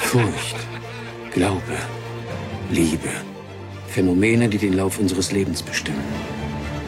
Furcht, 0.00 0.56
Glaube, 1.32 1.62
Liebe. 2.70 3.08
Phänomene, 3.86 4.48
die 4.48 4.58
den 4.58 4.74
Lauf 4.74 4.98
unseres 4.98 5.32
Lebens 5.32 5.62
bestimmen. 5.62 6.04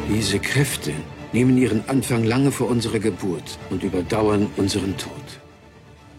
Diese 0.08 0.38
Kräfte 0.38 0.92
nehmen 1.32 1.56
ihren 1.56 1.88
Anfang 1.88 2.24
lange 2.24 2.50
vor 2.50 2.68
unserer 2.68 2.98
Geburt 2.98 3.58
und 3.70 3.82
überdauern 3.82 4.48
unseren 4.58 4.96
Tod. 4.98 5.12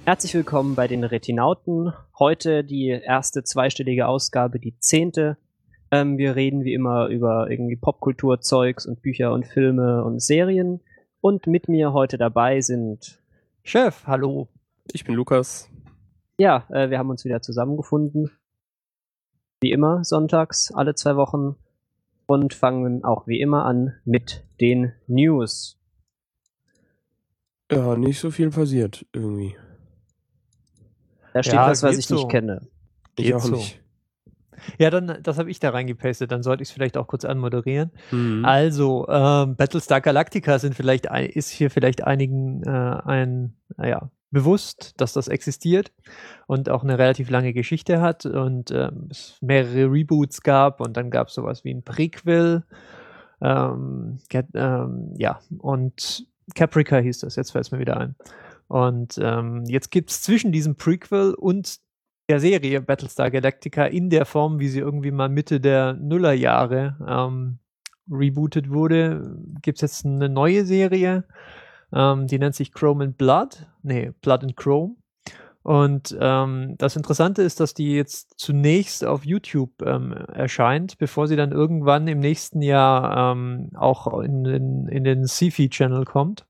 Herzlich 0.06 0.34
willkommen 0.34 0.74
bei 0.74 0.88
den 0.88 1.04
Retinauten. 1.04 1.94
Heute 2.18 2.64
die 2.64 2.88
erste 2.88 3.44
zweistellige 3.44 4.08
Ausgabe, 4.08 4.60
die 4.60 4.76
zehnte. 4.80 5.38
Ähm, 5.92 6.18
wir 6.18 6.36
reden 6.36 6.64
wie 6.64 6.74
immer 6.74 7.08
über 7.08 7.50
irgendwie 7.52 7.76
Popkulturzeugs 7.76 8.88
und 8.88 9.04
Bücher 9.04 9.34
und 9.34 9.46
Filme 9.46 10.04
und 10.04 10.20
Serien. 10.20 10.82
Und 11.22 11.46
mit 11.46 11.70
mir 11.70 11.94
heute 11.94 12.18
dabei 12.18 12.62
sind 12.62 13.22
Chef, 13.64 14.08
hallo. 14.08 14.48
Ich 14.92 15.04
bin 15.04 15.14
Lukas. 15.14 15.69
Ja, 16.40 16.66
äh, 16.70 16.90
wir 16.90 16.98
haben 16.98 17.10
uns 17.10 17.26
wieder 17.26 17.42
zusammengefunden. 17.42 18.32
Wie 19.62 19.72
immer, 19.72 20.04
sonntags, 20.04 20.72
alle 20.74 20.96
zwei 20.96 21.16
Wochen. 21.16 21.56
Und 22.26 22.54
fangen 22.54 23.04
auch 23.04 23.28
wie 23.28 23.42
immer 23.42 23.66
an 23.66 23.96
mit 24.06 24.46
den 24.62 24.94
News. 25.08 25.78
Ja, 27.72 27.96
nicht 27.98 28.20
so 28.20 28.32
viel 28.32 28.52
passiert 28.52 29.06
irgendwie. 29.14 29.56
Da 31.34 31.44
steht 31.44 31.56
Ja, 31.56 31.68
was, 31.68 31.84
was 31.84 31.98
ich 31.98 32.06
so. 32.08 32.16
nicht 32.16 32.30
kenne. 32.30 32.68
Ich 33.18 33.26
Geht 33.26 33.34
auch 33.36 33.40
so. 33.42 33.56
nicht. 33.56 33.82
Ja, 34.78 34.90
dann, 34.90 35.20
das 35.24 35.38
habe 35.40 35.50
ich 35.50 35.60
da 35.60 35.70
reingepastet, 35.72 36.32
dann 36.32 36.44
sollte 36.44 36.62
ich 36.64 36.70
es 36.70 36.74
vielleicht 36.74 36.98
auch 36.98 37.08
kurz 37.08 37.26
anmoderieren. 37.26 37.92
Mhm. 38.12 38.44
Also, 38.46 39.08
ähm, 39.08 39.56
Battlestar 39.56 40.02
Galactica 40.02 40.60
sind 40.60 40.76
vielleicht, 40.76 41.10
ein- 41.10 41.30
ist 41.30 41.50
hier 41.50 41.70
vielleicht 41.72 42.04
einigen 42.04 42.62
äh, 42.64 42.70
ein, 42.70 43.56
naja, 43.78 44.12
bewusst, 44.32 44.94
dass 44.98 45.14
das 45.14 45.28
existiert 45.28 45.92
und 46.48 46.70
auch 46.70 46.84
eine 46.84 46.98
relativ 46.98 47.30
lange 47.30 47.54
Geschichte 47.54 48.02
hat 48.02 48.26
und 48.26 48.72
ähm, 48.72 49.08
es 49.10 49.38
mehrere 49.42 49.92
Reboots 49.92 50.42
gab 50.42 50.82
und 50.82 50.98
dann 50.98 51.10
gab 51.10 51.28
es 51.30 51.34
sowas 51.34 51.64
wie 51.64 51.74
ein 51.74 51.84
Prequel. 51.84 52.64
Ähm, 53.42 54.20
ähm, 54.54 55.14
ja, 55.18 55.40
und 55.58 56.28
Caprica 56.56 56.98
hieß 56.98 57.20
das, 57.20 57.36
jetzt 57.36 57.52
fällt 57.52 57.66
es 57.66 57.72
mir 57.72 57.80
wieder 57.80 57.98
ein. 57.98 58.16
Und 58.68 59.20
ähm, 59.22 59.64
jetzt 59.66 59.90
gibt 59.90 60.12
es 60.12 60.22
zwischen 60.22 60.52
diesem 60.52 60.76
Prequel 60.76 61.34
und 61.34 61.80
der 62.30 62.40
Serie 62.40 62.82
Battlestar 62.82 63.32
Galactica 63.32 63.86
in 63.86 64.12
der 64.12 64.26
Form, 64.26 64.60
wie 64.60 64.68
sie 64.68 64.80
irgendwie 64.80 65.12
mal 65.12 65.30
Mitte 65.30 65.60
der 65.60 65.94
Nullerjahre 65.94 66.96
ähm, 67.08 67.58
rebootet 68.10 68.70
wurde, 68.70 69.36
gibt 69.64 69.78
es 69.78 69.82
jetzt 69.82 70.06
eine 70.06 70.30
neue 70.30 70.66
Serie, 70.66 71.24
ähm, 71.94 72.28
die 72.28 72.40
nennt 72.40 72.56
sich 72.56 72.74
Chrome 72.74 73.04
and 73.04 73.18
Blood. 73.18 73.68
Nee, 73.84 74.12
Blood 74.22 74.44
and 74.44 74.58
Chrome. 74.58 74.96
Und 75.62 76.18
ähm, 76.20 76.76
das 76.78 76.96
Interessante 76.96 77.42
ist, 77.42 77.60
dass 77.60 77.74
die 77.74 77.94
jetzt 77.94 78.40
zunächst 78.40 79.06
auf 79.06 79.26
YouTube 79.26 79.82
ähm, 79.86 80.14
erscheint, 80.14 80.98
bevor 80.98 81.28
sie 81.28 81.36
dann 81.36 81.52
irgendwann 81.52 82.08
im 82.08 82.20
nächsten 82.20 82.62
Jahr 82.62 83.34
ähm, 83.34 83.70
auch 83.76 84.20
in, 84.22 84.44
den 84.44 84.88
in 84.88 85.04
den 85.04 85.28
Sci-Fi-Channel 85.28 86.06
kommt. 86.06 86.46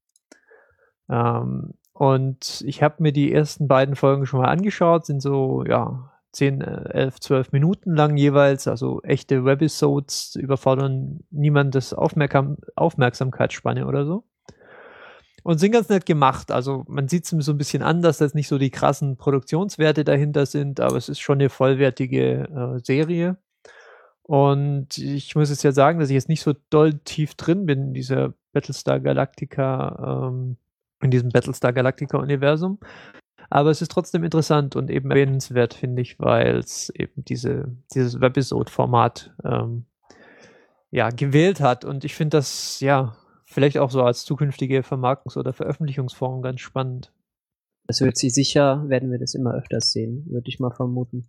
Ähm, 1.10 1.74
und 1.94 2.64
ich 2.66 2.82
habe 2.82 2.96
mir 3.00 3.12
die 3.12 3.34
ersten 3.34 3.68
beiden 3.68 3.96
Folgen 3.96 4.26
schon 4.26 4.42
mal 4.42 4.48
angeschaut, 4.48 5.06
sind 5.06 5.22
so, 5.22 5.66
ja, 5.68 6.12
10, 6.32 6.62
äh, 6.62 6.90
11, 6.92 7.20
12 7.20 7.52
Minuten 7.52 7.96
lang 7.96 8.16
jeweils, 8.16 8.68
also 8.68 9.02
echte 9.02 9.44
Webisodes 9.44 10.36
überfordern 10.36 11.22
niemandes 11.32 11.94
Aufmerksam 11.94 12.58
Aufmerksamkeitsspanne 12.76 13.86
oder 13.88 14.06
so. 14.06 14.24
Und 15.50 15.58
sind 15.58 15.72
ganz 15.72 15.90
nett 15.90 16.06
gemacht. 16.06 16.52
Also 16.52 16.84
man 16.88 17.08
sieht 17.08 17.24
es 17.24 17.32
so 17.44 17.52
ein 17.52 17.58
bisschen 17.58 17.82
an, 17.82 18.04
dass 18.04 18.20
das 18.20 18.36
nicht 18.36 18.48
so 18.48 18.60
die 18.60 18.70
krassen 18.70 19.18
Produktionswerte 19.18 20.04
dahinter 20.04 20.46
sind, 20.46 20.80
aber 20.80 20.96
es 20.96 21.10
ist 21.10 21.22
schon 21.22 21.40
eine 21.40 21.50
vollwertige 21.50 22.44
äh, 22.44 22.80
Serie. 22.86 23.36
Und 24.22 25.00
ich 25.00 25.36
muss 25.36 25.50
jetzt 25.50 25.64
ja 25.64 25.72
sagen, 25.72 26.00
dass 26.00 26.10
ich 26.10 26.14
jetzt 26.14 26.30
nicht 26.30 26.44
so 26.44 26.54
doll 26.70 27.00
tief 27.00 27.34
drin 27.34 27.66
bin 27.66 27.82
in 27.82 27.94
dieser 27.96 28.36
Battlestar 28.54 29.00
Galactica, 29.00 30.28
ähm, 30.30 30.58
in 31.02 31.10
diesem 31.10 31.30
Battlestar 31.30 31.74
Galactica-Universum. 31.74 32.78
Aber 33.50 33.72
es 33.72 33.82
ist 33.82 33.90
trotzdem 33.90 34.24
interessant 34.24 34.76
und 34.76 34.92
eben 34.92 35.10
erwähnenswert, 35.10 35.74
finde 35.74 36.04
ich, 36.04 36.20
weil 36.20 36.58
es 36.58 36.92
eben 36.92 37.26
diese, 37.26 37.76
dieses 37.96 38.22
Webisode-Format 38.22 39.34
ähm, 39.44 39.86
ja, 40.92 41.10
gewählt 41.10 41.60
hat. 41.60 41.86
Und 41.86 42.06
ich 42.06 42.14
finde 42.14 42.38
das, 42.38 42.82
ja, 42.82 43.16
vielleicht 43.50 43.78
auch 43.78 43.92
so 43.92 44.04
als 44.04 44.26
zukünftige 44.26 44.82
Vermarktungs- 44.82 45.38
oder 45.38 45.54
Veröffentlichungsform 45.54 46.42
ganz 46.42 46.62
spannend. 46.62 47.12
Das 47.88 48.02
wird 48.02 48.18
sie 48.18 48.30
sicher, 48.30 48.88
werden 48.88 49.12
wir 49.12 49.18
das 49.18 49.34
immer 49.34 49.54
öfters 49.56 49.92
sehen, 49.92 50.26
würde 50.30 50.48
ich 50.48 50.60
mal 50.60 50.72
vermuten. 50.72 51.28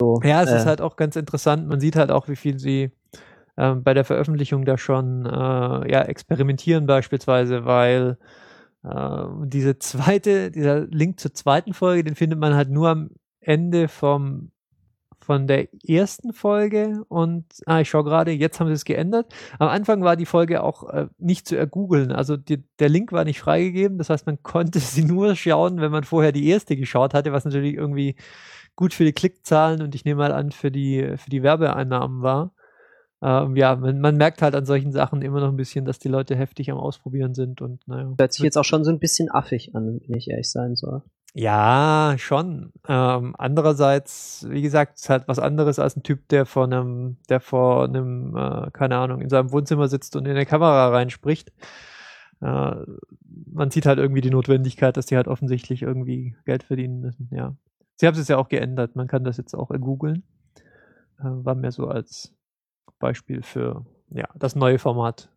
So, 0.00 0.20
Ja, 0.24 0.42
es 0.42 0.50
äh, 0.50 0.56
ist 0.56 0.66
halt 0.66 0.80
auch 0.80 0.96
ganz 0.96 1.16
interessant. 1.16 1.68
Man 1.68 1.80
sieht 1.80 1.96
halt 1.96 2.10
auch, 2.10 2.28
wie 2.28 2.36
viel 2.36 2.58
sie 2.58 2.90
ähm, 3.58 3.82
bei 3.82 3.92
der 3.92 4.04
Veröffentlichung 4.04 4.64
da 4.64 4.78
schon 4.78 5.26
äh, 5.26 5.30
ja, 5.92 6.02
experimentieren 6.02 6.86
beispielsweise, 6.86 7.66
weil 7.66 8.16
äh, 8.84 9.24
diese 9.44 9.78
zweite, 9.78 10.50
dieser 10.50 10.86
Link 10.86 11.20
zur 11.20 11.34
zweiten 11.34 11.74
Folge, 11.74 12.04
den 12.04 12.14
findet 12.14 12.38
man 12.38 12.54
halt 12.54 12.70
nur 12.70 12.88
am 12.88 13.10
Ende 13.40 13.88
vom 13.88 14.50
von 15.22 15.46
der 15.46 15.68
ersten 15.86 16.32
Folge 16.32 17.04
und 17.08 17.44
ah, 17.66 17.80
ich 17.80 17.88
schaue 17.88 18.04
gerade, 18.04 18.32
jetzt 18.32 18.58
haben 18.58 18.66
sie 18.66 18.72
es 18.72 18.84
geändert. 18.84 19.32
Am 19.58 19.68
Anfang 19.68 20.02
war 20.02 20.16
die 20.16 20.26
Folge 20.26 20.62
auch 20.62 20.88
äh, 20.90 21.06
nicht 21.18 21.46
zu 21.46 21.56
ergoogeln, 21.56 22.12
also 22.12 22.36
die, 22.36 22.64
der 22.78 22.88
Link 22.88 23.12
war 23.12 23.24
nicht 23.24 23.40
freigegeben, 23.40 23.98
das 23.98 24.10
heißt, 24.10 24.26
man 24.26 24.42
konnte 24.42 24.80
sie 24.80 25.04
nur 25.04 25.36
schauen, 25.36 25.80
wenn 25.80 25.92
man 25.92 26.04
vorher 26.04 26.32
die 26.32 26.48
erste 26.48 26.76
geschaut 26.76 27.14
hatte, 27.14 27.32
was 27.32 27.44
natürlich 27.44 27.74
irgendwie 27.74 28.16
gut 28.74 28.94
für 28.94 29.04
die 29.04 29.12
Klickzahlen 29.12 29.82
und 29.82 29.94
ich 29.94 30.04
nehme 30.04 30.18
mal 30.18 30.32
an, 30.32 30.50
für 30.50 30.70
die, 30.70 31.14
für 31.16 31.30
die 31.30 31.42
Werbeeinnahmen 31.42 32.22
war. 32.22 32.52
Ähm, 33.22 33.54
ja, 33.54 33.76
man, 33.76 34.00
man 34.00 34.16
merkt 34.16 34.42
halt 34.42 34.56
an 34.56 34.66
solchen 34.66 34.90
Sachen 34.90 35.22
immer 35.22 35.40
noch 35.40 35.48
ein 35.48 35.56
bisschen, 35.56 35.84
dass 35.84 36.00
die 36.00 36.08
Leute 36.08 36.34
heftig 36.34 36.70
am 36.72 36.78
Ausprobieren 36.78 37.34
sind 37.34 37.62
und 37.62 37.86
naja. 37.86 38.12
hört 38.18 38.32
sich 38.32 38.42
jetzt 38.42 38.58
auch 38.58 38.64
schon 38.64 38.82
so 38.82 38.90
ein 38.90 38.98
bisschen 38.98 39.30
affig 39.30 39.76
an, 39.76 40.00
wenn 40.08 40.18
ich 40.18 40.28
ehrlich 40.28 40.50
sein 40.50 40.74
soll. 40.74 41.02
Ja, 41.34 42.14
schon. 42.18 42.72
Ähm, 42.86 43.34
andererseits, 43.38 44.46
wie 44.50 44.60
gesagt, 44.60 44.98
ist 44.98 45.08
halt 45.08 45.28
was 45.28 45.38
anderes 45.38 45.78
als 45.78 45.96
ein 45.96 46.02
Typ, 46.02 46.28
der 46.28 46.44
vor 46.44 46.64
einem, 46.64 47.16
der 47.30 47.40
vor 47.40 47.84
einem, 47.84 48.36
äh, 48.36 48.70
keine 48.72 48.98
Ahnung, 48.98 49.22
in 49.22 49.30
seinem 49.30 49.50
Wohnzimmer 49.50 49.88
sitzt 49.88 50.14
und 50.14 50.26
in 50.26 50.32
eine 50.32 50.44
Kamera 50.44 50.88
reinspricht. 50.88 51.50
Äh, 52.42 52.74
man 53.50 53.70
sieht 53.70 53.86
halt 53.86 53.98
irgendwie 53.98 54.20
die 54.20 54.30
Notwendigkeit, 54.30 54.96
dass 54.96 55.06
die 55.06 55.16
halt 55.16 55.28
offensichtlich 55.28 55.82
irgendwie 55.82 56.36
Geld 56.44 56.64
verdienen 56.64 57.00
müssen, 57.00 57.28
ja. 57.32 57.56
Sie 57.96 58.06
haben 58.06 58.18
es 58.18 58.28
ja 58.28 58.36
auch 58.36 58.48
geändert, 58.48 58.96
man 58.96 59.06
kann 59.06 59.22
das 59.22 59.36
jetzt 59.36 59.54
auch 59.54 59.68
googeln. 59.68 60.24
Äh, 61.18 61.24
war 61.24 61.54
mehr 61.54 61.72
so 61.72 61.86
als 61.86 62.34
Beispiel 62.98 63.42
für, 63.42 63.86
ja, 64.10 64.28
das 64.34 64.56
neue 64.56 64.78
Format. 64.78 65.30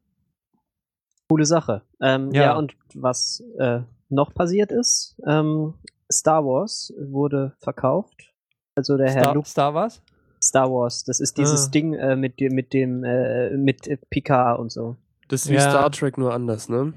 Coole 1.29 1.45
Sache. 1.45 1.83
Ähm, 2.01 2.31
ja. 2.31 2.43
Ja. 2.43 2.55
und 2.57 2.75
was 2.93 3.43
äh, 3.59 3.81
noch 4.09 4.33
passiert 4.33 4.71
ist, 4.71 5.19
ähm, 5.27 5.73
Star 6.11 6.45
Wars 6.45 6.93
wurde 6.99 7.55
verkauft. 7.59 8.33
Also 8.75 8.97
der 8.97 9.11
Herr 9.11 9.21
Star, 9.23 9.33
Luke 9.33 9.47
Star 9.47 9.73
Wars? 9.73 10.01
Star 10.41 10.71
Wars, 10.71 11.03
das 11.03 11.19
ist 11.19 11.37
dieses 11.37 11.67
Ah. 11.67 11.71
Ding 11.71 11.93
äh, 11.93 12.15
mit 12.15 12.39
dem, 12.39 12.53
mit 12.53 12.73
dem, 12.73 13.03
äh, 13.03 13.51
mit 13.57 13.87
äh, 13.87 13.97
Picard 14.09 14.59
und 14.59 14.71
so. 14.71 14.95
Das 15.27 15.45
ist 15.45 15.49
wie 15.49 15.55
Ja. 15.55 15.61
Star 15.61 15.91
Trek 15.91 16.17
nur 16.17 16.33
anders, 16.33 16.69
ne? 16.69 16.93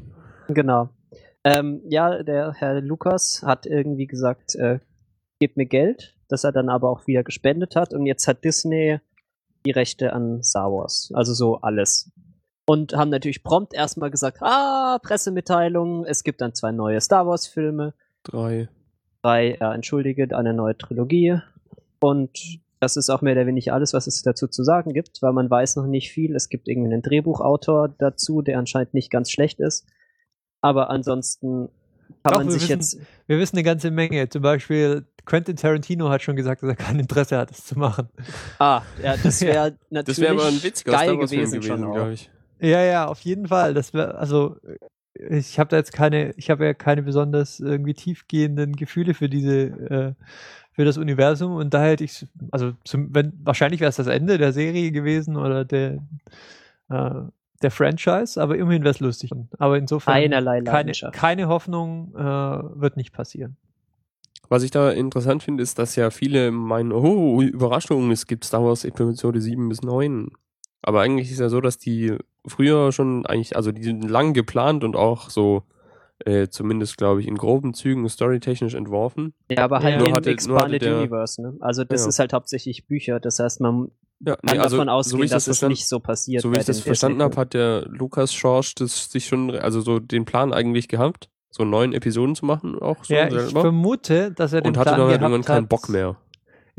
Genau. 0.49 0.91
Ähm, 1.45 1.81
ja, 1.89 2.23
der 2.23 2.53
Herr 2.53 2.81
Lukas 2.81 3.43
hat 3.45 3.65
irgendwie 3.65 4.07
gesagt, 4.07 4.55
äh, 4.57 4.81
gebt 5.41 5.57
mir 5.57 5.67
Geld, 5.67 6.15
das 6.29 6.45
er 6.45 6.53
dann 6.53 6.69
aber 6.69 6.91
auch 6.91 7.07
wieder 7.07 7.23
gespendet 7.23 7.77
hat 7.77 7.95
und 7.95 8.05
jetzt 8.07 8.27
hat 8.29 8.45
Disney 8.45 8.99
die 9.65 9.71
Rechte 9.71 10.13
an 10.13 10.43
Star 10.43 10.71
Wars, 10.71 11.11
also 11.15 11.33
so 11.33 11.61
alles. 11.61 12.11
Und 12.69 12.93
haben 12.95 13.09
natürlich 13.11 13.43
prompt 13.43 13.73
erstmal 13.73 14.11
gesagt, 14.11 14.39
ah, 14.43 14.99
Pressemitteilung, 15.03 16.05
es 16.05 16.23
gibt 16.23 16.41
dann 16.43 16.55
zwei 16.55 16.71
neue 16.71 17.01
Star 17.01 17.27
Wars 17.27 17.47
Filme, 17.47 17.95
Drei. 18.25 18.69
drei, 19.23 19.57
ja, 19.59 19.75
entschuldige, 19.75 20.37
eine 20.37 20.53
neue 20.53 20.77
Trilogie 20.77 21.39
und 21.99 22.31
das 22.81 22.97
ist 22.97 23.11
auch 23.11 23.23
mehr 23.23 23.33
oder 23.33 23.47
weniger 23.47 23.73
alles, 23.75 23.93
was 23.95 24.07
es 24.07 24.23
dazu 24.23 24.47
zu 24.47 24.63
sagen 24.63 24.93
gibt, 24.93 25.21
weil 25.23 25.33
man 25.33 25.51
weiß 25.51 25.77
noch 25.77 25.87
nicht 25.87 26.13
viel. 26.13 26.37
Es 26.37 26.49
gibt 26.49 26.69
irgendwie 26.69 26.93
einen 26.93 27.03
Drehbuchautor 27.03 27.89
dazu, 27.99 28.41
der 28.43 28.59
anscheinend 28.59 28.95
nicht 28.95 29.11
ganz 29.11 29.31
schlecht 29.33 29.59
ist. 29.59 29.85
Aber 30.61 30.89
ansonsten 30.91 31.71
kann 32.23 32.33
Doch, 32.33 32.39
man 32.39 32.47
wir 32.47 32.53
sich 32.53 32.69
wissen- 32.69 32.99
jetzt. 33.01 33.01
Wir 33.27 33.39
wissen 33.39 33.57
eine 33.57 33.65
ganze 33.65 33.91
Menge. 33.91 34.29
Zum 34.29 34.43
Beispiel 34.43 35.05
Quentin 35.25 35.57
Tarantino 35.57 36.09
hat 36.09 36.23
schon 36.23 36.37
gesagt, 36.37 36.63
dass 36.63 36.69
er 36.71 36.77
kein 36.77 37.01
Interesse 37.01 37.37
hat, 37.39 37.51
das 37.51 37.65
zu 37.67 37.77
machen. 37.77 38.09
Ah, 38.61 38.83
ja, 39.03 39.17
das 39.17 39.41
wäre 39.41 39.77
natürlich 39.91 40.17
Das 40.17 40.21
wäre 40.21 40.35
aber 40.35 40.47
ein 40.47 40.61
geil 40.85 41.17
gewesen, 41.17 41.61
gewesen, 41.61 41.85
auch. 41.85 41.95
glaube 41.95 42.13
ich. 42.13 42.31
Ja, 42.61 42.83
ja, 42.83 43.07
auf 43.07 43.21
jeden 43.21 43.49
Fall. 43.49 43.75
Das 43.75 43.95
wäre, 43.95 44.17
also, 44.17 44.57
ich 45.15 45.59
habe 45.59 45.71
da 45.71 45.77
jetzt 45.77 45.93
keine, 45.93 46.33
ich 46.37 46.51
habe 46.51 46.65
ja 46.65 46.75
keine 46.75 47.03
besonders 47.03 47.61
irgendwie 47.61 47.95
tiefgehenden 47.95 48.77
Gefühle 48.77 49.15
für 49.15 49.29
diese, 49.29 49.55
äh, 49.55 50.13
für 50.73 50.85
das 50.85 50.97
Universum 50.97 51.57
und 51.57 51.75
da 51.75 51.83
hätte 51.83 52.05
ich, 52.05 52.25
also 52.53 52.73
zum, 52.85 53.13
wenn, 53.13 53.33
wahrscheinlich 53.43 53.81
wäre 53.81 53.89
es 53.89 53.97
das 53.97 54.07
Ende 54.07 54.39
der 54.39 54.53
Serie 54.53 54.93
gewesen 54.93 55.37
oder 55.37 55.65
der, 55.65 55.99
äh, 56.89 57.11
der 57.63 57.71
Franchise, 57.73 58.41
aber 58.41 58.57
immerhin 58.57 58.83
wäre 58.83 58.93
es 58.93 59.01
lustig. 59.01 59.33
Aber 59.59 59.77
insofern 59.77 60.15
keine, 60.65 60.93
keine 61.13 61.49
Hoffnung 61.49 62.15
äh, 62.15 62.21
wird 62.21 62.97
nicht 62.97 63.13
passieren. 63.13 63.57
Was 64.49 64.63
ich 64.63 64.71
da 64.71 64.91
interessant 64.91 65.43
finde, 65.43 65.63
ist, 65.63 65.79
dass 65.79 65.97
ja 65.97 66.11
viele 66.11 66.51
meinen, 66.53 66.93
oh, 66.93 67.43
Überraschung, 67.43 68.11
es 68.11 68.27
gibt 68.27 68.45
Star 68.45 68.65
Wars 68.65 68.85
Episode 68.85 69.41
7 69.41 69.69
bis 69.69 69.83
9. 69.83 70.31
Aber 70.81 71.03
eigentlich 71.03 71.31
ist 71.31 71.41
ja 71.41 71.49
so, 71.49 71.61
dass 71.61 71.77
die 71.77 72.17
früher 72.47 72.93
schon 72.93 73.27
eigentlich, 73.27 73.57
also 73.57 73.73
die 73.73 73.83
sind 73.83 74.09
lang 74.09 74.33
geplant 74.33 74.85
und 74.85 74.97
auch 74.97 75.31
so, 75.31 75.63
äh, 76.25 76.49
zumindest 76.49 76.97
glaube 76.97 77.21
ich, 77.21 77.29
in 77.29 77.37
groben 77.37 77.75
Zügen 77.75 78.09
storytechnisch 78.09 78.75
entworfen. 78.75 79.35
Ja, 79.51 79.65
aber 79.65 79.81
halt 79.83 79.95
Ja. 79.95 79.99
in 80.01 80.05
Nur 80.07 80.17
hatte- 80.17 80.29
nur 80.29 80.33
Expanded 80.35 80.63
hatte 80.63 80.79
der- 80.79 80.99
Universe, 80.99 81.41
ne? 81.43 81.55
Also 81.61 81.85
das 81.85 82.03
Ja. 82.03 82.09
ist 82.09 82.19
halt 82.19 82.33
hauptsächlich 82.33 82.87
Bücher. 82.87 83.21
Das 83.21 83.39
heißt, 83.39 83.61
man 83.61 83.91
Ja, 84.21 84.35
kann 84.37 84.57
nee, 84.57 84.59
also, 84.63 84.77
davon 84.79 84.89
so 84.89 84.93
ausgehen, 84.93 85.21
wie 85.21 85.25
ich 85.27 85.31
dass 85.31 85.45
das 85.45 85.63
nicht 85.63 85.87
so 85.87 86.01
passiert. 86.01 86.43
so 86.43 86.53
wie 86.53 86.59
ich 86.59 86.65
das 86.65 86.79
den 86.79 86.85
verstanden 86.85 87.23
habe, 87.23 87.37
hat 87.37 87.55
der 87.55 87.83
Lukas 87.89 88.35
Schorsch 88.35 88.75
das 88.75 89.11
sich 89.11 89.27
schon, 89.27 89.51
also 89.55 89.81
so 89.81 90.01
den 90.01 90.25
Plan 90.25 90.53
eigentlich 90.53 90.89
gehabt, 90.89 91.29
so 91.51 91.65
neun 91.65 91.93
Episoden 91.93 92.35
zu 92.35 92.45
machen, 92.45 92.79
auch 92.81 93.05
so 93.05 93.15
ja, 93.15 93.27
ich 93.29 93.33
selber. 93.35 93.61
vermute, 93.61 94.33
dass 94.33 94.53
er 94.53 94.61
den 94.63 94.71
Und 94.71 94.77
hatte 94.77 94.91
Plan 94.91 94.99
dann 95.01 95.09
halt 95.09 95.19
gehabt 95.21 95.33
irgendwann 95.33 95.55
keinen 95.55 95.63
hat, 95.65 95.69
Bock 95.69 95.89
mehr. 95.89 96.17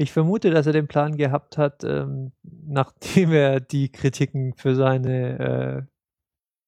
Ich 0.01 0.13
vermute, 0.13 0.50
dass 0.50 0.66
er 0.66 0.72
den 0.72 0.88
Plan 0.88 1.18
gehabt 1.18 1.57
hat, 1.57 1.84
ähm, 1.84 2.31
nachdem 2.44 3.34
er 3.34 3.60
die 3.60 3.92
Kritiken 3.92 4.54
für 4.54 4.74
seine 4.75 5.88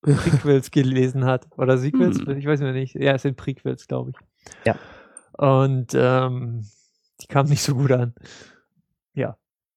äh, 0.03 0.11
Prequels 0.15 0.69
gelesen 0.71 1.23
hat. 1.25 1.47
Oder 1.57 1.77
Sequels? 1.77 2.19
Hm. 2.19 2.37
Ich 2.37 2.45
weiß 2.45 2.59
mir 2.59 2.73
nicht. 2.73 2.95
Ja, 2.95 3.13
es 3.13 3.21
sind 3.21 3.37
Prequels, 3.37 3.87
glaube 3.87 4.11
ich. 4.11 4.17
Ja. 4.65 4.75
Und 5.37 5.93
ähm, 5.95 6.65
die 7.21 7.27
kamen 7.27 7.49
nicht 7.49 7.63
so 7.63 7.75
gut 7.75 7.91
an. 7.91 8.13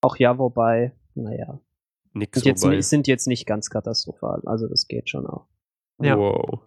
Auch 0.01 0.17
ja, 0.17 0.37
wobei, 0.37 0.93
naja. 1.15 1.61
Nix 2.13 2.41
Sind 2.41 2.47
jetzt, 2.47 2.63
wobei. 2.63 2.77
nicht- 2.77 2.89
sind 2.89 3.07
jetzt 3.07 3.27
nicht 3.27 3.47
ganz 3.47 3.71
katastrophal. 3.71 4.43
Also 4.45 4.69
das 4.69 4.87
geht 4.87 5.09
schon 5.09 5.27
auch. 5.27 5.47
Ja. 6.03 6.19
Wow. 6.19 6.61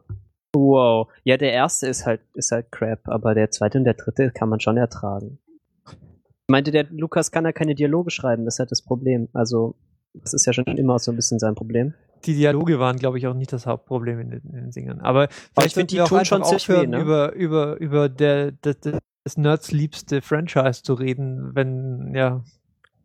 Wow. 0.55 1.07
Ja, 1.23 1.37
der 1.37 1.51
erste 1.53 1.85
ist 1.87 2.05
halt, 2.07 2.21
ist 2.33 2.51
halt 2.51 2.71
crap, 2.71 3.07
aber 3.07 3.35
der 3.35 3.51
zweite 3.51 3.77
und 3.77 3.83
der 3.83 3.93
dritte 3.93 4.31
kann 4.31 4.49
man 4.49 4.59
schon 4.59 4.77
ertragen. 4.77 5.37
Ich 6.49 6.51
meinte, 6.53 6.71
der 6.71 6.85
Lukas 6.91 7.29
kann 7.31 7.43
ja 7.43 7.51
keine 7.51 7.75
Dialoge 7.75 8.09
schreiben, 8.09 8.45
das 8.45 8.55
ist 8.55 8.59
halt 8.59 8.71
das 8.71 8.81
Problem. 8.81 9.27
Also, 9.33 9.75
das 10.13 10.33
ist 10.33 10.45
ja 10.45 10.53
schon 10.53 10.63
immer 10.65 10.97
so 10.97 11.11
ein 11.11 11.17
bisschen 11.17 11.39
sein 11.39 11.55
Problem. 11.55 11.93
Die 12.25 12.35
Dialoge 12.35 12.79
waren, 12.79 12.95
glaube 12.95 13.17
ich, 13.17 13.27
auch 13.27 13.33
nicht 13.33 13.51
das 13.51 13.65
Hauptproblem 13.65 14.21
in 14.21 14.29
den, 14.29 14.41
in 14.45 14.51
den 14.53 14.71
Singern. 14.71 15.01
Aber 15.01 15.27
vielleicht 15.53 15.73
find, 15.73 15.73
sollten 15.73 15.87
die 15.89 15.95
wir 15.95 16.03
auch 16.05 16.07
tun 16.07 16.19
einfach 16.19 16.37
schon 16.37 16.43
ziemlich 16.45 16.63
aufhören, 16.69 16.91
weh, 16.93 16.95
ne? 16.95 17.01
über, 17.01 17.33
über, 17.33 17.77
über 17.81 18.07
der, 18.07 18.53
das, 18.61 18.77
das 19.25 19.35
Nerds 19.35 19.73
liebste 19.73 20.21
Franchise 20.21 20.83
zu 20.83 20.93
reden, 20.93 21.53
wenn, 21.53 22.15
ja, 22.15 22.41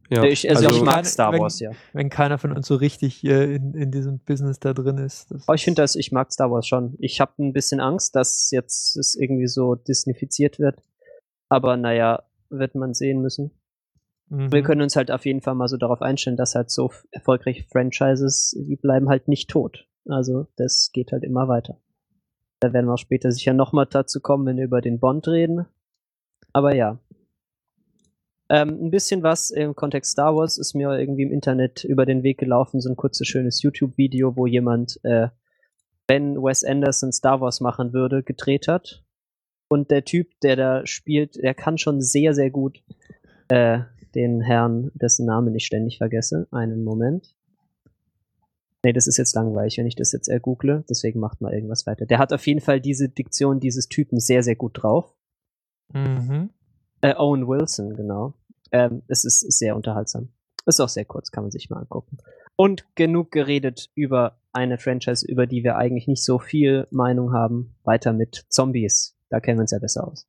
Ja. 0.08 0.22
Ich, 0.22 0.48
also, 0.48 0.66
Also 0.66 0.76
ich 0.78 0.84
mag 0.84 1.04
Star 1.04 1.32
wenn- 1.32 1.40
Wars, 1.40 1.58
ja. 1.58 1.72
wenn 1.94 2.10
keiner 2.10 2.38
von 2.38 2.52
uns 2.52 2.68
so 2.68 2.76
richtig 2.76 3.24
äh, 3.24 3.56
in, 3.56 3.74
in 3.74 3.90
diesem 3.90 4.20
Business 4.20 4.60
da 4.60 4.72
drin 4.72 4.98
ist. 4.98 5.32
Aber 5.48 5.56
ich 5.56 5.64
finde 5.64 5.82
das, 5.82 5.96
ich 5.96 6.12
mag 6.12 6.32
Star 6.32 6.48
Wars 6.52 6.68
schon. 6.68 6.94
Ich 7.00 7.20
habe 7.20 7.32
ein 7.40 7.52
bisschen 7.52 7.80
Angst, 7.80 8.14
dass 8.14 8.52
jetzt 8.52 8.96
es 8.96 9.16
irgendwie 9.16 9.48
so 9.48 9.74
disnifiziert 9.74 10.60
wird. 10.60 10.76
Aber 11.48 11.76
naja, 11.76 12.22
wird 12.52 12.74
man 12.74 12.94
sehen 12.94 13.20
müssen. 13.20 13.50
Mhm. 14.28 14.52
Wir 14.52 14.62
können 14.62 14.82
uns 14.82 14.96
halt 14.96 15.10
auf 15.10 15.26
jeden 15.26 15.40
Fall 15.40 15.54
mal 15.54 15.68
so 15.68 15.76
darauf 15.76 16.02
einstellen, 16.02 16.36
dass 16.36 16.54
halt 16.54 16.70
so 16.70 16.90
erfolgreiche 17.10 17.64
Franchises, 17.64 18.56
die 18.58 18.76
bleiben 18.76 19.08
halt 19.08 19.28
nicht 19.28 19.50
tot. 19.50 19.86
Also 20.06 20.46
das 20.56 20.90
geht 20.92 21.12
halt 21.12 21.24
immer 21.24 21.48
weiter. 21.48 21.78
Da 22.60 22.72
werden 22.72 22.86
wir 22.86 22.94
auch 22.94 22.98
später 22.98 23.30
sicher 23.32 23.52
nochmal 23.54 23.86
dazu 23.90 24.20
kommen, 24.20 24.46
wenn 24.46 24.56
wir 24.56 24.64
über 24.64 24.80
den 24.80 25.00
Bond 25.00 25.26
reden. 25.28 25.66
Aber 26.52 26.74
ja. 26.74 26.98
Ähm, 28.48 28.86
ein 28.86 28.90
bisschen 28.90 29.22
was 29.22 29.50
im 29.50 29.74
Kontext 29.74 30.12
Star 30.12 30.36
Wars 30.36 30.58
ist 30.58 30.74
mir 30.74 30.98
irgendwie 30.98 31.22
im 31.22 31.32
Internet 31.32 31.84
über 31.84 32.06
den 32.06 32.22
Weg 32.22 32.38
gelaufen, 32.38 32.80
so 32.80 32.90
ein 32.90 32.96
kurzes 32.96 33.26
schönes 33.26 33.62
YouTube-Video, 33.62 34.36
wo 34.36 34.46
jemand, 34.46 35.00
äh, 35.04 35.28
wenn 36.06 36.36
Wes 36.36 36.62
Anderson 36.62 37.12
Star 37.12 37.40
Wars 37.40 37.60
machen 37.60 37.92
würde, 37.92 38.22
gedreht 38.22 38.68
hat. 38.68 39.01
Und 39.72 39.90
der 39.90 40.04
Typ, 40.04 40.38
der 40.42 40.54
da 40.54 40.86
spielt, 40.86 41.36
der 41.36 41.54
kann 41.54 41.78
schon 41.78 42.02
sehr, 42.02 42.34
sehr 42.34 42.50
gut 42.50 42.82
äh, 43.48 43.78
den 44.14 44.42
Herrn, 44.42 44.90
dessen 44.92 45.24
Namen 45.24 45.54
ich 45.54 45.64
ständig 45.64 45.96
vergesse. 45.96 46.46
Einen 46.50 46.84
Moment. 46.84 47.34
Nee, 48.84 48.92
das 48.92 49.06
ist 49.06 49.16
jetzt 49.16 49.34
langweilig, 49.34 49.78
wenn 49.78 49.86
ich 49.86 49.96
das 49.96 50.12
jetzt 50.12 50.28
ergoogle. 50.28 50.84
Deswegen 50.90 51.20
macht 51.20 51.40
mal 51.40 51.54
irgendwas 51.54 51.86
weiter. 51.86 52.04
Der 52.04 52.18
hat 52.18 52.34
auf 52.34 52.46
jeden 52.46 52.60
Fall 52.60 52.82
diese 52.82 53.08
Diktion 53.08 53.60
dieses 53.60 53.88
Typen 53.88 54.20
sehr, 54.20 54.42
sehr 54.42 54.56
gut 54.56 54.72
drauf. 54.74 55.16
Mhm. 55.94 56.50
Äh, 57.00 57.14
Owen 57.16 57.48
Wilson, 57.48 57.96
genau. 57.96 58.34
Ähm, 58.72 59.00
es 59.08 59.24
ist 59.24 59.40
sehr 59.40 59.74
unterhaltsam. 59.74 60.28
Ist 60.66 60.80
auch 60.80 60.90
sehr 60.90 61.06
kurz, 61.06 61.30
kann 61.30 61.44
man 61.44 61.50
sich 61.50 61.70
mal 61.70 61.78
angucken. 61.78 62.18
Und 62.56 62.84
genug 62.94 63.30
geredet 63.30 63.88
über 63.94 64.36
eine 64.52 64.76
Franchise, 64.76 65.26
über 65.26 65.46
die 65.46 65.64
wir 65.64 65.78
eigentlich 65.78 66.08
nicht 66.08 66.22
so 66.22 66.38
viel 66.38 66.86
Meinung 66.90 67.32
haben. 67.32 67.74
Weiter 67.84 68.12
mit 68.12 68.44
Zombies. 68.50 69.16
Da 69.32 69.40
kennen 69.40 69.56
wir 69.56 69.62
uns 69.62 69.70
ja 69.70 69.78
besser 69.78 70.06
aus. 70.06 70.26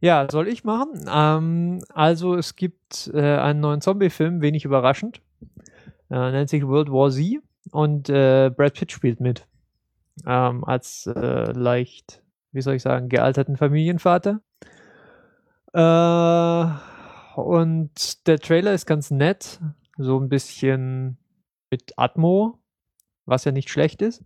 Ja, 0.00 0.26
soll 0.28 0.48
ich 0.48 0.64
machen? 0.64 1.08
Ähm, 1.08 1.84
also 1.94 2.34
es 2.34 2.56
gibt 2.56 3.08
äh, 3.14 3.36
einen 3.36 3.60
neuen 3.60 3.80
Zombie-Film, 3.80 4.40
wenig 4.40 4.64
überraschend. 4.64 5.22
Äh, 6.10 6.32
nennt 6.32 6.50
sich 6.50 6.66
World 6.66 6.90
War 6.90 7.12
Z 7.12 7.40
und 7.70 8.08
äh, 8.08 8.50
Brad 8.50 8.74
Pitt 8.74 8.90
spielt 8.90 9.20
mit. 9.20 9.46
Ähm, 10.26 10.64
als 10.64 11.06
äh, 11.06 11.52
leicht, 11.52 12.24
wie 12.50 12.60
soll 12.60 12.74
ich 12.74 12.82
sagen, 12.82 13.08
gealterten 13.08 13.56
Familienvater. 13.56 14.40
Äh, 15.72 17.40
und 17.40 18.26
der 18.26 18.40
Trailer 18.40 18.74
ist 18.74 18.86
ganz 18.86 19.12
nett. 19.12 19.60
So 19.96 20.18
ein 20.18 20.28
bisschen 20.28 21.18
mit 21.70 21.92
Atmo, 21.96 22.58
was 23.26 23.44
ja 23.44 23.52
nicht 23.52 23.70
schlecht 23.70 24.02
ist. 24.02 24.24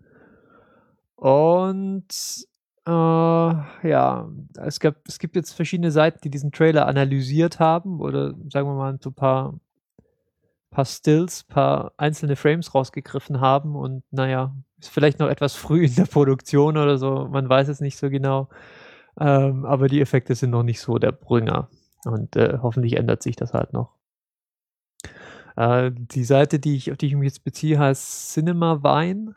Und 1.17 2.49
äh, 2.87 2.91
ja, 2.91 4.29
es, 4.56 4.81
gab, 4.81 4.97
es 5.06 5.19
gibt 5.19 5.37
jetzt 5.37 5.53
verschiedene 5.53 5.91
Seiten, 5.91 6.21
die 6.23 6.31
diesen 6.31 6.53
Trailer 6.53 6.87
analysiert 6.87 7.59
haben 7.59 8.00
oder 8.00 8.35
sagen 8.49 8.69
wir 8.69 8.75
mal 8.75 8.99
so 9.00 9.11
ein 9.11 9.15
paar, 9.15 9.61
paar 10.71 10.85
Stills, 10.85 11.44
paar 11.44 11.93
einzelne 11.97 12.37
Frames 12.37 12.75
rausgegriffen 12.75 13.41
haben 13.41 13.77
und 13.77 14.03
naja, 14.11 14.55
ist 14.79 14.91
vielleicht 14.91 15.19
noch 15.19 15.29
etwas 15.29 15.55
früh 15.55 15.85
in 15.85 15.94
der 15.94 16.06
Produktion 16.06 16.77
oder 16.77 16.99
so, 16.99 17.29
man 17.31 17.49
weiß 17.49 17.69
es 17.69 17.81
nicht 17.81 17.99
so 17.99 18.11
genau. 18.11 18.49
Ähm, 19.19 19.67
aber 19.67 19.88
die 19.88 20.00
Effekte 20.00 20.35
sind 20.35 20.50
noch 20.50 20.62
nicht 20.62 20.81
so 20.81 20.99
der 20.99 21.12
Bringer. 21.12 21.69
Und 22.05 22.37
äh, 22.37 22.59
hoffentlich 22.62 22.97
ändert 22.97 23.23
sich 23.23 23.37
das 23.37 23.53
halt 23.53 23.73
noch. 23.73 23.94
Äh, 25.56 25.91
die 25.94 26.25
Seite, 26.25 26.59
die 26.59 26.76
ich, 26.76 26.91
auf 26.91 26.97
die 26.97 27.06
ich 27.06 27.15
mich 27.15 27.26
jetzt 27.26 27.44
beziehe, 27.44 27.79
heißt 27.79 28.33
Cinema 28.33 28.83
Vine. 28.83 29.35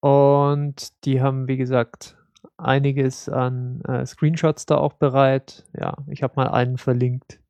Und 0.00 1.04
die 1.04 1.22
haben, 1.22 1.46
wie 1.46 1.56
gesagt, 1.56 2.16
einiges 2.56 3.28
an 3.28 3.80
äh, 3.82 4.04
Screenshots 4.06 4.66
da 4.66 4.76
auch 4.76 4.94
bereit. 4.94 5.64
Ja, 5.78 5.96
ich 6.08 6.22
habe 6.22 6.34
mal 6.36 6.48
einen 6.48 6.78
verlinkt. 6.78 7.40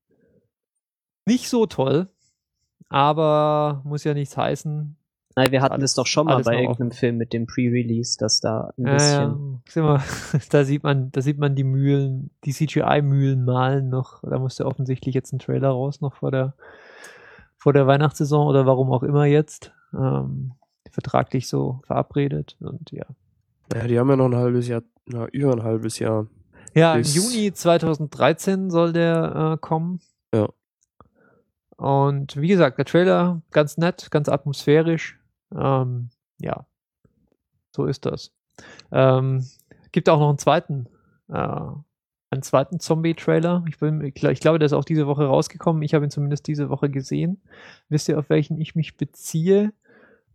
Nicht 1.27 1.49
so 1.49 1.67
toll, 1.67 2.09
aber 2.89 3.81
muss 3.85 4.05
ja 4.05 4.15
nichts 4.15 4.37
heißen. 4.37 4.97
Nein, 5.37 5.51
wir 5.51 5.63
hatten 5.63 5.75
Alles- 5.75 5.91
es 5.93 5.95
doch 5.97 6.07
schon 6.07 6.27
mal 6.27 6.43
bei 6.43 6.61
irgendeinem 6.63 6.93
Film 6.93 7.17
mit 7.17 7.33
dem 7.33 7.47
Pre-Release, 7.47 8.17
dass 8.19 8.41
da 8.41 8.73
ein 8.79 8.87
Ja, 8.87 8.93
bisschen. 8.93 9.31
ja, 9.31 9.61
sieh 9.69 9.81
mal, 9.81 10.01
da 10.51 10.65
sieht 10.65 10.85
man, 10.85 11.11
da 11.11 11.23
sieht 11.23 11.39
man 11.39 11.57
die 11.57 11.65
Mühlen, 11.65 12.31
die 12.45 12.53
CGI-Mühlen 12.53 13.45
malen 13.45 13.89
noch. 13.89 14.23
Da 14.23 14.39
musste 14.39 14.65
offensichtlich 14.67 15.15
jetzt 15.15 15.33
ein 15.33 15.41
Trailer 15.41 15.71
raus, 15.71 16.01
noch 16.01 16.15
vor 16.15 16.31
der, 16.31 16.55
vor 17.57 17.73
der 17.73 17.87
Weihnachtssaison 17.89 18.47
oder 18.47 18.65
warum 18.67 18.93
auch 18.93 19.03
immer 19.03 19.25
jetzt. 19.25 19.73
Ähm, 19.93 20.53
vertraglich 20.91 21.49
so 21.49 21.81
verabredet 21.85 22.57
und 22.61 22.93
ja. 22.93 23.07
Ja, 23.75 23.89
die 23.89 23.99
haben 23.99 24.09
ja 24.11 24.17
noch 24.17 24.27
ein 24.27 24.37
halbes 24.37 24.69
Jahr, 24.69 24.83
na, 25.07 25.27
über 25.29 25.53
ein 25.53 25.63
halbes 25.63 25.99
Jahr. 25.99 26.27
Ja, 26.75 26.95
im 26.95 27.03
Juni 27.03 27.53
2013 27.53 28.71
soll 28.71 28.93
der 28.93 29.55
äh, 29.55 29.59
kommen. 29.61 30.01
Ja. 30.35 30.49
Und 31.77 32.37
wie 32.41 32.49
gesagt, 32.49 32.79
der 32.79 32.85
Trailer 32.85 33.43
ganz 33.51 33.77
nett, 33.77 34.11
ganz 34.11 34.29
atmosphärisch. 34.29 35.19
Ähm, 35.55 36.11
ja, 36.41 36.67
so 37.75 37.87
ist 37.87 38.07
das. 38.07 38.33
Ähm, 38.93 39.45
gibt 39.93 40.09
auch 40.09 40.19
noch 40.21 40.29
einen 40.29 40.39
zweiten, 40.39 40.89
äh, 41.29 41.35
einen 42.31 42.43
zweiten 42.43 42.81
Zombie-Trailer. 42.81 43.65
Ich, 43.69 43.79
bin- 43.79 44.01
ich, 44.03 44.23
ich 44.23 44.41
glaube, 44.41 44.59
der 44.59 44.67
ist 44.67 44.73
auch 44.73 44.85
diese 44.85 45.07
Woche 45.07 45.25
rausgekommen. 45.27 45.83
Ich 45.83 45.95
habe 45.95 46.05
ihn 46.05 46.11
zumindest 46.11 46.47
diese 46.47 46.71
Woche 46.71 46.91
gesehen. 46.91 47.43
Wisst 47.89 48.09
ihr, 48.09 48.19
auf 48.19 48.31
welchen 48.31 48.61
ich 48.61 48.75
mich 48.75 48.97
beziehe? 48.97 49.73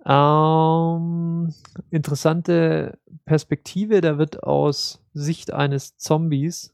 Ähm, 0.05 1.53
interessante 1.91 2.97
Perspektive, 3.25 4.01
da 4.01 4.17
wird 4.17 4.43
aus 4.43 5.03
Sicht 5.13 5.53
eines 5.53 5.97
Zombies 5.97 6.73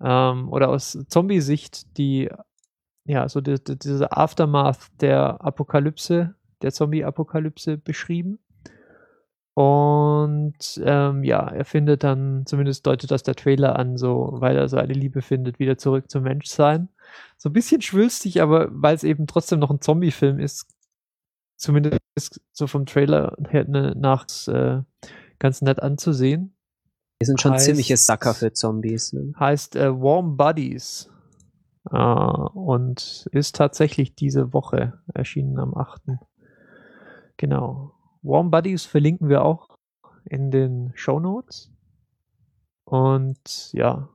ähm, 0.00 0.48
oder 0.50 0.68
aus 0.68 0.98
Zombie-Sicht 1.08 1.96
die, 1.98 2.30
ja, 3.04 3.28
so 3.28 3.40
die, 3.40 3.62
die, 3.62 3.78
diese 3.78 4.12
Aftermath 4.12 4.88
der 5.00 5.42
Apokalypse, 5.42 6.34
der 6.62 6.72
Zombie-Apokalypse 6.72 7.78
beschrieben. 7.78 8.38
Und 9.54 10.80
ähm, 10.84 11.24
ja, 11.24 11.48
er 11.48 11.64
findet 11.64 12.04
dann, 12.04 12.46
zumindest 12.46 12.86
deutet 12.86 13.10
das 13.10 13.24
der 13.24 13.34
Trailer 13.34 13.76
an, 13.76 13.96
so, 13.96 14.28
weil 14.34 14.56
er 14.56 14.68
seine 14.68 14.92
Liebe 14.92 15.20
findet, 15.20 15.58
wieder 15.58 15.76
zurück 15.76 16.08
zum 16.08 16.22
Menschsein. 16.22 16.90
So 17.36 17.48
ein 17.48 17.54
bisschen 17.54 17.82
schwülstig, 17.82 18.40
aber 18.40 18.68
weil 18.70 18.94
es 18.94 19.02
eben 19.02 19.26
trotzdem 19.26 19.58
noch 19.58 19.70
ein 19.70 19.80
Zombie-Film 19.80 20.38
ist, 20.38 20.68
zumindest 21.56 21.97
so 22.52 22.66
vom 22.66 22.86
Trailer 22.86 23.36
her 23.48 23.64
ne, 23.68 23.94
nach 23.96 24.26
äh, 24.48 24.82
ganz 25.38 25.62
nett 25.62 25.80
anzusehen. 25.82 26.54
Wir 27.20 27.26
sind 27.26 27.40
schon 27.40 27.52
Heißt- 27.52 27.64
ziemliche 27.64 27.96
Sacker 27.96 28.34
für 28.34 28.52
Zombies. 28.52 29.12
Ne? 29.12 29.32
Heißt 29.38 29.76
äh, 29.76 29.90
Warm 29.92 30.36
Buddies. 30.36 31.10
Äh, 31.90 31.96
und 31.96 33.28
ist 33.32 33.56
tatsächlich 33.56 34.14
diese 34.14 34.52
Woche 34.52 35.00
erschienen 35.14 35.58
am 35.58 35.74
8. 35.76 36.02
Genau. 37.36 37.92
Warm 38.22 38.50
Buddies 38.50 38.84
verlinken 38.84 39.28
wir 39.28 39.44
auch 39.44 39.78
in 40.24 40.50
den 40.50 40.92
Show 40.94 41.20
Notes. 41.20 41.70
Und 42.84 43.72
ja, 43.72 44.08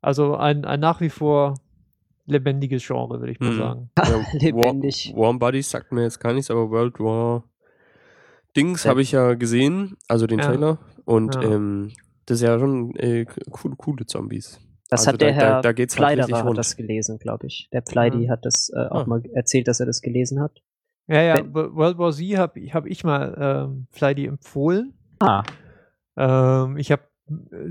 also 0.00 0.36
ein, 0.36 0.64
ein 0.64 0.80
nach 0.80 1.00
wie 1.00 1.10
vor 1.10 1.54
lebendiges 2.26 2.86
Genre, 2.86 3.20
würde 3.20 3.32
ich 3.32 3.40
mal 3.40 3.52
Mhm. 3.52 3.58
sagen. 3.58 3.90
Ja, 3.98 4.04
Lebendig. 4.40 5.12
War, 5.14 5.22
Warm 5.26 5.38
Buddies 5.38 5.70
sagt 5.70 5.92
mir 5.92 6.02
jetzt 6.02 6.20
gar 6.20 6.32
nichts, 6.32 6.50
aber 6.50 6.70
World 6.70 6.98
War 7.00 7.44
Dings 8.56 8.84
Ja. 8.84 8.90
habe 8.90 9.02
ich 9.02 9.12
ja 9.12 9.34
gesehen, 9.34 9.96
also 10.08 10.26
den 10.26 10.38
Ja. 10.38 10.46
Trailer. 10.46 10.78
Und 11.04 11.34
Ja. 11.34 11.42
ähm, 11.42 11.90
das 12.26 12.36
ist 12.38 12.42
ja 12.42 12.58
schon 12.58 12.94
äh, 12.96 13.26
coole, 13.50 13.74
coole 13.76 14.06
Zombies. 14.06 14.60
Das 14.90 15.00
Also 15.00 15.12
hat 15.12 15.20
der 15.20 15.28
da- 15.30 15.34
Herr 15.34 15.50
da- 15.56 15.60
da 15.62 15.72
geht's 15.72 15.98
halt 15.98 16.20
hat 16.22 16.44
rund. 16.44 16.56
das 16.58 16.76
gelesen, 16.76 17.18
glaube 17.18 17.46
ich. 17.46 17.68
Der 17.72 17.80
Pleidi 17.80 18.26
Mhm. 18.26 18.30
hat 18.30 18.44
das 18.44 18.70
äh, 18.74 18.86
auch 18.90 19.02
Ah. 19.02 19.06
mal 19.06 19.22
erzählt, 19.32 19.66
dass 19.68 19.80
er 19.80 19.86
das 19.86 20.00
gelesen 20.02 20.40
hat. 20.40 20.62
Ja, 21.08 21.20
ja, 21.22 21.34
Wenn- 21.36 21.52
Wo- 21.54 21.74
World 21.74 21.98
War 21.98 22.12
Z 22.12 22.36
habe 22.38 22.60
hab 22.72 22.86
ich 22.86 23.02
mal 23.04 23.34
ähm, 23.68 23.86
Flighty 23.90 24.26
empfohlen. 24.26 24.94
Ah, 25.20 25.42
Ähm, 26.16 26.76
ich 26.76 26.92
habe 26.92 27.02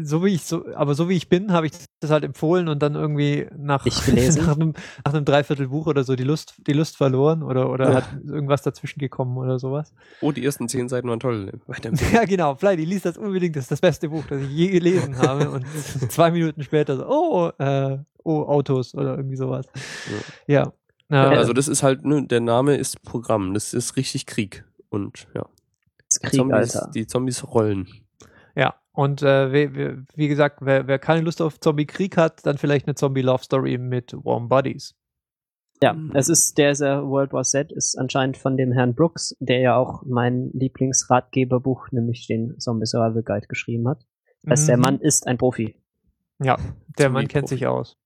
so 0.02 0.26
wie 0.26 0.30
ich 0.34 0.44
so, 0.44 0.66
aber 0.76 0.96
so 0.96 1.10
wie 1.10 1.16
ich 1.16 1.30
bin, 1.30 1.52
habe 1.52 1.68
ich 1.68 1.74
das 2.00 2.10
halt 2.10 2.24
empfohlen 2.24 2.68
und 2.68 2.82
dann 2.82 2.96
irgendwie 2.96 3.48
nach, 3.56 3.86
nach 4.08 4.56
einem 4.56 4.74
nach 5.06 5.14
einem 5.14 5.26
Dreiviertelbuch 5.26 5.86
oder 5.86 6.04
so 6.04 6.16
die 6.16 6.24
Lust 6.24 6.56
die 6.66 6.74
Lust 6.74 6.98
verloren 6.98 7.44
oder 7.44 7.70
oder 7.70 7.90
Ja. 7.90 7.96
hat 7.98 8.10
irgendwas 8.26 8.64
dazwischen 8.64 9.00
gekommen 9.00 9.38
oder 9.38 9.60
sowas. 9.60 9.94
Oh, 10.22 10.32
die 10.32 10.44
ersten 10.44 10.68
zehn 10.68 10.90
Seiten 10.90 11.08
waren 11.08 11.20
toll. 11.20 11.52
Ja, 12.14 12.26
genau. 12.26 12.56
Flighty 12.56 12.84
liest 12.86 13.06
das 13.06 13.18
unbedingt. 13.18 13.56
Das 13.56 13.66
ist 13.66 13.72
das 13.72 13.82
beste 13.82 14.10
Buch, 14.10 14.24
das 14.28 14.42
ich 14.42 14.50
je 14.50 14.70
gelesen 14.70 15.18
habe. 15.20 15.50
Und 15.52 15.66
zwei 16.12 16.32
Minuten 16.32 16.64
später 16.64 16.98
so, 16.98 17.06
oh, 17.08 17.52
äh, 17.64 17.98
oh, 18.24 18.42
Autos 18.44 18.96
oder 18.96 19.18
irgendwie 19.18 19.38
sowas. 19.38 19.68
Ja. 20.48 20.74
Ja, 21.10 21.32
Äh, 21.32 21.38
also 21.38 21.54
das 21.54 21.68
ist 21.68 21.84
halt, 21.84 22.04
ne, 22.06 22.26
der 22.26 22.40
Name 22.42 22.76
ist 22.78 23.04
Programm. 23.04 23.54
Das 23.54 23.74
ist 23.76 23.98
richtig 23.98 24.26
Krieg. 24.26 24.66
Und 24.90 25.28
ja, 25.36 25.46
das 26.10 26.20
die 26.20 26.28
Krieg, 26.28 26.40
Zombies, 26.40 26.76
Alter. 26.76 26.92
die 26.96 27.06
Zombies 27.06 27.44
rollen. 27.48 27.88
Ja, 28.56 28.76
und 28.92 29.24
äh, 29.24 29.52
wie, 29.52 29.98
wie, 30.16 30.28
gesagt, 30.28 30.60
wer, 30.62 30.88
wer 30.88 31.00
keine 31.00 31.22
Lust 31.22 31.42
auf 31.42 31.60
Zombie-Krieg 31.60 32.18
hat, 32.18 32.46
dann 32.46 32.58
vielleicht 32.58 32.88
eine 32.88 32.96
Zombie-Love-Story 32.96 33.78
mit 33.80 34.14
Warm 34.14 34.50
Buddies. 34.50 34.96
Ja, 35.82 35.98
es 36.14 36.30
ist 36.30 36.58
der, 36.58 36.74
der 36.74 37.04
World 37.04 37.34
War 37.34 37.44
Z 37.44 37.72
ist 37.72 37.98
anscheinend 37.98 38.38
von 38.38 38.56
dem 38.56 38.72
Herrn 38.72 38.96
Brooks, 38.96 39.36
der 39.40 39.60
ja 39.60 39.76
auch 39.76 40.04
mein 40.06 40.50
Lieblingsratgeberbuch, 40.54 41.92
nämlich 41.92 42.28
den 42.28 42.58
Zombie 42.60 42.86
Survival 42.86 43.24
Guide 43.24 43.48
geschrieben 43.48 43.90
hat. 43.90 44.06
Das 44.44 44.60
heißt, 44.60 44.70
der 44.70 44.78
Mhm. 44.78 44.82
Mann 44.82 45.00
ist 45.00 45.28
ein 45.28 45.38
Profi. 45.38 45.76
Ja, 46.42 46.58
der 46.98 47.10
Mann 47.10 47.28
kennt 47.28 47.50
sich 47.50 47.68
aus. 47.68 47.98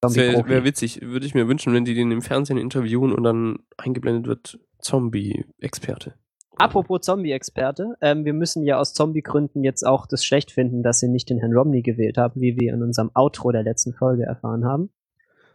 Das 0.00 0.16
wäre 0.16 0.46
wär 0.48 0.64
witzig. 0.64 1.02
Würde 1.02 1.24
ich 1.24 1.34
mir 1.34 1.46
wünschen, 1.48 1.72
wenn 1.72 1.84
die 1.84 1.94
den 1.94 2.10
im 2.10 2.20
Fernsehen 2.20 2.58
interviewen 2.58 3.12
und 3.12 3.22
dann 3.22 3.60
eingeblendet 3.76 4.26
wird 4.26 4.58
Zombie-Experte. 4.80 6.14
Apropos 6.56 7.00
Zombie-Experte, 7.02 7.96
ähm, 8.00 8.24
wir 8.24 8.32
müssen 8.32 8.62
ja 8.64 8.78
aus 8.78 8.94
Zombie-Gründen 8.94 9.64
jetzt 9.64 9.84
auch 9.84 10.06
das 10.06 10.24
schlecht 10.24 10.50
finden, 10.52 10.82
dass 10.82 11.00
sie 11.00 11.08
nicht 11.08 11.28
den 11.30 11.38
Herrn 11.38 11.52
Romney 11.52 11.82
gewählt 11.82 12.16
haben, 12.16 12.40
wie 12.40 12.58
wir 12.58 12.72
in 12.72 12.82
unserem 12.82 13.10
Outro 13.14 13.50
der 13.52 13.62
letzten 13.62 13.92
Folge 13.92 14.24
erfahren 14.24 14.64
haben. 14.64 14.90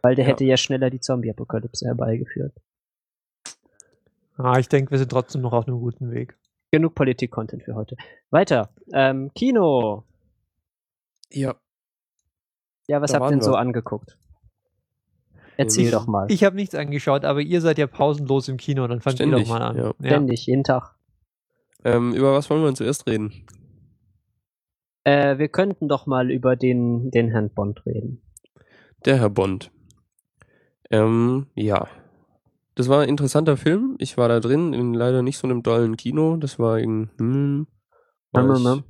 Weil 0.01 0.15
der 0.15 0.25
Ja. 0.25 0.32
hätte 0.32 0.44
ja 0.46 0.58
schneller 0.58 0.89
die 0.89 1.00
Zombie-Apokalypse 1.00 1.86
herbeigeführt. 1.86 2.53
Ah, 4.38 4.58
ich 4.60 4.70
denke, 4.70 4.91
wir 4.91 4.98
sind 4.98 5.12
trotzdem 5.12 5.41
noch 5.41 5.53
auf 5.53 5.68
einem 5.68 5.79
guten 5.79 6.12
Weg. 6.12 6.38
Genug 6.72 6.96
Politik-Content 6.96 7.63
für 7.63 7.75
heute. 7.75 7.96
Weiter. 8.29 8.70
Ähm, 8.94 9.32
Kino. 9.34 10.03
Ja. 11.32 11.56
Ja, 12.88 13.01
was 13.01 13.12
Da 13.12 13.20
habt 13.20 13.27
ihr 13.27 13.32
denn 13.32 13.41
so 13.41 13.51
wir. 13.51 13.58
angeguckt? 13.60 14.18
Erzähl 15.60 15.86
Ich- 15.86 15.92
doch 15.92 16.08
mal. 16.08 16.25
Ich 16.32 16.44
habe 16.46 16.56
nichts 16.56 16.74
angeschaut, 16.74 17.25
aber 17.25 17.42
ihr 17.42 17.60
seid 17.60 17.78
ja 17.78 17.86
pausenlos 17.88 18.48
im 18.48 18.56
Kino, 18.58 18.88
dann 18.88 19.01
fangt 19.01 19.20
ihr 19.20 19.30
doch 19.30 19.46
mal 19.48 19.62
an. 19.62 19.78
ja. 19.78 19.94
Ständig, 20.00 20.46
jeden 20.46 20.63
Tag. 20.63 20.96
Ähm, 21.84 22.13
über 22.13 22.34
was 22.34 22.50
wollen 22.50 22.62
wir 22.62 22.68
denn 22.68 22.75
zuerst 22.78 23.08
reden? 23.08 23.34
Äh, 25.04 25.38
wir 25.38 25.48
könnten 25.50 25.88
doch 25.88 26.06
mal 26.06 26.32
über 26.32 26.56
den, 26.56 27.12
den 27.12 27.30
Herrn 27.30 27.50
Bond 27.50 27.86
reden. 27.86 28.22
Der 29.06 29.18
Herr 29.20 29.30
Bond. 29.30 29.72
Ähm, 30.92 31.48
ja. 31.56 31.88
Das 32.75 32.88
war 32.89 33.01
ein 33.01 33.10
interessanter 33.10 33.58
Film. 33.58 33.96
Ich 34.00 34.18
war 34.18 34.30
da 34.30 34.39
drin, 34.39 34.74
in 34.74 34.94
leider 34.94 35.22
nicht 35.22 35.38
so 35.38 35.48
einem 35.48 35.63
dollen 35.63 35.98
Kino. 35.98 36.38
Das 36.38 36.60
war 36.60 36.80
in, 36.80 37.10
hm, 37.18 37.68
war 38.32 38.44
Hm, 38.44 38.56
hm, 38.56 38.66
hm. 38.75 38.84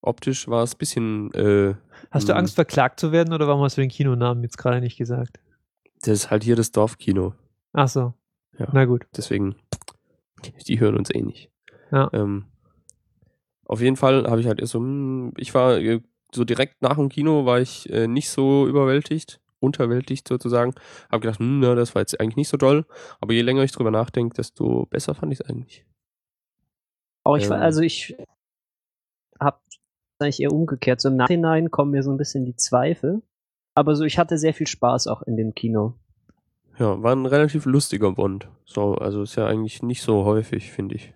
optisch 0.00 0.46
war 0.48 0.62
es 0.62 0.74
ein 0.74 0.78
bisschen, 0.78 1.32
äh, 1.34 1.74
Hast 2.12 2.28
du 2.28 2.32
Mhm. 2.32 2.38
Angst, 2.38 2.54
verklagt 2.54 3.00
zu 3.00 3.10
werden 3.10 3.34
oder 3.34 3.48
warum 3.48 3.62
hast 3.62 3.76
du 3.76 3.80
den 3.80 3.90
Kinonamen 3.90 4.42
jetzt 4.44 4.58
gerade 4.58 4.80
nicht 4.80 4.96
gesagt? 4.96 5.40
Das 6.08 6.20
ist 6.20 6.30
halt 6.30 6.42
hier 6.42 6.56
das 6.56 6.72
Dorfkino. 6.72 7.34
Ach 7.72 7.88
so. 7.88 8.14
Ja. 8.58 8.68
Na 8.72 8.84
gut. 8.86 9.06
Deswegen, 9.16 9.56
die 10.66 10.80
hören 10.80 10.96
uns 10.96 11.10
eh 11.14 11.22
nicht. 11.22 11.50
Ja. 11.92 12.10
Ähm, 12.12 12.46
auf 13.64 13.80
jeden 13.80 13.96
Fall 13.96 14.26
habe 14.28 14.40
ich 14.40 14.46
halt 14.46 14.60
erst 14.60 14.72
so, 14.72 14.78
hm, 14.78 15.32
ich 15.36 15.54
war 15.54 15.78
äh, 15.78 16.00
so 16.34 16.44
direkt 16.44 16.82
nach 16.82 16.96
dem 16.96 17.08
Kino 17.08 17.46
war 17.46 17.60
ich 17.60 17.88
äh, 17.90 18.06
nicht 18.06 18.30
so 18.30 18.66
überwältigt, 18.66 19.40
unterwältigt 19.60 20.26
sozusagen. 20.28 20.74
Habe 21.10 21.20
gedacht, 21.20 21.38
hm, 21.38 21.60
na, 21.60 21.74
das 21.74 21.94
war 21.94 22.02
jetzt 22.02 22.18
eigentlich 22.20 22.36
nicht 22.36 22.48
so 22.48 22.56
toll. 22.56 22.86
Aber 23.20 23.32
je 23.32 23.42
länger 23.42 23.62
ich 23.62 23.72
drüber 23.72 23.90
nachdenke, 23.90 24.34
desto 24.34 24.86
besser 24.86 25.14
fand 25.14 25.32
ich 25.32 25.40
es 25.40 25.46
eigentlich. 25.46 25.84
Auch 27.24 27.36
ich, 27.36 27.44
Ähm. 27.44 27.52
also 27.52 27.82
ich 27.82 28.16
hab 29.38 29.62
eigentlich 30.18 30.40
eher 30.40 30.52
umgekehrt. 30.52 31.00
So 31.00 31.10
im 31.10 31.16
Nachhinein 31.16 31.70
kommen 31.70 31.92
mir 31.92 32.02
so 32.02 32.10
ein 32.10 32.16
bisschen 32.16 32.44
die 32.44 32.56
Zweifel. 32.56 33.22
Aber 33.78 33.94
so, 33.94 34.02
ich 34.02 34.18
hatte 34.18 34.38
sehr 34.38 34.54
viel 34.54 34.66
Spaß 34.66 35.06
auch 35.06 35.22
in 35.22 35.36
dem 35.36 35.54
Kino. 35.54 35.94
Ja, 36.80 37.00
war 37.00 37.14
ein 37.14 37.26
relativ 37.26 37.64
lustiger 37.64 38.10
Bond. 38.10 38.48
So, 38.64 38.96
also 38.96 39.22
ist 39.22 39.36
ja 39.36 39.46
eigentlich 39.46 39.84
nicht 39.84 40.02
so 40.02 40.24
häufig, 40.24 40.72
finde 40.72 40.96
ich. 40.96 41.14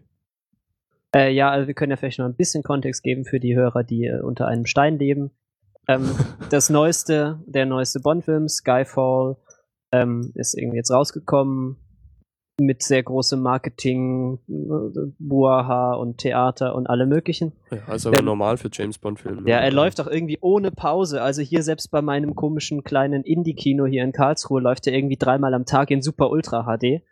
Äh, 1.12 1.32
ja, 1.32 1.50
also 1.50 1.66
wir 1.66 1.74
können 1.74 1.90
ja 1.90 1.96
vielleicht 1.96 2.20
noch 2.20 2.26
ein 2.26 2.36
bisschen 2.36 2.62
Kontext 2.62 3.02
geben 3.02 3.24
für 3.24 3.40
die 3.40 3.56
Hörer, 3.56 3.82
die 3.82 4.04
äh, 4.04 4.20
unter 4.20 4.46
einem 4.46 4.64
Stein 4.64 4.96
leben. 4.96 5.32
Ähm, 5.88 6.08
das 6.50 6.70
neueste, 6.70 7.42
der 7.46 7.66
neueste 7.66 7.98
Bond-Film, 7.98 8.48
Skyfall, 8.48 9.38
ähm, 9.90 10.30
ist 10.36 10.54
irgendwie 10.56 10.76
jetzt 10.76 10.92
rausgekommen 10.92 11.78
mit 12.58 12.82
sehr 12.82 13.02
großem 13.02 13.40
Marketing, 13.40 14.38
Buaha 15.18 15.94
und 15.94 16.18
Theater 16.18 16.74
und 16.74 16.86
alle 16.86 17.06
möglichen. 17.06 17.52
Ja, 17.70 17.78
also 17.86 18.10
aber 18.10 18.18
Ähm, 18.18 18.26
normal 18.26 18.56
für 18.56 18.68
James 18.70 18.98
Bond-Filme. 18.98 19.48
Ja, 19.48 19.58
er 19.58 19.72
läuft 19.72 20.00
auch 20.00 20.06
irgendwie 20.06 20.38
ohne 20.40 20.70
Pause. 20.70 21.22
Also 21.22 21.42
hier 21.42 21.62
selbst 21.62 21.90
bei 21.90 22.02
meinem 22.02 22.34
komischen 22.34 22.84
kleinen 22.84 23.24
Indie-Kino 23.24 23.86
hier 23.86 24.04
in 24.04 24.12
Karlsruhe 24.12 24.60
läuft 24.60 24.86
er 24.86 24.92
irgendwie 24.92 25.16
dreimal 25.16 25.54
am 25.54 25.64
Tag 25.64 25.90
in 25.90 26.02
Super 26.02 26.30
Ultra 26.30 26.64
HD. 26.64 27.02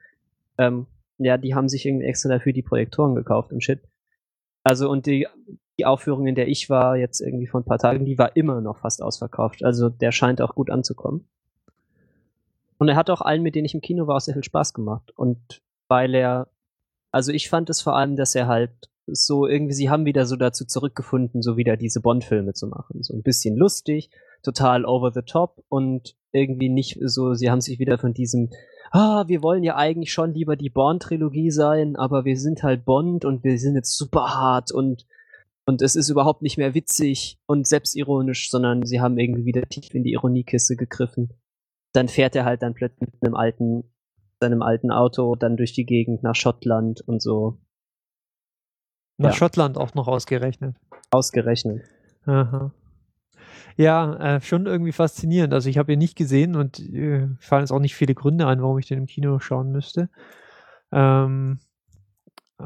Ähm, 0.58 0.86
ja, 1.18 1.36
die 1.36 1.54
haben 1.54 1.68
sich 1.68 1.86
irgendwie 1.86 2.06
extra 2.06 2.28
dafür 2.28 2.52
die 2.52 2.62
Projektoren 2.62 3.14
gekauft 3.14 3.52
und 3.52 3.62
shit. 3.62 3.80
Also 4.62 4.90
und 4.90 5.06
die, 5.06 5.26
die 5.78 5.86
Aufführung, 5.86 6.26
in 6.26 6.34
der 6.34 6.48
ich 6.48 6.68
war, 6.68 6.96
jetzt 6.96 7.20
irgendwie 7.20 7.46
vor 7.46 7.60
ein 7.60 7.64
paar 7.64 7.78
Tagen, 7.78 8.04
die 8.04 8.18
war 8.18 8.36
immer 8.36 8.60
noch 8.60 8.78
fast 8.78 9.02
ausverkauft. 9.02 9.64
Also 9.64 9.88
der 9.88 10.12
scheint 10.12 10.42
auch 10.42 10.54
gut 10.54 10.70
anzukommen. 10.70 11.26
Und 12.80 12.88
er 12.88 12.96
hat 12.96 13.10
auch 13.10 13.20
allen, 13.20 13.42
mit 13.42 13.54
denen 13.54 13.66
ich 13.66 13.74
im 13.74 13.82
Kino 13.82 14.06
war, 14.06 14.18
sehr 14.20 14.32
viel 14.32 14.42
Spaß 14.42 14.72
gemacht. 14.72 15.12
Und 15.14 15.60
weil 15.88 16.14
er, 16.14 16.48
also 17.12 17.30
ich 17.30 17.50
fand 17.50 17.68
es 17.68 17.82
vor 17.82 17.94
allem, 17.94 18.16
dass 18.16 18.34
er 18.34 18.46
halt 18.46 18.72
so 19.06 19.46
irgendwie, 19.46 19.74
sie 19.74 19.90
haben 19.90 20.06
wieder 20.06 20.24
so 20.24 20.34
dazu 20.34 20.64
zurückgefunden, 20.64 21.42
so 21.42 21.58
wieder 21.58 21.76
diese 21.76 22.00
Bond-Filme 22.00 22.54
zu 22.54 22.68
machen. 22.68 23.02
So 23.02 23.12
ein 23.12 23.22
bisschen 23.22 23.54
lustig, 23.54 24.08
total 24.42 24.86
over 24.86 25.12
the 25.12 25.20
top 25.20 25.62
und 25.68 26.16
irgendwie 26.32 26.70
nicht 26.70 26.98
so, 27.04 27.34
sie 27.34 27.50
haben 27.50 27.60
sich 27.60 27.78
wieder 27.80 27.98
von 27.98 28.14
diesem, 28.14 28.48
ah, 28.92 29.24
wir 29.28 29.42
wollen 29.42 29.62
ja 29.62 29.76
eigentlich 29.76 30.10
schon 30.10 30.32
lieber 30.32 30.56
die 30.56 30.70
Bond-Trilogie 30.70 31.50
sein, 31.50 31.96
aber 31.96 32.24
wir 32.24 32.38
sind 32.38 32.62
halt 32.62 32.86
Bond 32.86 33.26
und 33.26 33.44
wir 33.44 33.58
sind 33.58 33.74
jetzt 33.74 33.94
super 33.94 34.34
hart 34.34 34.72
und 34.72 35.04
und 35.66 35.82
es 35.82 35.94
ist 35.94 36.08
überhaupt 36.08 36.40
nicht 36.42 36.56
mehr 36.56 36.74
witzig 36.74 37.38
und 37.46 37.66
selbstironisch, 37.66 38.50
sondern 38.50 38.86
sie 38.86 39.00
haben 39.00 39.18
irgendwie 39.18 39.44
wieder 39.44 39.68
tief 39.68 39.94
in 39.94 40.02
die 40.02 40.12
Ironiekiste 40.12 40.74
gegriffen. 40.74 41.28
Dann 41.92 42.08
fährt 42.08 42.36
er 42.36 42.44
halt 42.44 42.62
dann 42.62 42.74
plötzlich 42.74 43.08
mit 43.12 43.22
einem 43.22 43.34
alten, 43.34 43.84
seinem 44.40 44.62
alten 44.62 44.90
Auto 44.90 45.34
dann 45.36 45.56
durch 45.56 45.72
die 45.72 45.84
Gegend 45.86 46.22
nach 46.22 46.34
Schottland 46.36 47.00
und 47.06 47.20
so 47.22 47.58
Nach 49.18 49.30
Ja. 49.30 49.36
Schottland 49.36 49.76
auch 49.76 49.94
noch 49.94 50.08
ausgerechnet. 50.08 50.76
ausgerechnet. 51.10 51.82
Aha. 52.24 52.72
Ja, 53.76 54.36
äh, 54.36 54.40
schon 54.40 54.66
irgendwie 54.66 54.92
faszinierend. 54.92 55.52
Also 55.52 55.68
ich 55.68 55.78
habe 55.78 55.92
ihn 55.92 55.98
nicht 55.98 56.16
gesehen 56.16 56.54
und 56.56 56.78
äh, 56.78 57.28
fallen 57.38 57.62
jetzt 57.62 57.70
auch 57.72 57.78
nicht 57.80 57.94
viele 57.94 58.14
Gründe 58.14 58.46
ein, 58.46 58.62
warum 58.62 58.78
ich 58.78 58.86
den 58.86 58.98
im 58.98 59.06
Kino 59.06 59.38
schauen 59.40 59.72
müsste. 59.72 60.08
Ähm, 60.92 61.58
äh, 62.58 62.64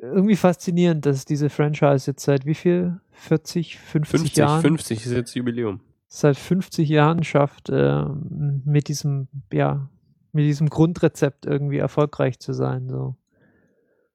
irgendwie 0.00 0.36
faszinierend, 0.36 1.06
dass 1.06 1.24
diese 1.24 1.50
Franchise 1.50 2.10
jetzt 2.10 2.24
seit 2.24 2.46
wie 2.46 2.54
viel? 2.54 3.00
40, 3.12 3.78
50, 3.78 4.20
50, 4.20 4.36
Jahren? 4.36 4.60
50 4.62 5.06
ist 5.06 5.12
jetzt 5.12 5.34
Jubiläum. 5.34 5.80
Seit 6.08 6.36
50 6.36 6.88
Jahren 6.88 7.22
schafft, 7.22 7.68
ähm, 7.70 8.62
mit 8.64 8.88
diesem, 8.88 9.28
ja, 9.52 9.88
mit 10.32 10.44
diesem 10.44 10.68
Grundrezept 10.68 11.46
irgendwie 11.46 11.78
erfolgreich 11.78 12.38
zu 12.38 12.52
sein. 12.52 12.88
So. 12.88 13.16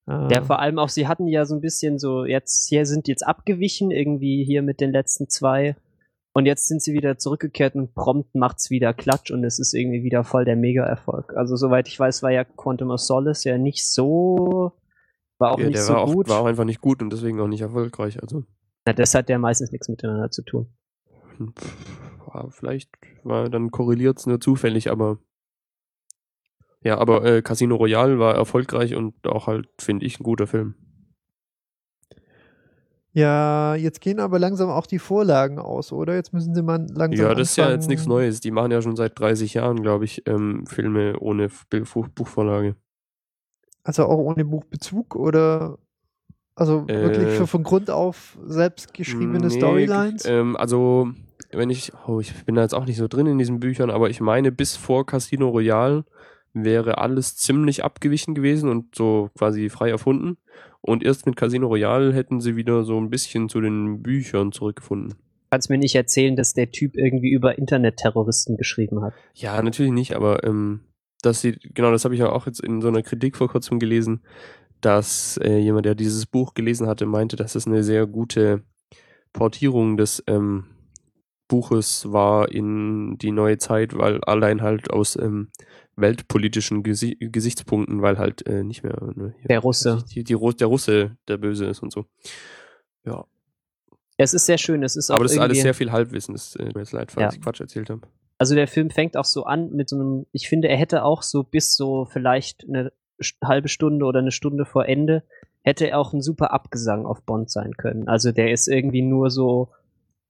Äh, 0.08 0.34
Ja, 0.34 0.42
vor 0.42 0.60
allem 0.60 0.80
auch, 0.80 0.90
sie 0.90 1.08
hatten 1.08 1.28
ja 1.28 1.46
so 1.46 1.56
ein 1.56 1.62
bisschen 1.62 2.00
so, 2.00 2.26
jetzt, 2.26 2.68
hier 2.68 2.86
sind 2.86 3.08
jetzt 3.08 3.26
abgewichen, 3.26 3.92
irgendwie 3.92 4.44
hier 4.44 4.64
mit 4.64 4.82
den 4.82 4.92
letzten 4.92 5.30
zwei. 5.30 5.76
Und 6.36 6.48
jetzt 6.48 6.68
sind 6.68 6.82
sie 6.82 6.94
wieder 6.94 7.20
zurückgekehrt 7.20 7.76
und 7.76 7.94
prompt 7.94 8.34
macht's 8.34 8.72
wieder 8.72 8.92
Klatsch 8.96 9.30
und 9.30 9.44
es 9.44 9.60
ist 9.60 9.76
irgendwie 9.76 10.04
wieder 10.04 10.24
voll 10.24 10.46
der 10.46 10.56
Mega-Erfolg. 10.56 11.34
Also, 11.36 11.56
soweit 11.56 11.88
ich 11.88 12.00
weiß, 12.00 12.24
war 12.24 12.32
ja 12.32 12.44
Quantum 12.44 12.90
of 12.90 13.02
Solace 13.02 13.44
ja 13.44 13.60
nicht 13.60 13.88
so, 13.88 14.72
war 15.38 15.52
auch 15.52 15.60
ja, 15.60 15.68
nicht 15.68 15.78
der 15.78 15.84
so 15.84 15.94
war, 15.94 16.02
auch, 16.02 16.12
gut. 16.12 16.30
war 16.30 16.40
auch 16.40 16.46
einfach 16.46 16.66
nicht 16.66 16.82
gut 16.82 17.04
und 17.04 17.14
deswegen 17.14 17.40
auch 17.40 17.48
nicht 17.48 17.62
erfolgreich. 17.62 18.20
Also 18.20 18.46
Na, 18.86 18.94
das 18.94 19.14
hat 19.14 19.30
ja 19.30 19.38
meistens 19.38 19.72
nichts 19.72 19.90
miteinander 19.90 20.32
zu 20.32 20.42
tun. 20.42 20.74
War, 22.26 22.52
vielleicht 22.52 22.90
war 23.24 23.50
dann 23.50 23.72
korreliert 23.72 24.20
es 24.20 24.26
nur 24.26 24.40
zufällig, 24.40 24.92
aber 24.92 25.18
ja, 26.82 26.98
aber 26.98 27.24
äh, 27.24 27.42
Casino 27.42 27.76
Royale 27.76 28.20
war 28.20 28.36
erfolgreich 28.36 28.96
und 28.96 29.14
auch 29.26 29.48
halt, 29.48 29.70
finde 29.80 30.06
ich, 30.06 30.20
ein 30.20 30.24
guter 30.24 30.48
Film. 30.48 30.76
ja, 33.14 33.76
jetzt 33.76 34.02
gehen 34.02 34.20
aber 34.20 34.40
langsam 34.40 34.70
auch 34.70 34.88
die 34.88 35.00
Vorlagen 35.00 35.60
aus, 35.60 35.92
oder? 35.94 36.16
Jetzt 36.16 36.34
müssen 36.34 36.56
sie 36.56 36.64
mal 36.64 36.86
langsam. 36.94 37.28
Ja, 37.28 37.36
das 37.36 37.52
ist 37.52 37.58
ja 37.58 37.70
jetzt 37.70 37.88
nichts 37.88 38.08
Neues. 38.08 38.40
Die 38.40 38.52
machen 38.52 38.72
ja 38.72 38.82
schon 38.82 38.96
seit 38.96 39.18
30 39.20 39.54
Jahren, 39.54 39.82
glaube 39.82 40.06
ich, 40.06 40.28
ähm, 40.28 40.66
Filme 40.66 41.20
ohne 41.20 41.50
Buchvorlage. 42.16 42.76
Also 43.84 44.06
auch 44.06 44.18
ohne 44.18 44.44
Buchbezug 44.46 45.16
oder 45.16 45.78
also 46.56 46.88
wirklich 46.88 47.28
Äh, 47.28 47.38
für 47.38 47.48
von 47.48 47.64
Grund 47.64 47.90
auf 47.90 48.38
selbst 48.46 48.94
geschriebene 48.94 49.48
Nee, 49.48 49.58
Storylines? 49.58 50.26
Ähm, 50.26 50.56
also, 50.56 51.12
wenn 51.58 51.70
ich, 51.70 51.92
oh, 52.08 52.20
ich 52.20 52.34
bin 52.46 52.56
da 52.56 52.62
jetzt 52.62 52.74
auch 52.74 52.86
nicht 52.86 52.98
so 52.98 53.08
drin 53.08 53.28
in 53.28 53.38
diesen 53.38 53.60
Büchern, 53.60 53.90
aber 53.90 54.10
ich 54.10 54.22
meine, 54.22 54.52
bis 54.52 54.76
vor 54.76 55.06
Casino 55.06 55.50
Royale 55.50 56.06
wäre 56.54 57.00
alles 57.00 57.36
ziemlich 57.36 57.84
abgewichen 57.84 58.36
gewesen 58.36 58.70
und 58.70 58.96
so 58.96 59.30
quasi 59.38 59.70
frei 59.70 59.90
erfunden. 59.90 60.38
Und 60.82 61.04
erst 61.04 61.26
mit 61.26 61.36
Casino 61.36 61.68
Royale 61.68 62.14
hätten 62.14 62.42
sie 62.42 62.56
wieder 62.56 62.84
so 62.84 62.98
ein 63.00 63.10
bisschen 63.10 63.50
zu 63.50 63.62
den 63.62 64.04
Büchern 64.04 64.52
zurückgefunden. 64.52 65.16
Kannst 65.50 65.70
mir 65.70 65.78
nicht 65.78 65.96
erzählen, 65.96 66.36
dass 66.36 66.54
der 66.54 66.72
Typ 66.72 66.96
irgendwie 66.96 67.32
über 67.32 67.58
Internetterroristen 67.58 68.58
geschrieben 68.58 69.02
hat. 69.02 69.14
Ja, 69.34 69.62
natürlich 69.62 69.92
nicht, 69.92 70.16
aber 70.16 70.44
ähm, 70.44 70.82
dass 71.22 71.42
sie, 71.42 71.58
genau, 71.74 71.92
das 71.92 72.04
habe 72.06 72.16
ich 72.16 72.20
ja 72.20 72.32
auch 72.32 72.46
jetzt 72.46 72.60
in 72.60 72.82
so 72.82 72.88
einer 72.88 73.02
Kritik 73.02 73.38
vor 73.38 73.50
kurzem 73.50 73.80
gelesen, 73.80 74.22
dass 74.82 75.38
äh, 75.38 75.58
jemand, 75.58 75.86
der 75.86 75.96
dieses 75.96 76.26
Buch 76.26 76.54
gelesen 76.54 76.88
hatte, 76.88 77.06
meinte, 77.06 77.36
dass 77.36 77.56
es 77.56 77.66
eine 77.66 77.84
sehr 77.84 78.06
gute 78.06 78.64
Portierung 79.32 79.96
des 79.96 80.24
ähm, 80.28 80.66
Buches 81.48 82.12
war 82.12 82.52
in 82.52 83.18
die 83.18 83.32
neue 83.32 83.58
Zeit, 83.58 83.98
weil 83.98 84.24
allein 84.24 84.62
halt 84.62 84.92
aus 84.92 85.16
ähm, 85.16 85.50
weltpolitischen 85.96 86.84
Gesi 86.84 87.16
Gesichtspunkten, 87.20 88.02
weil 88.02 88.18
halt 88.18 88.46
äh, 88.48 88.64
nicht 88.64 88.84
mehr 88.84 88.98
ne, 89.16 89.34
hier- 89.40 89.48
Der 89.50 89.60
Russe. 89.60 90.04
die, 90.14 90.24
die, 90.24 90.36
der 90.36 90.68
Russe 90.68 91.18
der 91.28 91.38
Böse 91.38 91.66
ist 91.66 91.82
und 91.84 91.92
so. 91.92 92.06
Ja, 93.06 93.26
Es 94.18 94.34
ist 94.34 94.46
sehr 94.46 94.58
schön, 94.58 94.84
es 94.84 94.96
ist 94.96 95.10
auch 95.12 95.16
aber 95.16 95.26
das 95.26 95.34
ist 95.34 95.40
alles 95.40 95.62
sehr 95.62 95.74
viel 95.74 95.92
Halbwissen. 95.92 96.34
Das 96.34 96.56
äh, 96.56 96.64
mir 96.66 96.80
jetzt 96.80 96.94
leid, 96.94 97.12
falls 97.12 97.34
Ja. 97.34 97.38
ich 97.38 97.42
Quatsch 97.44 97.60
erzählt 97.62 97.90
habe. 97.90 98.02
Also 98.38 98.56
der 98.56 98.68
Film 98.68 98.90
fängt 98.90 99.16
auch 99.18 99.26
so 99.26 99.44
an 99.46 99.72
mit 99.74 99.90
so 99.90 99.96
einem, 99.98 100.26
ich 100.32 100.50
finde, 100.50 100.68
er 100.68 100.78
hätte 100.78 101.04
auch 101.04 101.22
so 101.22 101.44
bis 101.44 101.76
so 101.76 102.06
vielleicht 102.06 102.66
eine 102.68 102.92
halbe 103.44 103.68
Stunde 103.70 104.06
oder 104.06 104.20
eine 104.20 104.32
Stunde 104.32 104.66
vor 104.66 104.86
Ende, 104.88 105.24
hätte 105.62 105.88
er 105.90 106.00
auch 106.00 106.14
ein 106.14 106.22
super 106.22 106.52
Abgesang 106.52 107.06
auf 107.06 107.22
Bond 107.22 107.50
sein 107.52 107.74
können. 107.78 108.08
Also 108.08 108.32
der 108.32 108.52
ist 108.52 108.68
irgendwie 108.68 109.02
nur 109.04 109.30
so, 109.30 109.70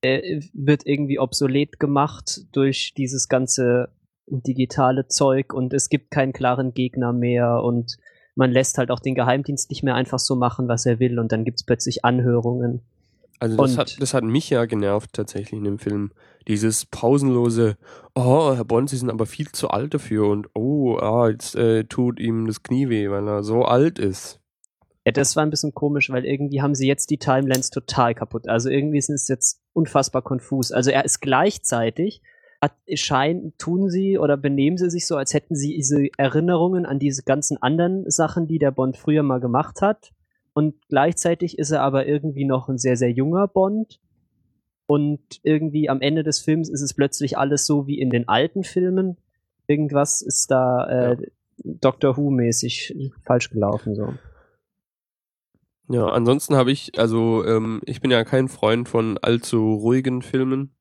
äh, 0.04 0.42
wird 0.54 0.86
irgendwie 0.86 1.20
obsolet 1.20 1.80
gemacht 1.80 2.42
durch 2.52 2.94
dieses 2.96 3.28
ganze 3.28 3.90
digitale 4.28 5.08
Zeug 5.08 5.54
und 5.54 5.74
es 5.74 5.90
gibt 5.90 6.12
keinen 6.12 6.34
klaren 6.34 6.74
Gegner 6.74 7.14
mehr 7.14 7.62
und 7.64 7.98
man 8.36 8.52
lässt 8.52 8.78
halt 8.78 8.90
auch 8.90 9.00
den 9.00 9.16
Geheimdienst 9.16 9.70
nicht 9.70 9.84
mehr 9.84 9.96
einfach 9.96 10.20
so 10.20 10.36
machen, 10.36 10.68
was 10.68 10.86
er 10.86 11.00
will 11.00 11.20
und 11.20 11.32
dann 11.32 11.46
gibt's 11.46 11.64
plötzlich 11.64 12.06
Anhörungen. 12.06 12.82
Also 13.40 13.58
das 13.58 13.78
hat, 13.78 14.02
das 14.02 14.14
hat 14.14 14.24
mich 14.24 14.50
ja 14.50 14.66
genervt 14.66 15.12
tatsächlich 15.14 15.60
in 15.60 15.66
dem 15.66 15.80
Film. 15.80 16.12
Dieses 16.48 16.86
pausenlose, 16.86 17.78
oh, 18.16 18.54
Herr 18.56 18.64
Bond, 18.64 18.90
Sie 18.90 18.98
sind 18.98 19.10
aber 19.10 19.26
viel 19.26 19.52
zu 19.52 19.70
alt 19.70 19.94
dafür 19.94 20.28
und 20.28 20.48
oh, 20.54 20.98
ah, 20.98 21.30
jetzt 21.30 21.56
äh, 21.56 21.84
tut 21.84 22.20
ihm 22.20 22.48
das 22.48 22.64
Knie 22.64 22.90
weh, 22.90 23.10
weil 23.10 23.28
er 23.28 23.44
so 23.44 23.64
alt 23.66 24.00
ist. 24.00 24.40
Ja, 25.06 25.12
das 25.12 25.36
war 25.36 25.44
ein 25.44 25.50
bisschen 25.50 25.74
komisch, 25.74 26.10
weil 26.10 26.26
irgendwie 26.26 26.62
haben 26.62 26.76
sie 26.76 26.88
jetzt 26.88 27.10
die 27.10 27.18
Timelines 27.18 27.70
total 27.70 28.16
kaputt. 28.16 28.48
Also 28.48 28.70
irgendwie 28.70 28.98
ist 28.98 29.10
es 29.10 29.28
jetzt 29.28 29.62
unfassbar 29.74 30.22
konfus. 30.22 30.72
Also 30.72 30.92
er 30.92 31.04
ist 31.04 31.20
gleichzeitig, 31.20 32.22
hat, 32.62 32.74
scheinen, 32.94 33.54
tun 33.58 33.90
sie 33.90 34.18
oder 34.18 34.38
benehmen 34.38 34.78
sie 34.78 34.90
sich 34.90 35.06
so, 35.06 35.18
als 35.18 35.34
hätten 35.34 35.56
sie 35.56 35.76
diese 35.76 36.08
Erinnerungen 36.18 36.86
an 36.86 37.00
diese 37.00 37.24
ganzen 37.24 37.62
anderen 37.62 38.10
Sachen, 38.10 38.48
die 38.48 38.60
der 38.60 38.72
Bond 38.72 38.96
früher 38.96 39.24
mal 39.24 39.42
gemacht 39.42 39.82
hat. 39.82 40.14
Und 40.54 40.76
gleichzeitig 40.88 41.60
ist 41.60 41.72
er 41.72 41.82
aber 41.82 42.08
irgendwie 42.08 42.46
noch 42.46 42.70
ein 42.70 42.78
sehr, 42.78 42.96
sehr 42.96 43.12
junger 43.12 43.48
Bond. 43.48 44.00
Und 44.86 45.40
irgendwie 45.44 45.90
am 45.90 46.00
Ende 46.00 46.24
des 46.24 46.40
Films 46.40 46.70
ist 46.70 46.82
es 46.82 46.94
plötzlich 46.94 47.38
alles 47.38 47.66
so 47.66 47.88
wie 47.88 48.00
in 48.00 48.10
den 48.10 48.30
alten 48.30 48.64
Filmen. 48.64 49.18
Irgendwas 49.68 50.22
ist 50.22 50.52
da 50.52 50.88
äh, 50.88 51.18
Doctor 51.58 52.16
Who-mäßig 52.16 53.12
falsch 53.26 53.50
gelaufen. 53.50 53.96
So. 53.96 54.14
Ja, 55.90 56.08
ansonsten 56.08 56.56
habe 56.56 56.72
ich, 56.72 56.98
also 56.98 57.46
ähm, 57.46 57.82
ich 57.86 58.02
bin 58.02 58.10
ja 58.10 58.24
kein 58.24 58.48
Freund 58.48 58.88
von 58.88 59.18
allzu 59.18 59.74
ruhigen 59.74 60.22
Filmen. 60.22 60.76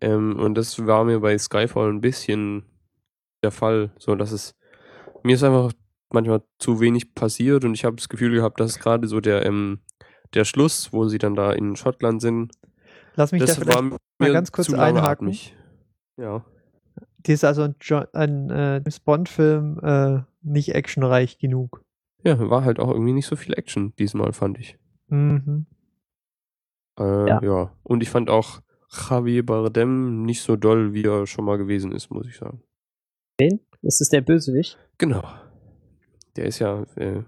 Ähm, 0.00 0.38
und 0.38 0.54
das 0.54 0.86
war 0.86 1.04
mir 1.04 1.20
bei 1.20 1.36
Skyfall 1.36 1.90
ein 1.90 2.00
bisschen 2.00 2.64
der 3.42 3.50
Fall, 3.50 3.92
so 3.98 4.14
dass 4.14 4.32
es 4.32 4.54
mir 5.22 5.34
ist 5.34 5.42
einfach 5.42 5.72
manchmal 6.10 6.42
zu 6.58 6.80
wenig 6.80 7.14
passiert 7.14 7.64
und 7.64 7.74
ich 7.74 7.84
habe 7.84 7.96
das 7.96 8.08
Gefühl 8.08 8.34
gehabt, 8.34 8.60
dass 8.60 8.78
gerade 8.78 9.06
so 9.08 9.20
der 9.20 9.44
ähm, 9.44 9.80
der 10.34 10.44
Schluss, 10.44 10.92
wo 10.92 11.08
sie 11.08 11.18
dann 11.18 11.34
da 11.34 11.52
in 11.52 11.76
Schottland 11.76 12.22
sind, 12.22 12.52
Lass 13.16 13.32
mich 13.32 13.40
da 13.40 13.46
das 13.46 13.56
vielleicht 13.56 13.76
war 13.76 13.98
mir 14.18 14.32
ganz 14.32 14.52
kurz 14.52 14.72
einhaken. 14.72 15.36
Ja. 16.16 16.44
Die 17.18 17.32
ist 17.32 17.44
also 17.44 17.62
ein, 17.62 17.74
jo 17.80 18.02
ein 18.12 18.50
äh, 18.50 18.76
James 18.76 19.00
Bond-Film 19.00 19.78
äh, 19.82 20.20
nicht 20.42 20.74
actionreich 20.74 21.38
genug. 21.38 21.82
Ja, 22.24 22.50
war 22.50 22.64
halt 22.64 22.78
auch 22.78 22.90
irgendwie 22.90 23.12
nicht 23.12 23.26
so 23.26 23.36
viel 23.36 23.54
Action 23.54 23.94
diesmal, 23.98 24.32
fand 24.32 24.58
ich. 24.58 24.78
Mhm. 25.08 25.66
Äh, 26.98 27.28
Ja. 27.28 27.42
ja. 27.42 27.76
Und 27.82 28.02
ich 28.02 28.10
fand 28.10 28.30
auch 28.30 28.60
Javier 28.90 29.46
Bardem 29.46 30.22
nicht 30.24 30.42
so 30.42 30.56
doll, 30.56 30.92
wie 30.92 31.04
er 31.04 31.26
schon 31.26 31.44
mal 31.44 31.58
gewesen 31.58 31.92
ist, 31.92 32.10
muss 32.10 32.26
ich 32.26 32.36
sagen. 32.36 32.62
Wen? 33.38 33.60
Ist 33.82 34.00
es 34.00 34.08
der 34.08 34.20
Bösewicht? 34.20 34.78
Genau. 34.98 35.22
Der 36.36 36.44
ist 36.44 36.58
ja 36.58 36.84
äh, 36.96 37.22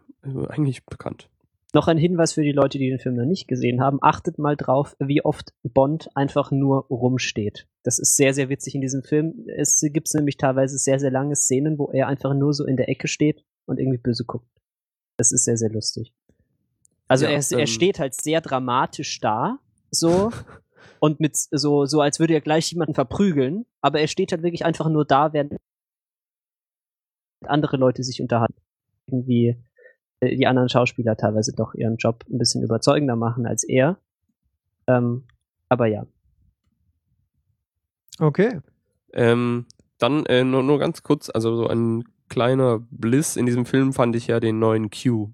eigentlich 0.48 0.85
bekannt. 0.85 1.28
Noch 1.74 1.88
ein 1.88 1.96
Hinweis 1.96 2.35
für 2.35 2.42
die 2.42 2.52
Leute, 2.52 2.78
die 2.78 2.90
den 2.90 2.98
Film 2.98 3.14
noch 3.16 3.24
nicht 3.24 3.48
gesehen 3.48 3.81
haben. 3.81 3.98
Achtet 4.02 4.38
mal 4.38 4.57
drauf, 4.57 4.94
wie 4.98 5.24
oft 5.24 5.55
Bond 5.62 6.11
einfach 6.14 6.50
nur 6.50 6.85
rumsteht. 6.88 7.66
Das 7.83 7.98
ist 7.98 8.16
sehr, 8.16 8.35
sehr 8.35 8.50
witzig 8.50 8.74
in 8.74 8.83
diesem 8.83 9.02
Film. 9.02 9.46
Es 9.57 9.81
gibt 9.81 10.12
nämlich 10.12 10.37
teilweise 10.37 10.76
sehr, 10.76 11.00
sehr 11.00 11.11
lange 11.11 11.35
Szenen, 11.35 11.78
wo 11.78 11.90
er 11.90 12.09
einfach 12.09 12.35
nur 12.35 12.52
so 12.52 12.66
in 12.66 12.76
der 12.76 12.90
Ecke 12.90 13.09
steht 13.09 13.46
und 13.64 13.81
irgendwie 13.81 13.96
böse 13.98 14.24
guckt. 14.26 14.46
Das 15.16 15.33
ist 15.33 15.44
sehr, 15.44 15.57
sehr 15.57 15.70
lustig. 15.70 16.12
Also 17.09 17.27
Ja, 17.27 17.33
er, 17.33 17.42
er 17.51 17.59
ähm, 17.59 17.66
steht 17.66 17.98
halt 17.98 18.14
sehr 18.14 18.40
dramatisch 18.40 19.20
da, 19.20 19.59
so, 19.90 20.31
und 21.01 21.20
mit 21.20 21.37
so, 21.37 21.85
so 21.87 22.01
als 22.01 22.20
würde 22.20 22.35
er 22.35 22.40
gleich 22.40 22.70
jemanden 22.72 22.94
verprügeln, 22.94 23.66
aber 23.81 24.01
er 24.01 24.09
steht 24.09 24.33
halt 24.33 24.42
wirklich 24.42 24.64
einfach 24.64 24.88
nur 24.88 25.05
da, 25.05 25.33
während 25.33 25.57
andere 27.44 27.77
Leute 27.77 28.03
sich 28.03 28.22
unterhalten. 28.22 28.61
Irgendwie 29.07 29.57
äh, 30.20 30.37
die 30.37 30.46
anderen 30.46 30.68
Schauspieler 30.68 31.16
teilweise 31.16 31.53
doch 31.53 31.75
ihren 31.75 31.96
Job 31.96 32.25
ein 32.31 32.38
bisschen 32.38 32.62
überzeugender 32.62 33.16
machen 33.16 33.46
als 33.46 33.64
er. 33.64 33.98
Ähm, 34.87 35.25
aber 35.68 35.87
ja. 35.87 36.07
Okay. 38.18 38.61
Ähm, 39.12 39.66
dann 39.98 40.27
äh, 40.27 40.44
nur, 40.44 40.62
nur 40.62 40.79
ganz 40.79 41.03
kurz, 41.03 41.31
also 41.31 41.57
so 41.57 41.66
ein 41.66 42.05
kleiner 42.33 42.81
Bliss 42.90 43.37
in 43.37 43.45
diesem 43.45 43.66
Film 43.66 43.92
fand 43.92 44.16
ich 44.16 44.27
ja 44.27 44.40
den 44.40 44.59
neuen 44.59 44.88
Q. 44.90 45.29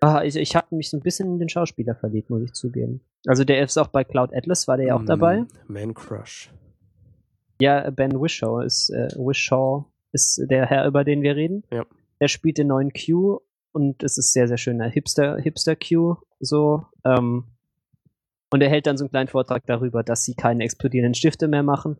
Ah, 0.00 0.22
ich, 0.24 0.34
ich 0.34 0.56
habe 0.56 0.74
mich 0.74 0.90
so 0.90 0.96
ein 0.96 1.02
bisschen 1.02 1.28
in 1.28 1.38
den 1.38 1.48
Schauspieler 1.48 1.94
verliebt, 1.94 2.30
muss 2.30 2.42
ich 2.42 2.52
zugeben. 2.52 3.00
Also 3.26 3.44
der 3.44 3.62
ist 3.62 3.78
auch 3.78 3.86
bei 3.86 4.02
Cloud 4.02 4.34
Atlas, 4.34 4.66
war 4.66 4.76
der 4.76 4.86
ja 4.88 4.96
auch 4.96 5.02
Mm, 5.02 5.06
dabei. 5.06 5.44
Man 5.68 5.94
Crush. 5.94 6.50
Ja, 7.60 7.88
Ben 7.90 8.20
Wishaw 8.20 8.60
ist 8.62 8.90
äh, 8.90 9.08
Wishaw 9.16 9.84
ist 10.12 10.42
der 10.50 10.66
Herr, 10.66 10.84
über 10.86 11.04
den 11.04 11.22
wir 11.22 11.36
reden. 11.36 11.62
Ja. 11.70 11.84
Der 12.20 12.26
spielt 12.28 12.58
den 12.58 12.66
neuen 12.66 12.90
Q 12.92 13.38
und 13.70 14.02
es 14.02 14.18
ist 14.18 14.32
sehr, 14.32 14.48
sehr 14.48 14.58
schöner 14.58 14.88
Hipster, 14.88 15.38
Hipster 15.38 15.76
Q, 15.76 16.16
so. 16.40 16.86
Ähm, 17.04 17.44
und 18.52 18.62
er 18.62 18.68
hält 18.68 18.86
dann 18.86 18.96
so 18.96 19.04
einen 19.04 19.10
kleinen 19.10 19.28
Vortrag 19.28 19.64
darüber, 19.66 20.02
dass 20.02 20.24
sie 20.24 20.34
keine 20.34 20.64
explodierenden 20.64 21.14
Stifte 21.14 21.46
mehr 21.46 21.62
machen. 21.62 21.98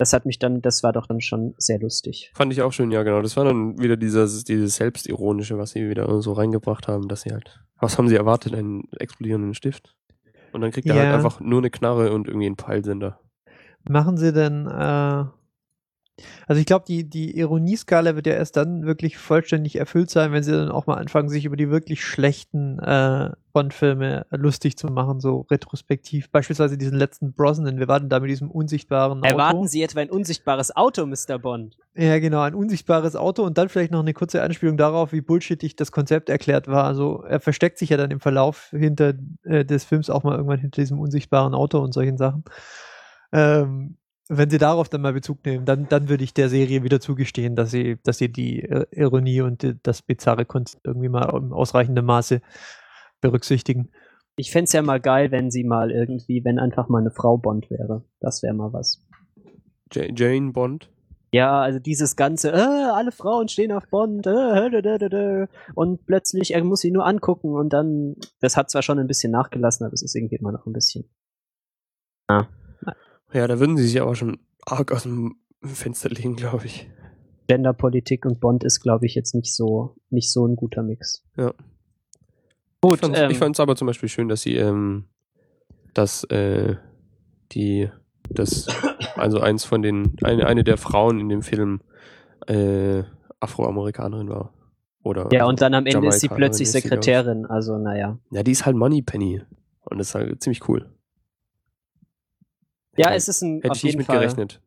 Das 0.00 0.14
hat 0.14 0.24
mich 0.24 0.38
dann, 0.38 0.62
das 0.62 0.82
war 0.82 0.94
doch 0.94 1.06
dann 1.06 1.20
schon 1.20 1.52
sehr 1.58 1.78
lustig. 1.78 2.32
Fand 2.34 2.50
ich 2.54 2.62
auch 2.62 2.72
schön, 2.72 2.90
ja 2.90 3.02
genau. 3.02 3.20
Das 3.20 3.36
war 3.36 3.44
dann 3.44 3.78
wieder 3.78 3.98
dieses, 3.98 4.44
dieses 4.44 4.76
Selbstironische, 4.76 5.58
was 5.58 5.72
sie 5.72 5.90
wieder 5.90 6.22
so 6.22 6.32
reingebracht 6.32 6.88
haben, 6.88 7.06
dass 7.06 7.20
sie 7.20 7.32
halt, 7.32 7.60
was 7.78 7.98
haben 7.98 8.08
sie 8.08 8.16
erwartet, 8.16 8.54
einen 8.54 8.88
explodierenden 8.98 9.52
Stift? 9.52 9.94
Und 10.52 10.62
dann 10.62 10.70
kriegt 10.70 10.88
er 10.88 10.94
Ja. 10.96 11.02
halt 11.02 11.12
einfach 11.16 11.40
nur 11.40 11.58
eine 11.58 11.68
Knarre 11.68 12.12
und 12.14 12.28
irgendwie 12.28 12.46
einen 12.46 12.56
Peilsender. 12.56 13.20
Machen 13.86 14.16
sie 14.16 14.32
denn 14.32 14.66
äh, 14.66 15.24
Also 16.46 16.60
ich 16.60 16.66
glaube, 16.66 16.84
die, 16.86 17.08
die 17.08 17.36
Ironieskala 17.38 18.16
wird 18.16 18.26
ja 18.26 18.34
erst 18.34 18.56
dann 18.56 18.84
wirklich 18.84 19.18
vollständig 19.18 19.76
erfüllt 19.76 20.10
sein, 20.10 20.32
wenn 20.32 20.42
sie 20.42 20.52
dann 20.52 20.70
auch 20.70 20.86
mal 20.86 20.96
anfangen, 20.96 21.28
sich 21.28 21.44
über 21.44 21.56
die 21.56 21.70
wirklich 21.70 22.04
schlechten 22.04 22.78
äh, 22.78 23.30
Bond-Filme 23.52 24.26
lustig 24.30 24.76
zu 24.76 24.86
machen, 24.88 25.20
so 25.20 25.46
retrospektiv. 25.50 26.30
Beispielsweise 26.30 26.78
diesen 26.78 26.96
letzten 26.96 27.32
Brosnan. 27.32 27.78
Wir 27.78 27.88
warten 27.88 28.08
da 28.08 28.20
mit 28.20 28.30
diesem 28.30 28.50
unsichtbaren 28.50 29.18
Auto. 29.20 29.28
Erwarten 29.28 29.66
Sie 29.66 29.82
etwa 29.82 30.00
ein 30.00 30.10
unsichtbares 30.10 30.74
Auto, 30.74 31.06
Mr. 31.06 31.38
Bond? 31.38 31.76
Ja, 31.94 32.18
genau, 32.18 32.40
ein 32.42 32.54
unsichtbares 32.54 33.16
Auto 33.16 33.42
und 33.42 33.58
dann 33.58 33.68
vielleicht 33.68 33.90
noch 33.90 34.00
eine 34.00 34.14
kurze 34.14 34.42
Anspielung 34.42 34.76
darauf, 34.76 35.12
wie 35.12 35.20
bullshittig 35.20 35.76
das 35.76 35.92
Konzept 35.92 36.28
erklärt 36.28 36.68
war. 36.68 36.84
Also 36.84 37.24
er 37.28 37.40
versteckt 37.40 37.78
sich 37.78 37.90
ja 37.90 37.96
dann 37.96 38.10
im 38.10 38.20
Verlauf 38.20 38.68
hinter 38.70 39.14
äh, 39.42 39.64
des 39.64 39.84
Films 39.84 40.10
auch 40.10 40.22
mal 40.22 40.36
irgendwann 40.36 40.60
hinter 40.60 40.80
diesem 40.80 41.00
unsichtbaren 41.00 41.54
Auto 41.54 41.78
und 41.80 41.92
solchen 41.92 42.16
Sachen. 42.16 42.44
Ähm, 43.32 43.96
wenn 44.32 44.48
sie 44.48 44.58
darauf 44.58 44.88
dann 44.88 45.00
mal 45.00 45.12
Bezug 45.12 45.44
nehmen, 45.44 45.64
dann, 45.64 45.88
dann 45.88 46.08
würde 46.08 46.22
ich 46.22 46.32
der 46.32 46.48
Serie 46.48 46.84
wieder 46.84 47.00
zugestehen, 47.00 47.56
dass 47.56 47.72
sie, 47.72 47.98
dass 48.04 48.18
sie 48.18 48.30
die 48.30 48.62
äh, 48.62 48.86
Ironie 48.92 49.40
und 49.40 49.62
die, 49.62 49.74
das 49.82 50.02
bizarre 50.02 50.44
Konzept 50.44 50.86
irgendwie 50.86 51.08
mal 51.08 51.28
im 51.36 51.52
ausreichenden 51.52 52.04
Maße 52.06 52.40
berücksichtigen. 53.20 53.90
Ich 54.36 54.52
fände 54.52 54.66
es 54.66 54.72
ja 54.72 54.82
mal 54.82 55.00
geil, 55.00 55.32
wenn 55.32 55.50
sie 55.50 55.64
mal 55.64 55.90
irgendwie, 55.90 56.44
wenn 56.44 56.60
einfach 56.60 56.88
mal 56.88 57.00
eine 57.00 57.10
Frau 57.10 57.38
Bond 57.38 57.70
wäre. 57.70 58.04
Das 58.20 58.42
wäre 58.44 58.54
mal 58.54 58.72
was. 58.72 59.04
Ja- 59.92 60.06
Jane 60.14 60.52
Bond. 60.52 60.88
Ja, 61.32 61.60
also 61.60 61.80
dieses 61.80 62.14
ganze, 62.14 62.50
äh, 62.52 62.54
alle 62.56 63.12
Frauen 63.12 63.48
stehen 63.48 63.72
auf 63.72 63.88
Bond, 63.88 64.26
äh, 64.26 65.46
und 65.74 66.06
plötzlich, 66.06 66.54
er 66.54 66.64
muss 66.64 66.80
sie 66.80 66.90
nur 66.90 67.06
angucken 67.06 67.52
und 67.54 67.72
dann, 67.72 68.16
das 68.40 68.56
hat 68.56 68.70
zwar 68.70 68.82
schon 68.82 68.98
ein 68.98 69.06
bisschen 69.06 69.30
nachgelassen, 69.32 69.86
aber 69.86 69.94
es 69.94 70.02
ist 70.02 70.14
irgendwie 70.16 70.36
immer 70.36 70.50
noch 70.52 70.66
ein 70.66 70.72
bisschen. 70.72 71.04
Ja, 72.28 72.48
da 73.32 73.58
würden 73.60 73.76
sie 73.76 73.86
sich 73.86 74.00
aber 74.00 74.14
schon 74.14 74.38
arg 74.66 74.92
aus 74.92 75.04
dem 75.04 75.36
Fenster 75.62 76.08
legen, 76.08 76.36
glaube 76.36 76.66
ich. 76.66 76.88
Genderpolitik 77.46 78.26
und 78.26 78.40
Bond 78.40 78.64
ist, 78.64 78.80
glaube 78.80 79.06
ich, 79.06 79.14
jetzt 79.14 79.34
nicht 79.34 79.54
so, 79.54 79.96
nicht 80.08 80.30
so 80.30 80.46
ein 80.46 80.56
guter 80.56 80.82
Mix. 80.82 81.24
Ja. 81.36 81.52
Gut, 82.80 82.94
ich 82.94 83.00
fand's, 83.00 83.18
ähm, 83.18 83.30
ich 83.30 83.38
fand's 83.38 83.60
aber 83.60 83.76
zum 83.76 83.86
Beispiel 83.86 84.08
schön, 84.08 84.28
dass 84.28 84.42
sie, 84.42 84.56
ähm, 84.56 85.04
dass 85.94 86.24
äh, 86.24 86.76
die, 87.52 87.90
das, 88.30 88.68
also 89.16 89.40
eins 89.40 89.64
von 89.64 89.82
den, 89.82 90.16
eine, 90.22 90.46
eine 90.46 90.64
der 90.64 90.76
Frauen 90.76 91.18
in 91.20 91.28
dem 91.28 91.42
Film 91.42 91.80
äh, 92.46 93.02
Afroamerikanerin 93.40 94.28
war. 94.28 94.54
Oder 95.02 95.28
ja, 95.32 95.46
und 95.46 95.60
dann 95.60 95.74
am 95.74 95.86
Ende 95.86 96.08
ist 96.08 96.20
sie 96.20 96.28
plötzlich. 96.28 96.70
Sekretärin, 96.70 97.46
also 97.46 97.78
naja. 97.78 98.18
Ja, 98.30 98.42
die 98.42 98.52
ist 98.52 98.66
halt 98.66 98.76
Moneypenny. 98.76 99.42
Und 99.84 99.98
das 99.98 100.08
ist 100.08 100.14
halt 100.14 100.42
ziemlich 100.42 100.68
cool. 100.68 100.90
Ja, 103.00 103.14
es 103.14 103.28
ist 103.28 103.42
ein, 103.42 103.60
Hätte 103.62 103.76
ich 103.76 103.84
nicht 103.84 103.96
mit 103.98 104.06
Fall 104.06 104.18
gerechnet. 104.20 104.60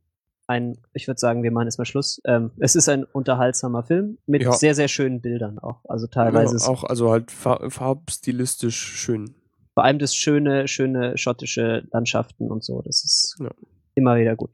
ein, 0.47 0.77
ich 0.93 1.07
würde 1.07 1.19
sagen, 1.19 1.43
wir 1.43 1.51
machen 1.51 1.67
jetzt 1.67 1.77
mal 1.77 1.85
Schluss. 1.85 2.19
Ähm, 2.25 2.51
es 2.59 2.75
ist 2.75 2.89
ein 2.89 3.03
unterhaltsamer 3.05 3.83
Film 3.83 4.17
mit 4.25 4.43
Ja. 4.43 4.51
sehr, 4.53 4.75
sehr 4.75 4.87
schönen 4.87 5.21
Bildern 5.21 5.57
auch. 5.59 5.81
Also 5.87 6.07
teilweise 6.07 6.55
ist 6.55 6.63
Ja, 6.65 6.69
auch, 6.73 6.83
also 6.83 7.11
halt 7.11 7.31
far 7.31 7.69
farbstilistisch 7.71 8.75
schön. 8.77 9.33
vor 9.73 9.83
allem 9.85 9.99
das 9.99 10.15
schöne, 10.15 10.67
schöne 10.67 11.17
schottische 11.17 11.87
Landschaften 11.91 12.51
und 12.51 12.63
so. 12.63 12.81
Das 12.81 13.03
ist 13.03 13.37
Ja. 13.39 13.49
immer 13.95 14.17
wieder 14.17 14.35
gut. 14.35 14.51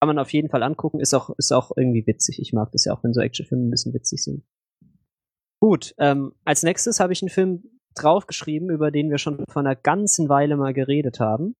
Kann 0.00 0.08
man 0.08 0.18
auf 0.18 0.32
jeden 0.32 0.48
Fall 0.50 0.62
angucken, 0.62 1.00
ist 1.00 1.14
auch, 1.14 1.30
ist 1.38 1.52
auch 1.52 1.70
irgendwie 1.76 2.06
witzig. 2.06 2.38
Ich 2.40 2.52
mag 2.52 2.70
das 2.72 2.84
ja 2.84 2.92
auch, 2.92 3.02
wenn 3.04 3.12
so 3.14 3.20
Actionfilme 3.20 3.64
ein 3.64 3.70
bisschen 3.70 3.94
witzig 3.94 4.22
sind. 4.24 4.42
Gut, 5.60 5.94
ähm, 5.98 6.32
als 6.44 6.62
nächstes 6.62 7.00
habe 7.00 7.12
ich 7.12 7.22
einen 7.22 7.30
Film 7.30 7.64
draufgeschrieben, 7.94 8.70
über 8.70 8.90
den 8.90 9.08
wir 9.10 9.18
schon 9.18 9.44
vor 9.48 9.60
einer 9.60 9.74
ganzen 9.74 10.28
Weile 10.28 10.56
mal 10.56 10.74
geredet 10.74 11.18
haben. 11.18 11.54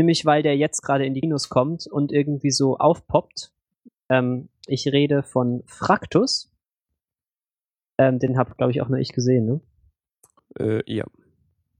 Nämlich, 0.00 0.24
weil 0.24 0.42
der 0.42 0.56
jetzt 0.56 0.80
gerade 0.80 1.04
in 1.04 1.12
die 1.12 1.20
Kinos 1.20 1.50
kommt 1.50 1.86
und 1.86 2.10
irgendwie 2.10 2.50
so 2.50 2.78
aufpoppt. 2.78 3.52
Ähm, 4.08 4.48
ich 4.66 4.86
rede 4.86 5.22
von 5.22 5.62
Fraktus. 5.66 6.50
Ähm, 7.98 8.18
den 8.18 8.38
habe, 8.38 8.54
glaube 8.54 8.72
ich, 8.72 8.80
auch 8.80 8.88
nur 8.88 8.98
ich 8.98 9.12
gesehen, 9.12 9.44
ne? 9.44 9.60
Äh, 10.58 10.82
ja. 10.90 11.04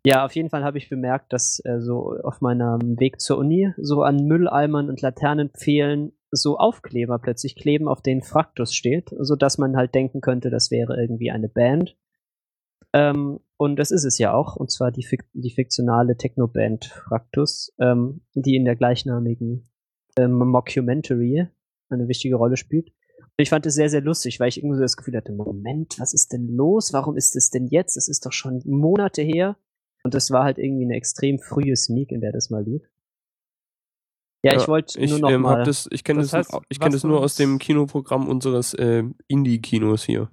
Ja, 0.04 0.26
auf 0.26 0.34
jeden 0.34 0.50
Fall 0.50 0.64
habe 0.64 0.76
ich 0.76 0.90
bemerkt, 0.90 1.32
dass 1.32 1.62
äh, 1.64 1.80
so 1.80 2.14
auf 2.22 2.42
meinem 2.42 3.00
Weg 3.00 3.22
zur 3.22 3.38
Uni 3.38 3.72
so 3.78 4.02
an 4.02 4.26
Mülleimern 4.26 4.90
und 4.90 5.00
Laternenpfählen 5.00 6.12
so 6.30 6.58
Aufkleber 6.58 7.18
plötzlich 7.20 7.56
kleben, 7.56 7.88
auf 7.88 8.02
denen 8.02 8.20
Fraktus 8.20 8.74
steht, 8.74 9.14
so 9.18 9.34
dass 9.34 9.56
man 9.56 9.78
halt 9.78 9.94
denken 9.94 10.20
könnte, 10.20 10.50
das 10.50 10.70
wäre 10.70 11.00
irgendwie 11.00 11.30
eine 11.30 11.48
Band. 11.48 11.96
Ähm, 12.92 13.40
und 13.56 13.76
das 13.76 13.90
ist 13.90 14.04
es 14.04 14.18
ja 14.18 14.32
auch, 14.32 14.56
und 14.56 14.70
zwar 14.70 14.90
die, 14.90 15.04
Fik 15.04 15.24
die 15.32 15.50
fiktionale 15.50 16.16
Techno-Band 16.16 16.86
Fraktus, 16.86 17.72
ähm, 17.78 18.22
die 18.34 18.56
in 18.56 18.64
der 18.64 18.76
gleichnamigen 18.76 19.70
ähm, 20.16 20.32
Mockumentary 20.32 21.48
eine 21.88 22.08
wichtige 22.08 22.36
Rolle 22.36 22.56
spielt. 22.56 22.88
Und 22.88 23.42
ich 23.42 23.50
fand 23.50 23.66
es 23.66 23.74
sehr, 23.74 23.88
sehr 23.88 24.00
lustig, 24.00 24.40
weil 24.40 24.48
ich 24.48 24.58
irgendwie 24.58 24.76
so 24.76 24.82
das 24.82 24.96
Gefühl 24.96 25.16
hatte, 25.16 25.32
Moment, 25.32 25.98
was 25.98 26.14
ist 26.14 26.32
denn 26.32 26.48
los? 26.48 26.92
Warum 26.92 27.16
ist 27.16 27.36
es 27.36 27.50
denn 27.50 27.66
jetzt? 27.66 27.96
Es 27.96 28.08
ist 28.08 28.26
doch 28.26 28.32
schon 28.32 28.62
Monate 28.64 29.22
her. 29.22 29.56
Und 30.02 30.14
das 30.14 30.30
war 30.30 30.44
halt 30.44 30.58
irgendwie 30.58 30.84
eine 30.84 30.96
extrem 30.96 31.38
frühe 31.38 31.76
Sneak, 31.76 32.10
in 32.10 32.20
der 32.20 32.32
das 32.32 32.50
mal 32.50 32.64
lief. 32.64 32.82
Ja, 34.42 34.56
ich 34.56 34.66
wollte 34.68 34.98
Ich, 34.98 35.10
nur 35.10 35.20
noch 35.20 35.30
ähm, 35.30 35.42
mal. 35.42 35.64
das, 35.64 35.86
ich 35.90 36.02
kenne 36.02 36.20
Das 36.20 36.30
das, 36.30 36.48
heißt, 36.50 36.62
ich 36.70 36.80
kenn 36.80 36.92
das 36.92 37.04
nur 37.04 37.20
aus 37.20 37.34
dem 37.34 37.58
Kinoprogramm 37.58 38.26
unseres 38.26 38.72
äh, 38.72 39.04
Indie-Kinos 39.28 40.02
hier. 40.04 40.30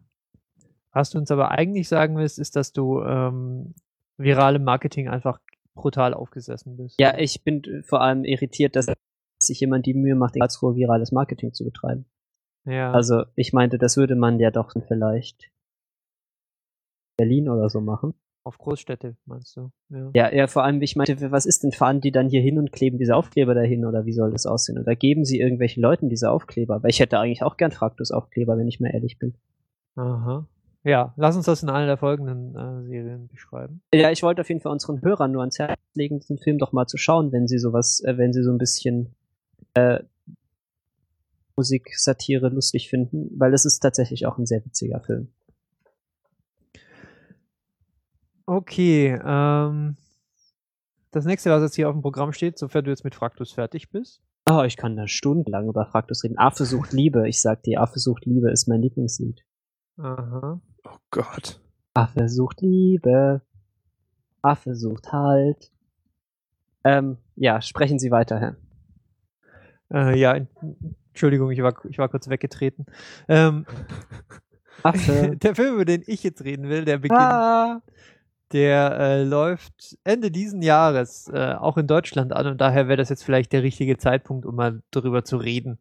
Was 0.98 1.12
du 1.12 1.20
uns 1.20 1.30
aber 1.30 1.52
eigentlich 1.52 1.88
sagen 1.88 2.18
willst, 2.18 2.40
ist, 2.40 2.56
dass 2.56 2.74
du 2.74 3.04
ähm, 3.04 3.76
virale 4.18 4.58
Marketing 4.58 5.08
einfach 5.08 5.40
brutal 5.76 6.16
aufgesessen 6.16 6.76
bist. 6.76 7.00
ja, 7.00 7.16
ich 7.20 7.44
bin 7.44 7.84
vor 7.86 8.02
allem 8.02 8.24
irritiert, 8.24 8.76
dass 8.76 8.88
sich 9.40 9.60
jemand 9.60 9.86
die 9.86 9.94
Mühe 9.94 10.16
macht, 10.16 10.36
in 10.36 10.40
Karlsruhe 10.40 10.76
virales 10.76 11.12
Marketing 11.12 11.54
zu 11.54 11.66
betreiben. 11.66 12.06
ja. 12.66 12.92
Also, 12.92 13.26
ich 13.36 13.54
meinte, 13.54 13.78
das 13.78 13.96
würde 13.96 14.16
man 14.16 14.40
ja 14.40 14.50
doch 14.50 14.74
vielleicht 14.88 15.52
Berlin 17.16 17.48
oder 17.48 17.70
so 17.70 17.80
machen. 17.80 18.16
auf 18.44 18.58
Großstädte, 18.58 19.18
meinst 19.26 19.56
du? 19.56 19.70
Ja. 19.90 20.10
Ja, 20.16 20.34
ja, 20.34 20.48
vor 20.48 20.64
allem, 20.64 20.82
ich 20.82 20.96
meinte, 20.96 21.30
was 21.30 21.46
ist 21.46 21.62
denn, 21.62 21.74
fahren 21.74 22.02
die 22.02 22.12
dann 22.12 22.28
hier 22.28 22.42
hin 22.42 22.58
und 22.58 22.72
kleben 22.72 22.98
diese 22.98 23.16
Aufkleber 23.16 23.54
dahin 23.54 23.86
oder 23.86 24.08
wie 24.08 24.14
soll 24.14 24.32
das 24.32 24.48
aussehen? 24.48 24.80
Oder 24.80 24.96
geben 24.96 25.26
sie 25.26 25.40
irgendwelchen 25.40 25.84
Leuten 25.84 26.10
diese 26.10 26.32
Aufkleber? 26.32 26.82
Weil 26.82 26.90
ich 26.90 27.00
hätte 27.00 27.20
eigentlich 27.20 27.44
auch 27.44 27.56
gern 27.56 27.72
Fraktus-Aufkleber, 27.72 28.58
wenn 28.58 28.68
ich 28.68 28.80
mal 28.80 28.90
ehrlich 28.90 29.20
bin. 29.20 29.36
Aha. 29.96 30.48
Ja, 30.88 31.14
lass 31.18 31.36
uns 31.36 31.46
das 31.46 31.64
in 31.64 31.70
einer 31.70 31.86
der 31.86 31.98
folgenden 31.98 32.56
äh, 32.56 32.88
Serien 32.88 33.28
beschreiben. 33.28 33.82
Ja, 33.94 34.10
ich 34.10 34.24
wollte 34.24 34.40
auf 34.40 34.48
jeden 34.48 34.62
Fall 34.62 34.72
unseren 34.72 35.02
Hörern 35.02 35.34
nur 35.34 35.42
ans 35.42 35.60
Herz 35.60 35.78
legen, 35.96 36.22
diesen 36.22 36.38
Film 36.38 36.60
doch 36.60 36.72
mal 36.72 36.88
zu 36.88 36.96
schauen, 36.96 37.34
wenn 37.34 37.46
sie 37.46 37.58
sowas, 37.58 38.02
äh, 38.06 38.18
wenn 38.18 38.32
sie 38.32 38.42
so 38.42 38.52
ein 38.52 38.58
bisschen 38.58 39.14
äh, 39.74 40.00
Musiksatire 41.58 42.48
lustig 42.48 42.90
finden, 42.90 43.30
weil 43.38 43.54
es 43.54 43.66
ist 43.66 43.80
tatsächlich 43.80 44.28
auch 44.28 44.38
ein 44.38 44.46
sehr 44.46 44.64
witziger 44.64 45.02
Film. 45.02 45.28
Okay, 48.46 49.20
ähm, 49.26 49.98
das 51.12 51.26
nächste, 51.26 51.52
was 51.52 51.64
jetzt 51.64 51.76
hier 51.76 51.90
auf 51.90 51.96
dem 51.96 52.02
Programm 52.02 52.32
steht, 52.32 52.58
sofern 52.58 52.86
du 52.86 52.92
jetzt 52.92 53.04
mit 53.04 53.14
Fraktus 53.14 53.52
fertig 53.52 53.90
bist. 53.90 54.22
Oh, 54.50 54.64
ich 54.64 54.78
kann 54.78 54.96
da 54.96 55.06
stundenlang 55.06 55.68
über 55.68 55.86
Fraktus 55.86 56.24
reden. 56.24 56.38
Affe 56.38 56.64
sucht 56.64 56.94
Liebe. 56.94 57.28
Ich 57.28 57.42
sag 57.42 57.64
dir, 57.64 57.82
Affe 57.82 58.00
sucht 58.00 58.26
Liebe 58.26 58.50
ist 58.50 58.70
mein 58.70 58.82
Lieblingslied. 58.82 59.44
Aha. 59.98 60.62
Oh 60.88 60.98
Gott. 61.12 61.60
Affe 61.94 62.30
sucht 62.30 62.62
Liebe. 62.62 63.42
Affe 64.42 64.76
sucht 64.76 65.12
Halt. 65.12 65.72
Ähm, 66.84 67.18
ja, 67.36 67.62
sprechen 67.62 68.00
Sie 68.00 68.12
weiter, 68.12 68.40
Herr. 68.40 68.56
Äh, 69.92 70.18
ja, 70.18 70.40
Entschuldigung, 71.10 71.52
ich 71.52 71.62
war, 71.62 71.74
ich 71.86 71.98
war 71.98 72.08
kurz 72.10 72.30
weggetreten. 72.30 72.86
Ähm, 73.28 73.66
Affe. 74.84 75.36
der 75.42 75.56
Film, 75.56 75.76
über 75.76 75.86
den 75.86 76.04
ich 76.06 76.24
jetzt 76.24 76.44
reden 76.44 76.70
will, 76.70 76.86
der 76.86 77.00
beginnt, 77.00 77.20
ah. 77.20 77.82
der 78.54 78.98
äh, 79.00 79.24
läuft 79.24 79.98
Ende 80.04 80.32
diesen 80.32 80.62
Jahres 80.62 81.28
äh, 81.34 81.56
auch 81.56 81.78
in 81.78 81.88
Deutschland 81.88 82.32
an 82.32 82.48
und 82.48 82.62
daher 82.62 82.88
wäre 82.88 82.98
das 82.98 83.10
jetzt 83.10 83.24
vielleicht 83.24 83.52
der 83.52 83.64
richtige 83.64 83.98
Zeitpunkt, 83.98 84.46
um 84.46 84.56
mal 84.56 84.82
darüber 84.92 85.26
zu 85.26 85.38
reden. 85.38 85.80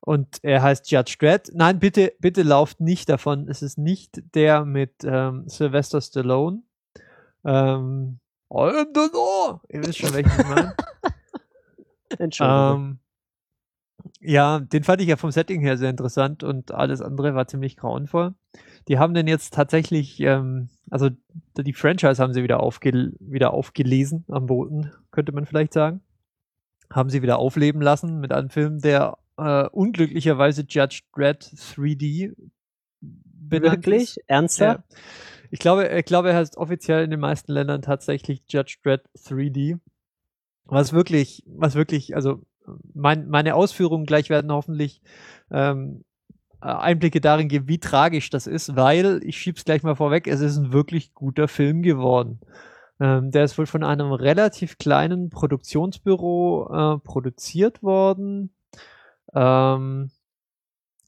Und 0.00 0.42
er 0.42 0.62
heißt 0.62 0.90
Judge 0.90 1.16
Dredd. 1.18 1.50
Nein, 1.54 1.78
bitte, 1.78 2.12
bitte 2.20 2.42
lauft 2.42 2.80
nicht 2.80 3.08
davon. 3.08 3.48
Es 3.48 3.62
ist 3.62 3.78
nicht 3.78 4.22
der 4.34 4.64
mit 4.64 5.04
ähm, 5.04 5.44
Sylvester 5.46 6.00
Stallone. 6.00 6.62
Ähm, 7.44 8.18
I 8.52 8.56
am 8.56 8.86
the 8.94 9.08
law. 9.12 9.60
Ihr 9.68 9.84
wisst 9.84 9.98
schon, 9.98 10.14
welchen 10.14 10.32
ich 10.40 10.46
meine. 10.48 10.74
Entschuldigung. 12.18 12.74
Ähm, 12.74 12.98
ja, 14.20 14.60
den 14.60 14.84
fand 14.84 15.00
ich 15.00 15.08
ja 15.08 15.16
vom 15.16 15.30
Setting 15.30 15.60
her 15.60 15.76
sehr 15.76 15.90
interessant 15.90 16.42
und 16.42 16.72
alles 16.72 17.00
andere 17.00 17.34
war 17.34 17.46
ziemlich 17.46 17.76
grauenvoll. 17.76 18.34
Die 18.88 18.98
haben 18.98 19.14
den 19.14 19.26
jetzt 19.26 19.54
tatsächlich, 19.54 20.20
ähm, 20.20 20.68
also 20.90 21.10
die 21.56 21.72
Franchise 21.72 22.22
haben 22.22 22.32
sie 22.32 22.42
wieder, 22.42 22.60
aufge 22.60 23.12
wieder 23.20 23.52
aufgelesen 23.52 24.24
am 24.28 24.46
Boden, 24.46 24.92
könnte 25.10 25.32
man 25.32 25.46
vielleicht 25.46 25.72
sagen. 25.72 26.00
Haben 26.90 27.10
sie 27.10 27.22
wieder 27.22 27.38
aufleben 27.38 27.82
lassen 27.82 28.18
mit 28.20 28.32
einem 28.32 28.50
Film, 28.50 28.80
der 28.80 29.18
äh, 29.40 29.68
unglücklicherweise 29.72 30.64
Judge 30.68 31.00
Dredd 31.14 31.44
3D 31.44 32.34
benannt 33.00 33.86
Wirklich? 33.86 34.02
ist. 34.02 34.20
Ernsthaft? 34.26 34.84
Ja. 34.88 34.96
Ich 35.50 35.58
glaube, 35.58 35.88
ich 35.88 36.04
glaube, 36.04 36.30
er 36.30 36.36
heißt 36.36 36.56
offiziell 36.56 37.04
in 37.04 37.10
den 37.10 37.20
meisten 37.20 37.52
Ländern 37.52 37.82
tatsächlich 37.82 38.42
Judge 38.48 38.78
Dredd 38.82 39.02
3D. 39.16 39.78
Was 40.64 40.92
wirklich, 40.92 41.42
was 41.46 41.74
wirklich, 41.74 42.14
also 42.14 42.42
mein, 42.94 43.28
meine 43.28 43.56
Ausführungen 43.56 44.06
gleich 44.06 44.30
werden 44.30 44.52
hoffentlich 44.52 45.02
ähm, 45.50 46.04
Einblicke 46.60 47.20
darin 47.20 47.48
geben, 47.48 47.68
wie 47.68 47.80
tragisch 47.80 48.30
das 48.30 48.46
ist, 48.46 48.76
weil, 48.76 49.20
ich 49.24 49.38
schieb's 49.38 49.64
gleich 49.64 49.82
mal 49.82 49.96
vorweg, 49.96 50.26
es 50.26 50.40
ist 50.40 50.58
ein 50.58 50.72
wirklich 50.72 51.14
guter 51.14 51.48
Film 51.48 51.82
geworden. 51.82 52.40
Ähm, 53.00 53.30
der 53.30 53.44
ist 53.44 53.56
wohl 53.56 53.66
von 53.66 53.82
einem 53.82 54.12
relativ 54.12 54.76
kleinen 54.76 55.30
Produktionsbüro 55.30 56.68
äh, 56.70 56.98
produziert 56.98 57.82
worden. 57.82 58.52
Ähm, 59.34 60.10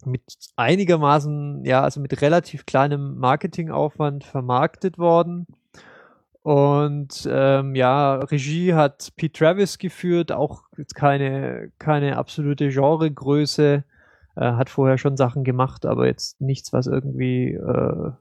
mit 0.05 0.23
einigermaßen, 0.57 1.65
ja, 1.65 1.83
also 1.83 2.01
mit 2.01 2.21
relativ 2.21 2.67
kleinem 2.67 3.19
Marketingaufwand 3.19 4.25
vermarktet 4.25 4.99
worden. 4.99 5.47
Und 6.43 7.29
ähm, 7.31 7.77
ja, 7.77 8.17
Regie 8.17 8.75
hat 8.75 9.13
Pete 9.17 9.39
Travis 9.39 9.79
geführt, 9.79 10.33
auch 10.33 10.65
keine, 10.95 11.71
keine 11.79 12.17
absolute 12.19 12.69
Genregröße. 12.71 13.85
Äh, 14.35 14.53
hat 14.53 14.71
vorher 14.71 14.99
schon 14.99 15.17
Sachen 15.17 15.45
gemacht, 15.45 15.87
aber 15.87 16.07
jetzt 16.07 16.41
nichts, 16.41 16.73
was 16.73 16.87
irgendwie 16.87 17.53
äh, 17.53 18.13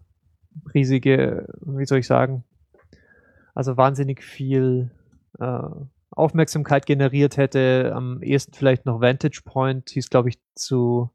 riesige, 0.73 1.47
wie 1.61 1.85
soll 1.85 1.99
ich 1.99 2.07
sagen, 2.07 2.43
also 3.55 3.77
wahnsinnig 3.77 4.23
viel 4.23 4.91
äh, 5.39 5.69
Aufmerksamkeit 6.11 6.85
generiert 6.85 7.37
hätte. 7.37 7.91
Am 7.95 8.21
ehesten 8.21 8.53
vielleicht 8.53 8.85
noch 8.85 9.01
Vantage 9.01 9.41
Point, 9.43 9.89
hieß 9.89 10.09
glaube 10.09 10.29
ich 10.29 10.39
zu 10.55 11.09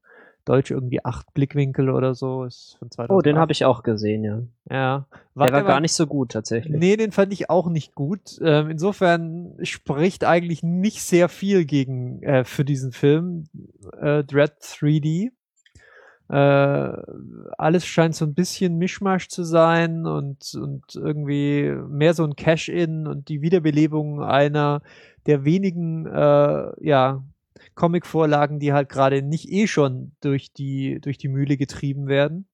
Deutsch 0.46 0.70
irgendwie 0.70 1.04
acht 1.04 1.34
Blickwinkel 1.34 1.90
oder 1.90 2.14
so. 2.14 2.44
Ist 2.44 2.76
von 2.78 2.90
2008. 2.90 3.16
Oh, 3.16 3.20
den 3.20 3.36
habe 3.36 3.52
ich 3.52 3.64
auch 3.64 3.82
gesehen, 3.82 4.24
ja. 4.24 4.42
Ja. 4.70 5.06
War 5.34 5.48
der 5.48 5.56
war 5.56 5.64
gar 5.64 5.80
nicht 5.80 5.92
so 5.92 6.06
gut 6.06 6.30
tatsächlich. 6.30 6.78
Nee, 6.78 6.96
den 6.96 7.12
fand 7.12 7.32
ich 7.32 7.50
auch 7.50 7.68
nicht 7.68 7.94
gut. 7.94 8.38
Ähm, 8.40 8.70
insofern 8.70 9.56
spricht 9.62 10.24
eigentlich 10.24 10.62
nicht 10.62 11.02
sehr 11.02 11.28
viel 11.28 11.64
gegen 11.64 12.22
äh, 12.22 12.44
für 12.44 12.64
diesen 12.64 12.92
Film 12.92 13.48
äh, 14.00 14.22
Dread 14.22 14.52
3D. 14.60 15.32
Äh, 16.28 16.92
alles 17.58 17.86
scheint 17.86 18.16
so 18.16 18.24
ein 18.24 18.34
bisschen 18.34 18.78
Mischmasch 18.78 19.28
zu 19.28 19.44
sein 19.44 20.06
und, 20.06 20.54
und 20.54 20.94
irgendwie 20.94 21.70
mehr 21.88 22.14
so 22.14 22.24
ein 22.24 22.34
Cash-In 22.34 23.06
und 23.06 23.28
die 23.28 23.42
Wiederbelebung 23.42 24.22
einer 24.22 24.82
der 25.26 25.44
wenigen 25.44 26.06
äh, 26.06 26.72
ja, 26.84 27.24
Comic-Vorlagen, 27.74 28.58
die 28.58 28.72
halt 28.72 28.88
gerade 28.88 29.22
nicht 29.22 29.50
eh 29.50 29.66
schon 29.66 30.12
durch 30.20 30.52
die, 30.52 31.00
durch 31.00 31.18
die 31.18 31.28
Mühle 31.28 31.56
getrieben 31.56 32.08
werden. 32.08 32.48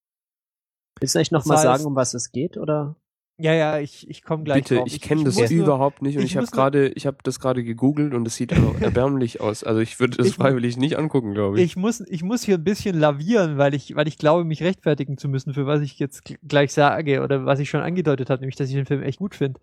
Willst 1.00 1.14
du 1.14 1.18
echt 1.18 1.32
nochmal 1.32 1.56
das 1.56 1.66
heißt, 1.66 1.78
sagen, 1.78 1.86
um 1.86 1.96
was 1.96 2.14
es 2.14 2.32
geht, 2.32 2.56
oder? 2.56 2.96
Ja, 3.42 3.54
ja, 3.54 3.80
ich, 3.80 4.08
ich 4.08 4.22
komme 4.22 4.44
gleich 4.44 4.62
Bitte, 4.62 4.76
drauf. 4.76 4.86
ich, 4.86 4.94
ich 4.94 5.00
kenne 5.00 5.24
das 5.24 5.50
überhaupt 5.50 6.00
nicht 6.00 6.16
und 6.16 6.22
ich, 6.22 6.30
ich 6.30 6.36
habe 6.36 6.46
gerade, 6.46 6.88
ich 6.90 7.06
habe 7.06 7.16
das 7.24 7.40
gerade 7.40 7.64
gegoogelt 7.64 8.14
und 8.14 8.24
es 8.24 8.36
sieht 8.36 8.52
erbärmlich 8.52 9.40
aus. 9.40 9.64
Also 9.64 9.80
ich 9.80 9.98
würde 9.98 10.18
das 10.18 10.28
ich, 10.28 10.34
freiwillig 10.36 10.76
nicht 10.76 10.96
angucken, 10.96 11.34
glaube 11.34 11.58
ich. 11.58 11.64
Ich 11.64 11.76
muss, 11.76 12.00
ich 12.06 12.22
muss 12.22 12.44
hier 12.44 12.54
ein 12.54 12.62
bisschen 12.62 12.96
lavieren, 12.96 13.58
weil 13.58 13.74
ich, 13.74 13.96
weil 13.96 14.06
ich 14.06 14.16
glaube, 14.16 14.44
mich 14.44 14.62
rechtfertigen 14.62 15.18
zu 15.18 15.28
müssen, 15.28 15.54
für 15.54 15.66
was 15.66 15.80
ich 15.80 15.98
jetzt 15.98 16.22
gleich 16.46 16.72
sage 16.72 17.20
oder 17.22 17.44
was 17.44 17.58
ich 17.58 17.68
schon 17.68 17.80
angedeutet 17.80 18.30
habe, 18.30 18.42
nämlich, 18.42 18.54
dass 18.54 18.68
ich 18.68 18.76
den 18.76 18.86
Film 18.86 19.02
echt 19.02 19.18
gut 19.18 19.34
finde. 19.34 19.60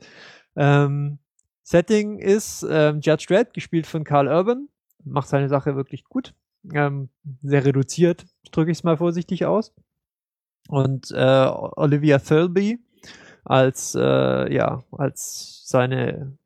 Ähm, 0.57 1.19
Setting 1.63 2.19
ist 2.19 2.67
ähm, 2.69 2.99
Judge 2.99 3.27
Dredd, 3.29 3.53
gespielt 3.53 3.87
von 3.87 4.03
Carl 4.03 4.27
Urban, 4.27 4.67
macht 5.05 5.29
seine 5.29 5.47
Sache 5.47 5.77
wirklich 5.77 6.03
gut. 6.03 6.33
Ähm, 6.73 7.07
sehr 7.41 7.63
reduziert, 7.63 8.25
drücke 8.51 8.71
ich 8.71 8.79
es 8.79 8.83
mal 8.83 8.97
vorsichtig 8.97 9.45
aus. 9.45 9.73
Und 10.67 11.11
äh, 11.11 11.45
Olivia 11.47 12.19
Thirlby 12.19 12.79
als 13.45 13.95
äh, 13.95 14.54
ja 14.54 14.84
als 14.91 15.63
seine 15.65 16.38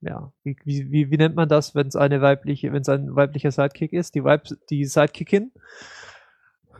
ja 0.00 0.32
wie, 0.42 0.56
wie, 0.64 1.10
wie 1.10 1.16
nennt 1.16 1.36
man 1.36 1.48
das, 1.48 1.74
wenn 1.74 1.86
es 1.86 1.96
eine 1.96 2.20
weibliche, 2.20 2.72
wenn 2.72 2.82
es 2.82 2.88
ein 2.88 3.14
weiblicher 3.14 3.50
Sidekick 3.50 3.92
ist, 3.92 4.14
die 4.14 4.24
Weib 4.24 4.48
die 4.70 4.84
Sidekickin. 4.84 5.52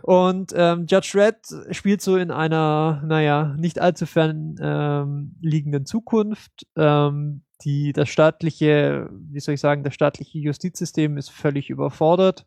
Und 0.02 0.52
ähm, 0.56 0.86
Judge 0.88 1.12
Red 1.14 1.36
spielt 1.74 2.00
so 2.00 2.16
in 2.16 2.30
einer, 2.30 3.02
naja, 3.04 3.54
nicht 3.58 3.80
allzu 3.80 4.06
fern 4.06 4.56
ähm, 4.60 5.36
liegenden 5.42 5.84
Zukunft. 5.84 6.66
Ähm, 6.76 7.42
die, 7.64 7.92
das 7.92 8.08
staatliche, 8.08 9.10
wie 9.12 9.40
soll 9.40 9.54
ich 9.54 9.60
sagen, 9.60 9.84
das 9.84 9.94
staatliche 9.94 10.38
Justizsystem 10.38 11.18
ist 11.18 11.30
völlig 11.30 11.68
überfordert. 11.68 12.46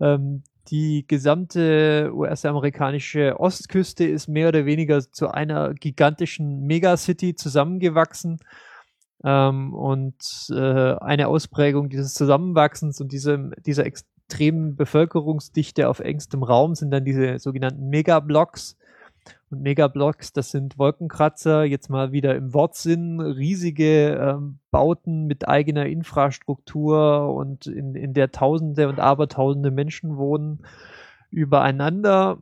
Ähm, 0.00 0.42
die 0.70 1.06
gesamte 1.06 2.10
US-amerikanische 2.14 3.38
Ostküste 3.40 4.04
ist 4.04 4.28
mehr 4.28 4.48
oder 4.48 4.66
weniger 4.66 5.00
zu 5.00 5.28
einer 5.28 5.74
gigantischen 5.74 6.66
Megacity 6.66 7.34
zusammengewachsen. 7.34 8.38
Ähm, 9.24 9.74
und 9.74 10.16
äh, 10.50 10.94
eine 10.94 11.28
Ausprägung 11.28 11.88
dieses 11.88 12.14
Zusammenwachsens 12.14 13.00
und 13.00 13.12
diesem, 13.12 13.52
dieser 13.66 13.86
extremen 13.86 14.76
Bevölkerungsdichte 14.76 15.88
auf 15.88 16.00
engstem 16.00 16.42
Raum 16.42 16.74
sind 16.74 16.90
dann 16.90 17.04
diese 17.04 17.38
sogenannten 17.38 17.88
Megablocks, 17.88 18.76
und 19.50 19.62
Megablocks, 19.62 20.32
das 20.32 20.50
sind 20.50 20.78
Wolkenkratzer, 20.78 21.64
jetzt 21.64 21.88
mal 21.88 22.12
wieder 22.12 22.36
im 22.36 22.52
Wortsinn, 22.52 23.20
riesige 23.20 24.14
ähm, 24.14 24.58
Bauten 24.70 25.26
mit 25.26 25.48
eigener 25.48 25.86
Infrastruktur 25.86 27.34
und 27.34 27.66
in, 27.66 27.94
in 27.94 28.12
der 28.12 28.30
Tausende 28.30 28.88
und 28.88 29.00
Abertausende 29.00 29.70
Menschen 29.70 30.16
wohnen 30.16 30.60
übereinander. 31.30 32.38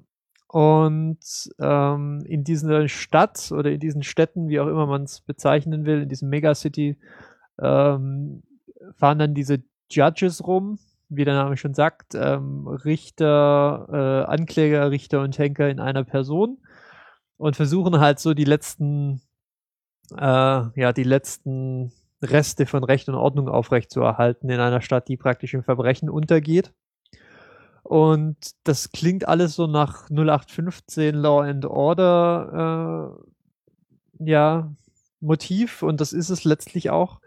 Und 0.48 1.50
ähm, 1.58 2.22
in 2.24 2.44
dieser 2.44 2.88
Stadt 2.88 3.52
oder 3.52 3.70
in 3.70 3.80
diesen 3.80 4.02
Städten, 4.02 4.48
wie 4.48 4.60
auch 4.60 4.68
immer 4.68 4.86
man 4.86 5.02
es 5.02 5.20
bezeichnen 5.20 5.84
will, 5.84 6.02
in 6.02 6.08
diesem 6.08 6.28
Megacity, 6.28 6.98
ähm, 7.60 8.42
fahren 8.94 9.18
dann 9.18 9.34
diese 9.34 9.62
Judges 9.90 10.46
rum, 10.46 10.78
wie 11.08 11.24
der 11.24 11.34
Name 11.34 11.56
schon 11.56 11.74
sagt, 11.74 12.14
ähm, 12.14 12.66
Richter, 12.66 14.24
äh, 14.26 14.30
Ankläger, 14.30 14.90
Richter 14.90 15.22
und 15.22 15.38
Henker 15.38 15.68
in 15.68 15.80
einer 15.80 16.04
Person 16.04 16.58
und 17.36 17.56
versuchen 17.56 18.00
halt 18.00 18.18
so 18.18 18.34
die 18.34 18.44
letzten, 18.44 19.20
äh, 20.12 20.16
ja, 20.16 20.92
die 20.92 21.04
letzten 21.04 21.92
Reste 22.22 22.66
von 22.66 22.84
Recht 22.84 23.08
und 23.08 23.14
Ordnung 23.14 23.48
aufrechtzuerhalten 23.48 24.48
in 24.48 24.60
einer 24.60 24.80
Stadt, 24.80 25.08
die 25.08 25.16
praktisch 25.16 25.54
im 25.54 25.62
Verbrechen 25.62 26.08
untergeht. 26.08 26.72
Und 27.82 28.36
das 28.64 28.90
klingt 28.90 29.28
alles 29.28 29.54
so 29.54 29.66
nach 29.66 30.10
0815 30.10 31.14
Law 31.14 31.42
and 31.42 31.66
Order, 31.66 33.14
äh, 34.18 34.24
ja, 34.24 34.72
Motiv 35.20 35.82
und 35.82 36.00
das 36.00 36.12
ist 36.12 36.30
es 36.30 36.44
letztlich 36.44 36.90
auch. 36.90 37.20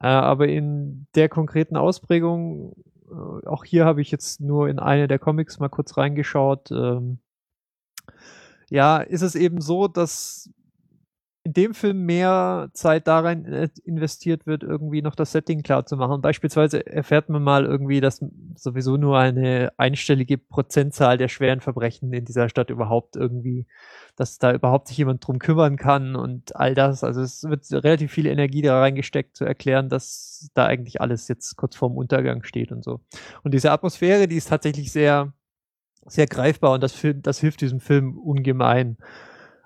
Äh, 0.00 0.06
aber 0.06 0.48
in 0.48 1.06
der 1.14 1.28
konkreten 1.28 1.76
Ausprägung, 1.76 2.74
äh, 3.10 3.46
auch 3.46 3.64
hier 3.64 3.84
habe 3.84 4.02
ich 4.02 4.10
jetzt 4.10 4.40
nur 4.40 4.68
in 4.68 4.78
eine 4.78 5.08
der 5.08 5.18
Comics 5.18 5.58
mal 5.58 5.68
kurz 5.68 5.96
reingeschaut, 5.96 6.70
ähm, 6.70 7.18
ja, 8.70 8.98
ist 8.98 9.22
es 9.22 9.34
eben 9.34 9.60
so, 9.60 9.88
dass 9.88 10.50
in 11.48 11.54
dem 11.54 11.72
Film 11.72 12.04
mehr 12.04 12.68
Zeit 12.74 13.06
darin 13.06 13.46
äh, 13.46 13.70
investiert 13.84 14.44
wird, 14.46 14.62
irgendwie 14.62 15.00
noch 15.00 15.14
das 15.14 15.32
Setting 15.32 15.62
klar 15.62 15.86
zu 15.86 15.96
machen. 15.96 16.20
Beispielsweise 16.20 16.86
erfährt 16.86 17.30
man 17.30 17.42
mal 17.42 17.64
irgendwie, 17.64 18.02
dass 18.02 18.22
sowieso 18.54 18.98
nur 18.98 19.18
eine 19.18 19.72
einstellige 19.78 20.36
Prozentzahl 20.36 21.16
der 21.16 21.28
schweren 21.28 21.60
Verbrechen 21.60 22.12
in 22.12 22.26
dieser 22.26 22.50
Stadt 22.50 22.68
überhaupt 22.68 23.16
irgendwie, 23.16 23.66
dass 24.14 24.36
da 24.36 24.52
überhaupt 24.52 24.88
sich 24.88 24.98
jemand 24.98 25.26
drum 25.26 25.38
kümmern 25.38 25.76
kann 25.76 26.16
und 26.16 26.54
all 26.54 26.74
das. 26.74 27.02
Also 27.02 27.22
es 27.22 27.44
wird 27.44 27.64
relativ 27.72 28.12
viel 28.12 28.26
Energie 28.26 28.60
da 28.60 28.78
reingesteckt, 28.78 29.34
zu 29.34 29.46
erklären, 29.46 29.88
dass 29.88 30.50
da 30.52 30.66
eigentlich 30.66 31.00
alles 31.00 31.28
jetzt 31.28 31.56
kurz 31.56 31.76
vorm 31.76 31.96
Untergang 31.96 32.42
steht 32.42 32.72
und 32.72 32.84
so. 32.84 33.00
Und 33.42 33.54
diese 33.54 33.72
Atmosphäre, 33.72 34.28
die 34.28 34.36
ist 34.36 34.50
tatsächlich 34.50 34.92
sehr, 34.92 35.32
sehr 36.06 36.26
greifbar 36.26 36.72
und 36.72 36.82
das, 36.82 37.00
das 37.16 37.38
hilft 37.38 37.60
diesem 37.60 37.80
Film 37.80 38.18
ungemein. 38.18 38.96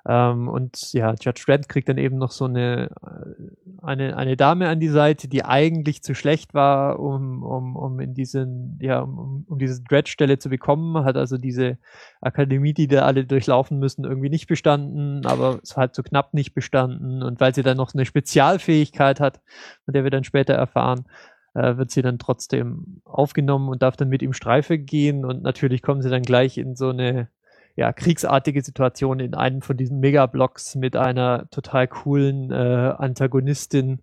Ähm, 0.05 0.49
und 0.49 0.93
ja, 0.93 1.15
Judge 1.21 1.45
Dredd 1.47 1.69
kriegt 1.69 1.89
dann 1.89 1.99
eben 1.99 2.19
noch 2.19 2.33
so 2.33 2.47
eine, 2.47 2.91
äh, 3.03 3.83
eine, 3.83 4.17
eine 4.17 4.37
Dame 4.37 4.69
an 4.69 4.81
die 4.81 4.89
Seite, 4.89 5.29
die 5.29 5.45
eigentlich 5.45 6.03
zu 6.03 6.15
schlecht 6.15 6.55
war, 6.55 6.99
um, 6.99 7.45
um, 7.45 7.77
um 7.77 8.01
in 8.01 8.13
diesen, 8.13 8.79
ja, 8.81 9.01
um, 9.01 9.45
um 9.49 9.59
diese 9.59 9.81
Dredd-Stelle 9.83 10.39
zu 10.39 10.49
bekommen, 10.49 11.05
hat 11.05 11.17
also 11.17 11.39
diese 11.39 11.79
Akademie, 12.21 12.75
die 12.75 12.89
da 12.89 13.03
alle 13.03 13.25
durchlaufen 13.25 13.79
müssen, 13.79 14.05
irgendwie 14.05 14.31
nicht 14.31 14.49
bestanden, 14.49 15.25
aber 15.25 15.61
es 15.63 15.77
hat 15.77 15.95
so 15.95 16.03
knapp 16.03 16.35
nicht 16.35 16.53
bestanden. 16.53 17.23
Und 17.23 17.39
weil 17.39 17.55
sie 17.55 17.63
dann 17.63 17.77
noch 17.77 17.95
eine 17.95 18.05
Spezialfähigkeit 18.05 19.21
hat, 19.21 19.41
von 19.85 19.95
der 19.95 20.03
wir 20.03 20.11
dann 20.11 20.25
später 20.25 20.55
erfahren, 20.55 21.05
äh, 21.55 21.77
wird 21.77 21.91
sie 21.91 22.03
dann 22.03 22.19
trotzdem 22.19 23.03
aufgenommen 23.05 23.69
und 23.69 23.83
darf 23.83 23.97
dann 23.97 24.09
mit 24.09 24.23
ihm 24.23 24.33
Streife 24.33 24.79
gehen 24.79 25.25
und 25.25 25.43
natürlich 25.43 25.83
kommen 25.83 26.03
sie 26.03 26.11
dann 26.11 26.23
gleich 26.23 26.59
in 26.59 26.77
so 26.77 26.91
eine 26.91 27.29
ja, 27.75 27.93
kriegsartige 27.93 28.63
Situation 28.63 29.21
in 29.21 29.35
einem 29.35 29.63
von 29.63 29.77
diesen 29.77 30.01
Megablocks 30.01 30.75
mit 30.75 30.97
einer 30.97 31.49
total 31.51 31.89
coolen 31.89 32.51
äh, 32.51 32.55
Antagonistin 32.55 34.03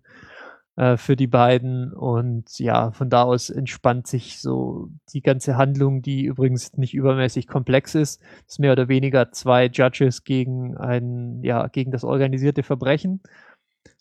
äh, 0.76 0.96
für 0.96 1.14
die 1.14 1.26
beiden 1.26 1.92
und 1.92 2.58
ja, 2.58 2.90
von 2.92 3.10
da 3.10 3.22
aus 3.22 3.50
entspannt 3.50 4.06
sich 4.06 4.40
so 4.40 4.88
die 5.12 5.20
ganze 5.20 5.56
Handlung, 5.56 6.02
die 6.02 6.24
übrigens 6.24 6.76
nicht 6.76 6.94
übermäßig 6.94 7.46
komplex 7.46 7.94
ist. 7.94 8.20
Es 8.46 8.54
ist 8.54 8.58
mehr 8.60 8.72
oder 8.72 8.88
weniger 8.88 9.30
zwei 9.30 9.66
Judges 9.66 10.24
gegen 10.24 10.76
ein, 10.76 11.42
ja, 11.42 11.66
gegen 11.68 11.90
das 11.92 12.02
organisierte 12.04 12.62
Verbrechen. 12.62 13.20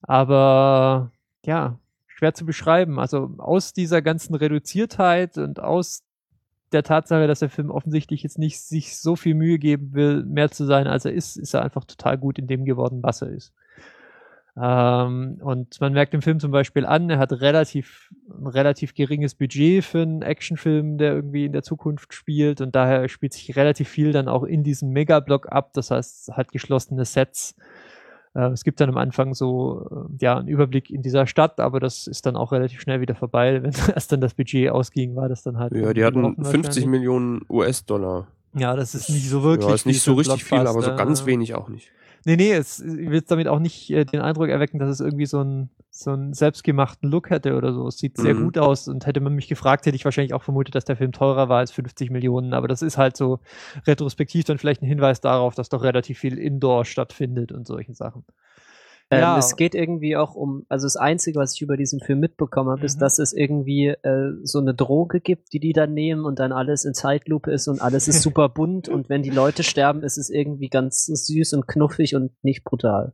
Aber 0.01 1.11
ja, 1.45 1.79
schwer 2.19 2.33
zu 2.33 2.45
beschreiben. 2.45 2.99
Also 2.99 3.31
aus 3.37 3.71
dieser 3.71 4.01
ganzen 4.01 4.35
Reduziertheit 4.35 5.37
und 5.37 5.61
aus 5.61 6.03
der 6.73 6.83
Tatsache, 6.83 7.27
dass 7.27 7.39
der 7.39 7.49
Film 7.49 7.71
offensichtlich 7.71 8.23
jetzt 8.23 8.37
nicht 8.37 8.59
sich 8.59 8.97
so 8.97 9.15
viel 9.15 9.35
Mühe 9.35 9.57
geben 9.57 9.93
will, 9.93 10.25
mehr 10.25 10.51
zu 10.51 10.65
sein, 10.65 10.85
als 10.85 11.05
er 11.05 11.13
ist, 11.13 11.37
ist 11.37 11.53
er 11.53 11.63
einfach 11.63 11.85
total 11.85 12.17
gut 12.17 12.37
in 12.37 12.47
dem 12.47 12.65
geworden, 12.65 13.01
was 13.01 13.21
er 13.21 13.29
ist. 13.29 13.53
Ähm, 14.61 15.39
und 15.41 15.79
man 15.79 15.93
merkt 15.93 16.13
im 16.13 16.21
Film 16.21 16.41
zum 16.41 16.51
Beispiel 16.51 16.85
an, 16.85 17.09
er 17.09 17.19
hat 17.19 17.31
relativ, 17.31 18.11
ein 18.29 18.47
relativ 18.47 18.93
geringes 18.93 19.33
Budget 19.33 19.85
für 19.85 20.01
einen 20.01 20.21
Actionfilm, 20.21 20.97
der 20.97 21.13
irgendwie 21.13 21.45
in 21.45 21.53
der 21.53 21.63
Zukunft 21.63 22.13
spielt 22.13 22.59
und 22.59 22.75
daher 22.75 23.07
spielt 23.07 23.31
sich 23.31 23.55
relativ 23.55 23.87
viel 23.87 24.11
dann 24.11 24.27
auch 24.27 24.43
in 24.43 24.63
diesem 24.65 24.89
Megablock 24.89 25.49
ab. 25.49 25.71
Das 25.73 25.89
heißt, 25.89 26.33
hat 26.33 26.51
geschlossene 26.51 27.05
Sets. 27.05 27.55
Äh, 28.33 28.49
es 28.49 28.63
gibt 28.63 28.79
dann 28.79 28.89
am 28.89 28.97
Anfang 28.97 29.33
so, 29.33 29.87
äh, 29.91 30.23
ja, 30.23 30.37
einen 30.37 30.47
Überblick 30.47 30.89
in 30.89 31.01
dieser 31.01 31.27
Stadt, 31.27 31.59
aber 31.59 31.79
das 31.79 32.07
ist 32.07 32.25
dann 32.25 32.35
auch 32.35 32.51
relativ 32.51 32.81
schnell 32.81 33.01
wieder 33.01 33.15
vorbei. 33.15 33.61
Wenn 33.63 33.73
erst 33.93 34.11
dann 34.11 34.21
das 34.21 34.33
Budget 34.33 34.69
ausging, 34.69 35.15
war 35.15 35.29
das 35.29 35.43
dann 35.43 35.57
halt. 35.57 35.73
Ja, 35.73 35.93
die 35.93 36.03
hatten 36.03 36.43
50 36.43 36.85
Millionen 36.85 37.41
US-Dollar. 37.49 38.27
Ja, 38.55 38.75
das 38.75 38.95
ist 38.95 39.09
nicht 39.09 39.29
so 39.29 39.43
wirklich. 39.43 39.67
Ja, 39.67 39.75
ist 39.75 39.85
nicht 39.85 40.01
so 40.01 40.13
richtig 40.13 40.43
viel, 40.43 40.59
aber 40.59 40.81
so 40.81 40.95
ganz 40.95 41.25
wenig 41.25 41.53
auch 41.53 41.69
nicht. 41.69 41.91
Nee, 42.25 42.35
nee, 42.35 42.51
es 42.51 42.83
wird 42.83 43.31
damit 43.31 43.47
auch 43.47 43.59
nicht 43.59 43.89
äh, 43.91 44.03
den 44.05 44.21
Eindruck 44.21 44.49
erwecken, 44.49 44.79
dass 44.79 44.89
es 44.89 44.99
irgendwie 44.99 45.25
so, 45.25 45.41
ein, 45.41 45.69
so 45.91 46.11
einen 46.11 46.33
selbstgemachten 46.33 47.09
Look 47.09 47.29
hätte 47.29 47.55
oder 47.55 47.73
so. 47.73 47.87
Es 47.87 47.97
sieht 47.97 48.17
sehr 48.17 48.35
Mhm. 48.35 48.43
gut 48.45 48.57
aus 48.57 48.87
und 48.87 49.05
hätte 49.05 49.19
man 49.21 49.33
mich 49.33 49.47
gefragt, 49.47 49.85
hätte 49.85 49.95
ich 49.95 50.05
wahrscheinlich 50.05 50.33
auch 50.33 50.43
vermutet, 50.43 50.75
dass 50.75 50.85
der 50.85 50.95
Film 50.95 51.11
teurer 51.11 51.49
war 51.49 51.57
als 51.59 51.71
50 51.71 52.11
Millionen. 52.11 52.53
Aber 52.53 52.67
das 52.67 52.81
ist 52.81 52.97
halt 52.97 53.17
so 53.17 53.39
retrospektiv 53.87 54.45
dann 54.45 54.57
vielleicht 54.59 54.81
ein 54.81 54.87
Hinweis 54.87 55.19
darauf, 55.21 55.55
dass 55.55 55.69
doch 55.69 55.83
relativ 55.83 56.19
viel 56.19 56.37
Indoor 56.37 56.85
stattfindet 56.85 57.51
und 57.51 57.67
solche 57.67 57.93
Sachen. 57.95 58.23
Ähm, 59.11 59.21
Ja. 59.21 59.37
Es 59.39 59.55
geht 59.55 59.73
irgendwie 59.73 60.15
auch 60.15 60.35
um, 60.35 60.67
also 60.69 60.85
das 60.85 60.95
Einzige, 60.95 61.39
was 61.39 61.55
ich 61.55 61.61
über 61.63 61.75
diesen 61.75 61.99
Film 61.99 62.19
mitbekommen 62.19 62.69
habe, 62.69 62.85
ist, 62.85 62.97
Mhm. 62.97 62.99
dass 62.99 63.17
es 63.17 63.33
irgendwie 63.33 63.87
äh, 63.87 64.33
so 64.43 64.59
eine 64.59 64.75
Droge 64.75 65.19
gibt, 65.19 65.51
die 65.53 65.59
die 65.59 65.73
dann 65.73 65.95
nehmen 65.95 66.23
und 66.25 66.37
dann 66.37 66.51
alles 66.51 66.85
in 66.85 66.93
Zeitlupe 66.93 67.51
ist 67.51 67.67
und 67.67 67.81
alles 67.81 68.07
ist 68.07 68.21
super 68.21 68.47
bunt 68.49 68.87
und 68.87 69.09
wenn 69.09 69.23
die 69.23 69.31
Leute 69.31 69.63
sterben, 69.63 70.03
ist 70.03 70.17
es 70.17 70.29
irgendwie 70.29 70.69
ganz 70.69 71.07
süß 71.07 71.53
und 71.53 71.67
knuffig 71.67 72.15
und 72.15 72.31
nicht 72.43 72.63
brutal. 72.63 73.13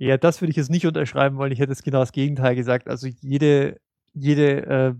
Ja, 0.00 0.16
das 0.16 0.40
würde 0.40 0.50
ich 0.50 0.56
jetzt 0.56 0.70
nicht 0.70 0.86
unterschreiben 0.86 1.36
wollen. 1.36 1.52
Ich 1.52 1.58
hätte 1.60 1.72
jetzt 1.72 1.84
genau 1.84 2.00
das 2.00 2.12
Gegenteil 2.12 2.54
gesagt. 2.56 2.88
Also 2.88 3.06
jede, 3.20 3.78
jede, 4.14 4.66
äh, 4.66 4.94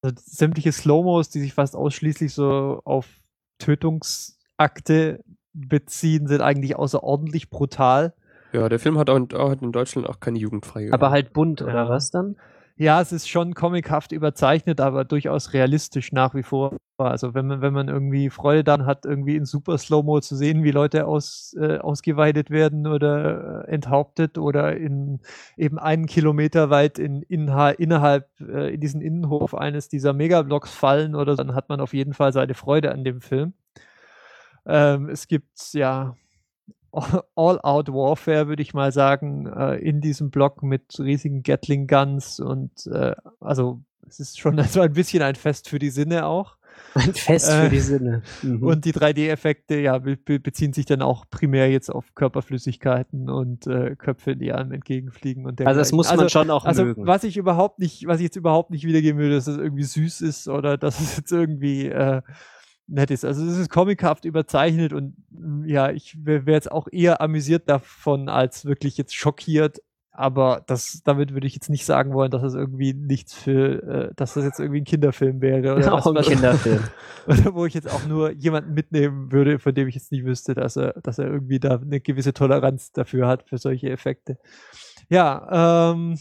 also 0.00 0.16
sämtliche 0.24 0.72
Slow-Mos, 0.72 1.28
die 1.28 1.40
sich 1.40 1.52
fast 1.52 1.76
ausschließlich 1.76 2.32
so 2.32 2.80
auf 2.84 3.06
Tötungsakte 3.58 5.22
beziehen, 5.52 6.26
sind 6.26 6.40
eigentlich 6.40 6.76
außerordentlich 6.76 7.50
brutal. 7.50 8.14
Ja, 8.52 8.68
der 8.68 8.78
Film 8.78 8.98
hat 8.98 9.10
auch 9.10 9.20
auch 9.34 9.60
in 9.60 9.72
Deutschland 9.72 10.08
auch 10.08 10.20
keine 10.20 10.38
Jugendfreigabe. 10.38 10.94
Aber 10.94 11.10
halt 11.10 11.32
bunt, 11.32 11.60
Ja. 11.60 11.66
oder 11.66 11.88
was 11.88 12.10
dann? 12.10 12.36
Ja, 12.76 13.00
es 13.00 13.12
ist 13.12 13.28
schon 13.28 13.54
comichaft 13.54 14.10
überzeichnet, 14.10 14.80
aber 14.80 15.04
durchaus 15.04 15.52
realistisch 15.52 16.10
nach 16.10 16.34
wie 16.34 16.42
vor. 16.42 16.76
Also 16.98 17.32
wenn 17.32 17.46
man, 17.46 17.60
wenn 17.60 17.72
man 17.72 17.86
irgendwie 17.88 18.30
Freude 18.30 18.64
dann 18.64 18.84
hat, 18.84 19.04
irgendwie 19.04 19.36
in 19.36 19.44
super 19.44 19.78
Slow-Mo 19.78 20.18
zu 20.20 20.34
sehen, 20.34 20.64
wie 20.64 20.72
Leute 20.72 21.06
aus, 21.06 21.54
äh, 21.56 21.78
ausgeweidet 21.78 22.50
werden 22.50 22.88
oder 22.88 23.64
äh, 23.68 23.70
enthauptet 23.70 24.38
oder 24.38 24.76
in 24.76 25.20
eben 25.56 25.78
einen 25.78 26.06
Kilometer 26.06 26.68
weit 26.68 26.98
in, 26.98 27.22
inha, 27.22 27.70
innerhalb 27.70 28.28
äh, 28.40 28.74
in 28.74 28.80
diesen 28.80 29.00
Innenhof 29.00 29.54
eines 29.54 29.88
dieser 29.88 30.12
Megablocks 30.12 30.74
fallen 30.74 31.14
oder 31.14 31.36
dann 31.36 31.54
hat 31.54 31.68
man 31.68 31.80
auf 31.80 31.94
jeden 31.94 32.12
Fall 32.12 32.32
seine 32.32 32.54
Freude 32.54 32.90
an 32.90 33.04
dem 33.04 33.20
Film. 33.20 33.54
Ähm, 34.66 35.08
es 35.10 35.28
gibt 35.28 35.74
ja 35.74 36.16
All-Out-Warfare, 37.34 38.48
würde 38.48 38.62
ich 38.62 38.74
mal 38.74 38.92
sagen, 38.92 39.46
äh, 39.46 39.76
in 39.76 40.00
diesem 40.00 40.30
Block 40.30 40.62
mit 40.62 40.98
riesigen 40.98 41.42
Gatling-Guns 41.42 42.40
und 42.40 42.86
äh, 42.86 43.14
also 43.40 43.82
es 44.06 44.20
ist 44.20 44.38
schon 44.38 44.62
so 44.64 44.80
ein 44.80 44.92
bisschen 44.92 45.22
ein 45.22 45.34
Fest 45.34 45.68
für 45.68 45.78
die 45.78 45.90
Sinne 45.90 46.26
auch. 46.26 46.56
Ein 46.94 47.14
Fest 47.14 47.50
Äh, 47.50 47.64
für 47.64 47.68
die 47.70 47.80
Sinne. 47.80 48.22
Mhm. 48.42 48.62
Und 48.62 48.84
die 48.84 48.92
3D-Effekte, 48.92 49.76
ja, 49.78 49.98
be 49.98 50.16
be 50.16 50.40
beziehen 50.40 50.72
sich 50.72 50.86
dann 50.86 51.02
auch 51.02 51.24
primär 51.30 51.70
jetzt 51.70 51.88
auf 51.88 52.14
Körperflüssigkeiten 52.14 53.30
und 53.30 53.66
äh, 53.66 53.96
Köpfe, 53.96 54.36
die 54.36 54.52
einem 54.52 54.72
entgegenfliegen 54.72 55.46
und 55.46 55.60
also 55.60 55.78
das 55.78 55.92
muss 55.92 56.08
man 56.10 56.20
also, 56.20 56.28
schon 56.28 56.50
auch 56.50 56.64
also 56.64 56.84
mögen. 56.84 57.06
was 57.06 57.24
ich 57.24 57.36
überhaupt 57.36 57.78
nicht, 57.78 58.06
was 58.06 58.18
ich 58.18 58.24
jetzt 58.24 58.36
überhaupt 58.36 58.70
nicht 58.70 58.86
wiedergeben 58.86 59.20
würde, 59.20 59.34
dass 59.34 59.46
es 59.46 59.56
irgendwie 59.56 59.84
süß 59.84 60.20
ist 60.20 60.48
oder 60.48 60.76
dass 60.76 61.00
es 61.00 61.16
jetzt 61.16 61.32
irgendwie 61.32 61.86
äh, 61.86 62.22
nett 62.86 63.10
ist. 63.10 63.24
Also 63.24 63.44
es 63.44 63.58
ist 63.58 63.70
comichaft 63.70 64.24
überzeichnet 64.24 64.92
und 64.92 65.14
mm, 65.30 65.64
ja, 65.66 65.90
ich 65.90 66.24
wäre 66.24 66.46
wär 66.46 66.54
jetzt 66.54 66.70
auch 66.70 66.88
eher 66.90 67.20
amüsiert 67.20 67.68
davon 67.68 68.28
als 68.28 68.64
wirklich 68.64 68.96
jetzt 68.96 69.14
schockiert. 69.14 69.80
Aber 70.16 70.62
das, 70.68 71.02
damit 71.04 71.32
würde 71.32 71.48
ich 71.48 71.54
jetzt 71.54 71.70
nicht 71.70 71.84
sagen 71.84 72.14
wollen, 72.14 72.30
dass 72.30 72.44
es 72.44 72.54
irgendwie 72.54 72.94
nichts 72.94 73.34
für, 73.34 73.82
äh, 73.82 74.14
dass 74.14 74.34
das 74.34 74.44
jetzt 74.44 74.60
irgendwie 74.60 74.82
ein 74.82 74.84
Kinderfilm 74.84 75.40
wäre 75.40 75.74
oder, 75.74 75.92
auch 75.92 76.06
ein 76.06 76.14
was, 76.14 76.28
Kinderfilm. 76.28 76.84
oder 77.26 77.52
wo 77.52 77.66
ich 77.66 77.74
jetzt 77.74 77.90
auch 77.90 78.06
nur 78.06 78.30
jemanden 78.30 78.74
mitnehmen 78.74 79.32
würde, 79.32 79.58
von 79.58 79.74
dem 79.74 79.88
ich 79.88 79.96
jetzt 79.96 80.12
nicht 80.12 80.24
wüsste, 80.24 80.54
dass 80.54 80.76
er, 80.76 80.92
dass 81.02 81.18
er 81.18 81.26
irgendwie 81.26 81.58
da 81.58 81.80
eine 81.80 82.00
gewisse 82.00 82.32
Toleranz 82.32 82.92
dafür 82.92 83.26
hat 83.26 83.42
für 83.48 83.58
solche 83.58 83.90
Effekte. 83.90 84.38
Ja, 85.08 85.90
ähm, 85.92 86.16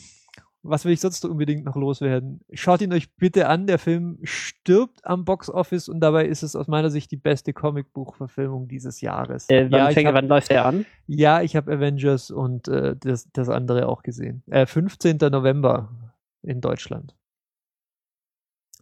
was 0.63 0.86
will 0.86 0.93
ich 0.93 1.02
sonst 1.02 1.23
unbedingt 1.26 1.65
noch 1.65 1.76
loswerden? 1.76 2.39
Schaut 2.54 2.82
ihn 2.82 2.93
euch 2.93 3.13
bitte 3.15 3.47
an. 3.47 3.67
Der 3.67 3.78
Film 3.78 4.17
stirbt 4.23 5.06
am 5.06 5.26
Box 5.26 5.49
Office 5.49 5.89
und 5.89 5.99
dabei 5.99 6.26
ist 6.26 6.41
es 6.41 6.56
aus 6.56 6.67
meiner 6.67 6.89
Sicht 6.89 7.12
die 7.12 7.17
beste 7.17 7.52
Comicbuchverfilmung 7.54 8.69
dieses 8.69 9.02
Jahres. 9.02 9.49
Äh, 9.49 9.69
wann, 9.69 9.80
ja, 9.80 9.89
ich 9.89 9.93
fängt, 9.93 10.08
hab, 10.08 10.15
wann 10.15 10.28
läuft 10.28 10.49
der 10.49 10.65
an? 10.65 10.86
ja, 11.08 11.41
ich 11.41 11.56
habe 11.58 11.71
Avengers 11.73 12.32
und 12.32 12.69
äh, 12.69 12.95
das, 12.97 13.30
das 13.34 13.49
andere 13.49 13.88
auch 13.89 14.04
gesehen. 14.04 14.43
Äh, 14.49 14.65
15. 14.65 15.17
November 15.17 15.89
in 16.41 16.62
Deutschland. 16.62 17.13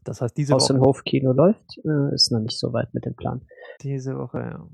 Das 0.03 0.21
heißt, 0.21 0.37
diese 0.37 0.55
Aus 0.55 0.67
dem 0.67 0.79
Woche. 0.79 0.87
Hofkino 0.87 1.33
läuft, 1.33 1.79
äh, 1.83 2.13
ist 2.13 2.31
noch 2.31 2.39
nicht 2.39 2.57
so 2.57 2.73
weit 2.73 2.93
mit 2.93 3.05
dem 3.05 3.15
Plan. 3.15 3.41
Diese 3.81 4.17
Woche, 4.17 4.39
ja. 4.39 4.67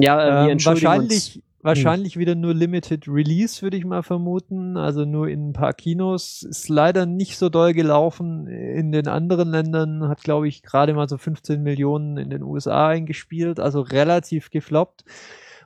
Ja, 0.00 0.44
äh, 0.44 0.46
wir 0.46 0.52
Ähm, 0.52 0.64
wahrscheinlich. 0.64 1.42
Wahrscheinlich 1.62 2.16
wieder 2.16 2.34
nur 2.34 2.54
Limited 2.54 3.06
Release, 3.08 3.62
würde 3.62 3.76
ich 3.76 3.84
mal 3.84 4.02
vermuten. 4.02 4.76
Also 4.76 5.04
nur 5.04 5.28
in 5.28 5.50
ein 5.50 5.52
paar 5.52 5.72
Kinos. 5.72 6.42
Ist 6.42 6.68
leider 6.68 7.06
nicht 7.06 7.38
so 7.38 7.48
doll 7.48 7.72
gelaufen. 7.72 8.46
In 8.46 8.92
den 8.92 9.08
anderen 9.08 9.50
Ländern 9.50 10.08
hat, 10.08 10.22
glaube 10.22 10.48
ich, 10.48 10.62
gerade 10.62 10.94
mal 10.94 11.08
so 11.08 11.18
15 11.18 11.62
Millionen 11.62 12.16
in 12.16 12.30
den 12.30 12.42
USA 12.42 12.88
eingespielt. 12.88 13.60
Also 13.60 13.80
relativ 13.80 14.50
gefloppt. 14.50 15.04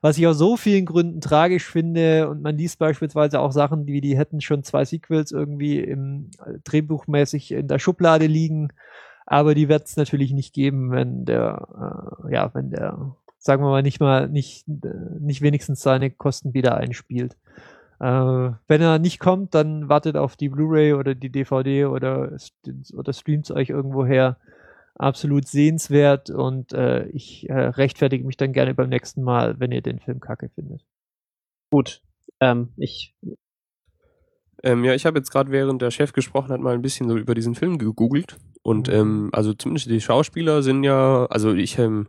Was 0.05 0.19
ich 0.19 0.27
aus 0.27 0.37
so 0.37 0.59
vielen 0.59 0.85
Gründen 0.85 1.23
tragisch 1.23 1.65
finde, 1.65 2.29
und 2.29 2.43
man 2.43 2.59
liest 2.59 2.79
beispielsweise 2.79 3.41
auch 3.41 3.53
Sachen, 3.53 3.87
wie 3.87 4.03
die 4.03 4.19
hätten 4.19 4.43
schon 4.43 4.63
zwei 4.63 4.85
Sequels 4.85 5.33
irgendwie 5.33 5.81
im 5.81 6.31
äh, 6.45 6.59
Drehbuchmäßig 6.63 7.53
in 7.53 7.69
der 7.69 7.79
Schublade 7.79 8.27
liegen, 8.27 8.69
aber 9.27 9.55
die 9.55 9.71
wird 9.71 9.87
es 9.87 9.97
natürlich 9.97 10.33
nicht 10.33 10.53
geben, 10.53 10.91
wenn 10.91 11.25
der, 11.25 12.21
äh, 12.27 12.35
ja, 12.35 12.51
wenn 12.53 12.71
der, 12.71 13.17
sagen 13.45 13.63
wir 13.63 13.69
mal, 13.69 13.83
nicht 13.83 14.01
mal, 14.01 14.29
nicht, 14.29 14.67
äh, 14.69 15.19
nicht 15.21 15.43
wenigstens 15.43 15.83
seine 15.83 16.11
Kosten 16.11 16.55
wieder 16.55 16.77
einspielt. 16.79 17.37
Äh, 18.01 18.07
wenn 18.07 18.81
er 18.81 18.99
nicht 18.99 19.21
kommt, 19.21 19.55
dann 19.55 19.89
wartet 19.89 20.17
auf 20.17 20.37
die 20.37 20.49
Blu-ray 20.49 20.95
oder 20.95 21.15
die 21.15 21.31
DVD 21.31 21.85
oder, 21.87 22.37
oder 22.95 23.13
streamt 23.13 23.51
euch 23.51 23.69
irgendwo 23.69 24.07
her 24.07 24.39
absolut 24.97 25.47
sehenswert 25.49 26.31
und 26.31 26.73
äh, 26.73 27.07
ich 27.09 27.49
äh, 27.51 27.53
rechtfertige 27.55 28.25
mich 28.25 28.37
dann 28.37 28.53
gerne 28.53 28.75
beim 28.75 28.89
nächsten 28.89 29.23
Mal, 29.23 29.59
wenn 29.61 29.73
ihr 29.73 29.83
den 29.83 29.99
Film 29.99 30.21
kacke 30.21 30.49
findet. 30.55 30.85
Gut. 31.71 32.01
Ähm, 32.41 32.73
ich, 32.77 33.15
Ähm, 34.63 34.85
ja, 34.85 34.95
ich 34.95 35.05
habe 35.05 35.19
jetzt 35.19 35.31
gerade, 35.31 35.51
während 35.51 35.83
der 35.83 35.91
Chef 35.91 36.13
gesprochen 36.13 36.51
hat, 36.51 36.61
mal 36.61 36.75
ein 36.75 36.83
bisschen 36.83 37.09
so 37.09 37.17
über 37.19 37.35
diesen 37.35 37.55
Film 37.55 37.77
gegoogelt. 37.77 38.39
Und 38.63 38.89
Mhm. 38.89 38.95
ähm, 38.95 39.31
also 39.33 39.53
zumindest 39.53 39.91
die 39.91 40.01
Schauspieler 40.01 40.63
sind 40.63 40.85
ja, 40.85 41.27
also 41.27 41.53
ich, 41.53 41.79
ähm, 41.79 42.09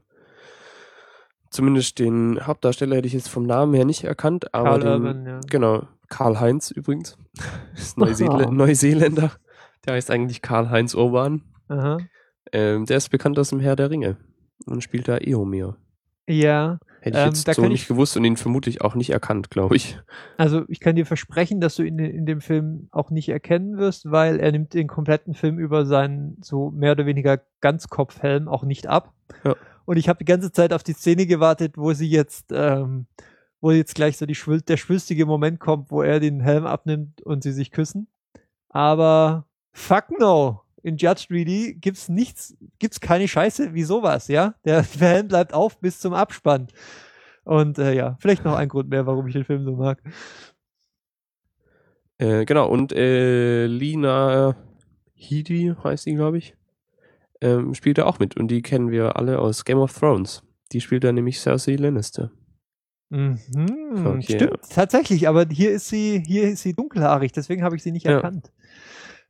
zumindest 1.56 2.00
den 2.00 2.39
Hauptdarsteller 2.46 2.96
hätte 2.98 3.08
ich 3.08 3.13
jetzt 3.13 3.30
vom 3.30 3.46
Namen 3.46 3.74
her 3.74 3.86
nicht 3.86 4.04
erkannt, 4.04 4.54
aber 4.54 4.70
Karl 4.70 4.80
den, 4.80 4.88
Urban, 4.89 5.26
ja. 5.26 5.39
genau, 5.50 5.88
Karl-Heinz 6.10 6.72
übrigens, 6.72 7.18
ist 7.76 7.98
Neuseeländer, 7.98 8.52
Neuseeländer, 8.52 9.32
der 9.86 9.94
heißt 9.96 10.12
eigentlich 10.12 10.41
Karl-Heinz 10.41 10.94
Urban. 10.94 11.41
Aha. 11.68 11.98
Ähm, 12.52 12.86
der 12.86 12.98
ist 12.98 13.10
bekannt 13.10 13.39
aus 13.39 13.50
dem 13.50 13.60
Herr 13.60 13.76
der 13.76 13.89
Ringe 13.89 14.18
und 14.65 14.84
spielt 14.84 15.08
da 15.08 15.18
Eomer. 15.18 15.78
Ja, 16.28 16.80
Hätte 17.02 17.18
ich 17.20 17.24
Ähm, 17.24 17.34
jetzt 17.36 17.54
so 17.56 17.62
nicht 17.68 17.84
ich- 17.84 17.88
gewusst 17.88 18.18
und 18.18 18.24
ihn 18.26 18.36
vermutlich 18.36 18.82
auch 18.82 18.96
nicht 18.96 19.12
erkannt, 19.12 19.52
glaube 19.52 19.76
ich. 19.76 20.00
also 20.38 20.63
ich 20.68 20.80
kann 20.80 20.96
dir 20.96 21.06
versprechen, 21.06 21.62
dass 21.62 21.76
du 21.76 21.84
ihn 21.84 22.00
in 22.00 22.25
dem 22.25 22.42
Film 22.42 22.88
auch 22.92 23.12
nicht 23.12 23.29
erkennen 23.29 23.77
wirst, 23.77 24.10
weil 24.10 24.40
er 24.40 24.52
nimmt 24.52 24.73
den 24.73 24.88
kompletten 24.88 25.36
Film 25.36 25.60
über 25.60 25.86
seinen 25.86 26.38
so 26.42 26.71
mehr 26.71 26.94
oder 26.94 27.06
weniger 27.06 27.42
Ganzkopfhelm 27.62 28.48
auch 28.48 28.63
nicht 28.63 28.88
ab. 28.88 29.13
Ja. 29.44 29.56
Und 29.86 29.98
ich 29.98 30.10
habe 30.10 30.19
die 30.19 30.25
ganze 30.25 30.52
Zeit 30.52 30.73
auf 30.73 30.83
die 30.83 30.94
Szene 30.94 31.25
gewartet, 31.25 31.77
wo 31.77 31.94
sie 31.94 32.10
jetzt, 32.10 32.52
ähm, 32.52 33.06
wo 33.62 33.71
jetzt 33.71 33.96
gleich 33.96 34.17
so 34.17 34.25
die 34.25 34.36
schwül 34.36 34.62
der 34.62 34.77
schwülstige 34.77 35.25
Moment 35.25 35.60
kommt, 35.60 35.92
wo 35.92 36.02
er 36.02 36.19
den 36.19 36.42
Helm 36.42 36.65
abnimmt 36.65 37.21
und 37.21 37.44
sie 37.44 37.52
sich 37.52 37.71
küssen. 37.71 38.08
Aber 38.69 39.46
fuck 39.71 40.19
no. 40.19 40.62
In 40.83 40.98
Judge 40.98 41.25
3D 41.29 41.79
gibt's 41.79 42.10
nichts, 42.10 42.56
gibt's 42.77 43.00
keine 43.00 43.27
Scheiße 43.27 43.73
wie 43.73 43.83
sowas, 43.83 44.27
ja? 44.27 44.56
Der 44.65 44.83
Helm 44.83 45.27
bleibt 45.27 45.54
auf 45.54 45.79
bis 45.79 46.00
zum 46.00 46.13
Abspann. 46.13 46.67
Und 47.44 47.77
äh, 47.77 47.94
ja, 47.94 48.17
vielleicht 48.19 48.44
noch 48.44 48.56
ein 48.56 48.69
Grund 48.69 48.90
mehr, 48.90 49.06
warum 49.06 49.27
ich 49.27 49.33
den 49.33 49.46
Film 49.46 49.63
so 49.63 49.75
mag. 49.75 50.02
Äh, 52.17 52.46
genau, 52.46 52.69
und 52.69 52.94
äh, 52.94 53.65
Lina 53.67 54.56
Headey 55.15 55.75
heißt 55.83 56.06
sie, 56.06 56.15
glaube 56.15 56.38
ich, 56.38 56.56
ähm, 57.46 57.73
spielt 57.73 57.98
da 57.98 58.06
auch 58.06 58.19
mit. 58.19 58.35
Und 58.37 58.50
die 58.50 58.62
kennen 58.62 58.89
wir 58.91 59.15
alle 59.17 59.39
aus 59.39 59.65
Game 59.65 59.77
of 59.79 59.93
Thrones. 59.98 60.41
Die 60.71 60.81
spielt 60.81 61.04
da 61.04 61.12
nämlich 61.12 61.39
Cersei 61.39 61.75
Lannister. 61.75 62.31
Mhm, 63.10 63.39
Okay. 64.06 64.23
Stimmt, 64.35 64.60
tatsächlich, 64.71 65.27
aber 65.27 65.46
hier 65.50 65.71
ist 65.71 65.87
sie, 65.89 66.23
hier 66.25 66.50
ist 66.50 66.63
sie 66.63 66.73
dunkelhaarig, 66.73 67.31
deswegen 67.31 67.63
habe 67.63 67.75
ich 67.75 67.83
sie 67.83 67.91
nicht 67.91 68.06
Ja. 68.06 68.13
erkannt. 68.13 68.52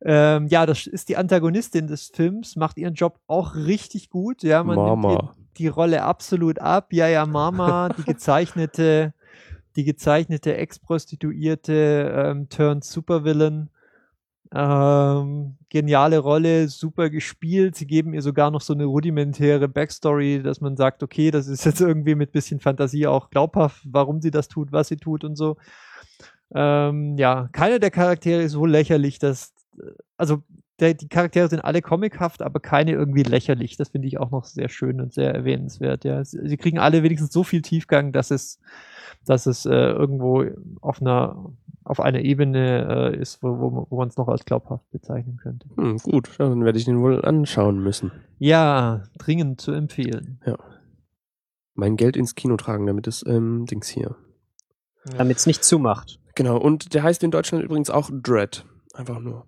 Ähm, 0.02 0.48
ja, 0.48 0.66
das 0.66 0.88
ist 0.88 1.10
die 1.10 1.18
Antagonistin 1.18 1.88
des 1.88 2.08
Films, 2.14 2.56
macht 2.56 2.78
ihren 2.78 2.94
Job 2.94 3.20
auch 3.28 3.56
richtig 3.56 4.10
gut. 4.10 4.44
Ja, 4.44 4.64
man 4.64 4.76
nimmt 4.78 5.02
Mama. 5.02 5.36
die 5.58 5.68
Rolle 5.68 6.04
absolut 6.04 6.60
ab. 6.60 6.94
Ja, 6.94 7.08
ja, 7.08 7.26
Mama, 7.26 7.90
die 7.90 8.04
gezeichnete, 8.06 9.14
die 9.76 9.84
gezeichnete 9.84 10.56
Ex-Prostituierte, 10.56 12.14
ähm, 12.26 12.50
turned 12.50 12.84
Supervillain. 12.84 13.70
Ähm, 14.58 15.58
geniale 15.68 16.20
Rolle, 16.20 16.70
super 16.70 17.10
gespielt. 17.10 17.76
Sie 17.76 17.86
geben 17.86 18.14
ihr 18.14 18.22
sogar 18.22 18.52
noch 18.52 18.62
so 18.62 18.74
eine 18.74 18.86
rudimentäre 18.86 19.68
Backstory, 19.68 20.42
dass 20.42 20.62
man 20.62 20.78
sagt, 20.78 21.04
okay, 21.04 21.30
das 21.30 21.48
ist 21.48 21.66
jetzt 21.66 21.82
irgendwie 21.82 22.16
mit 22.16 22.32
bisschen 22.32 22.62
Fantasie 22.62 23.06
auch 23.06 23.30
glaubhaft, 23.32 23.82
warum 23.86 24.22
sie 24.22 24.32
das 24.32 24.48
tut, 24.48 24.72
was 24.72 24.88
sie 24.88 24.96
tut 24.96 25.26
und 25.26 25.36
so. 25.36 25.58
Ähm, 26.54 27.18
ja, 27.18 27.50
keiner 27.52 27.80
der 27.80 27.92
Charaktere 27.92 28.44
ist 28.44 28.54
so 28.54 28.66
lächerlich, 28.66 29.20
dass, 29.20 29.54
äh, 29.78 29.92
also 30.16 30.42
der, 30.80 30.94
die 30.94 31.10
Charaktere 31.10 31.50
sind 31.50 31.60
alle 31.60 31.82
comichaft, 31.82 32.42
aber 32.42 32.62
keine 32.62 32.92
irgendwie 32.94 33.24
lächerlich. 33.24 33.76
Das 33.76 33.90
finde 33.90 34.08
ich 34.08 34.20
auch 34.20 34.32
noch 34.32 34.46
sehr 34.46 34.70
schön 34.70 35.02
und 35.02 35.14
sehr 35.14 35.34
erwähnenswert. 35.34 36.06
Ja, 36.06 36.24
sie, 36.24 36.48
sie 36.48 36.58
kriegen 36.58 36.80
alle 36.80 37.04
wenigstens 37.04 37.34
so 37.34 37.44
viel 37.44 37.62
Tiefgang, 37.62 38.14
dass 38.14 38.32
es, 38.32 38.60
dass 39.26 39.46
es 39.46 39.66
äh, 39.66 39.72
irgendwo 39.72 40.46
auf 40.82 41.02
einer 41.02 41.54
auf 41.86 42.00
einer 42.00 42.22
Ebene 42.22 43.14
äh, 43.14 43.22
ist, 43.22 43.44
wo, 43.44 43.60
wo, 43.60 43.88
wo 43.90 43.98
man 43.98 44.08
es 44.08 44.18
noch 44.18 44.28
als 44.28 44.44
glaubhaft 44.44 44.90
bezeichnen 44.90 45.38
könnte. 45.38 45.70
Hm, 45.78 45.98
gut, 45.98 46.32
dann 46.40 46.66
werde 46.66 46.80
ich 46.80 46.86
den 46.86 47.00
wohl 47.00 47.24
anschauen 47.24 47.80
müssen. 47.80 48.12
Ja, 48.40 49.04
dringend 49.20 49.62
zu 49.62 49.72
empfehlen. 49.72 50.40
Mein 51.76 51.96
Geld 51.96 52.18
ins 52.18 52.34
Kino 52.34 52.58
tragen, 52.58 52.88
damit 52.88 53.06
es 53.06 53.24
ähm, 53.28 53.68
Dings 53.68 53.88
hier. 53.88 54.16
Damit 55.16 55.38
es 55.38 55.46
nicht 55.46 55.64
zumacht. 55.64 56.20
Genau, 56.34 56.58
und 56.58 56.96
der 56.96 57.04
heißt 57.04 57.24
in 57.24 57.32
Deutschland 57.32 57.64
übrigens 57.64 57.92
auch 57.92 58.10
Dread. 58.12 58.66
Einfach 58.94 59.20
nur. 59.20 59.46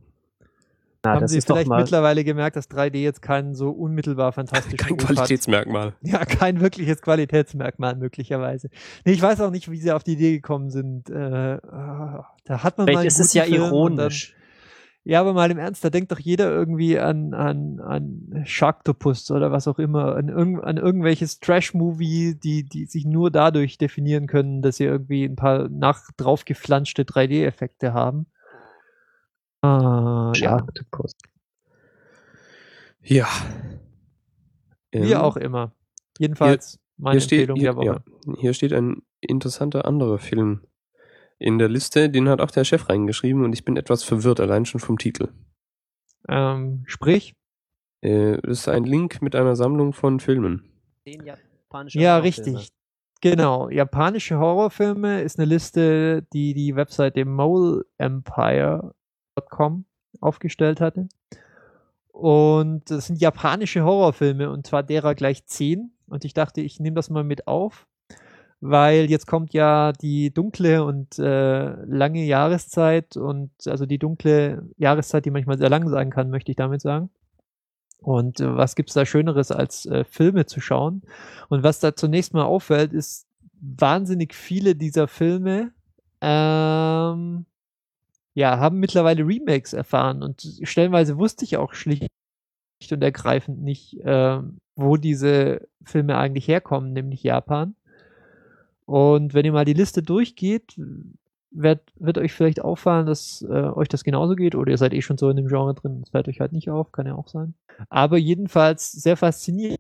Na, 1.04 1.14
Haben 1.14 1.22
das 1.22 1.32
Sie 1.32 1.38
ist 1.38 1.50
doch 1.50 1.56
vielleicht 1.56 1.70
mal. 1.70 1.82
mittlerweile 1.82 2.24
gemerkt, 2.24 2.56
dass 2.56 2.70
3D 2.70 2.98
jetzt 2.98 3.22
keinen 3.22 3.54
so 3.56 3.70
unmittelbar 3.70 4.32
fantastischen 4.32 4.78
Kein 4.78 4.94
Ruf 4.94 5.10
hat? 5.10 5.16
Qualitätsmerkmal. 5.16 5.94
Ja, 6.02 6.26
kein 6.26 6.60
wirkliches 6.60 7.02
Qualitätsmerkmal 7.02 7.96
möglicherweise. 7.96 8.70
Nee, 9.06 9.14
ich 9.14 9.22
weiß 9.22 9.42
auch 9.42 9.52
nicht, 9.52 9.70
wie 9.72 9.78
sie 9.78 9.92
auf 9.92 10.04
die 10.04 10.14
Idee 10.14 10.34
gekommen 10.34 10.70
sind. 10.70 11.10
Äh, 11.10 11.56
äh, 11.56 11.60
da 11.60 12.64
hat 12.64 12.78
man 12.78 12.86
mal 12.86 12.92
Vielleicht 12.92 12.98
einen 13.00 13.08
ist 13.08 13.20
es 13.20 13.34
ja 13.34 13.44
Film 13.44 13.64
ironisch. 13.64 14.34
Ja, 15.10 15.22
aber 15.22 15.32
mal 15.32 15.50
im 15.50 15.58
Ernst, 15.58 15.86
da 15.86 15.90
denkt 15.90 16.12
doch 16.12 16.20
jeder 16.20 16.52
irgendwie 16.52 17.00
an, 17.00 17.34
an, 17.34 17.80
an 17.80 18.44
Sharktopus 18.44 19.32
oder 19.32 19.54
was 19.54 19.66
auch 19.70 19.80
immer, 19.80 20.18
an, 20.18 20.28
irgend, 20.28 20.62
an 20.66 20.76
irgendwelches 20.76 21.40
Trash-Movie, 21.40 22.36
die, 22.36 22.66
die 22.66 22.88
sich 22.88 23.06
nur 23.06 23.32
dadurch 23.32 23.78
definieren 23.78 24.28
können, 24.28 24.62
dass 24.62 24.76
sie 24.76 24.84
irgendwie 24.84 25.24
ein 25.24 25.38
paar 25.38 25.70
nach 25.70 26.02
draufgeflanschte 26.18 27.04
3D-Effekte 27.04 27.94
haben. 27.94 28.26
Ah, 29.62 30.32
ja, 30.36 30.50
Sharktopus. 30.50 31.14
Ja. 33.02 33.28
wie 34.92 35.00
Ähm, 35.14 35.14
auch 35.14 35.38
immer. 35.38 35.74
Jedenfalls 36.20 36.80
meine 36.98 37.14
hier 37.14 37.22
steht, 37.22 37.50
Empfehlung 37.50 37.60
hier, 37.60 37.74
der 37.74 37.76
Woche. 37.96 38.04
ja, 38.26 38.36
hier 38.40 38.54
steht 38.54 38.74
ein 38.74 39.02
interessanter 39.22 39.86
anderer 39.86 40.18
Film 40.18 40.62
in 41.40 41.58
der 41.60 41.70
Liste. 41.70 42.10
Den 42.10 42.30
hat 42.30 42.42
auch 42.42 42.52
der 42.52 42.64
Chef 42.64 42.90
reingeschrieben 42.90 43.44
und 43.44 43.54
ich 43.54 43.64
bin 43.66 43.78
etwas 43.78 44.04
verwirrt, 44.04 44.40
allein 44.40 44.66
schon 44.66 44.80
vom 44.82 44.98
Titel. 44.98 45.30
Ähm, 46.28 46.84
sprich, 46.88 47.34
Äh, 48.02 48.38
das 48.42 48.60
ist 48.60 48.68
ein 48.68 48.84
Link 48.84 49.22
mit 49.22 49.36
einer 49.36 49.56
Sammlung 49.56 49.94
von 49.94 50.20
Filmen. 50.20 50.70
Den 51.06 51.24
japanischen 51.26 52.00
Ja, 52.00 52.18
richtig. 52.18 52.70
Genau. 53.22 53.70
Japanische 53.70 54.38
Horrorfilme 54.38 55.22
ist 55.22 55.40
eine 55.40 55.48
Liste, 55.48 56.22
die 56.34 56.54
die 56.54 56.76
Webseite 56.76 57.26
moleempire.com 59.38 59.86
aufgestellt 60.20 60.82
hatte. 60.82 61.08
Und 62.12 62.90
das 62.90 63.08
sind 63.08 63.22
japanische 63.22 63.84
Horrorfilme 63.84 64.50
und 64.50 64.66
zwar 64.66 64.84
derer 64.84 65.14
gleich 65.14 65.46
zehn. 65.46 65.92
Und 66.08 66.26
ich 66.26 66.34
dachte, 66.34 66.62
ich 66.62 66.80
nehme 66.80 66.96
das 66.96 67.10
mal 67.10 67.24
mit 67.24 67.48
auf, 67.48 67.86
weil 68.60 69.10
jetzt 69.10 69.28
kommt 69.28 69.54
ja 69.54 69.92
die 69.92 70.34
dunkle 70.34 70.84
und 70.84 71.20
äh, 71.20 71.74
lange 71.86 72.24
Jahreszeit 72.24 73.18
und 73.18 73.52
also 73.68 73.86
die 73.86 74.00
dunkle 74.00 74.68
Jahreszeit, 74.78 75.26
die 75.26 75.32
manchmal 75.32 75.60
sehr 75.60 75.70
lang 75.70 75.88
sein 75.90 76.10
kann, 76.10 76.32
möchte 76.32 76.52
ich 76.52 76.56
damit 76.56 76.82
sagen. 76.82 77.12
Und 78.00 78.40
äh, 78.40 78.56
was 78.56 78.76
gibt's 78.76 78.94
da 78.94 79.06
Schöneres 79.06 79.52
als 79.52 79.86
äh, 79.86 80.04
Filme 80.06 80.48
zu 80.48 80.60
schauen? 80.60 81.04
Und 81.50 81.62
was 81.62 81.80
da 81.80 81.96
zunächst 81.96 82.34
mal 82.34 82.46
auffällt, 82.46 82.94
ist 82.94 83.28
wahnsinnig 83.60 84.34
viele 84.34 84.76
dieser 84.76 85.08
Filme 85.08 85.72
ähm, 86.22 87.46
ja, 88.38 88.60
haben 88.60 88.78
mittlerweile 88.78 89.26
Remakes 89.26 89.74
erfahren 89.74 90.22
und 90.22 90.60
stellenweise 90.62 91.18
wusste 91.18 91.44
ich 91.44 91.58
auch 91.58 91.74
schlicht 91.74 92.12
und 92.92 93.02
ergreifend 93.02 93.64
nicht, 93.64 93.98
ähm, 94.04 94.60
wo 94.76 94.96
diese 94.96 95.68
Filme 95.84 96.16
eigentlich 96.20 96.48
herkommen, 96.48 96.94
nämlich 96.94 97.24
Japan. 97.24 97.76
Und 98.86 99.34
wenn 99.34 99.44
ihr 99.44 99.54
mal 99.54 99.66
die 99.66 99.74
Liste 99.74 100.04
durchgeht, 100.04 100.80
wird, 101.50 101.82
wird 101.96 102.20
euch 102.20 102.32
vielleicht 102.32 102.62
auffallen, 102.62 103.08
dass 103.08 103.42
äh, 103.42 103.72
euch 103.72 103.88
das 103.88 104.04
genauso 104.04 104.36
geht 104.36 104.54
oder 104.54 104.70
ihr 104.70 104.78
seid 104.78 104.94
eh 104.94 105.02
schon 105.02 105.18
so 105.18 105.32
in 105.32 105.38
dem 105.38 105.48
Genre 105.48 105.74
drin, 105.74 106.02
das 106.02 106.12
fällt 106.12 106.28
euch 106.28 106.40
halt 106.40 106.52
nicht 106.52 106.70
auf, 106.70 106.92
kann 106.92 107.08
ja 107.08 107.16
auch 107.16 107.30
sein. 107.30 107.56
Aber 107.90 108.20
jedenfalls 108.20 108.92
sehr 108.92 109.18
faszinierend 109.18 109.80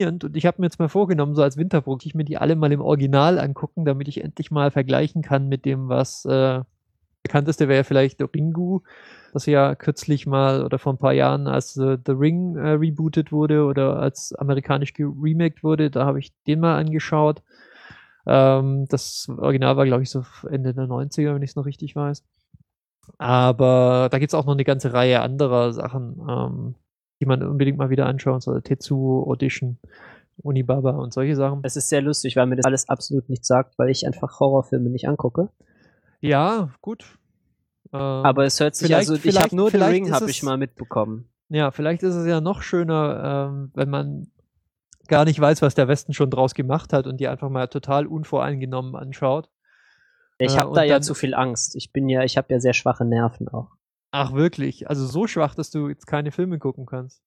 und 0.00 0.36
ich 0.36 0.44
habe 0.44 0.60
mir 0.60 0.66
jetzt 0.66 0.80
mal 0.80 0.88
vorgenommen, 0.88 1.36
so 1.36 1.42
als 1.42 1.56
Winterprodukt, 1.56 2.04
ich 2.04 2.16
mir 2.16 2.24
die 2.24 2.36
alle 2.36 2.56
mal 2.56 2.72
im 2.72 2.80
Original 2.80 3.38
angucken, 3.38 3.84
damit 3.84 4.08
ich 4.08 4.24
endlich 4.24 4.50
mal 4.50 4.72
vergleichen 4.72 5.22
kann 5.22 5.46
mit 5.46 5.64
dem, 5.64 5.88
was 5.88 6.24
äh, 6.24 6.62
bekannteste 7.28 7.68
wäre 7.68 7.84
vielleicht 7.84 8.20
Ringu, 8.34 8.80
das 9.32 9.46
ja 9.46 9.74
kürzlich 9.74 10.26
mal 10.26 10.64
oder 10.64 10.78
vor 10.78 10.94
ein 10.94 10.98
paar 10.98 11.12
Jahren, 11.12 11.46
als 11.46 11.76
äh, 11.76 11.98
The 12.04 12.12
Ring 12.12 12.56
äh, 12.56 12.70
rebootet 12.70 13.30
wurde 13.30 13.64
oder 13.64 14.00
als 14.00 14.32
amerikanisch 14.32 14.94
geremaked 14.94 15.62
wurde, 15.62 15.90
da 15.90 16.06
habe 16.06 16.18
ich 16.18 16.32
den 16.46 16.60
mal 16.60 16.76
angeschaut. 16.76 17.42
Ähm, 18.26 18.86
das 18.88 19.28
Original 19.36 19.76
war, 19.76 19.84
glaube 19.84 20.02
ich, 20.02 20.10
so 20.10 20.24
Ende 20.50 20.74
der 20.74 20.86
90er, 20.86 21.34
wenn 21.34 21.42
ich 21.42 21.50
es 21.50 21.56
noch 21.56 21.66
richtig 21.66 21.94
weiß. 21.94 22.24
Aber 23.18 24.08
da 24.10 24.18
gibt's 24.18 24.34
auch 24.34 24.46
noch 24.46 24.52
eine 24.52 24.64
ganze 24.64 24.92
Reihe 24.92 25.20
anderer 25.20 25.72
Sachen, 25.72 26.20
ähm, 26.28 26.74
die 27.20 27.26
man 27.26 27.42
unbedingt 27.42 27.78
mal 27.78 27.90
wieder 27.90 28.06
anschauen 28.06 28.40
soll. 28.40 28.62
Tetsu, 28.62 29.24
Audition, 29.26 29.78
Unibaba 30.42 30.90
und 30.90 31.12
solche 31.12 31.36
Sachen. 31.36 31.60
Es 31.62 31.76
ist 31.76 31.88
sehr 31.88 32.02
lustig, 32.02 32.36
weil 32.36 32.46
mir 32.46 32.56
das 32.56 32.66
alles 32.66 32.88
absolut 32.88 33.28
nichts 33.28 33.48
sagt, 33.48 33.78
weil 33.78 33.90
ich 33.90 34.06
einfach 34.06 34.40
Horrorfilme 34.40 34.88
nicht 34.90 35.08
angucke. 35.08 35.48
Ja, 36.20 36.70
gut. 36.80 37.17
Ähm, 37.92 38.00
Aber 38.00 38.44
es 38.44 38.60
hört 38.60 38.74
sich 38.76 38.94
also, 38.94 39.14
ich 39.14 39.20
vielleicht- 39.22 39.46
habe 39.46 39.56
nur 39.56 39.70
den 39.70 39.82
Ring, 39.82 40.12
habe 40.12 40.30
ich 40.30 40.42
mal 40.42 40.56
mitbekommen. 40.58 41.28
Ja, 41.48 41.70
vielleicht 41.70 42.02
ist 42.02 42.14
es 42.14 42.26
ja 42.26 42.40
noch 42.40 42.60
schöner, 42.62 43.48
ähm, 43.50 43.70
wenn 43.74 43.88
man 43.88 44.30
gar 45.06 45.24
nicht 45.24 45.40
weiß, 45.40 45.62
was 45.62 45.74
der 45.74 45.88
Westen 45.88 46.12
schon 46.12 46.30
draus 46.30 46.52
gemacht 46.54 46.92
hat 46.92 47.06
und 47.06 47.18
die 47.18 47.28
einfach 47.28 47.48
mal 47.48 47.68
total 47.68 48.06
unvoreingenommen 48.06 48.94
anschaut. 48.94 49.48
Ich 50.36 50.54
Äh, 50.54 50.58
habe 50.58 50.74
da 50.74 50.82
und 50.82 50.88
ja 50.88 51.00
zu 51.00 51.14
viel 51.14 51.34
Angst. 51.34 51.74
Ich 51.76 51.92
bin 51.92 52.08
ja, 52.10 52.22
ich 52.24 52.36
habe 52.36 52.52
ja 52.52 52.60
sehr 52.60 52.74
schwache 52.74 53.04
Nerven 53.06 53.48
auch. 53.48 53.70
Ach, 54.10 54.32
wirklich? 54.34 54.88
Also 54.88 55.06
so 55.06 55.26
schwach, 55.26 55.54
dass 55.54 55.70
du 55.70 55.88
jetzt 55.88 56.06
keine 56.06 56.30
Filme 56.30 56.58
gucken 56.58 56.84
kannst. 56.86 57.22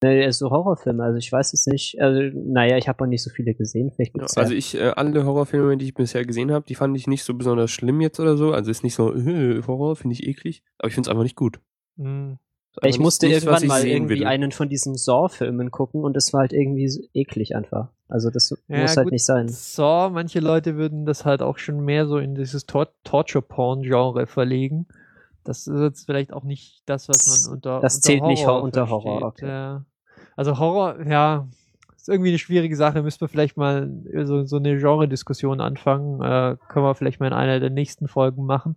Ne, 0.00 0.32
so 0.32 0.50
Horrorfilme, 0.50 1.02
also 1.02 1.18
ich 1.18 1.32
weiß 1.32 1.52
es 1.54 1.66
nicht. 1.66 2.00
Also, 2.00 2.20
naja, 2.34 2.76
ich 2.76 2.88
habe 2.88 3.02
auch 3.02 3.08
nicht 3.08 3.22
so 3.22 3.30
viele 3.30 3.54
gesehen. 3.54 3.90
Vielleicht 3.90 4.16
Ja, 4.16 4.26
also 4.36 4.54
ich, 4.54 4.76
äh, 4.76 4.90
alle 4.94 5.24
Horrorfilme, 5.24 5.76
die 5.76 5.86
ich 5.86 5.94
bisher 5.94 6.24
gesehen 6.24 6.52
habe, 6.52 6.64
die 6.68 6.76
fand 6.76 6.96
ich 6.96 7.08
nicht 7.08 7.24
so 7.24 7.34
besonders 7.34 7.70
schlimm 7.72 8.00
jetzt 8.00 8.20
oder 8.20 8.36
so. 8.36 8.52
Also 8.52 8.70
ist 8.70 8.84
nicht 8.84 8.94
so, 8.94 9.12
äh, 9.14 9.60
Horror, 9.66 9.96
finde 9.96 10.14
ich 10.14 10.26
eklig. 10.26 10.62
Aber 10.78 10.88
ich 10.88 10.94
finde 10.94 11.08
es 11.08 11.10
einfach 11.10 11.24
nicht 11.24 11.36
gut. 11.36 11.58
Hm. 11.96 12.38
Ist 12.70 12.82
einfach 12.82 12.94
Ich 12.94 13.00
musste 13.00 13.26
nicht, 13.26 13.44
was 13.46 13.62
irgendwann 13.62 13.62
ich 13.62 13.68
mal 13.68 13.86
irgendwie 13.86 14.20
will. 14.20 14.26
einen 14.26 14.52
von 14.52 14.68
diesen 14.68 14.94
Saw-Filmen 14.96 15.72
gucken 15.72 16.04
und 16.04 16.16
es 16.16 16.32
war 16.32 16.40
halt 16.42 16.52
irgendwie 16.52 16.88
so 16.88 17.02
eklig 17.12 17.56
einfach. 17.56 17.88
Also 18.08 18.30
das 18.30 18.54
Ja, 18.68 18.82
muss 18.82 18.96
halt 18.96 19.06
gut, 19.06 19.12
nicht 19.12 19.24
sein. 19.24 19.48
Saw, 19.48 20.10
manche 20.10 20.38
Leute 20.38 20.76
würden 20.76 21.06
das 21.06 21.24
halt 21.24 21.42
auch 21.42 21.58
schon 21.58 21.80
mehr 21.84 22.06
so 22.06 22.18
in 22.18 22.36
dieses 22.36 22.66
Tor 22.66 22.88
Torture-Porn-Genre 23.04 24.26
verlegen. 24.26 24.86
Das 25.44 25.66
ist 25.66 25.80
jetzt 25.80 26.04
vielleicht 26.06 26.32
auch 26.32 26.44
nicht 26.44 26.82
das, 26.86 27.08
was 27.08 27.46
man 27.46 27.54
unter 27.54 27.80
Das 27.80 27.96
unter 27.96 28.06
zählt 28.06 28.22
nicht 28.24 28.44
Horror 28.46 28.56
Hor- 28.56 28.62
unter 28.64 28.88
Horror, 28.90 29.22
okay. 29.22 29.46
Ja. 29.48 29.84
Also 30.36 30.58
Horror, 30.58 31.06
ja, 31.06 31.48
ist 31.96 32.08
irgendwie 32.08 32.30
eine 32.30 32.38
schwierige 32.38 32.76
Sache. 32.76 33.02
Müssen 33.02 33.20
wir 33.20 33.28
vielleicht 33.28 33.56
mal 33.56 33.90
so, 34.24 34.44
so 34.44 34.56
eine 34.56 34.76
Genre-Diskussion 34.78 35.60
anfangen. 35.60 36.20
Äh, 36.22 36.56
können 36.68 36.84
wir 36.84 36.94
vielleicht 36.94 37.20
mal 37.20 37.26
in 37.28 37.32
einer 37.32 37.60
der 37.60 37.70
nächsten 37.70 38.08
Folgen 38.08 38.44
machen. 38.44 38.76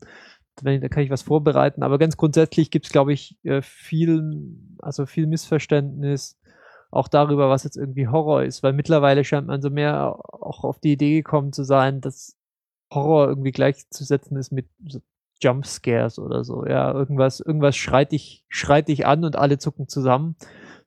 Wenn, 0.62 0.82
da 0.82 0.89
kann 0.89 1.03
ich 1.03 1.09
was 1.09 1.22
vorbereiten. 1.22 1.84
Aber 1.84 1.97
ganz 1.97 2.18
grundsätzlich 2.18 2.72
gibt 2.72 2.86
es, 2.88 2.91
glaube 2.91 3.14
ich, 3.14 3.38
äh, 3.43 3.62
viel, 3.62 4.55
also 4.80 5.05
viel 5.05 5.28
Missverständnis 5.28 6.38
auch 6.89 7.07
darüber, 7.07 7.49
was 7.49 7.64
jetzt 7.64 7.78
irgendwie 7.78 8.09
Horror 8.09 8.43
ist, 8.43 8.64
weil 8.64 8.74
mittlerweile 8.74 9.24
scheint 9.24 9.47
man 9.47 9.62
so 9.62 9.70
mehr 9.70 10.18
auch 10.34 10.66
auf 10.66 10.80
die 10.80 10.91
Idee 10.91 11.14
gekommen 11.16 11.53
zu 11.53 11.64
sein, 11.64 12.01
dass 12.01 12.36
Horror 12.93 13.30
irgendwie 13.30 13.51
gleichzusetzen 13.53 14.36
ist 14.36 14.51
mit 14.51 14.68
Jumpscares 15.42 16.20
oder 16.20 16.44
so. 16.44 16.66
Ja, 16.66 16.94
irgendwas, 16.94 17.39
irgendwas 17.39 17.76
schreit 17.76 18.12
dich, 18.12 18.46
schreit 18.50 18.88
dich 18.88 19.06
an 19.06 19.24
und 19.26 19.36
alle 19.36 19.58
zucken 19.58 19.88
zusammen. 19.88 20.36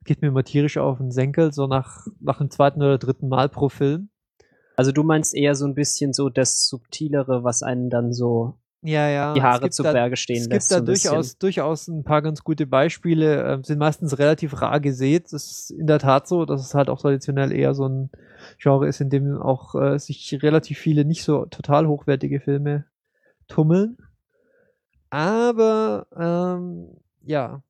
Geht 0.03 0.21
mir 0.21 0.27
immer 0.29 0.43
tierisch 0.43 0.77
auf 0.77 0.97
den 0.99 1.11
Senkel, 1.11 1.51
so 1.51 1.67
nach, 1.67 2.05
nach 2.19 2.37
dem 2.37 2.49
zweiten 2.51 2.81
oder 2.81 2.97
dritten 2.97 3.27
Mal 3.27 3.49
pro 3.49 3.69
Film. 3.69 4.09
Also 4.77 4.91
du 4.91 5.03
meinst 5.03 5.33
eher 5.35 5.55
so 5.55 5.65
ein 5.65 5.73
bisschen 5.73 6.13
so 6.13 6.29
das 6.29 6.67
Subtilere, 6.67 7.43
was 7.43 7.63
einen 7.63 7.89
dann 7.89 8.11
so 8.13 8.55
Ja, 8.81 9.07
ja. 9.09 9.33
die 9.33 9.39
es 9.39 9.45
Haare 9.45 9.69
zu 9.69 9.83
da, 9.83 9.93
Berge 9.93 10.15
stehen 10.17 10.41
Es 10.41 10.47
lässt. 10.49 10.69
gibt 10.69 10.71
da 10.71 10.75
so 10.75 10.81
ein 10.81 10.85
bisschen. 10.85 11.09
durchaus, 11.11 11.37
durchaus 11.37 11.87
ein 11.87 12.03
paar 12.03 12.21
ganz 12.21 12.43
gute 12.43 12.67
Beispiele, 12.67 13.43
ähm, 13.53 13.63
sind 13.63 13.79
meistens 13.79 14.19
relativ 14.19 14.61
rar 14.61 14.79
gesät. 14.79 15.31
Das 15.31 15.45
ist 15.45 15.71
in 15.71 15.87
der 15.87 15.99
Tat 15.99 16.27
so, 16.27 16.45
dass 16.45 16.61
es 16.61 16.73
halt 16.75 16.89
auch 16.89 16.99
traditionell 17.01 17.51
eher 17.51 17.73
so 17.73 17.87
ein 17.87 18.09
Genre 18.59 18.87
ist, 18.87 19.01
in 19.01 19.09
dem 19.09 19.41
auch 19.41 19.75
äh, 19.75 19.97
sich 19.97 20.37
relativ 20.43 20.77
viele 20.77 21.03
nicht 21.05 21.23
so 21.23 21.45
total 21.45 21.87
hochwertige 21.87 22.39
Filme 22.41 22.85
tummeln. 23.47 23.97
Aber 25.09 26.07
ähm, 26.15 26.97
ja. 27.23 27.61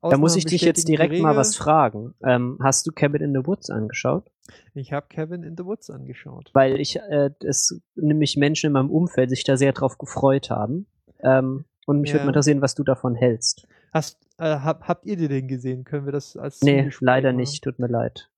Da 0.00 0.16
muss 0.16 0.36
ich 0.36 0.44
Ausnahmen 0.44 0.50
dich 0.50 0.62
jetzt 0.62 0.88
direkt 0.88 1.12
mal 1.20 1.30
Regel. 1.30 1.36
was 1.40 1.56
fragen. 1.56 2.14
Ähm, 2.22 2.58
hast 2.62 2.86
du 2.86 2.92
Cabin 2.92 3.20
in 3.20 3.32
the 3.34 3.44
Woods 3.46 3.68
angeschaut? 3.68 4.30
Ich 4.74 4.92
habe 4.92 5.06
Cabin 5.08 5.42
in 5.42 5.56
the 5.56 5.64
Woods 5.64 5.90
angeschaut. 5.90 6.50
Weil 6.54 6.80
ich, 6.80 6.96
äh, 6.96 7.30
es 7.40 7.80
nämlich 7.96 8.36
Menschen 8.36 8.68
in 8.68 8.72
meinem 8.74 8.90
Umfeld 8.90 9.30
sich 9.30 9.42
da 9.44 9.56
sehr 9.56 9.72
drauf 9.72 9.98
gefreut 9.98 10.50
haben. 10.50 10.86
Ähm, 11.20 11.64
und 11.86 12.00
mich 12.00 12.10
Ja. 12.10 12.14
würde 12.14 12.26
mal 12.26 12.30
interessieren, 12.30 12.62
was 12.62 12.74
du 12.76 12.84
davon 12.84 13.14
hältst. 13.16 13.66
Hast, 13.92 14.18
äh, 14.38 14.44
hab, 14.60 14.86
habt 14.86 15.04
ihr 15.04 15.16
dir 15.16 15.28
den 15.28 15.48
gesehen? 15.48 15.82
Können 15.84 16.04
wir 16.06 16.12
das 16.12 16.36
als 16.36 16.62
Nee, 16.62 16.88
leider 17.00 17.30
machen? 17.30 17.36
nicht. 17.38 17.64
Tut 17.64 17.78
mir 17.80 17.88
leid. 17.88 18.30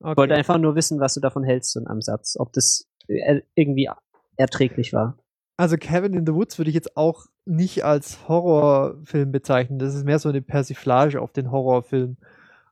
Okay. 0.00 0.12
Ich 0.12 0.16
wollte 0.16 0.34
einfach 0.34 0.58
nur 0.58 0.74
wissen, 0.74 0.98
was 0.98 1.14
du 1.14 1.20
davon 1.20 1.44
hältst, 1.44 1.72
so 1.72 1.80
in 1.80 1.86
einem 1.86 2.02
Satz. 2.02 2.36
Ob 2.38 2.52
das 2.52 2.88
äh, 3.06 3.42
irgendwie 3.54 3.88
erträglich 4.36 4.92
war. 4.92 5.16
Also 5.58 5.76
Cabin 5.76 6.14
in 6.14 6.24
the 6.24 6.34
Woods 6.34 6.56
würde 6.56 6.70
ich 6.70 6.74
jetzt 6.76 6.96
auch 6.96 7.26
nicht 7.44 7.84
als 7.84 8.28
Horrorfilm 8.28 9.32
bezeichnen. 9.32 9.80
Das 9.80 9.92
ist 9.96 10.04
mehr 10.04 10.20
so 10.20 10.28
eine 10.28 10.40
Persiflage 10.40 11.20
auf 11.20 11.32
den 11.32 11.50
Horrorfilm. 11.50 12.16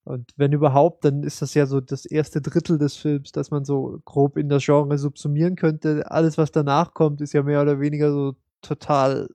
Und 0.04 0.32
wenn 0.36 0.52
überhaupt, 0.52 1.04
dann 1.04 1.24
ist 1.24 1.42
das 1.42 1.54
ja 1.54 1.66
so 1.66 1.80
das 1.80 2.06
erste 2.06 2.40
Drittel 2.40 2.78
des 2.78 2.94
Films, 2.94 3.32
dass 3.32 3.50
man 3.50 3.64
so 3.64 4.00
grob 4.04 4.36
in 4.36 4.48
das 4.48 4.64
Genre 4.64 4.98
subsumieren 4.98 5.56
könnte. 5.56 6.08
Alles, 6.12 6.38
was 6.38 6.52
danach 6.52 6.94
kommt, 6.94 7.20
ist 7.20 7.32
ja 7.32 7.42
mehr 7.42 7.60
oder 7.60 7.80
weniger 7.80 8.12
so 8.12 8.36
total 8.62 9.30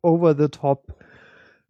over 0.00 0.34
the 0.34 0.48
top. 0.48 0.94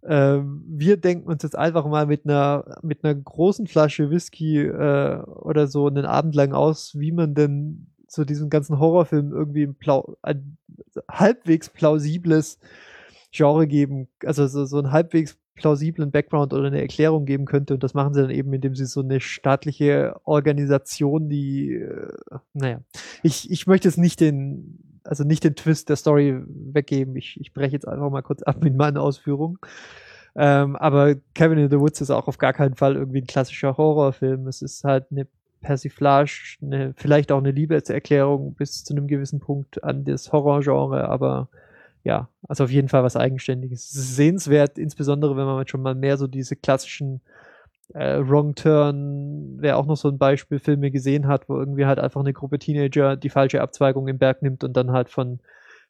Ähm, 0.04 0.62
wir 0.68 0.96
denken 0.96 1.28
uns 1.28 1.42
jetzt 1.42 1.58
einfach 1.58 1.86
mal 1.86 2.06
mit 2.06 2.24
einer, 2.24 2.78
mit 2.82 3.04
einer 3.04 3.16
großen 3.16 3.66
Flasche 3.66 4.10
Whisky 4.10 4.60
äh, 4.60 5.22
oder 5.24 5.66
so 5.66 5.88
einen 5.88 6.06
Abend 6.06 6.36
lang 6.36 6.52
aus, 6.52 6.96
wie 6.96 7.10
man 7.10 7.34
denn 7.34 7.88
so 8.10 8.24
diesen 8.24 8.50
ganzen 8.50 8.78
Horrorfilm 8.78 9.32
irgendwie 9.32 9.62
ein, 9.62 9.74
Plau 9.76 10.16
ein 10.22 10.58
halbwegs 11.08 11.70
plausibles 11.70 12.58
Genre 13.30 13.68
geben, 13.68 14.08
also 14.24 14.48
so, 14.48 14.64
so 14.64 14.78
einen 14.78 14.90
halbwegs 14.90 15.38
plausiblen 15.54 16.10
Background 16.10 16.52
oder 16.52 16.66
eine 16.66 16.80
Erklärung 16.80 17.24
geben 17.24 17.44
könnte. 17.44 17.74
Und 17.74 17.84
das 17.84 17.94
machen 17.94 18.12
sie 18.12 18.22
dann 18.22 18.30
eben, 18.30 18.52
indem 18.52 18.74
sie 18.74 18.86
so 18.86 19.00
eine 19.00 19.20
staatliche 19.20 20.16
Organisation, 20.24 21.28
die, 21.28 21.74
äh, 21.74 22.08
naja, 22.52 22.80
ich, 23.22 23.48
ich 23.50 23.66
möchte 23.68 23.86
jetzt 23.86 23.98
nicht 23.98 24.20
den, 24.20 25.00
also 25.04 25.22
nicht 25.22 25.44
den 25.44 25.54
Twist 25.54 25.88
der 25.88 25.96
Story 25.96 26.42
weggeben. 26.46 27.14
Ich, 27.14 27.38
ich 27.40 27.52
breche 27.52 27.74
jetzt 27.74 27.86
einfach 27.86 28.10
mal 28.10 28.22
kurz 28.22 28.42
ab 28.42 28.62
mit 28.64 28.74
meinen 28.74 28.96
Ausführungen. 28.96 29.58
Ähm, 30.34 30.74
aber 30.76 31.14
Cabin 31.34 31.58
in 31.58 31.70
the 31.70 31.78
Woods 31.78 32.00
ist 32.00 32.10
auch 32.10 32.26
auf 32.26 32.38
gar 32.38 32.54
keinen 32.54 32.74
Fall 32.74 32.96
irgendwie 32.96 33.20
ein 33.20 33.26
klassischer 33.26 33.76
Horrorfilm. 33.76 34.48
Es 34.48 34.62
ist 34.62 34.82
halt 34.82 35.06
eine 35.10 35.28
Persiflage, 35.60 36.56
eine, 36.62 36.94
vielleicht 36.96 37.32
auch 37.32 37.38
eine 37.38 37.50
Liebeserklärung 37.50 38.54
bis 38.54 38.84
zu 38.84 38.94
einem 38.94 39.06
gewissen 39.06 39.40
Punkt 39.40 39.82
an 39.84 40.04
das 40.04 40.32
Horrorgenre, 40.32 41.08
aber 41.08 41.48
ja, 42.02 42.28
also 42.48 42.64
auf 42.64 42.70
jeden 42.70 42.88
Fall 42.88 43.02
was 43.02 43.16
Eigenständiges. 43.16 43.90
Sehenswert, 43.90 44.78
insbesondere 44.78 45.36
wenn 45.36 45.44
man 45.44 45.68
schon 45.68 45.82
mal 45.82 45.94
mehr 45.94 46.16
so 46.16 46.26
diese 46.26 46.56
klassischen 46.56 47.20
äh, 47.94 48.18
Wrong 48.20 48.54
Turn, 48.54 49.58
wer 49.58 49.76
auch 49.76 49.86
noch 49.86 49.96
so 49.96 50.08
ein 50.08 50.18
Beispiel 50.18 50.58
Filme 50.58 50.90
gesehen 50.90 51.26
hat, 51.26 51.48
wo 51.48 51.58
irgendwie 51.58 51.86
halt 51.86 51.98
einfach 51.98 52.20
eine 52.20 52.32
Gruppe 52.32 52.58
Teenager 52.58 53.16
die 53.16 53.30
falsche 53.30 53.60
Abzweigung 53.60 54.08
im 54.08 54.18
Berg 54.18 54.42
nimmt 54.42 54.64
und 54.64 54.76
dann 54.76 54.92
halt 54.92 55.10
von 55.10 55.40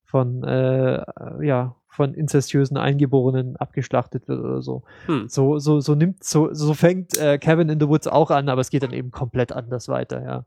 von 0.05 0.43
äh, 0.43 1.03
ja 1.47 1.77
von 1.91 2.14
inzestiösen 2.14 2.76
Eingeborenen 2.76 3.57
abgeschlachtet 3.57 4.28
wird 4.28 4.41
oder 4.41 4.62
so. 4.62 4.84
Hm. 5.07 5.28
So 5.28 5.59
so 5.59 5.80
so 5.80 5.95
nimmt 5.95 6.22
so 6.24 6.49
so 6.53 6.72
fängt 6.74 7.16
äh, 7.18 7.38
Cabin 7.38 7.68
in 7.68 7.80
the 7.80 7.88
Woods 7.88 8.07
auch 8.07 8.30
an, 8.30 8.49
aber 8.49 8.61
es 8.61 8.70
geht 8.70 8.82
dann 8.82 8.93
eben 8.93 9.11
komplett 9.11 9.53
anders 9.53 9.88
weiter, 9.88 10.22
ja. 10.22 10.47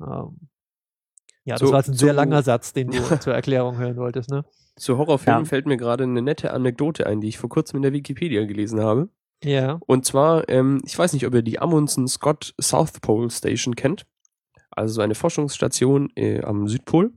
Ähm, 0.00 0.48
ja, 1.44 1.54
das 1.56 1.60
So- 1.60 1.72
war 1.72 1.78
jetzt 1.80 1.88
ein 1.88 1.94
so- 1.94 2.04
sehr 2.06 2.12
langer 2.14 2.42
Satz, 2.42 2.72
den 2.72 2.90
du 2.90 2.98
zur 3.20 3.34
Erklärung 3.34 3.78
hören 3.78 3.96
wolltest, 3.96 4.30
ne? 4.30 4.44
Zu 4.76 4.96
Horrorfilmen 4.98 5.44
Ja. 5.44 5.48
fällt 5.48 5.66
mir 5.66 5.76
gerade 5.76 6.04
eine 6.04 6.22
nette 6.22 6.52
Anekdote 6.52 7.06
ein, 7.06 7.20
die 7.20 7.28
ich 7.28 7.38
vor 7.38 7.48
kurzem 7.50 7.78
in 7.78 7.82
der 7.82 7.92
Wikipedia 7.92 8.44
gelesen 8.44 8.80
habe. 8.80 9.08
Ja. 9.42 9.80
Und 9.86 10.04
zwar, 10.04 10.48
ähm, 10.48 10.80
ich 10.84 10.96
weiß 10.98 11.12
nicht, 11.14 11.26
ob 11.26 11.34
ihr 11.34 11.42
die 11.42 11.58
Amundsen 11.58 12.06
Scott 12.06 12.54
South 12.60 13.00
Pole 13.00 13.30
Station 13.30 13.74
kennt. 13.74 14.06
Also 14.70 14.94
so 14.94 15.00
eine 15.00 15.14
Forschungsstation 15.16 16.10
äh, 16.14 16.42
am 16.42 16.68
Südpol. 16.68 17.12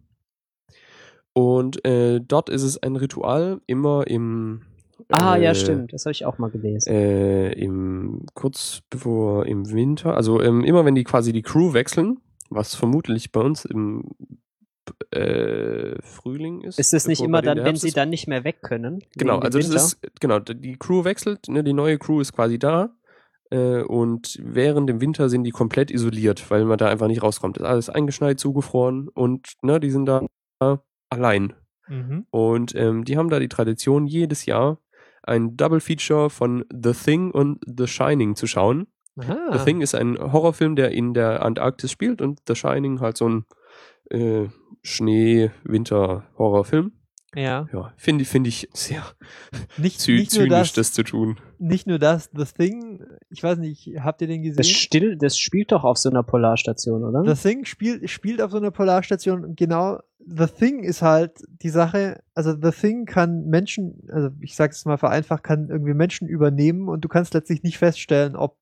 Und 1.33 1.85
äh, 1.85 2.19
dort 2.19 2.49
ist 2.49 2.63
es 2.63 2.81
ein 2.81 2.95
Ritual, 2.95 3.61
immer 3.65 4.05
im 4.07 4.61
Ah, 5.09 5.35
ja, 5.35 5.51
äh, 5.51 5.55
stimmt. 5.55 5.93
Das 5.93 6.05
habe 6.05 6.11
ich 6.11 6.25
auch 6.25 6.37
mal 6.37 6.49
gelesen. 6.49 6.89
äh, 6.89 7.51
im 7.53 8.25
kurz 8.33 8.81
bevor 8.89 9.45
im 9.45 9.71
Winter, 9.71 10.15
also 10.15 10.41
ähm, 10.41 10.63
immer 10.63 10.85
wenn 10.85 10.95
die 10.95 11.03
quasi 11.03 11.33
die 11.33 11.41
Crew 11.41 11.73
wechseln, 11.73 12.19
was 12.49 12.75
vermutlich 12.75 13.31
bei 13.31 13.41
uns 13.41 13.65
im 13.65 14.09
äh, 15.11 16.01
Frühling 16.01 16.61
ist. 16.61 16.79
ist 16.79 16.93
es 16.93 17.07
nicht 17.07 17.21
immer 17.21 17.41
dann, 17.41 17.63
wenn 17.63 17.75
sie 17.75 17.89
ist? 17.89 17.97
dann 17.97 18.09
nicht 18.09 18.27
mehr 18.27 18.43
weg 18.43 18.61
können? 18.61 19.03
Genau, 19.15 19.39
also 19.39 19.57
das 19.57 19.69
Winter? 19.69 19.83
ist, 19.83 19.99
genau, 20.19 20.39
die 20.39 20.77
Crew 20.77 21.03
wechselt, 21.03 21.47
ne, 21.47 21.63
die 21.63 21.73
neue 21.73 21.97
Crew 21.97 22.21
ist 22.21 22.33
quasi 22.33 22.59
da 22.59 22.93
äh, 23.49 23.81
und 23.81 24.39
während 24.41 24.89
dem 24.89 25.01
Winter 25.01 25.29
sind 25.29 25.43
die 25.43 25.51
komplett 25.51 25.91
isoliert, 25.91 26.49
weil 26.49 26.65
man 26.65 26.77
da 26.77 26.87
einfach 26.87 27.07
nicht 27.07 27.23
rauskommt. 27.23 27.57
Ist 27.57 27.65
alles 27.65 27.89
eingeschneit, 27.89 28.39
zugefroren 28.39 29.07
und 29.09 29.53
ne, 29.61 29.79
die 29.79 29.91
sind 29.91 30.05
da 30.05 30.25
allein. 31.11 31.53
Mhm. 31.87 32.25
Und 32.31 32.73
ähm, 32.75 33.05
die 33.05 33.17
haben 33.17 33.29
da 33.29 33.39
die 33.39 33.49
Tradition, 33.49 34.07
jedes 34.07 34.47
Jahr 34.47 34.79
ein 35.23 35.55
Double 35.55 35.79
Feature 35.79 36.31
von 36.31 36.65
The 36.71 36.93
Thing 36.93 37.29
und 37.31 37.59
The 37.65 37.85
Shining 37.85 38.35
zu 38.35 38.47
schauen. 38.47 38.87
Aha. 39.19 39.51
The 39.51 39.59
Thing 39.63 39.81
ist 39.81 39.93
ein 39.93 40.17
Horrorfilm, 40.17 40.75
der 40.75 40.89
in 40.91 41.13
der 41.13 41.45
Antarktis 41.45 41.91
spielt 41.91 42.19
und 42.21 42.39
The 42.47 42.55
Shining 42.55 43.01
halt 43.01 43.17
so 43.17 43.29
ein 43.29 43.45
äh, 44.09 44.47
Schnee-Winter-Horrorfilm. 44.81 46.93
Ja. 47.35 47.69
Ja, 47.71 47.93
finde 47.95 48.25
finde 48.25 48.49
ich 48.49 48.69
sehr 48.73 49.03
Nicht, 49.77 50.01
zy 50.01 50.11
nicht, 50.13 50.33
nur 50.33 50.47
zynisch, 50.47 50.73
das, 50.73 50.73
das 50.73 50.93
zu 50.93 51.03
tun. 51.03 51.37
nicht 51.59 51.87
nur 51.87 51.97
das, 51.97 52.29
The 52.33 52.43
Thing, 52.45 53.03
ich 53.29 53.41
weiß 53.41 53.57
nicht, 53.57 53.89
habt 53.99 54.21
ihr 54.21 54.27
den 54.27 54.43
gesehen? 54.43 54.57
Das, 54.57 54.69
still, 54.69 55.17
das 55.17 55.37
spielt 55.37 55.71
doch 55.71 55.83
auf 55.83 55.97
so 55.97 56.09
einer 56.09 56.23
Polarstation, 56.23 57.03
oder? 57.05 57.23
The 57.33 57.41
Thing 57.41 57.65
spielt, 57.65 58.09
spielt 58.09 58.41
auf 58.41 58.51
so 58.51 58.57
einer 58.57 58.71
Polarstation 58.71 59.45
und 59.45 59.57
genau 59.57 59.99
The 60.27 60.47
Thing 60.47 60.83
ist 60.83 61.01
halt 61.01 61.31
die 61.63 61.69
Sache, 61.69 62.21
also 62.35 62.51
The 62.51 62.71
Thing 62.71 63.05
kann 63.05 63.45
Menschen, 63.45 64.07
also 64.11 64.29
ich 64.41 64.55
sag's 64.55 64.79
es 64.79 64.85
mal 64.85 64.97
vereinfacht, 64.97 65.43
kann 65.43 65.69
irgendwie 65.69 65.93
Menschen 65.93 66.27
übernehmen 66.27 66.89
und 66.89 67.01
du 67.01 67.07
kannst 67.07 67.33
letztlich 67.33 67.63
nicht 67.63 67.77
feststellen, 67.77 68.35
ob 68.35 68.57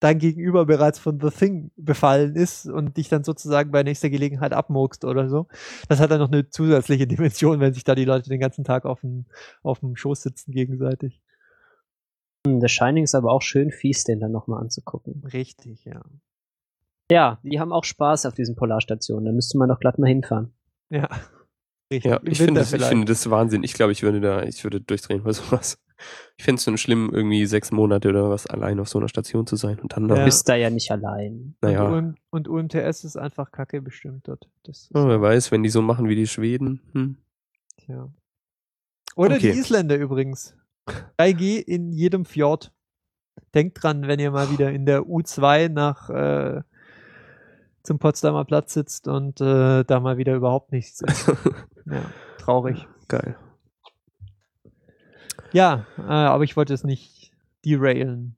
dein 0.00 0.18
Gegenüber 0.18 0.64
bereits 0.66 0.98
von 0.98 1.20
The 1.20 1.30
Thing 1.30 1.70
befallen 1.76 2.34
ist 2.34 2.66
und 2.66 2.96
dich 2.96 3.08
dann 3.08 3.22
sozusagen 3.22 3.70
bei 3.70 3.82
nächster 3.82 4.10
Gelegenheit 4.10 4.52
abmurkst 4.52 5.04
oder 5.04 5.28
so. 5.28 5.46
Das 5.88 6.00
hat 6.00 6.10
dann 6.10 6.20
noch 6.20 6.32
eine 6.32 6.48
zusätzliche 6.48 7.06
Dimension, 7.06 7.60
wenn 7.60 7.74
sich 7.74 7.84
da 7.84 7.94
die 7.94 8.06
Leute 8.06 8.28
den 8.28 8.40
ganzen 8.40 8.64
Tag 8.64 8.86
auf 8.86 9.00
dem, 9.00 9.26
auf 9.62 9.80
dem 9.80 9.94
Schoß 9.94 10.22
sitzen 10.22 10.52
gegenseitig. 10.52 11.20
Hm, 12.46 12.60
The 12.60 12.68
Shining 12.68 13.04
ist 13.04 13.14
aber 13.14 13.30
auch 13.30 13.42
schön 13.42 13.70
fies, 13.70 14.04
den 14.04 14.20
dann 14.20 14.32
nochmal 14.32 14.60
anzugucken. 14.62 15.22
Richtig, 15.32 15.84
ja. 15.84 16.02
Ja, 17.10 17.38
die 17.42 17.60
haben 17.60 17.72
auch 17.72 17.84
Spaß 17.84 18.26
auf 18.26 18.34
diesen 18.34 18.56
Polarstationen. 18.56 19.26
Da 19.26 19.32
müsste 19.32 19.58
man 19.58 19.68
doch 19.68 19.80
glatt 19.80 19.98
mal 19.98 20.08
hinfahren. 20.08 20.52
Ja. 20.88 21.08
Richtig. 21.92 22.10
Ja, 22.10 22.20
ich 22.24 22.38
finde, 22.38 22.60
das, 22.60 22.72
ich 22.72 22.84
finde 22.84 23.06
das 23.06 23.28
Wahnsinn. 23.30 23.64
Ich 23.64 23.74
glaube, 23.74 23.90
ich 23.90 24.02
würde 24.02 24.20
da, 24.20 24.44
ich 24.44 24.62
würde 24.62 24.80
durchdrehen 24.80 25.24
bei 25.24 25.32
sowas. 25.32 25.76
Ich 26.36 26.44
fände 26.44 26.58
es 26.58 26.64
schon 26.64 26.78
schlimm, 26.78 27.10
irgendwie 27.12 27.44
sechs 27.46 27.70
Monate 27.70 28.08
oder 28.08 28.30
was 28.30 28.46
allein 28.46 28.80
auf 28.80 28.88
so 28.88 28.98
einer 28.98 29.08
Station 29.08 29.46
zu 29.46 29.56
sein 29.56 29.78
und 29.78 29.96
dann 29.96 30.08
Ja. 30.08 30.14
Du 30.16 30.24
bist 30.24 30.48
da 30.48 30.54
ja 30.54 30.70
nicht 30.70 30.90
allein. 30.90 31.54
Naja, 31.60 31.84
Und, 31.88 31.94
UM, 31.94 32.14
und 32.30 32.48
UMTS 32.48 33.04
ist 33.04 33.16
einfach 33.16 33.52
kacke 33.52 33.80
bestimmt 33.82 34.26
dort. 34.28 34.48
Das 34.64 34.82
ist, 34.82 34.90
oh, 34.94 35.06
wer 35.08 35.20
weiß, 35.20 35.50
wenn 35.52 35.62
die 35.62 35.68
so 35.70 35.82
machen 35.82 36.08
wie 36.08 36.16
die 36.16 36.26
Schweden. 36.26 36.80
Hm. 36.92 37.16
tja. 37.78 38.08
Oder 39.16 39.36
Okay. 39.36 39.52
die 39.52 39.58
Isländer 39.58 39.96
übrigens. 39.96 40.56
3G 41.18 41.58
in 41.60 41.92
jedem 41.92 42.24
Fjord. 42.24 42.72
Denkt 43.54 43.82
dran, 43.82 44.06
wenn 44.06 44.20
ihr 44.20 44.30
mal 44.30 44.50
wieder 44.50 44.70
in 44.70 44.86
der 44.86 45.02
U2 45.02 45.68
nach 45.68 46.08
äh, 46.10 46.62
zum 47.82 47.98
Potsdamer 47.98 48.44
Platz 48.44 48.74
sitzt 48.74 49.08
und 49.08 49.40
äh, 49.40 49.84
da 49.84 50.00
mal 50.00 50.16
wieder 50.18 50.34
überhaupt 50.34 50.72
nichts 50.72 51.00
ist. 51.00 51.30
Ja, 51.86 52.02
traurig. 52.38 52.86
Geil. 53.08 53.36
Ja, 55.52 55.86
äh, 55.98 56.02
aber 56.02 56.44
ich 56.44 56.56
wollte 56.56 56.74
es 56.74 56.84
nicht 56.84 57.32
derailen. 57.64 58.36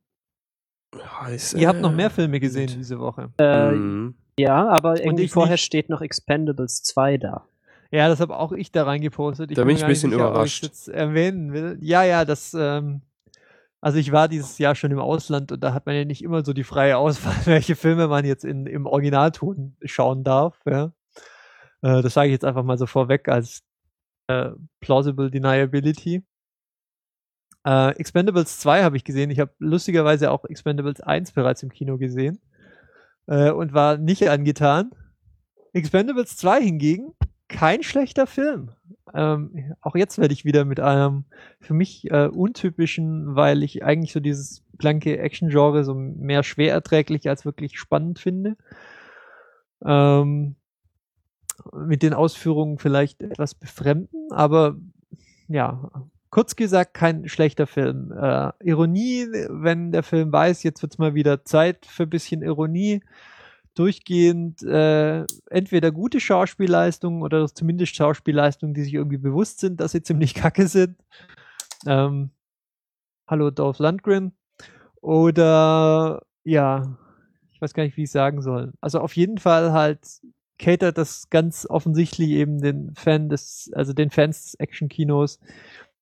Ist, 1.33 1.55
Ihr 1.55 1.69
habt 1.69 1.81
noch 1.81 1.93
mehr 1.93 2.11
Filme 2.11 2.39
gesehen 2.41 2.67
gut. 2.69 2.77
diese 2.77 2.99
Woche. 2.99 3.31
Äh, 3.39 3.73
Mhm. 3.73 4.15
Ja, 4.39 4.69
aber 4.69 5.03
irgendwie 5.03 5.25
ich 5.25 5.31
vorher 5.33 5.55
nicht. 5.55 5.65
steht 5.65 5.89
noch 5.91 6.01
Expendables 6.01 6.83
2 6.83 7.19
da. 7.19 7.47
Ja, 7.91 8.09
das 8.09 8.21
habe 8.21 8.37
auch 8.39 8.53
ich 8.53 8.73
da 8.73 8.85
reingepostet. 8.85 9.57
Da 9.57 9.65
bin 9.65 9.75
ich 9.77 9.81
mir 9.83 9.87
ein 9.87 9.91
bisschen 9.91 10.11
sicher, 10.11 10.23
überrascht. 10.31 10.63
jetzt 10.63 10.89
erwähnen 10.89 11.53
will. 11.53 11.77
Ja, 11.83 12.03
ja, 12.05 12.25
das, 12.25 12.55
ähm, 12.59 13.03
also 13.83 13.99
ich 13.99 14.11
war 14.13 14.29
dieses 14.29 14.57
Jahr 14.59 14.75
schon 14.75 14.91
im 14.91 14.99
Ausland 14.99 15.53
und 15.53 15.63
da 15.63 15.75
hat 15.75 15.85
man 15.85 15.95
ja 15.95 16.05
nicht 16.07 16.23
immer 16.25 16.43
so 16.45 16.55
die 16.55 16.65
freie 16.65 16.97
Auswahl, 16.97 17.35
welche 17.45 17.77
Filme 17.77 18.09
man 18.09 18.25
jetzt 18.25 18.45
in, 18.45 18.67
im 18.67 18.87
Originalton 18.87 19.77
schauen 19.85 20.25
darf. 20.25 20.59
Ja. 20.67 20.93
Äh, 21.83 22.01
das 22.03 22.15
sage 22.15 22.29
ich 22.29 22.33
jetzt 22.33 22.45
einfach 22.47 22.65
mal 22.65 22.79
so 22.79 22.87
vorweg 22.87 23.29
als 23.29 23.63
äh, 24.29 24.51
plausible 24.81 25.31
deniability. 25.31 26.23
Äh, 27.65 27.91
Expendables 27.97 28.59
2 28.59 28.83
habe 28.83 28.97
ich 28.97 29.05
gesehen. 29.05 29.31
Ich 29.31 29.41
habe 29.41 29.53
lustigerweise 29.59 30.31
auch 30.31 30.45
Expendables 30.45 31.01
1 31.01 31.33
bereits 31.33 31.63
im 31.63 31.71
Kino 31.71 31.99
gesehen 31.99 32.41
äh, 33.27 33.51
und 33.51 33.73
war 33.73 33.99
nicht 33.99 34.29
angetan. 34.29 34.91
Expendables 35.73 36.37
2 36.37 36.61
hingegen 36.61 37.15
kein 37.49 37.83
schlechter 37.83 38.27
Film. 38.27 38.71
Ähm, 39.15 39.75
auch 39.81 39.95
jetzt 39.95 40.19
werde 40.19 40.33
ich 40.33 40.45
wieder 40.45 40.65
mit 40.65 40.81
einem 40.81 41.25
für 41.61 41.75
mich 41.75 42.11
äh, 42.11 42.27
untypischen, 42.27 43.37
weil 43.37 43.63
ich 43.63 43.85
eigentlich 43.85 44.13
so 44.13 44.21
dieses 44.21 44.65
blanke 44.73 45.19
Action-Genre 45.19 45.85
so 45.85 45.95
mehr 45.95 46.43
schwer 46.43 46.73
erträglich 46.73 47.29
als 47.29 47.45
wirklich 47.45 47.79
spannend 47.79 48.19
finde. 48.19 48.57
Ähm, 49.85 50.57
mit 51.73 52.03
den 52.03 52.15
Ausführungen 52.15 52.79
vielleicht 52.79 53.23
etwas 53.23 53.55
befremden, 53.55 54.33
aber 54.33 54.77
ja, 55.49 55.91
kurz 56.33 56.57
gesagt, 56.57 56.95
kein 56.95 57.28
schlechter 57.28 57.66
Film. 57.66 58.11
Äh, 58.11 58.51
Ironie, 58.64 59.26
wenn 59.51 59.93
der 59.93 60.03
Film 60.03 60.33
weiß, 60.33 60.62
jetzt 60.62 60.83
wird's 60.83 60.99
mal 60.99 61.14
wieder 61.14 61.45
Zeit 61.45 61.85
für 61.87 62.07
bisschen 62.07 62.43
Ironie. 62.43 63.03
Durchgehend 63.74 64.62
äh, 64.62 65.24
entweder 65.51 65.93
gute 65.93 66.20
Schauspielleistungen 66.20 67.22
oder 67.22 67.47
zumindest 67.49 67.95
Schauspielleistungen, 67.95 68.74
die 68.74 68.83
sich 68.83 68.95
irgendwie 68.95 69.18
bewusst 69.18 69.61
sind, 69.61 69.78
dass 69.80 69.93
sie 69.93 70.03
ziemlich 70.03 70.35
kacke 70.35 70.68
sind. 70.68 70.97
Ähm, 71.87 72.30
hallo 73.28 73.51
Dolph 73.51 73.78
Lundgren. 73.78 74.33
Oder 75.03 76.22
ja, 76.45 76.99
ich 77.53 77.61
weiß 77.61 77.74
gar 77.74 77.85
nicht, 77.85 77.99
wie 77.99 78.05
ich 78.05 78.11
sagen 78.11 78.41
soll. 78.41 78.72
Also 78.80 79.01
auf 79.01 79.16
jeden 79.16 79.37
Fall 79.37 79.72
halt 79.72 80.01
catert 80.59 80.97
das 80.97 81.28
ganz 81.28 81.66
offensichtlich 81.68 82.30
eben 82.30 82.61
den 82.61 82.95
Fan 82.95 83.28
des, 83.28 83.70
also 83.74 83.93
den 83.93 84.11
Fans 84.11 84.45
des 84.45 84.55
Action-Kinos, 84.55 85.39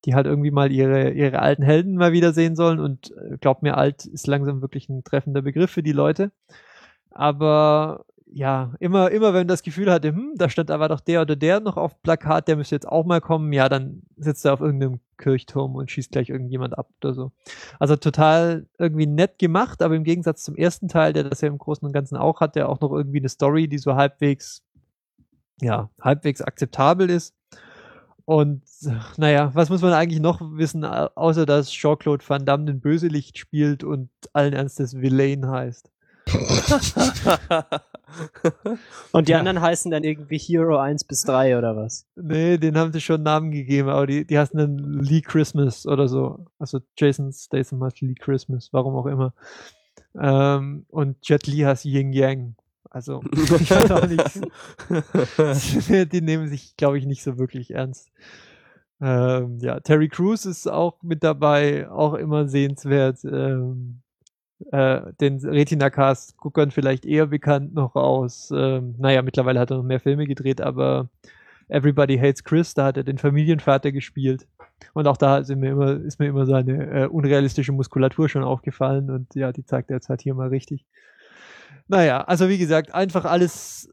die 0.05 0.15
halt 0.15 0.27
irgendwie 0.27 0.51
mal 0.51 0.73
ihre, 0.73 1.11
ihre 1.11 1.41
alten 1.41 1.63
Helden 1.63 1.97
mal 1.97 2.13
wiedersehen 2.13 2.57
sollen. 2.57 2.81
Und 2.81 3.13
äh, 3.17 3.37
glaub 3.39 3.63
mir, 3.63 3.77
alt 3.77 4.07
ist 4.07 4.27
langsam 4.27 4.63
wirklich 4.63 4.89
ein 4.89 5.05
treffender 5.05 5.43
Begriff 5.43 5.71
für 5.71 5.83
die 5.83 5.93
Leute. 5.93 6.33
Aber 7.11 8.05
ja, 8.33 8.73
immer, 8.79 9.11
immer 9.11 9.35
wenn 9.35 9.49
das 9.49 9.63
Gefühl 9.63 9.91
hatte, 9.91 10.09
hm, 10.09 10.35
da 10.37 10.49
stand 10.49 10.71
aber 10.71 10.89
doch 10.89 11.01
der 11.01 11.23
oder 11.23 11.37
der 11.37 11.61
noch 11.61 11.77
auf 11.77 12.01
Plakat, 12.03 12.49
der 12.49 12.57
müsste 12.57 12.77
jetzt 12.77 12.89
auch 12.89 13.05
mal 13.05 13.21
kommen, 13.21 13.53
ja, 13.53 13.69
dann 13.69 14.03
sitzt 14.17 14.45
er 14.45 14.53
auf 14.53 14.61
irgendeinem 14.61 15.01
Kirchturm 15.19 15.75
und 15.75 15.91
schießt 15.91 16.13
gleich 16.13 16.29
irgendjemand 16.31 16.79
ab 16.79 16.91
oder 17.03 17.13
so. 17.13 17.33
Also 17.79 17.97
total 17.97 18.67
irgendwie 18.79 19.07
nett 19.07 19.39
gemacht, 19.39 19.83
aber 19.83 19.97
im 19.97 20.05
Gegensatz 20.05 20.43
zum 20.45 20.55
ersten 20.55 20.89
Teil, 20.89 21.13
der 21.13 21.25
das 21.25 21.41
ja 21.41 21.49
im 21.49 21.59
Großen 21.59 21.85
und 21.87 21.93
Ganzen 21.93 22.17
auch 22.17 22.41
hat, 22.41 22.57
der 22.57 22.69
auch 22.69 22.81
noch 22.81 22.93
irgendwie 22.93 23.19
eine 23.19 23.29
Story, 23.29 23.69
die 23.69 23.79
so 23.79 23.97
halbwegs, 23.97 24.63
ja, 25.61 25.91
halbwegs 26.01 26.41
akzeptabel 26.41 27.11
ist. 27.11 27.35
Und 28.31 28.63
naja, 29.17 29.51
was 29.55 29.71
muss 29.71 29.83
man 29.83 29.93
eigentlich 29.93 30.21
noch 30.21 30.41
wissen, 30.41 30.85
au- 30.85 31.09
außer 31.17 31.47
dass 31.47 31.69
Jean-Claude 31.73 32.23
Van 32.29 32.47
Damme 32.47 32.67
den 32.67 32.81
Böselicht 32.81 33.39
spielt 33.39 33.83
und 33.83 34.09
allen 34.33 34.53
Ernstes 34.53 34.95
Villain 35.01 35.49
heißt. 35.49 35.91
Und 39.13 39.27
die 39.29 39.33
Ja. 39.33 39.39
anderen 39.39 39.61
heißen 39.61 39.91
dann 39.91 40.05
irgendwie 40.05 40.39
Hero 40.39 40.79
1 40.79 41.05
bis 41.05 41.23
3 41.23 41.59
oder 41.59 41.77
was? 41.77 42.07
Nee, 42.17 42.57
den 42.59 42.77
haben 42.79 42.93
sie 42.93 43.01
schon 43.01 43.23
Namen 43.25 43.51
gegeben, 43.51 43.89
aber 43.89 44.07
die, 44.07 44.25
die 44.25 44.39
heißen 44.39 44.57
dann 44.59 44.79
Lee 44.79 45.23
Christmas 45.23 45.87
oder 45.87 46.07
so. 46.09 46.47
Also 46.59 46.79
Jason 46.97 47.33
Statham 47.33 47.83
heißt 47.83 48.01
Lee 48.01 48.15
Christmas, 48.15 48.69
warum 48.73 48.95
auch 48.95 49.07
immer. 49.07 49.33
Ähm, 50.21 50.87
und 50.89 51.17
Jet 51.29 51.47
Li 51.49 51.59
heißt 51.63 51.85
Ying 51.85 52.13
Yang. 52.13 52.55
Also, 52.91 53.23
ich 53.33 53.71
weiß 53.71 53.91
auch 53.93 54.07
nicht. 54.07 54.41
die 56.13 56.21
nehmen 56.21 56.49
sich, 56.49 56.77
glaube 56.77 56.99
ich, 56.99 57.07
nicht 57.07 57.23
so 57.23 57.39
wirklich 57.39 57.73
ernst. 57.73 58.11
Ähm, 59.01 59.59
ja, 59.61 59.81
Terry 59.81 60.09
Crews 60.09 60.45
ist 60.45 60.67
auch 60.67 61.03
mit 61.03 61.25
dabei, 61.25 61.89
auch 61.89 62.15
immer 62.15 62.49
sehenswert. 62.49 63.25
Ähm, 63.25 64.03
äh, 64.73 65.01
den 65.21 65.39
Retina-Cast-Guckern 65.39 66.71
vielleicht 66.71 67.07
eher 67.07 67.29
bekannt 67.29 67.73
noch 67.73 67.95
aus. 67.95 68.53
Ähm, 68.55 68.95
naja, 68.99 69.23
mittlerweile 69.23 69.59
hat 69.59 69.71
er 69.71 69.79
noch 69.79 69.85
mehr 69.85 70.01
Filme 70.01 70.27
gedreht, 70.27 70.61
aber 70.61 71.09
Everybody 71.69 72.19
Hates 72.19 72.45
Chris, 72.45 72.75
da 72.75 72.87
hat 72.87 72.97
er 72.97 73.05
den 73.05 73.17
Familienvater 73.17 73.93
gespielt. 73.93 74.47
Und 74.93 75.07
auch 75.07 75.17
da 75.17 75.43
mir 75.49 75.71
immer, 75.71 75.93
ist 75.93 76.19
mir 76.19 76.27
immer 76.27 76.45
seine 76.45 77.05
äh, 77.05 77.07
unrealistische 77.07 77.73
Muskulatur 77.73 78.29
schon 78.29 78.45
aufgefallen 78.45 79.11
und 79.11 79.35
ja, 79.35 79.53
die 79.53 79.65
zeigt 79.65 79.91
er 79.91 79.97
jetzt 79.97 80.09
halt 80.09 80.23
hier 80.23 80.35
mal 80.35 80.49
richtig. 80.49 80.85
Naja, 81.91 82.21
also 82.21 82.49
wie 82.49 82.59
gesagt, 82.59 82.95
einfach 82.95 83.25
alles 83.25 83.93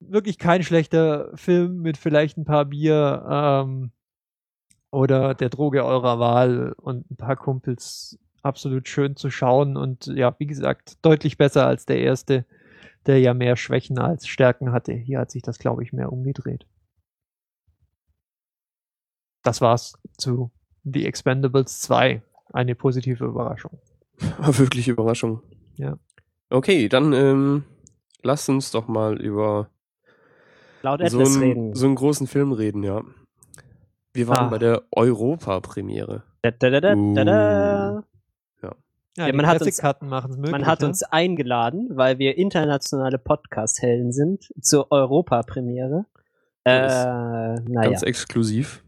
wirklich 0.00 0.38
kein 0.38 0.62
schlechter 0.62 1.36
Film 1.36 1.82
mit 1.82 1.98
vielleicht 1.98 2.38
ein 2.38 2.46
paar 2.46 2.64
Bier 2.64 3.26
ähm, 3.30 3.90
oder 4.90 5.34
der 5.34 5.50
Droge 5.50 5.84
eurer 5.84 6.18
Wahl 6.18 6.72
und 6.78 7.10
ein 7.10 7.16
paar 7.18 7.36
Kumpels 7.36 8.18
absolut 8.40 8.88
schön 8.88 9.16
zu 9.16 9.28
schauen 9.28 9.76
und 9.76 10.06
ja, 10.06 10.34
wie 10.38 10.46
gesagt, 10.46 11.04
deutlich 11.04 11.36
besser 11.36 11.66
als 11.66 11.84
der 11.84 11.98
erste, 11.98 12.46
der 13.04 13.20
ja 13.20 13.34
mehr 13.34 13.56
Schwächen 13.56 13.98
als 13.98 14.26
Stärken 14.26 14.72
hatte. 14.72 14.94
Hier 14.94 15.18
hat 15.18 15.30
sich 15.30 15.42
das, 15.42 15.58
glaube 15.58 15.82
ich, 15.82 15.92
mehr 15.92 16.10
umgedreht. 16.10 16.66
Das 19.42 19.60
war's 19.60 19.98
zu 20.16 20.50
The 20.84 21.04
Expendables 21.04 21.80
2. 21.80 22.22
Eine 22.54 22.74
positive 22.74 23.26
Überraschung. 23.26 23.78
Wirklich 24.38 24.88
Überraschung. 24.88 25.42
Ja. 25.76 25.98
Okay, 26.50 26.88
dann 26.88 27.12
ähm, 27.12 27.64
lass 28.22 28.48
uns 28.48 28.70
doch 28.70 28.88
mal 28.88 29.20
über 29.20 29.68
Laut 30.82 31.00
so 31.00 31.06
Atlas 31.18 31.34
einen, 31.34 31.42
reden. 31.42 31.74
so 31.74 31.86
einen 31.86 31.94
großen 31.96 32.26
Film 32.26 32.52
reden, 32.52 32.82
ja. 32.82 33.02
Wir 34.12 34.28
waren 34.28 34.46
Ah. 34.46 34.50
bei 34.50 34.58
der 34.58 34.82
Europa-Premiere. 34.92 36.22
Da, 36.42 36.50
da, 36.52 36.70
da, 36.70 36.80
da, 36.80 36.94
da, 36.94 37.24
da. 37.24 38.04
Ja, 38.62 38.72
Ja, 39.18 39.26
die 39.26 39.32
man 39.32 39.46
hat 39.46 39.60
uns- 39.60 39.82
möglich. 39.82 40.50
Man 40.52 40.66
hat 40.66 40.80
ne? 40.80 40.86
uns 40.86 41.02
eingeladen, 41.02 41.88
weil 41.90 42.18
wir 42.18 42.38
internationale 42.38 43.18
Podcast-Helden 43.18 44.12
sind, 44.12 44.48
zur 44.60 44.90
Europa-Premiere. 44.92 46.06
Äh, 46.64 47.60
naja. 47.60 47.90
Ganz 47.90 48.02
exklusiv. 48.02 48.84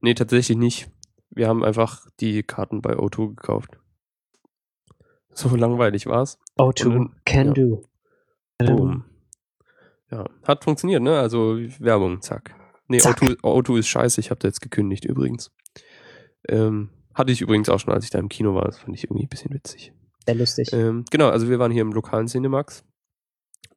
Nee, 0.00 0.14
tatsächlich 0.14 0.56
nicht. 0.56 0.90
Wir 1.30 1.48
haben 1.48 1.64
einfach 1.64 2.06
die 2.20 2.42
Karten 2.42 2.82
bei 2.82 2.94
O2 2.94 3.28
gekauft. 3.36 3.77
So 5.50 5.54
langweilig 5.54 6.06
war's. 6.06 6.38
O2, 6.58 6.86
und- 6.96 7.24
can 7.24 7.48
ja. 7.48 7.52
do. 7.54 7.84
Boom. 8.58 9.04
Ja, 10.10 10.24
hat 10.44 10.64
funktioniert, 10.64 11.02
ne? 11.02 11.18
Also 11.18 11.58
Werbung, 11.78 12.22
zack. 12.22 12.54
Nee, 12.88 12.98
Zack. 12.98 13.22
O2, 13.22 13.40
O2 13.42 13.78
ist 13.78 13.88
scheiße, 13.88 14.20
ich 14.20 14.30
habe 14.30 14.40
da 14.40 14.48
jetzt 14.48 14.60
gekündigt 14.60 15.04
übrigens. 15.04 15.52
Ähm, 16.48 16.88
hatte 17.14 17.30
ich 17.30 17.40
übrigens 17.40 17.68
auch 17.68 17.78
schon, 17.78 17.92
als 17.92 18.04
ich 18.04 18.10
da 18.10 18.18
im 18.18 18.28
Kino 18.28 18.54
war. 18.54 18.64
Das 18.64 18.78
fand 18.78 18.96
ich 18.96 19.04
irgendwie 19.04 19.24
ein 19.24 19.28
bisschen 19.28 19.52
witzig. 19.52 19.92
Sehr 20.26 20.34
lustig. 20.34 20.72
Ähm, 20.72 21.04
genau, 21.10 21.28
also 21.28 21.48
wir 21.48 21.58
waren 21.58 21.70
hier 21.72 21.82
im 21.82 21.92
lokalen 21.92 22.26
Cinemax. 22.26 22.84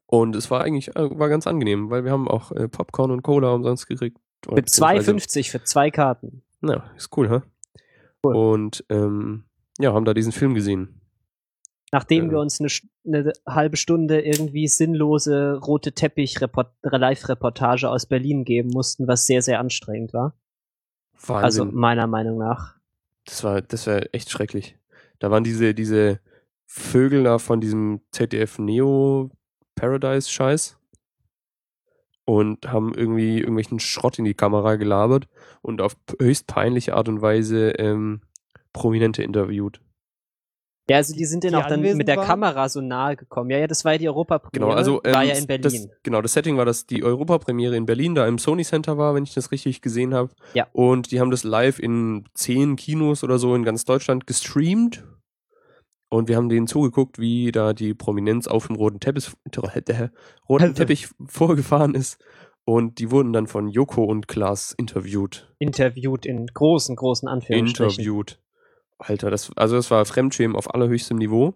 Und 0.05 0.35
es 0.35 0.49
war 0.51 0.61
eigentlich 0.61 0.95
äh, 0.95 1.19
war 1.19 1.29
ganz 1.29 1.47
angenehm, 1.47 1.89
weil 1.89 2.03
wir 2.05 2.11
haben 2.11 2.27
auch 2.27 2.51
äh, 2.51 2.67
Popcorn 2.67 3.11
und 3.11 3.21
Cola 3.23 3.53
umsonst 3.53 3.87
gekriegt. 3.87 4.17
Mit 4.47 4.65
beziehungsweise- 4.65 5.11
2,50 5.11 5.51
für 5.51 5.63
zwei 5.63 5.91
Karten. 5.91 6.43
Ja, 6.61 6.89
ist 6.95 7.15
cool, 7.17 7.29
hä? 7.29 7.41
Cool. 8.23 8.35
Und 8.35 8.85
ähm, 8.89 9.45
ja, 9.79 9.93
haben 9.93 10.05
da 10.05 10.13
diesen 10.13 10.31
Film 10.31 10.53
gesehen. 10.53 11.00
Nachdem 11.91 12.27
Äh. 12.27 12.31
wir 12.31 12.39
uns 12.39 12.59
eine, 12.59 12.69
eine 13.05 13.33
halbe 13.45 13.77
Stunde 13.77 14.21
irgendwie 14.21 14.67
sinnlose 14.67 15.57
rote 15.57 15.91
Teppich-Live-Reportage 15.93 17.89
aus 17.89 18.05
Berlin 18.05 18.45
geben 18.45 18.69
mussten, 18.69 19.07
was 19.07 19.25
sehr, 19.25 19.41
sehr 19.41 19.59
anstrengend 19.59 20.13
war. 20.13 20.33
Also 21.27 21.63
Wahnsinn. 21.63 21.79
meiner 21.79 22.07
Meinung 22.07 22.37
nach. 22.37 22.75
Das 23.25 23.43
war, 23.43 23.61
das 23.61 23.85
war 23.87 24.01
echt 24.13 24.29
schrecklich. 24.31 24.77
Da 25.19 25.29
waren 25.29 25.43
diese, 25.43 25.73
diese 25.75 26.19
Vögel 26.65 27.23
da 27.23 27.37
von 27.37 27.61
diesem 27.61 28.01
ZDF 28.11 28.57
Neo 28.57 29.29
Paradise 29.75 30.29
Scheiß 30.29 30.77
und 32.25 32.71
haben 32.71 32.93
irgendwie 32.95 33.39
irgendwelchen 33.39 33.79
Schrott 33.79 34.17
in 34.17 34.25
die 34.25 34.33
Kamera 34.33 34.77
gelabert 34.77 35.27
und 35.61 35.81
auf 35.81 35.95
höchst 36.19 36.47
peinliche 36.47 36.95
Art 36.95 37.09
und 37.09 37.21
Weise 37.21 37.71
ähm, 37.71 38.21
Prominente 38.73 39.21
interviewt. 39.21 39.81
Ja, 40.89 40.97
also 40.97 41.13
die 41.15 41.25
sind 41.25 41.43
dann 41.43 41.55
auch 41.55 41.67
dann 41.67 41.81
mit 41.81 42.07
der 42.07 42.17
waren? 42.17 42.27
Kamera 42.27 42.67
so 42.67 42.81
nahe 42.81 43.15
gekommen. 43.15 43.49
Ja, 43.49 43.59
ja, 43.59 43.67
das 43.67 43.85
war 43.85 43.93
ja 43.93 43.97
die 43.97 44.09
Europapremiere. 44.09 44.51
Genau, 44.51 44.75
also 44.75 45.01
ähm, 45.03 45.13
war 45.13 45.23
ja 45.23 45.35
in 45.35 45.47
Berlin. 45.47 45.61
Das, 45.63 45.89
genau, 46.03 46.21
das 46.21 46.33
Setting 46.33 46.57
war, 46.57 46.65
dass 46.65 46.85
die 46.85 47.03
Europapremiere 47.03 47.75
in 47.75 47.85
Berlin 47.85 48.15
da 48.15 48.27
im 48.27 48.37
Sony 48.37 48.63
Center 48.63 48.97
war, 48.97 49.15
wenn 49.15 49.23
ich 49.23 49.33
das 49.33 49.51
richtig 49.51 49.81
gesehen 49.81 50.13
habe. 50.13 50.31
Ja. 50.53 50.67
Und 50.73 51.11
die 51.11 51.19
haben 51.19 51.31
das 51.31 51.43
live 51.43 51.79
in 51.79 52.25
zehn 52.33 52.75
Kinos 52.75 53.23
oder 53.23 53.37
so 53.37 53.55
in 53.55 53.63
ganz 53.63 53.85
Deutschland 53.85 54.27
gestreamt. 54.27 55.03
Und 56.09 56.27
wir 56.27 56.35
haben 56.35 56.49
denen 56.49 56.67
zugeguckt, 56.67 57.19
wie 57.19 57.53
da 57.53 57.71
die 57.71 57.93
Prominenz 57.93 58.47
auf 58.47 58.67
dem 58.67 58.75
roten 58.75 58.99
Teppich, 58.99 59.31
äh, 59.45 60.09
roten. 60.49 60.75
Teppich 60.75 61.07
vorgefahren 61.25 61.95
ist. 61.95 62.17
Und 62.65 62.99
die 62.99 63.11
wurden 63.11 63.33
dann 63.33 63.47
von 63.47 63.69
Joko 63.69 64.03
und 64.03 64.27
Klaas 64.27 64.73
interviewt. 64.77 65.53
Interviewt 65.57 66.25
in 66.25 66.47
großen, 66.47 66.95
großen 66.95 67.29
Anführungsstrichen. 67.29 68.03
Interviewt. 68.03 68.39
Alter, 69.01 69.31
das, 69.31 69.51
also 69.55 69.75
das 69.75 69.91
war 69.91 70.05
Fremdschämen 70.05 70.55
auf 70.55 70.73
allerhöchstem 70.73 71.17
Niveau. 71.17 71.55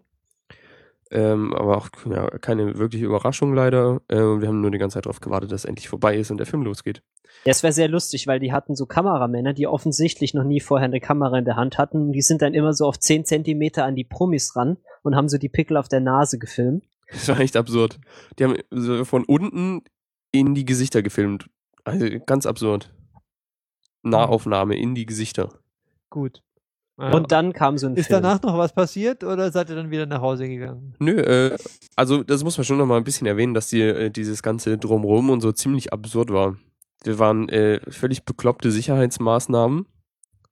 Ähm, 1.12 1.54
aber 1.54 1.78
auch 1.78 1.90
ja, 2.10 2.28
keine 2.40 2.78
wirkliche 2.80 3.06
Überraschung 3.06 3.54
leider. 3.54 4.02
Ähm, 4.10 4.42
wir 4.42 4.48
haben 4.48 4.62
nur 4.62 4.72
die 4.72 4.80
ganze 4.80 4.96
Zeit 4.96 5.06
darauf 5.06 5.22
gewartet, 5.22 5.52
dass 5.52 5.62
es 5.62 5.66
endlich 5.66 5.88
vorbei 5.88 6.18
ist 6.18 6.32
und 6.32 6.38
der 6.38 6.48
Film 6.48 6.64
losgeht. 6.64 7.04
Ja, 7.44 7.52
es 7.52 7.62
wäre 7.62 7.74
sehr 7.74 7.88
lustig, 7.88 8.26
weil 8.26 8.40
die 8.40 8.52
hatten 8.52 8.76
so 8.76 8.88
Kameramänner, 8.88 9.54
die 9.54 9.68
offensichtlich 9.68 10.34
noch 10.34 10.44
nie 10.44 10.60
vorher 10.60 10.86
eine 10.86 11.00
Kamera 11.00 11.38
in 11.38 11.46
der 11.46 11.58
Hand 11.58 11.78
hatten. 11.78 12.12
Die 12.12 12.24
sind 12.24 12.42
dann 12.42 12.56
immer 12.56 12.74
so 12.74 12.88
auf 12.88 13.00
10 13.00 13.26
Zentimeter 13.26 13.86
an 13.86 13.96
die 13.96 14.04
Promis 14.04 14.56
ran 14.56 14.78
und 15.04 15.16
haben 15.16 15.30
so 15.30 15.38
die 15.38 15.50
Pickel 15.50 15.78
auf 15.78 15.88
der 15.88 16.00
Nase 16.00 16.40
gefilmt. 16.40 16.86
Das 17.12 17.28
war 17.28 17.40
echt 17.40 17.56
absurd. 17.56 18.00
Die 18.40 18.44
haben 18.44 18.56
so 18.72 19.06
von 19.06 19.26
unten 19.26 19.84
in 20.32 20.56
die 20.56 20.66
Gesichter 20.66 21.04
gefilmt. 21.04 21.50
Also 21.84 22.08
ganz 22.26 22.48
absurd. 22.48 22.92
Nahaufnahme 24.02 24.76
in 24.76 24.96
die 24.96 25.06
Gesichter. 25.06 25.50
Gut. 26.10 26.42
Und 26.98 27.32
dann 27.32 27.52
kam 27.52 27.78
so 27.78 27.88
ein 27.88 27.96
Ist 27.96 28.08
Film. 28.08 28.22
danach 28.22 28.42
noch 28.42 28.58
was 28.58 28.74
passiert 28.74 29.24
oder 29.24 29.52
seid 29.52 29.70
ihr 29.70 29.76
dann 29.76 29.92
wieder 29.92 30.06
nach 30.06 30.22
Hause 30.22 30.48
gegangen? 30.48 30.96
Nö, 31.00 31.20
äh, 31.20 31.58
also 31.96 32.24
das 32.24 32.44
muss 32.44 32.58
man 32.58 32.64
schon 32.64 32.78
noch 32.78 32.86
mal 32.86 32.98
ein 32.98 33.04
bisschen 33.04 33.28
erwähnen, 33.28 33.54
dass 33.54 33.68
die, 33.68 33.82
äh, 33.82 34.10
dieses 34.10 34.42
ganze 34.42 34.78
Drumrum 34.78 35.30
und 35.30 35.42
so 35.42 35.52
ziemlich 35.52 35.92
absurd 35.92 36.32
war. 36.32 36.58
Wir 37.04 37.20
waren 37.20 37.50
äh, 37.50 37.82
völlig 37.92 38.24
bekloppte 38.24 38.72
Sicherheitsmaßnahmen. 38.72 39.86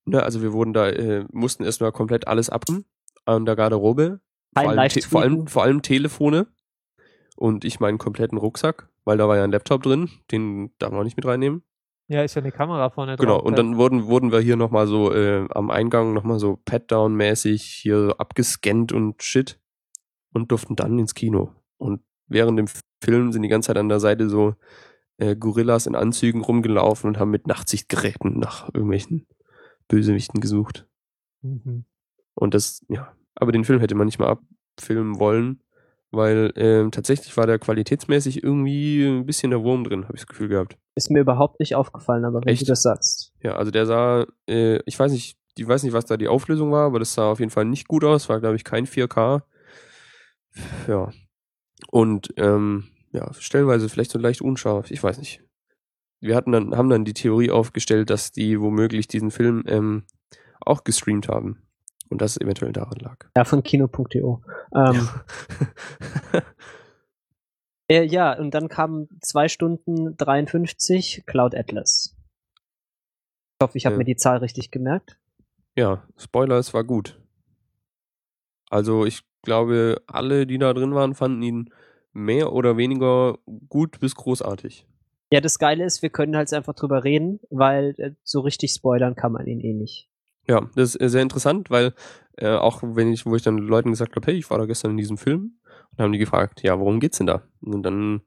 Ne, 0.05 0.21
also 0.21 0.41
wir 0.41 0.51
wurden 0.51 0.73
da, 0.73 0.89
äh, 0.89 1.25
mussten 1.31 1.63
erstmal 1.63 1.93
komplett 1.93 2.27
alles 2.27 2.49
abnehmen 2.49 2.83
an 3.25 3.45
der 3.45 3.55
Garderobe. 3.55 4.19
Vor 4.53 4.69
allem, 4.69 4.89
vor, 4.89 5.21
allem, 5.21 5.47
vor 5.47 5.63
allem 5.63 5.81
Telefone 5.81 6.47
und 7.37 7.63
ich 7.65 7.79
meinen 7.79 7.97
kompletten 7.97 8.37
Rucksack, 8.37 8.89
weil 9.05 9.17
da 9.17 9.27
war 9.27 9.37
ja 9.37 9.45
ein 9.45 9.51
Laptop 9.51 9.81
drin, 9.81 10.09
den 10.31 10.71
darf 10.77 10.91
man 10.91 10.99
auch 10.99 11.03
nicht 11.05 11.17
mit 11.17 11.25
reinnehmen. 11.25 11.63
Ja, 12.07 12.21
ist 12.23 12.35
ja 12.35 12.41
eine 12.41 12.51
Kamera 12.51 12.89
vorne 12.89 13.15
Genau, 13.15 13.35
drauf. 13.37 13.43
und 13.43 13.57
dann 13.57 13.77
wurden, 13.77 14.07
wurden 14.07 14.31
wir 14.31 14.39
hier 14.39 14.55
nochmal 14.57 14.87
so 14.87 15.13
äh, 15.13 15.47
am 15.51 15.71
Eingang 15.71 16.13
nochmal 16.13 16.37
so 16.39 16.59
Pat-Down-mäßig 16.65 17.63
hier 17.63 18.15
abgescannt 18.17 18.91
und 18.91 19.23
shit 19.23 19.59
und 20.33 20.51
durften 20.51 20.75
dann 20.75 20.99
ins 20.99 21.13
Kino. 21.13 21.53
Und 21.77 22.01
während 22.27 22.59
dem 22.59 22.67
Film 23.03 23.31
sind 23.31 23.41
die 23.41 23.49
ganze 23.49 23.67
Zeit 23.67 23.77
an 23.77 23.89
der 23.89 23.99
Seite 23.99 24.29
so 24.29 24.55
äh, 25.17 25.35
Gorillas 25.35 25.85
in 25.87 25.95
Anzügen 25.95 26.41
rumgelaufen 26.41 27.07
und 27.07 27.19
haben 27.19 27.31
mit 27.31 27.47
Nachtsichtgeräten 27.47 28.37
nach 28.39 28.67
irgendwelchen 28.73 29.27
Bösewichten 29.87 30.41
gesucht. 30.41 30.87
Mhm. 31.41 31.85
Und 32.35 32.53
das, 32.53 32.85
ja, 32.89 33.13
aber 33.35 33.51
den 33.51 33.63
Film 33.63 33.79
hätte 33.79 33.95
man 33.95 34.05
nicht 34.07 34.19
mal 34.19 34.37
abfilmen 34.77 35.19
wollen, 35.19 35.61
weil 36.13 36.53
ähm, 36.55 36.91
tatsächlich 36.91 37.35
war 37.35 37.47
der 37.47 37.59
qualitätsmäßig 37.59 38.43
irgendwie 38.43 39.05
ein 39.05 39.25
bisschen 39.25 39.49
der 39.49 39.63
Wurm 39.63 39.83
drin, 39.83 40.03
habe 40.03 40.15
ich 40.15 40.21
das 40.21 40.27
Gefühl 40.27 40.47
gehabt. 40.47 40.77
Ist 40.95 41.09
mir 41.09 41.21
überhaupt 41.21 41.59
nicht 41.59 41.75
aufgefallen, 41.75 42.23
aber 42.23 42.41
wenn 42.41 42.53
Echt? 42.53 42.61
du 42.61 42.65
das 42.67 42.83
sagst. 42.83 43.33
Ja, 43.41 43.55
also 43.55 43.71
der 43.71 43.85
sah, 43.85 44.25
äh, 44.47 44.79
ich 44.85 44.97
weiß 44.97 45.11
nicht, 45.11 45.37
ich 45.57 45.67
weiß 45.67 45.83
nicht, 45.83 45.93
was 45.93 46.05
da 46.05 46.17
die 46.17 46.27
Auflösung 46.27 46.71
war, 46.71 46.85
aber 46.85 46.99
das 46.99 47.13
sah 47.13 47.31
auf 47.31 47.39
jeden 47.39 47.51
Fall 47.51 47.65
nicht 47.65 47.87
gut 47.87 48.03
aus. 48.03 48.29
War, 48.29 48.39
glaube 48.39 48.55
ich, 48.55 48.63
kein 48.63 48.85
4K. 48.85 49.41
Ja. 50.87 51.11
Und 51.89 52.33
ähm, 52.37 52.85
ja, 53.11 53.31
stellenweise 53.33 53.89
vielleicht 53.89 54.11
so 54.11 54.19
leicht 54.19 54.41
unscharf, 54.41 54.91
ich 54.91 55.03
weiß 55.03 55.17
nicht. 55.17 55.43
Wir 56.19 56.35
hatten 56.35 56.51
dann, 56.51 56.75
haben 56.75 56.89
dann 56.89 57.05
die 57.05 57.13
Theorie 57.13 57.51
aufgestellt, 57.51 58.09
dass 58.09 58.31
die 58.31 58.59
womöglich 58.61 59.07
diesen 59.07 59.29
Film 59.29 59.63
ähm, 59.67 60.03
auch 60.61 60.83
gestreamt 60.83 61.27
haben. 61.27 61.62
Und 62.13 62.21
das 62.21 62.37
eventuell 62.39 62.71
daran 62.71 62.99
lag. 62.99 63.25
Ja, 63.35 63.43
von 63.43 63.63
kino.de. 63.63 64.21
Ähm, 64.75 65.09
äh, 67.89 68.03
ja, 68.03 68.37
und 68.37 68.53
dann 68.53 68.69
kam 68.69 69.07
2 69.19 69.47
Stunden 69.47 70.15
53 70.15 71.23
Cloud 71.25 71.55
Atlas. 71.55 72.15
Ich 73.59 73.63
hoffe, 73.63 73.77
ich 73.79 73.87
habe 73.87 73.95
Ja. 73.95 73.97
mir 73.97 74.05
die 74.05 74.15
Zahl 74.15 74.37
richtig 74.37 74.69
gemerkt. 74.69 75.17
Ja, 75.75 76.03
Spoiler, 76.17 76.59
es 76.59 76.71
war 76.75 76.83
gut. 76.83 77.19
Also 78.69 79.05
ich 79.07 79.23
glaube, 79.41 79.99
alle, 80.05 80.45
die 80.45 80.59
da 80.59 80.71
drin 80.75 80.93
waren, 80.93 81.15
fanden 81.15 81.41
ihn 81.41 81.73
mehr 82.11 82.53
oder 82.53 82.77
weniger 82.77 83.39
gut 83.69 83.99
bis 83.99 84.13
großartig. 84.13 84.85
Ja, 85.31 85.41
das 85.41 85.57
Geile 85.57 85.83
ist, 85.83 86.03
wir 86.03 86.11
können 86.11 86.35
halt 86.35 86.53
einfach 86.53 86.75
drüber 86.75 87.03
reden, 87.03 87.39
weil 87.49 87.95
äh, 87.97 88.11
so 88.21 88.41
richtig 88.41 88.71
spoilern 88.71 89.15
kann 89.15 89.31
man 89.31 89.47
ihn 89.47 89.59
eh 89.61 89.73
nicht. 89.73 90.11
Ja, 90.47 90.69
das 90.75 90.95
ist 90.95 91.01
äh, 91.01 91.09
sehr 91.09 91.21
interessant, 91.21 91.69
weil 91.69 91.93
äh, 92.37 92.49
auch 92.49 92.81
wenn 92.83 93.13
ich, 93.13 93.25
wo 93.25 93.35
ich 93.35 93.43
dann 93.43 93.57
Leuten 93.57 93.91
gesagt 93.91 94.15
habe, 94.15 94.27
hey, 94.27 94.35
ich 94.35 94.49
war 94.49 94.57
da 94.57 94.65
gestern 94.65 94.91
in 94.91 94.97
diesem 94.97 95.17
Film, 95.17 95.57
und 95.91 96.03
haben 96.03 96.11
die 96.11 96.19
gefragt, 96.19 96.63
ja, 96.63 96.79
worum 96.79 96.99
geht's 96.99 97.19
denn 97.19 97.27
da? 97.27 97.43
Und 97.61 97.83
dann 97.83 98.21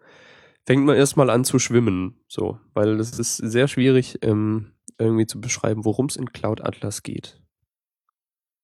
fängt 0.65 0.85
man 0.85 0.97
erstmal 0.97 1.31
an 1.31 1.45
zu 1.45 1.59
schwimmen, 1.59 2.21
so, 2.29 2.59
weil 2.75 2.97
das 2.99 3.19
ist 3.19 3.37
sehr 3.37 3.69
schwierig, 3.69 4.19
ähm, 4.23 4.73
irgendwie 4.99 5.27
zu 5.27 5.41
beschreiben, 5.41 5.85
worum 5.85 6.07
es 6.07 6.17
in 6.17 6.33
Cloud 6.33 6.65
Atlas 6.65 7.03
geht. 7.03 7.41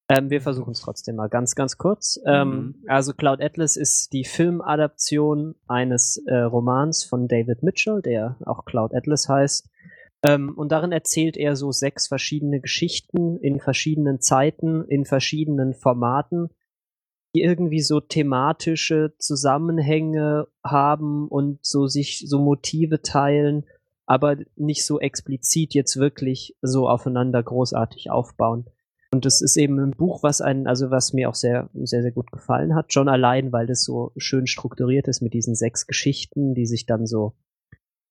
Ähm, 0.08 0.30
wir 0.30 0.40
versuchen 0.40 0.72
es 0.72 0.80
trotzdem 0.80 1.16
mal 1.16 1.28
ganz, 1.28 1.54
ganz 1.54 1.78
kurz. 1.78 2.20
Ähm, 2.26 2.82
also 2.86 3.12
Cloud 3.14 3.40
Atlas 3.40 3.76
ist 3.76 4.12
die 4.12 4.24
Filmadaption 4.24 5.54
eines 5.66 6.22
äh, 6.26 6.34
Romans 6.36 7.04
von 7.04 7.28
David 7.28 7.62
Mitchell, 7.62 8.02
der 8.02 8.36
auch 8.44 8.64
Cloud 8.64 8.94
Atlas 8.94 9.28
heißt. 9.28 9.68
Ähm, 10.22 10.54
und 10.56 10.70
darin 10.70 10.92
erzählt 10.92 11.36
er 11.36 11.56
so 11.56 11.72
sechs 11.72 12.06
verschiedene 12.06 12.60
Geschichten 12.60 13.38
in 13.38 13.60
verschiedenen 13.60 14.20
Zeiten, 14.20 14.84
in 14.84 15.04
verschiedenen 15.04 15.74
Formaten, 15.74 16.50
die 17.34 17.42
irgendwie 17.42 17.80
so 17.80 18.00
thematische 18.00 19.14
Zusammenhänge 19.18 20.48
haben 20.62 21.28
und 21.28 21.64
so 21.64 21.86
sich 21.86 22.24
so 22.26 22.38
Motive 22.38 23.02
teilen, 23.02 23.64
aber 24.06 24.36
nicht 24.56 24.84
so 24.84 25.00
explizit 25.00 25.74
jetzt 25.74 25.96
wirklich 25.96 26.56
so 26.60 26.88
aufeinander 26.88 27.42
großartig 27.42 28.10
aufbauen. 28.10 28.66
Und 29.12 29.26
das 29.26 29.42
ist 29.42 29.56
eben 29.56 29.78
ein 29.78 29.90
Buch, 29.90 30.22
was 30.22 30.40
einen, 30.40 30.66
also 30.66 30.90
was 30.90 31.12
mir 31.12 31.28
auch 31.28 31.34
sehr, 31.34 31.68
sehr, 31.74 32.02
sehr 32.02 32.12
gut 32.12 32.32
gefallen 32.32 32.74
hat. 32.74 32.92
Schon 32.92 33.08
allein, 33.08 33.52
weil 33.52 33.66
das 33.66 33.84
so 33.84 34.12
schön 34.16 34.46
strukturiert 34.46 35.06
ist 35.06 35.20
mit 35.20 35.34
diesen 35.34 35.54
sechs 35.54 35.86
Geschichten, 35.86 36.54
die 36.54 36.66
sich 36.66 36.86
dann 36.86 37.06
so 37.06 37.34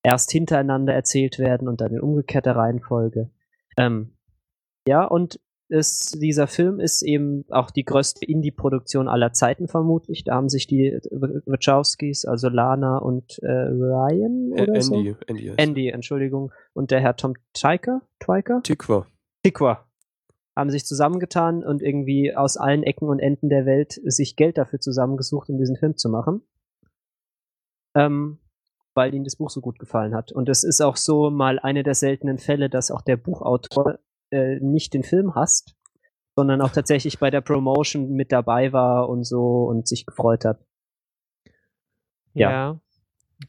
erst 0.04 0.32
hintereinander 0.32 0.94
erzählt 0.94 1.40
werden 1.40 1.68
und 1.68 1.82
dann 1.82 1.94
in 1.94 2.02
umgekehrter 2.02 2.56
Reihenfolge. 2.56 3.30
Ähm, 3.78 4.14
ja, 4.88 5.06
und 5.06 5.40
es, 5.70 6.12
dieser 6.12 6.48
Film 6.48 6.80
ist 6.82 7.02
eben 7.02 7.46
auch 7.50 7.72
die 7.72 7.86
größte 7.86 8.26
Indie-Produktion 8.26 9.08
aller 9.08 9.32
Zeiten 9.32 9.68
vermutlich. 9.70 10.26
Da 10.26 10.36
haben 10.36 10.50
sich 10.50 10.68
die 10.68 11.00
Wachowskis, 11.46 12.26
also 12.26 12.50
Lana 12.50 12.98
und 12.98 13.40
äh, 13.42 13.48
Ryan 13.48 14.52
oder 14.52 14.82
so? 14.82 14.96
Andy, 14.96 15.16
Andy. 15.28 15.48
heißt 15.48 15.60
Andy, 15.60 15.88
Entschuldigung. 15.90 16.52
Und 16.74 16.92
der 16.92 17.00
Herr 17.00 17.16
Tom 17.16 17.36
Teicher, 17.54 18.02
Twiker? 18.20 18.56
er. 18.56 18.64
Tikwa. 18.64 19.08
Tikwa 19.44 19.86
haben 20.56 20.70
sich 20.70 20.86
zusammengetan 20.86 21.64
und 21.64 21.82
irgendwie 21.82 22.36
aus 22.36 22.58
allen 22.58 22.84
Ecken 22.84 23.08
und 23.08 23.20
Enden 23.20 23.50
der 23.50 23.66
Welt 23.66 24.00
sich 24.04 24.36
Geld 24.36 24.58
dafür 24.58 24.80
zusammengesucht, 24.80 25.50
um 25.50 25.58
diesen 25.58 25.78
Film 25.78 25.96
zu 25.96 26.10
machen. 26.10 26.42
Ähm, 27.96 28.40
weil 28.94 29.14
ihnen 29.14 29.24
das 29.24 29.36
Buch 29.36 29.50
so 29.50 29.62
gut 29.62 29.80
gefallen 29.80 30.14
hat. 30.14 30.32
Und 30.32 30.50
es 30.50 30.64
ist 30.64 30.82
auch 30.82 30.98
so 30.98 31.30
mal 31.30 31.60
eine 31.60 31.84
der 31.84 31.96
seltenen 31.96 32.38
Fälle, 32.38 32.70
dass 32.70 32.92
auch 32.92 33.02
der 33.02 33.18
Buchautor 33.18 34.00
äh, 34.32 34.60
nicht 34.60 34.94
den 34.94 35.04
Film 35.04 35.36
hasst, 35.36 35.76
sondern 36.36 36.62
auch 36.62 36.72
tatsächlich 36.72 37.20
bei 37.20 37.30
der 37.30 37.42
Promotion 37.42 38.12
mit 38.12 38.32
dabei 38.32 38.74
war 38.74 39.10
und 39.10 39.24
so 39.24 39.66
und 39.66 39.88
sich 39.88 40.06
gefreut 40.06 40.46
hat. 40.46 40.60
Ja. 42.34 42.52
Ja. 42.52 42.80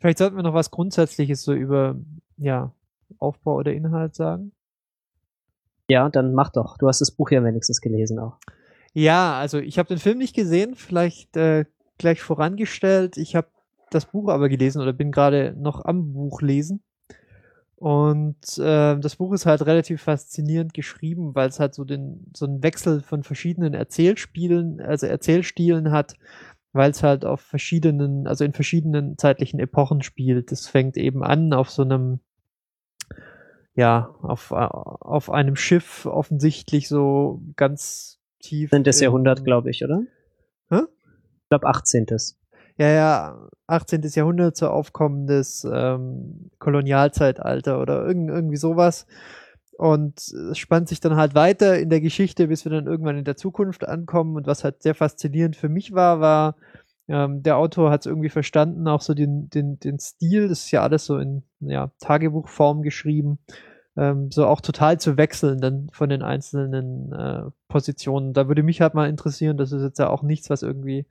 Vielleicht 0.01 0.19
sollten 0.19 0.37
wir 0.37 0.43
noch 0.43 0.55
was 0.55 0.71
Grundsätzliches 0.71 1.43
so 1.43 1.53
über 1.53 1.97
ja, 2.37 2.75
Aufbau 3.19 3.57
oder 3.57 3.73
Inhalt 3.73 4.15
sagen. 4.15 4.53
Ja, 5.89 6.09
dann 6.09 6.35
mach 6.35 6.51
doch. 6.51 6.79
Du 6.79 6.89
hast 6.89 7.01
das 7.01 7.11
Buch 7.11 7.31
ja 7.31 7.45
wenigstens 7.45 7.81
gelesen 7.81 8.19
auch. 8.19 8.39
Ja, 8.95 9.39
also 9.39 9.59
ich 9.59 9.79
habe 9.79 9.89
den 9.89 9.99
Film 9.99 10.19
nicht 10.19 10.35
gesehen, 10.35 10.75
vielleicht 10.75 11.37
äh, 11.37 11.67
gleich 11.99 12.23
vorangestellt. 12.23 13.17
Ich 13.17 13.37
habe 13.37 13.49
das 13.95 14.07
Buch 14.07 14.29
aber 14.29 14.49
gelesen 14.49 14.81
oder 14.83 14.93
bin 14.93 15.13
gerade 15.13 15.55
noch 15.59 15.85
am 15.85 16.13
Buch 16.13 16.41
lesen. 16.43 16.83
Und 17.75 18.59
äh, 18.59 18.97
das 18.99 19.17
Buch 19.17 19.33
ist 19.33 19.45
halt 19.47 19.67
relativ 19.67 20.03
faszinierend 20.03 20.73
geschrieben, 20.73 21.35
weil 21.35 21.49
es 21.49 21.59
halt 21.59 21.75
so 21.75 21.85
den 21.85 22.31
so 22.37 22.47
einen 22.47 22.63
Wechsel 22.63 23.03
von 23.03 23.25
verschiedenen 23.25 23.75
Erzählspielen, 23.75 24.81
also 24.81 25.07
Erzählstilen 25.07 25.91
hat, 25.91 26.15
weil 26.73 26.93
es 26.93 27.03
halt 27.03 27.25
auf 27.25 27.41
verschiedenen, 27.41 28.29
also 28.29 28.45
in 28.45 28.53
verschiedenen 28.53 29.19
zeitlichen 29.19 29.59
Epochen 29.59 30.03
spielt. 30.03 30.53
Das 30.53 30.69
fängt 30.69 30.97
eben 30.97 31.25
an 31.25 31.53
auf 31.53 31.71
so 31.71 31.83
einem 31.83 32.21
ja, 33.75 34.15
auf, 34.23 34.53
auf 34.53 35.31
einem 35.31 35.57
Schiff 35.57 36.05
offensichtlich 36.07 36.89
so 36.89 37.43
ganz 37.57 38.21
tief. 38.39 38.73
18. 38.73 38.85
im- 38.85 39.03
Jahrhundert, 39.03 39.45
glaube 39.45 39.71
ich, 39.71 39.83
oder? 39.85 40.03
Hä? 40.69 40.83
Ich 40.83 41.49
glaube 41.49 41.67
18. 41.67 42.07
Ja, 42.79 42.89
ja, 42.89 43.49
18. 43.67 44.15
Jahrhundert, 44.15 44.57
so 44.57 44.69
aufkommendes 44.69 45.67
ähm, 45.71 46.51
Kolonialzeitalter 46.59 47.81
oder 47.81 48.05
irgend, 48.07 48.31
irgendwie 48.31 48.57
sowas. 48.57 49.07
Und 49.79 50.21
es 50.21 50.59
spannt 50.59 50.89
sich 50.89 51.01
dann 51.01 51.17
halt 51.17 51.35
weiter 51.35 51.79
in 51.79 51.91
der 51.91 52.01
Geschichte, 52.01 52.49
bis 52.49 52.65
wir 52.65 52.73
dann 52.73 52.87
irgendwann 52.87 53.19
in 53.19 53.25
der 53.25 53.37
Zukunft 53.37 53.87
ankommen. 53.89 54.37
Und 54.37 54.47
was 54.47 54.65
halt 54.65 54.83
sehr 54.83 54.95
faszinierend 54.95 55.57
für 55.57 55.69
mich 55.69 55.93
war, 55.93 56.21
war, 56.21 56.57
Ähm, 57.09 57.43
der 57.43 57.59
Autor 57.59 57.91
hat 57.91 58.03
es 58.03 58.07
irgendwie 58.07 58.31
verstanden, 58.31 58.89
auch 58.89 59.03
so 59.03 59.15
den, 59.15 59.51
den, 59.51 59.79
den 59.81 59.99
Stil, 60.01 60.49
das 60.49 60.61
ist 60.65 60.73
ja 60.73 60.83
alles 60.83 61.05
so 61.07 61.19
in 61.19 61.43
ja, 61.61 61.91
Tagebuchform 62.01 62.83
geschrieben, 62.83 63.41
ähm, 63.97 64.31
so 64.33 64.47
auch 64.47 64.61
total 64.63 65.01
zu 65.01 65.17
wechseln 65.19 65.61
dann 65.61 65.91
von 65.93 66.09
den 66.11 66.23
einzelnen 66.23 67.13
äh, 67.13 67.43
Positionen. 67.69 68.33
Da 68.35 68.49
würde 68.49 68.63
mich 68.63 68.81
halt 68.81 68.95
mal 68.95 69.09
interessieren, 69.09 69.57
das 69.59 69.73
ist 69.73 69.83
jetzt 69.83 69.99
ja 69.99 70.09
auch 70.11 70.23
nichts, 70.23 70.51
was 70.51 70.63
irgendwie 70.63 71.07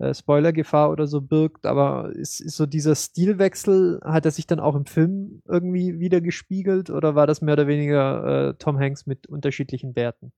äh, 0.00 0.14
Spoilergefahr 0.14 0.90
oder 0.90 1.06
so 1.06 1.20
birgt, 1.20 1.66
aber 1.66 2.10
ist, 2.14 2.40
ist 2.40 2.56
so 2.56 2.66
dieser 2.66 2.94
Stilwechsel, 2.94 4.00
hat 4.02 4.24
er 4.24 4.30
sich 4.30 4.46
dann 4.46 4.58
auch 4.58 4.74
im 4.74 4.86
Film 4.86 5.42
irgendwie 5.46 6.00
wieder 6.00 6.20
gespiegelt 6.20 6.88
oder 6.90 7.14
war 7.14 7.26
das 7.26 7.42
mehr 7.42 7.52
oder 7.52 7.66
weniger 7.66 8.48
äh, 8.48 8.54
Tom 8.58 8.78
Hanks 8.78 9.06
mit 9.06 9.26
unterschiedlichen 9.26 9.94
Werten? 9.96 10.32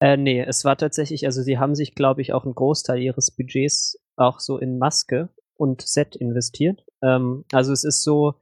Äh, 0.00 0.16
nee, 0.16 0.40
es 0.42 0.64
war 0.64 0.76
tatsächlich, 0.76 1.26
also 1.26 1.42
sie 1.42 1.58
haben 1.58 1.74
sich, 1.74 1.94
glaube 1.94 2.22
ich, 2.22 2.32
auch 2.32 2.44
einen 2.44 2.54
Großteil 2.54 3.00
ihres 3.00 3.30
Budgets 3.30 3.98
auch 4.16 4.40
so 4.40 4.58
in 4.58 4.78
Maske 4.78 5.28
und 5.54 5.82
Set 5.82 6.16
investiert. 6.16 6.84
Ähm, 7.00 7.44
also 7.52 7.72
es 7.72 7.84
ist 7.84 8.02
so, 8.02 8.34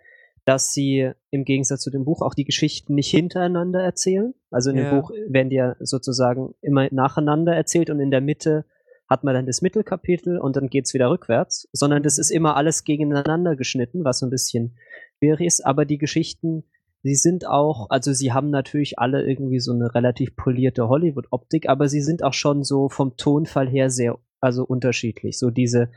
dass 0.47 0.73
sie 0.73 1.11
im 1.31 1.45
Gegensatz 1.45 1.81
zu 1.83 1.91
dem 1.91 2.05
Buch 2.05 2.23
auch 2.23 2.35
die 2.35 2.45
Geschichten 2.45 2.95
nicht 2.95 3.11
hintereinander 3.11 3.83
erzählen. 3.83 4.33
Also 4.51 4.71
in 4.71 4.77
ja. 4.77 4.91
dem 4.91 5.01
Buch 5.01 5.11
werden 5.29 5.51
die 5.51 5.57
ja 5.57 5.77
sozusagen 5.81 6.55
immer 6.63 6.89
nacheinander 6.93 7.55
erzählt 7.55 7.91
und 7.91 8.01
in 8.01 8.11
der 8.11 8.21
Mitte 8.21 8.65
hat 9.09 9.25
man 9.25 9.35
dann 9.35 9.47
das 9.47 9.63
Mittelkapitel 9.63 10.39
und 10.39 10.57
dann 10.57 10.69
geht's 10.69 10.95
wieder 10.95 11.11
rückwärts, 11.11 11.69
sondern 11.73 12.03
das 12.03 12.19
ist 12.19 12.31
immer 12.31 12.57
alles 12.57 12.85
gegeneinander 12.85 13.57
geschnitten, 13.57 14.05
was 14.05 14.23
ein 14.23 14.31
bisschen 14.31 14.77
schwierig 15.19 15.47
ist, 15.47 15.65
aber 15.65 15.85
die 15.85 15.99
Geschichten, 15.99 16.65
sie 17.03 17.15
sind 17.15 17.47
auch, 17.47 17.89
also 17.91 18.13
sie 18.13 18.33
haben 18.33 18.51
natürlich 18.51 18.99
alle 18.99 19.25
irgendwie 19.25 19.61
so 19.61 19.73
eine 19.73 19.95
relativ 19.95 20.35
polierte 20.35 20.89
Hollywood-Optik, 20.89 21.69
aber 21.69 21.89
sie 21.89 22.01
sind 22.01 22.25
auch 22.25 22.35
schon 22.35 22.65
so 22.65 22.89
vom 22.89 23.17
Tonfall 23.17 23.69
her 23.69 23.91
sehr, 23.91 24.19
also 24.41 24.65
unterschiedlich. 24.65 25.39
So 25.39 25.51
diese 25.51 25.91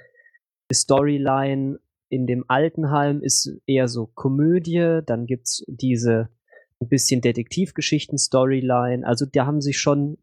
Storyline 0.71 1.79
in 2.09 2.27
dem 2.27 2.45
Altenheim 2.47 3.21
ist 3.21 3.59
eher 3.65 3.87
so 3.87 4.07
Komödie, 4.07 5.01
dann 5.05 5.25
gibt's 5.25 5.63
diese 5.67 6.29
ein 6.79 6.87
bisschen 6.87 7.21
Detektivgeschichten-Storyline, 7.21 9.05
also 9.05 9.25
da 9.25 9.45
haben 9.45 9.61
sich 9.61 9.79
schon 9.79 10.17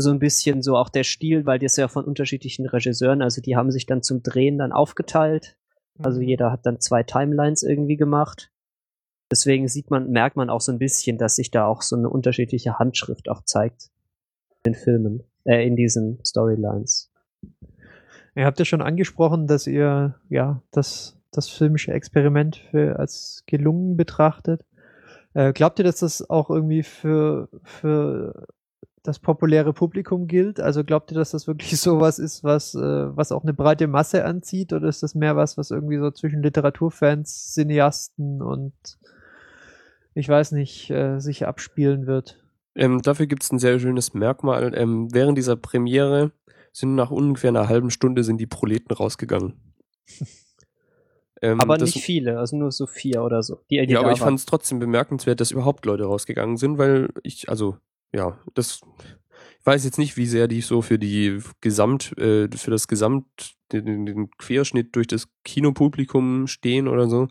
so 0.00 0.10
ein 0.10 0.18
bisschen 0.18 0.62
so 0.62 0.76
auch 0.76 0.88
der 0.88 1.04
Stil, 1.04 1.46
weil 1.46 1.58
das 1.58 1.76
ja 1.76 1.88
von 1.88 2.04
unterschiedlichen 2.04 2.66
Regisseuren, 2.66 3.22
also 3.22 3.40
die 3.40 3.56
haben 3.56 3.70
sich 3.70 3.86
dann 3.86 4.02
zum 4.02 4.22
Drehen 4.22 4.58
dann 4.58 4.72
aufgeteilt. 4.72 5.56
Also 5.98 6.20
mhm. 6.20 6.28
jeder 6.28 6.52
hat 6.52 6.66
dann 6.66 6.80
zwei 6.80 7.02
Timelines 7.02 7.62
irgendwie 7.62 7.96
gemacht. 7.96 8.50
Deswegen 9.30 9.68
sieht 9.68 9.90
man, 9.90 10.10
merkt 10.10 10.36
man 10.36 10.50
auch 10.50 10.60
so 10.60 10.72
ein 10.72 10.78
bisschen, 10.78 11.18
dass 11.18 11.36
sich 11.36 11.50
da 11.50 11.66
auch 11.66 11.82
so 11.82 11.96
eine 11.96 12.10
unterschiedliche 12.10 12.78
Handschrift 12.78 13.28
auch 13.28 13.42
zeigt 13.44 13.90
in 14.64 14.72
den 14.72 14.74
Filmen, 14.74 15.22
äh, 15.44 15.64
in 15.66 15.76
diesen 15.76 16.18
Storylines. 16.24 17.12
Ihr 18.34 18.44
habt 18.44 18.58
ja 18.58 18.64
schon 18.64 18.82
angesprochen, 18.82 19.46
dass 19.46 19.66
ihr 19.66 20.16
ja 20.28 20.62
das, 20.70 21.18
das 21.30 21.48
filmische 21.48 21.92
Experiment 21.92 22.56
für, 22.56 22.98
als 22.98 23.44
gelungen 23.46 23.96
betrachtet. 23.96 24.64
Äh, 25.34 25.52
glaubt 25.52 25.78
ihr, 25.78 25.84
dass 25.84 26.00
das 26.00 26.28
auch 26.28 26.50
irgendwie 26.50 26.82
für, 26.82 27.48
für 27.62 28.48
das 29.02 29.18
populäre 29.18 29.72
Publikum 29.72 30.26
gilt? 30.26 30.60
Also 30.60 30.84
glaubt 30.84 31.10
ihr, 31.10 31.18
dass 31.18 31.30
das 31.30 31.46
wirklich 31.46 31.76
sowas 31.80 32.18
ist, 32.18 32.44
was, 32.44 32.74
äh, 32.74 32.80
was 33.16 33.32
auch 33.32 33.42
eine 33.42 33.54
breite 33.54 33.86
Masse 33.86 34.24
anzieht? 34.24 34.72
Oder 34.72 34.88
ist 34.88 35.02
das 35.02 35.14
mehr 35.14 35.36
was, 35.36 35.56
was 35.56 35.70
irgendwie 35.70 35.98
so 35.98 36.10
zwischen 36.10 36.42
Literaturfans, 36.42 37.52
Cineasten 37.54 38.42
und 38.42 38.74
ich 40.14 40.28
weiß 40.28 40.52
nicht, 40.52 40.90
äh, 40.90 41.18
sich 41.20 41.46
abspielen 41.46 42.06
wird? 42.06 42.42
Ähm, 42.74 43.02
dafür 43.02 43.26
gibt 43.26 43.42
es 43.42 43.52
ein 43.52 43.58
sehr 43.58 43.78
schönes 43.78 44.14
Merkmal. 44.14 44.72
Ähm, 44.76 45.08
während 45.12 45.38
dieser 45.38 45.56
Premiere 45.56 46.32
sind 46.72 46.94
nach 46.94 47.10
ungefähr 47.10 47.48
einer 47.50 47.68
halben 47.68 47.90
Stunde 47.90 48.22
sind 48.22 48.38
die 48.38 48.46
Proleten 48.46 48.94
rausgegangen. 48.94 49.74
ähm, 51.42 51.60
aber 51.60 51.78
nicht 51.78 52.00
viele, 52.02 52.38
also 52.38 52.56
nur 52.56 52.70
so 52.70 52.86
vier 52.86 53.22
oder 53.22 53.42
so. 53.42 53.60
Die, 53.70 53.84
die 53.86 53.92
ja, 53.92 54.00
aber 54.00 54.12
ich 54.12 54.20
fand 54.20 54.38
es 54.38 54.46
trotzdem 54.46 54.78
bemerkenswert, 54.78 55.40
dass 55.40 55.50
überhaupt 55.50 55.84
Leute 55.86 56.04
rausgegangen 56.04 56.56
sind, 56.56 56.78
weil 56.78 57.08
ich, 57.22 57.48
also 57.48 57.76
ja, 58.12 58.38
das 58.54 58.80
ich 59.60 59.66
weiß 59.66 59.84
jetzt 59.84 59.98
nicht, 59.98 60.16
wie 60.16 60.26
sehr 60.26 60.48
die 60.48 60.62
so 60.62 60.80
für 60.80 60.98
die 60.98 61.38
Gesamt, 61.60 62.16
äh, 62.18 62.48
für 62.50 62.70
das 62.70 62.88
Gesamt, 62.88 63.26
den, 63.72 64.06
den, 64.06 64.30
Querschnitt 64.38 64.96
durch 64.96 65.06
das 65.06 65.28
Kinopublikum 65.44 66.46
stehen 66.46 66.88
oder 66.88 67.08
so. 67.08 67.28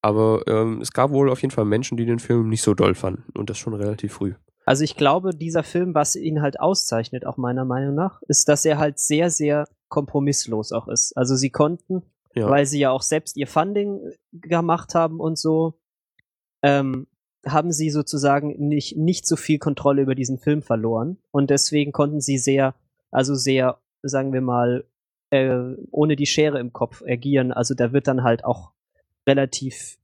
Aber 0.00 0.44
ähm, 0.46 0.80
es 0.80 0.92
gab 0.92 1.10
wohl 1.10 1.28
auf 1.28 1.42
jeden 1.42 1.52
Fall 1.52 1.66
Menschen, 1.66 1.98
die 1.98 2.06
den 2.06 2.20
Film 2.20 2.48
nicht 2.48 2.62
so 2.62 2.72
doll 2.72 2.94
fanden 2.94 3.24
und 3.34 3.50
das 3.50 3.58
schon 3.58 3.74
relativ 3.74 4.14
früh. 4.14 4.34
Also 4.64 4.84
ich 4.84 4.96
glaube, 4.96 5.30
dieser 5.30 5.62
Film, 5.62 5.94
was 5.94 6.16
ihn 6.16 6.40
halt 6.40 6.58
auszeichnet, 6.58 7.26
auch 7.26 7.36
meiner 7.36 7.64
Meinung 7.64 7.94
nach, 7.94 8.22
ist, 8.28 8.48
dass 8.48 8.64
er 8.64 8.78
halt 8.78 8.98
sehr, 8.98 9.30
sehr 9.30 9.66
kompromisslos 9.88 10.72
auch 10.72 10.88
ist. 10.88 11.16
Also 11.16 11.36
sie 11.36 11.50
konnten, 11.50 12.02
ja. 12.34 12.48
weil 12.48 12.64
sie 12.64 12.78
ja 12.78 12.90
auch 12.90 13.02
selbst 13.02 13.36
ihr 13.36 13.46
Funding 13.46 14.00
gemacht 14.32 14.94
haben 14.94 15.20
und 15.20 15.38
so, 15.38 15.78
ähm, 16.62 17.06
haben 17.46 17.72
sie 17.72 17.90
sozusagen 17.90 18.56
nicht, 18.68 18.96
nicht 18.96 19.26
so 19.26 19.36
viel 19.36 19.58
Kontrolle 19.58 20.02
über 20.02 20.14
diesen 20.14 20.38
Film 20.38 20.62
verloren. 20.62 21.18
Und 21.30 21.50
deswegen 21.50 21.92
konnten 21.92 22.20
sie 22.20 22.38
sehr, 22.38 22.74
also 23.10 23.34
sehr, 23.34 23.78
sagen 24.02 24.32
wir 24.32 24.40
mal, 24.40 24.84
äh, 25.30 25.74
ohne 25.90 26.16
die 26.16 26.26
Schere 26.26 26.58
im 26.58 26.72
Kopf 26.72 27.02
agieren. 27.06 27.52
Also 27.52 27.74
da 27.74 27.92
wird 27.92 28.08
dann 28.08 28.22
halt 28.22 28.44
auch 28.44 28.72
relativ 29.26 29.98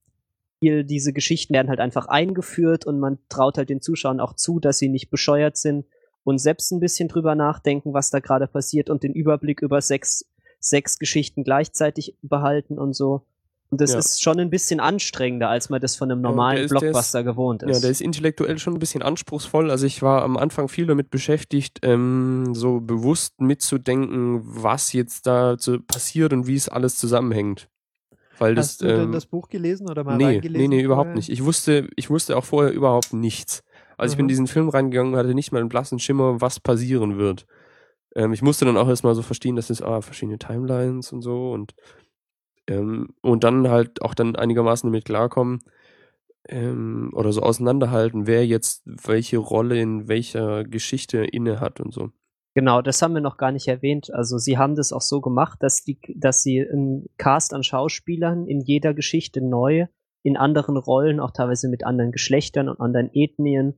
viel, 0.61 0.85
diese 0.85 1.13
Geschichten 1.13 1.55
werden 1.55 1.69
halt 1.69 1.81
einfach 1.81 2.07
eingeführt 2.07 2.87
und 2.87 2.99
man 2.99 3.19
traut 3.29 3.59
halt 3.59 3.69
den 3.69 3.81
Zuschauern 3.81 4.21
auch 4.21 4.35
zu, 4.35 4.61
dass 4.61 4.79
sie 4.79 4.89
nicht 4.89 5.11
bescheuert 5.11 5.57
sind 5.57 5.87
und 6.25 6.39
selbst 6.39 6.71
ein 6.73 6.81
bisschen 6.81 7.09
drüber 7.09 7.35
nachdenken, 7.35 7.93
was 7.93 8.11
da 8.11 8.21
gerade 8.21 8.47
passiert 8.47 8.91
und 8.91 9.03
den 9.03 9.13
Überblick 9.13 9.61
über 9.61 9.81
sechs, 9.81 10.25
sechs 10.59 10.99
Geschichten 10.99 11.45
gleichzeitig 11.45 12.17
behalten 12.23 12.79
und 12.79 12.95
so. 12.95 13.27
Und 13.71 13.81
das 13.81 13.93
ja. 13.93 13.99
ist 13.99 14.23
schon 14.23 14.39
ein 14.39 14.51
bisschen 14.51 14.79
anstrengender, 14.79 15.49
als 15.49 15.69
man 15.69 15.81
das 15.81 15.97
von 15.97 16.11
einem 16.11 16.21
normalen 16.21 16.59
ja, 16.59 16.65
ist, 16.65 16.71
Blockbuster 16.71 17.21
ist, 17.21 17.25
gewohnt 17.25 17.63
ist. 17.63 17.75
Ja, 17.75 17.81
der 17.81 17.91
ist 17.91 18.01
intellektuell 18.01 18.59
schon 18.59 18.75
ein 18.75 18.79
bisschen 18.79 19.03
anspruchsvoll. 19.03 19.71
Also 19.71 19.87
ich 19.87 20.01
war 20.03 20.23
am 20.23 20.37
Anfang 20.37 20.69
viel 20.69 20.87
damit 20.87 21.11
beschäftigt, 21.11 21.81
ähm, 21.83 22.55
so 22.55 22.81
bewusst 22.81 23.41
mitzudenken, 23.41 24.41
was 24.45 24.93
jetzt 24.93 25.27
da 25.27 25.57
passiert 25.87 26.33
und 26.33 26.47
wie 26.47 26.55
es 26.55 26.69
alles 26.69 26.97
zusammenhängt. 26.97 27.69
Weil 28.39 28.57
Hast 28.57 28.81
das, 28.83 28.89
du 28.89 28.93
ähm, 28.93 29.01
denn 29.01 29.13
das 29.13 29.27
Buch 29.27 29.49
gelesen 29.49 29.89
oder 29.89 30.05
mal 30.05 30.17
nee, 30.17 30.25
reingelesen? 30.25 30.69
Nee, 30.69 30.77
nee, 30.77 30.83
überhaupt 30.83 31.15
nicht. 31.15 31.29
Ich 31.29 31.45
wusste, 31.45 31.89
ich 31.97 32.11
wusste 32.11 32.37
auch 32.37 32.45
vorher 32.45 32.73
überhaupt 32.73 33.13
nichts. 33.13 33.63
Also 33.97 34.11
mhm. 34.11 34.13
ich 34.13 34.17
bin 34.17 34.25
in 34.25 34.29
diesen 34.29 34.47
Film 34.47 34.69
reingegangen 34.69 35.15
und 35.15 35.19
hatte 35.19 35.35
nicht 35.35 35.53
mal 35.53 35.61
einen 35.61 35.69
blassen 35.69 35.99
Schimmer, 35.99 36.41
was 36.41 36.61
passieren 36.61 37.19
wird. 37.19 37.47
Ähm, 38.15 38.33
ich 38.33 38.43
musste 38.43 38.65
dann 38.65 38.77
auch 38.77 38.89
erstmal 38.89 39.15
so 39.15 39.23
verstehen, 39.23 39.57
dass 39.57 39.71
es 39.71 39.83
ah, 39.83 40.01
verschiedene 40.01 40.39
Timelines 40.39 41.13
und 41.13 41.23
so 41.23 41.53
und 41.53 41.75
ähm, 42.69 43.09
und 43.21 43.45
dann 43.45 43.69
halt 43.69 44.03
auch 44.03 44.15
dann 44.15 44.37
einigermaßen 44.37 44.91
damit 44.91 45.05
klarkommen 45.05 45.61
ähm, 46.49 47.11
oder 47.15 47.33
so 47.33 47.43
auseinanderhalten, 47.43 48.27
wer 48.27 48.47
jetzt 48.47 48.83
welche 48.85 49.39
Rolle 49.39 49.81
in 49.81 50.09
welcher 50.09 50.65
Geschichte 50.65 51.25
inne 51.25 51.61
hat 51.61 51.81
und 51.81 51.93
so. 51.93 52.11
Genau, 52.55 52.83
das 52.83 53.03
haben 53.03 53.15
wir 53.15 53.21
noch 53.21 53.37
gar 53.37 53.51
nicht 53.51 53.67
erwähnt. 53.67 54.15
Also 54.15 54.39
sie 54.39 54.59
haben 54.59 54.77
das 54.77 54.93
auch 54.93 55.01
so 55.01 55.21
gemacht, 55.21 55.59
dass 55.61 55.83
die, 55.83 55.99
dass 56.15 56.43
sie 56.43 56.61
einen 56.61 57.09
Cast 57.19 57.53
an 57.53 57.65
Schauspielern 57.65 58.47
in 58.47 58.61
jeder 58.61 58.95
Geschichte 58.95 59.41
neu 59.41 59.87
in 60.23 60.37
anderen 60.37 60.77
Rollen, 60.77 61.21
auch 61.21 61.33
teilweise 61.33 61.69
mit 61.69 61.85
anderen 61.85 62.13
Geschlechtern 62.13 62.69
und 62.69 62.81
anderen 62.81 63.11
Ethnien, 63.13 63.75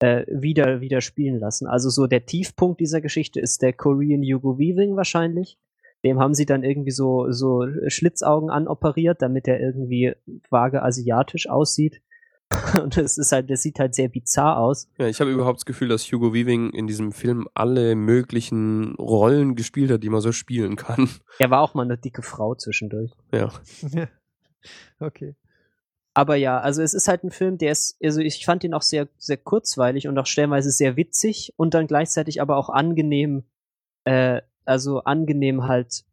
äh, 0.00 0.24
wieder, 0.28 0.80
wieder 0.80 1.00
spielen 1.00 1.38
lassen. 1.38 1.66
Also 1.66 1.88
so 1.88 2.06
der 2.06 2.26
Tiefpunkt 2.26 2.80
dieser 2.80 3.00
Geschichte 3.00 3.40
ist 3.40 3.62
der 3.62 3.72
Korean 3.72 4.22
Hugo 4.22 4.58
Weaving 4.58 4.96
wahrscheinlich, 4.96 5.58
dem 6.04 6.18
haben 6.18 6.34
sie 6.34 6.46
dann 6.46 6.64
irgendwie 6.64 6.90
so, 6.90 7.30
so 7.30 7.66
Schlitzaugen 7.88 8.50
anoperiert, 8.50 9.22
damit 9.22 9.46
er 9.48 9.60
irgendwie 9.60 10.14
vage 10.48 10.82
asiatisch 10.82 11.48
aussieht. 11.48 12.00
Und 12.82 12.96
es 12.96 13.16
ist 13.16 13.32
halt, 13.32 13.48
das 13.50 13.62
sieht 13.62 13.78
halt 13.78 13.94
sehr 13.94 14.08
bizarr 14.08 14.58
aus. 14.58 14.88
Ja, 14.98 15.06
ich 15.06 15.20
habe 15.20 15.30
überhaupt 15.30 15.58
das 15.58 15.66
Gefühl, 15.66 15.88
dass 15.88 16.10
Hugo 16.10 16.34
Weaving 16.34 16.70
in 16.70 16.86
diesem 16.86 17.12
Film 17.12 17.48
alle 17.54 17.94
möglichen 17.94 18.96
Rollen 18.96 19.54
gespielt 19.54 19.90
hat, 19.90 20.02
die 20.02 20.08
man 20.08 20.20
so 20.20 20.32
spielen 20.32 20.76
kann. 20.76 21.08
Er 21.38 21.50
war 21.50 21.60
auch 21.60 21.74
mal 21.74 21.84
eine 21.84 21.96
dicke 21.96 22.22
Frau 22.22 22.54
zwischendurch. 22.56 23.12
Ja. 23.32 23.52
okay. 25.00 25.36
Aber 26.12 26.34
ja, 26.34 26.58
also 26.58 26.82
es 26.82 26.92
ist 26.92 27.06
halt 27.06 27.22
ein 27.22 27.30
Film, 27.30 27.56
der 27.56 27.70
ist, 27.70 27.96
also 28.02 28.20
ich 28.20 28.44
fand 28.44 28.64
ihn 28.64 28.74
auch 28.74 28.82
sehr, 28.82 29.08
sehr 29.16 29.36
kurzweilig 29.36 30.08
und 30.08 30.18
auch 30.18 30.26
stellenweise 30.26 30.70
sehr 30.70 30.96
witzig 30.96 31.54
und 31.56 31.74
dann 31.74 31.86
gleichzeitig 31.86 32.42
aber 32.42 32.56
auch 32.56 32.68
angenehm 32.68 33.44
äh, 34.04 34.42
also 34.70 35.00
angenehm 35.00 35.66
halt. 35.66 36.04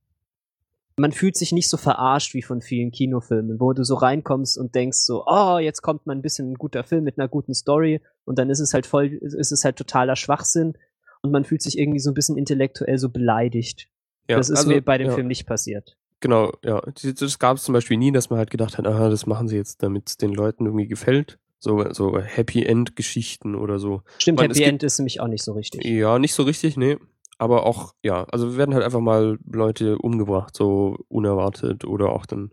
Man 1.00 1.12
fühlt 1.12 1.38
sich 1.38 1.52
nicht 1.52 1.70
so 1.70 1.78
verarscht 1.78 2.34
wie 2.34 2.42
von 2.42 2.60
vielen 2.60 2.90
Kinofilmen, 2.90 3.60
wo 3.60 3.72
du 3.72 3.84
so 3.84 3.94
reinkommst 3.94 4.58
und 4.58 4.74
denkst 4.74 4.98
so, 4.98 5.26
oh, 5.28 5.60
jetzt 5.60 5.84
kommt 5.84 6.08
mal 6.08 6.16
ein 6.16 6.24
bisschen 6.24 6.52
ein 6.52 6.56
guter 6.56 6.84
Film 6.84 7.04
mit 7.04 7.20
einer 7.20 7.28
guten 7.28 7.54
Story 7.54 8.02
und 8.26 8.40
dann 8.40 8.50
ist 8.50 8.60
es 8.60 8.74
halt 8.74 8.88
voll, 8.88 9.14
ist 9.14 9.52
es 9.52 9.64
halt 9.64 9.76
totaler 9.76 10.16
Schwachsinn 10.16 10.74
und 11.22 11.32
man 11.32 11.44
fühlt 11.44 11.62
sich 11.62 11.78
irgendwie 11.78 12.00
so 12.00 12.10
ein 12.10 12.16
bisschen 12.16 12.36
intellektuell 12.36 12.98
so 12.98 13.10
beleidigt. 13.10 13.90
Ja, 14.28 14.38
das 14.38 14.50
ist 14.50 14.58
also, 14.58 14.70
mir 14.70 14.82
bei 14.82 14.98
dem 14.98 15.08
ja. 15.08 15.14
Film 15.14 15.28
nicht 15.28 15.46
passiert. 15.46 15.98
Genau, 16.20 16.52
ja. 16.64 16.82
Das 17.04 17.38
gab 17.38 17.58
es 17.58 17.64
zum 17.64 17.74
Beispiel 17.74 17.98
nie, 17.98 18.12
dass 18.12 18.30
man 18.30 18.40
halt 18.40 18.50
gedacht 18.50 18.78
hat, 18.78 18.88
aha, 18.88 19.10
das 19.10 19.28
machen 19.28 19.48
sie 19.48 19.56
jetzt, 19.56 19.84
damit 19.84 20.10
es 20.10 20.18
den 20.18 20.34
Leuten 20.34 20.66
irgendwie 20.66 20.88
gefällt. 20.88 21.38
So, 21.60 21.92
so 21.92 22.20
Happy 22.20 22.64
End 22.64 22.96
Geschichten 22.96 23.56
oder 23.56 23.80
so. 23.80 24.02
Stimmt, 24.20 24.40
meine, 24.40 24.54
Happy 24.54 24.64
End 24.64 24.84
ist 24.84 25.00
nämlich 25.00 25.22
auch 25.22 25.28
nicht 25.28 25.44
so 25.44 25.54
richtig. 25.54 25.84
Ja, 25.86 26.20
nicht 26.20 26.34
so 26.34 26.44
richtig, 26.44 26.78
nee. 26.78 26.98
Aber 27.38 27.66
auch, 27.66 27.94
ja, 28.04 28.24
also 28.32 28.58
werden 28.58 28.74
halt 28.74 28.84
einfach 28.84 29.00
mal 29.00 29.38
Leute 29.46 29.98
umgebracht, 29.98 30.56
so 30.56 30.98
unerwartet 31.08 31.86
oder 31.86 32.10
auch 32.10 32.26
dann 32.26 32.52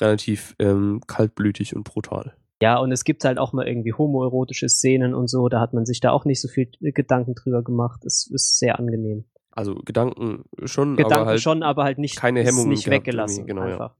relativ 0.00 0.54
ähm, 0.58 1.00
kaltblütig 1.06 1.74
und 1.74 1.84
brutal. 1.84 2.34
Ja, 2.62 2.78
und 2.78 2.92
es 2.92 3.04
gibt 3.04 3.24
halt 3.24 3.38
auch 3.38 3.52
mal 3.52 3.66
irgendwie 3.66 3.92
homoerotische 3.92 4.68
Szenen 4.68 5.14
und 5.14 5.28
so, 5.28 5.48
da 5.48 5.60
hat 5.60 5.72
man 5.72 5.86
sich 5.86 6.00
da 6.00 6.10
auch 6.10 6.24
nicht 6.24 6.40
so 6.40 6.48
viel 6.48 6.70
Gedanken 6.80 7.34
drüber 7.34 7.62
gemacht. 7.62 8.04
Es 8.04 8.30
ist 8.30 8.58
sehr 8.58 8.78
angenehm. 8.78 9.24
Also 9.50 9.74
Gedanken 9.74 10.44
schon, 10.64 10.96
Gedanken 10.96 11.14
aber 11.14 11.26
halt 11.26 11.40
schon, 11.40 11.62
aber 11.62 11.84
halt 11.84 11.98
nicht, 11.98 12.16
keine 12.16 12.42
Hemmungen 12.44 12.68
nicht 12.68 12.88
weggelassen. 12.88 13.46
genau, 13.46 13.62
ja. 13.62 13.72
einfach. 13.72 13.94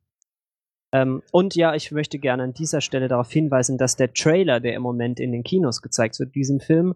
Ähm, 0.93 1.23
und 1.33 1.55
ja, 1.55 1.75
ich 1.75 1.91
möchte 1.91 2.19
gerne 2.19 2.43
an 2.43 2.53
dieser 2.53 2.81
Stelle 2.81 3.09
darauf 3.09 3.31
hinweisen, 3.31 3.79
dass 3.79 3.97
der 3.97 4.13
Trailer, 4.13 4.61
der 4.61 4.75
im 4.75 4.83
Moment 4.83 5.21
in 5.21 5.33
den 5.33 5.43
Kinos 5.43 5.83
gezeigt 5.83 6.19
wird, 6.19 6.35
diesem 6.35 6.61
Film, 6.61 6.95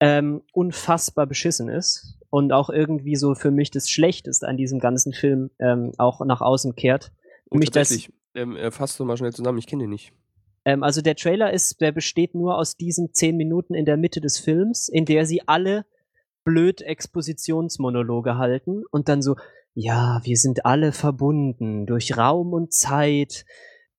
ähm, 0.00 0.42
unfassbar 0.52 1.26
beschissen 1.26 1.68
ist 1.68 2.21
und 2.32 2.50
auch 2.50 2.70
irgendwie 2.70 3.14
so 3.14 3.34
für 3.34 3.50
mich 3.50 3.70
das 3.70 3.90
Schlechteste 3.90 4.48
an 4.48 4.56
diesem 4.56 4.78
ganzen 4.78 5.12
Film 5.12 5.50
ähm, 5.58 5.92
auch 5.98 6.24
nach 6.24 6.40
außen 6.40 6.74
kehrt. 6.74 7.12
Und 7.50 7.58
Mich 7.58 7.70
das- 7.70 7.90
tatsächlich, 7.90 8.14
ähm, 8.34 8.56
äh, 8.56 8.70
fasst 8.70 8.98
du 8.98 9.04
mal 9.04 9.18
schnell 9.18 9.34
zusammen, 9.34 9.58
ich 9.58 9.66
kenne 9.66 9.82
den 9.84 9.90
nicht. 9.90 10.14
Ähm, 10.64 10.82
also 10.82 11.02
der 11.02 11.14
Trailer 11.14 11.52
ist, 11.52 11.82
der 11.82 11.92
besteht 11.92 12.34
nur 12.34 12.56
aus 12.56 12.78
diesen 12.78 13.12
zehn 13.12 13.36
Minuten 13.36 13.74
in 13.74 13.84
der 13.84 13.98
Mitte 13.98 14.22
des 14.22 14.38
Films, 14.38 14.88
in 14.88 15.04
der 15.04 15.26
sie 15.26 15.46
alle 15.46 15.84
blöd 16.42 16.80
Expositionsmonologe 16.80 18.38
halten 18.38 18.82
und 18.90 19.10
dann 19.10 19.20
so, 19.20 19.36
ja, 19.74 20.20
wir 20.24 20.38
sind 20.38 20.64
alle 20.64 20.92
verbunden 20.92 21.84
durch 21.84 22.16
Raum 22.16 22.54
und 22.54 22.72
Zeit, 22.72 23.44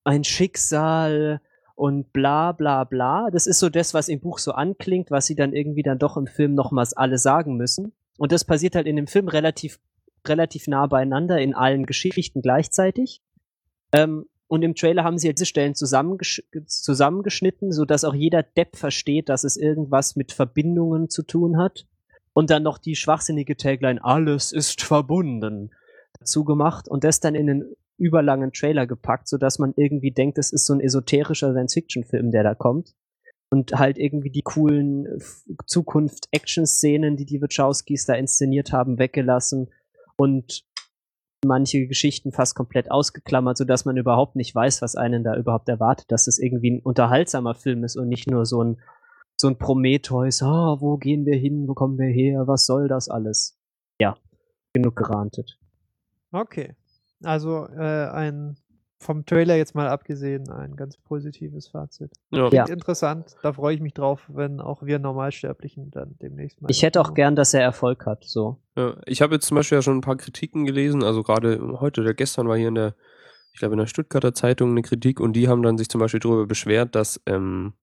ein 0.03 0.23
Schicksal 0.23 1.39
und 1.75 2.11
bla 2.13 2.51
bla 2.51 2.83
bla. 2.83 3.29
Das 3.31 3.45
ist 3.45 3.59
so 3.59 3.69
das, 3.69 3.93
was 3.93 4.07
im 4.07 4.21
Buch 4.21 4.39
so 4.39 4.53
anklingt, 4.53 5.11
was 5.11 5.27
sie 5.27 5.35
dann 5.35 5.53
irgendwie 5.53 5.83
dann 5.83 5.99
doch 5.99 6.17
im 6.17 6.25
Film 6.25 6.55
nochmals 6.55 6.93
alle 6.93 7.19
sagen 7.19 7.57
müssen. 7.57 7.93
Und 8.17 8.31
das 8.31 8.45
passiert 8.45 8.75
halt 8.75 8.87
in 8.87 8.95
dem 8.95 9.07
Film 9.07 9.27
relativ, 9.27 9.79
relativ 10.25 10.67
nah 10.67 10.87
beieinander 10.87 11.39
in 11.39 11.55
allen 11.55 11.85
Geschichten 11.85 12.41
gleichzeitig. 12.41 13.21
Ähm, 13.91 14.25
und 14.47 14.61
im 14.61 14.75
Trailer 14.75 15.03
haben 15.03 15.17
sie 15.17 15.27
halt 15.27 15.39
diese 15.39 15.47
Stellen 15.47 15.73
zusammengesch 15.73 16.43
zusammengeschnitten, 16.67 17.71
sodass 17.71 18.03
auch 18.03 18.13
jeder 18.13 18.43
Depp 18.43 18.75
versteht, 18.75 19.29
dass 19.29 19.43
es 19.43 19.57
irgendwas 19.57 20.15
mit 20.15 20.31
Verbindungen 20.31 21.09
zu 21.09 21.23
tun 21.23 21.57
hat. 21.57 21.87
Und 22.33 22.49
dann 22.49 22.63
noch 22.63 22.77
die 22.77 22.95
schwachsinnige 22.95 23.57
Tagline, 23.57 24.03
alles 24.03 24.51
ist 24.51 24.81
verbunden, 24.83 25.71
dazu 26.19 26.43
gemacht 26.43 26.87
und 26.87 27.03
das 27.03 27.19
dann 27.19 27.35
in 27.35 27.49
einen 27.49 27.75
überlangen 27.97 28.51
Trailer 28.51 28.87
gepackt, 28.87 29.27
sodass 29.27 29.59
man 29.59 29.73
irgendwie 29.75 30.11
denkt, 30.11 30.37
es 30.37 30.51
ist 30.51 30.65
so 30.65 30.73
ein 30.73 30.79
esoterischer 30.79 31.51
Science-Fiction-Film, 31.51 32.31
der 32.31 32.43
da 32.43 32.55
kommt. 32.55 32.93
Und 33.53 33.73
halt 33.73 33.99
irgendwie 33.99 34.31
die 34.31 34.41
coolen 34.41 35.05
F- 35.05 35.45
Zukunft-Action-Szenen, 35.67 37.17
die 37.17 37.25
die 37.25 37.39
Wachowskis 37.39 38.07
da 38.07 38.15
inszeniert 38.15 38.71
haben, 38.71 38.97
weggelassen 38.97 39.69
und 40.17 40.65
manche 41.45 41.85
Geschichten 41.85 42.31
fast 42.31 42.55
komplett 42.55 42.89
ausgeklammert, 42.89 43.57
sodass 43.57 43.85
man 43.85 43.95
überhaupt 43.95 44.35
nicht 44.35 44.55
weiß, 44.55 44.81
was 44.81 44.95
einen 44.95 45.23
da 45.23 45.37
überhaupt 45.37 45.69
erwartet, 45.69 46.11
dass 46.11 46.25
es 46.25 46.39
irgendwie 46.39 46.71
ein 46.71 46.81
unterhaltsamer 46.81 47.53
Film 47.53 47.83
ist 47.83 47.95
und 47.95 48.07
nicht 48.07 48.27
nur 48.27 48.47
so 48.47 48.63
ein, 48.63 48.81
so 49.39 49.49
ein 49.49 49.59
Prometheus, 49.59 50.41
ah, 50.41 50.77
wo 50.79 50.97
gehen 50.97 51.27
wir 51.27 51.37
hin, 51.37 51.67
wo 51.67 51.75
kommen 51.75 51.99
wir 51.99 52.07
her, 52.07 52.47
was 52.47 52.65
soll 52.65 52.87
das 52.87 53.07
alles? 53.07 53.59
Ja, 54.01 54.17
genug 54.73 54.95
gerantet. 54.95 55.59
Okay. 56.31 56.75
Also 57.21 57.67
äh, 57.67 58.07
ein 58.09 58.57
vom 59.03 59.25
Trailer 59.25 59.55
jetzt 59.55 59.75
mal 59.75 59.87
abgesehen, 59.87 60.49
ein 60.49 60.75
ganz 60.75 60.97
positives 60.97 61.67
Fazit. 61.67 62.11
Ja. 62.31 62.43
Ja. 62.43 62.49
Klingt 62.49 62.69
interessant, 62.69 63.35
da 63.43 63.53
freue 63.53 63.75
ich 63.75 63.81
mich 63.81 63.93
drauf, 63.93 64.21
wenn 64.27 64.59
auch 64.59 64.83
wir 64.83 64.99
Normalsterblichen 64.99 65.91
dann 65.91 66.15
demnächst 66.21 66.61
mal. 66.61 66.71
Ich 66.71 66.81
hätte 66.81 66.99
auch 67.01 67.13
gern, 67.13 67.35
dass 67.35 67.53
er 67.53 67.61
Erfolg 67.61 68.05
hat, 68.05 68.23
so. 68.23 68.57
Ja, 68.75 68.95
ich 69.05 69.21
habe 69.21 69.35
jetzt 69.35 69.45
zum 69.45 69.55
Beispiel 69.55 69.77
ja 69.77 69.81
schon 69.81 69.97
ein 69.97 70.01
paar 70.01 70.17
Kritiken 70.17 70.65
gelesen, 70.65 71.03
also 71.03 71.21
gerade 71.23 71.79
heute 71.79 72.01
oder 72.01 72.13
gestern 72.13 72.47
war 72.47 72.57
hier 72.57 72.69
in 72.69 72.75
der, 72.75 72.95
ich 73.53 73.59
glaube 73.59 73.73
in 73.73 73.79
der 73.79 73.87
Stuttgarter 73.87 74.33
Zeitung 74.33 74.71
eine 74.71 74.81
Kritik 74.81 75.19
und 75.19 75.33
die 75.33 75.47
haben 75.47 75.61
dann 75.61 75.77
sich 75.77 75.89
zum 75.89 75.99
Beispiel 75.99 76.19
darüber 76.19 76.47
beschwert, 76.47 76.95
dass 76.95 77.21
ähm, 77.25 77.73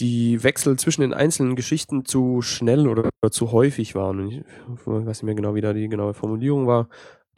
die 0.00 0.42
Wechsel 0.42 0.78
zwischen 0.78 1.02
den 1.02 1.14
einzelnen 1.14 1.56
Geschichten 1.56 2.04
zu 2.04 2.42
schnell 2.42 2.88
oder, 2.88 3.10
oder 3.22 3.30
zu 3.30 3.52
häufig 3.52 3.94
waren. 3.94 4.20
Und 4.20 4.30
Ich, 4.30 4.38
ich 4.38 4.86
weiß 4.86 5.06
nicht 5.06 5.22
mehr 5.22 5.34
genau, 5.34 5.54
wie 5.54 5.60
da 5.60 5.72
die 5.72 5.88
genaue 5.88 6.14
Formulierung 6.14 6.66
war. 6.66 6.88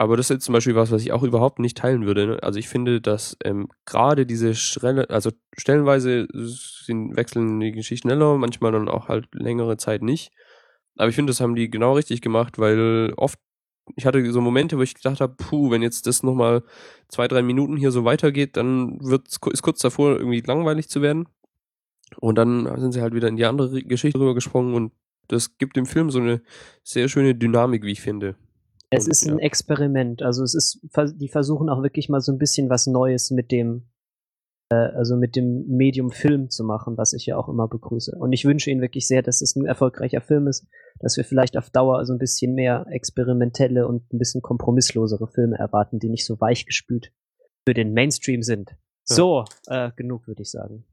Aber 0.01 0.17
das 0.17 0.25
ist 0.25 0.29
jetzt 0.31 0.45
zum 0.45 0.53
Beispiel 0.53 0.73
was, 0.73 0.89
was 0.89 1.03
ich 1.03 1.11
auch 1.11 1.21
überhaupt 1.21 1.59
nicht 1.59 1.77
teilen 1.77 2.07
würde. 2.07 2.25
ne? 2.25 2.41
Also 2.41 2.57
ich 2.57 2.67
finde, 2.67 3.01
dass 3.01 3.37
ähm, 3.43 3.67
gerade 3.85 4.25
diese 4.25 4.55
Schnelle, 4.55 5.07
also 5.11 5.29
stellenweise 5.55 6.27
sind, 6.33 7.15
wechseln 7.15 7.59
die 7.59 7.71
Geschichten 7.71 8.09
schneller, 8.09 8.35
manchmal 8.39 8.71
dann 8.71 8.89
auch 8.89 9.09
halt 9.09 9.27
längere 9.31 9.77
Zeit 9.77 10.01
nicht. 10.01 10.31
Aber 10.97 11.09
ich 11.09 11.13
finde, 11.13 11.29
das 11.29 11.39
haben 11.39 11.53
die 11.53 11.69
genau 11.69 11.93
richtig 11.93 12.21
gemacht, 12.21 12.57
weil 12.57 13.13
oft, 13.15 13.37
ich 13.95 14.07
hatte 14.07 14.31
so 14.31 14.41
Momente, 14.41 14.79
wo 14.79 14.81
ich 14.81 14.95
gedacht 14.95 15.21
habe, 15.21 15.35
puh, 15.37 15.69
wenn 15.69 15.83
jetzt 15.83 16.07
das 16.07 16.23
nochmal 16.23 16.63
zwei, 17.07 17.27
drei 17.27 17.43
Minuten 17.43 17.77
hier 17.77 17.91
so 17.91 18.03
weitergeht, 18.03 18.57
dann 18.57 18.97
wird's, 19.01 19.37
ist 19.51 19.61
kurz 19.61 19.81
davor, 19.81 20.17
irgendwie 20.17 20.41
langweilig 20.41 20.89
zu 20.89 21.03
werden. 21.03 21.27
Und 22.19 22.39
dann 22.39 22.65
sind 22.79 22.93
sie 22.93 23.03
halt 23.03 23.13
wieder 23.13 23.27
in 23.27 23.37
die 23.37 23.45
andere 23.45 23.83
Geschichte 23.83 24.19
rübergesprungen 24.19 24.73
und 24.73 24.93
das 25.27 25.59
gibt 25.59 25.75
dem 25.75 25.85
Film 25.85 26.09
so 26.09 26.17
eine 26.17 26.41
sehr 26.81 27.07
schöne 27.07 27.35
Dynamik, 27.35 27.83
wie 27.83 27.91
ich 27.91 28.01
finde. 28.01 28.35
Es 28.91 29.05
Und, 29.05 29.11
ist 29.11 29.27
ein 29.27 29.39
ja. 29.39 29.45
Experiment. 29.45 30.21
Also 30.21 30.43
es 30.43 30.53
ist, 30.53 30.81
die 31.15 31.29
versuchen 31.29 31.69
auch 31.69 31.81
wirklich 31.81 32.09
mal 32.09 32.19
so 32.19 32.31
ein 32.31 32.37
bisschen 32.37 32.69
was 32.69 32.87
Neues 32.87 33.31
mit 33.31 33.51
dem, 33.51 33.89
äh, 34.69 34.75
also 34.75 35.15
mit 35.15 35.37
dem 35.37 35.65
Medium 35.67 36.11
Film 36.11 36.49
zu 36.49 36.65
machen, 36.65 36.97
was 36.97 37.13
ich 37.13 37.25
ja 37.25 37.37
auch 37.37 37.47
immer 37.47 37.69
begrüße. 37.69 38.17
Und 38.19 38.33
ich 38.33 38.43
wünsche 38.43 38.69
Ihnen 38.69 38.81
wirklich 38.81 39.07
sehr, 39.07 39.21
dass 39.21 39.41
es 39.41 39.55
ein 39.55 39.65
erfolgreicher 39.65 40.19
Film 40.19 40.47
ist, 40.47 40.67
dass 40.99 41.15
wir 41.15 41.23
vielleicht 41.23 41.57
auf 41.57 41.69
Dauer 41.69 42.05
so 42.05 42.11
ein 42.11 42.19
bisschen 42.19 42.53
mehr 42.53 42.85
experimentelle 42.89 43.87
und 43.87 44.11
ein 44.11 44.19
bisschen 44.19 44.41
kompromisslosere 44.41 45.27
Filme 45.27 45.57
erwarten, 45.57 45.99
die 45.99 46.09
nicht 46.09 46.25
so 46.25 46.39
weichgespült 46.41 47.13
für 47.65 47.73
den 47.73 47.93
Mainstream 47.93 48.43
sind. 48.43 48.71
Ja. 48.71 49.15
So, 49.15 49.45
äh, 49.67 49.91
genug 49.95 50.27
würde 50.27 50.41
ich 50.41 50.51
sagen. 50.51 50.83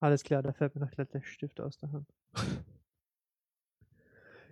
Alles 0.00 0.22
klar, 0.22 0.42
da 0.42 0.52
fällt 0.52 0.74
mir 0.74 0.82
noch 0.82 0.90
gleich 0.90 1.08
der 1.08 1.22
Stift 1.22 1.58
aus 1.58 1.78
der 1.78 1.90
Hand. 1.90 2.06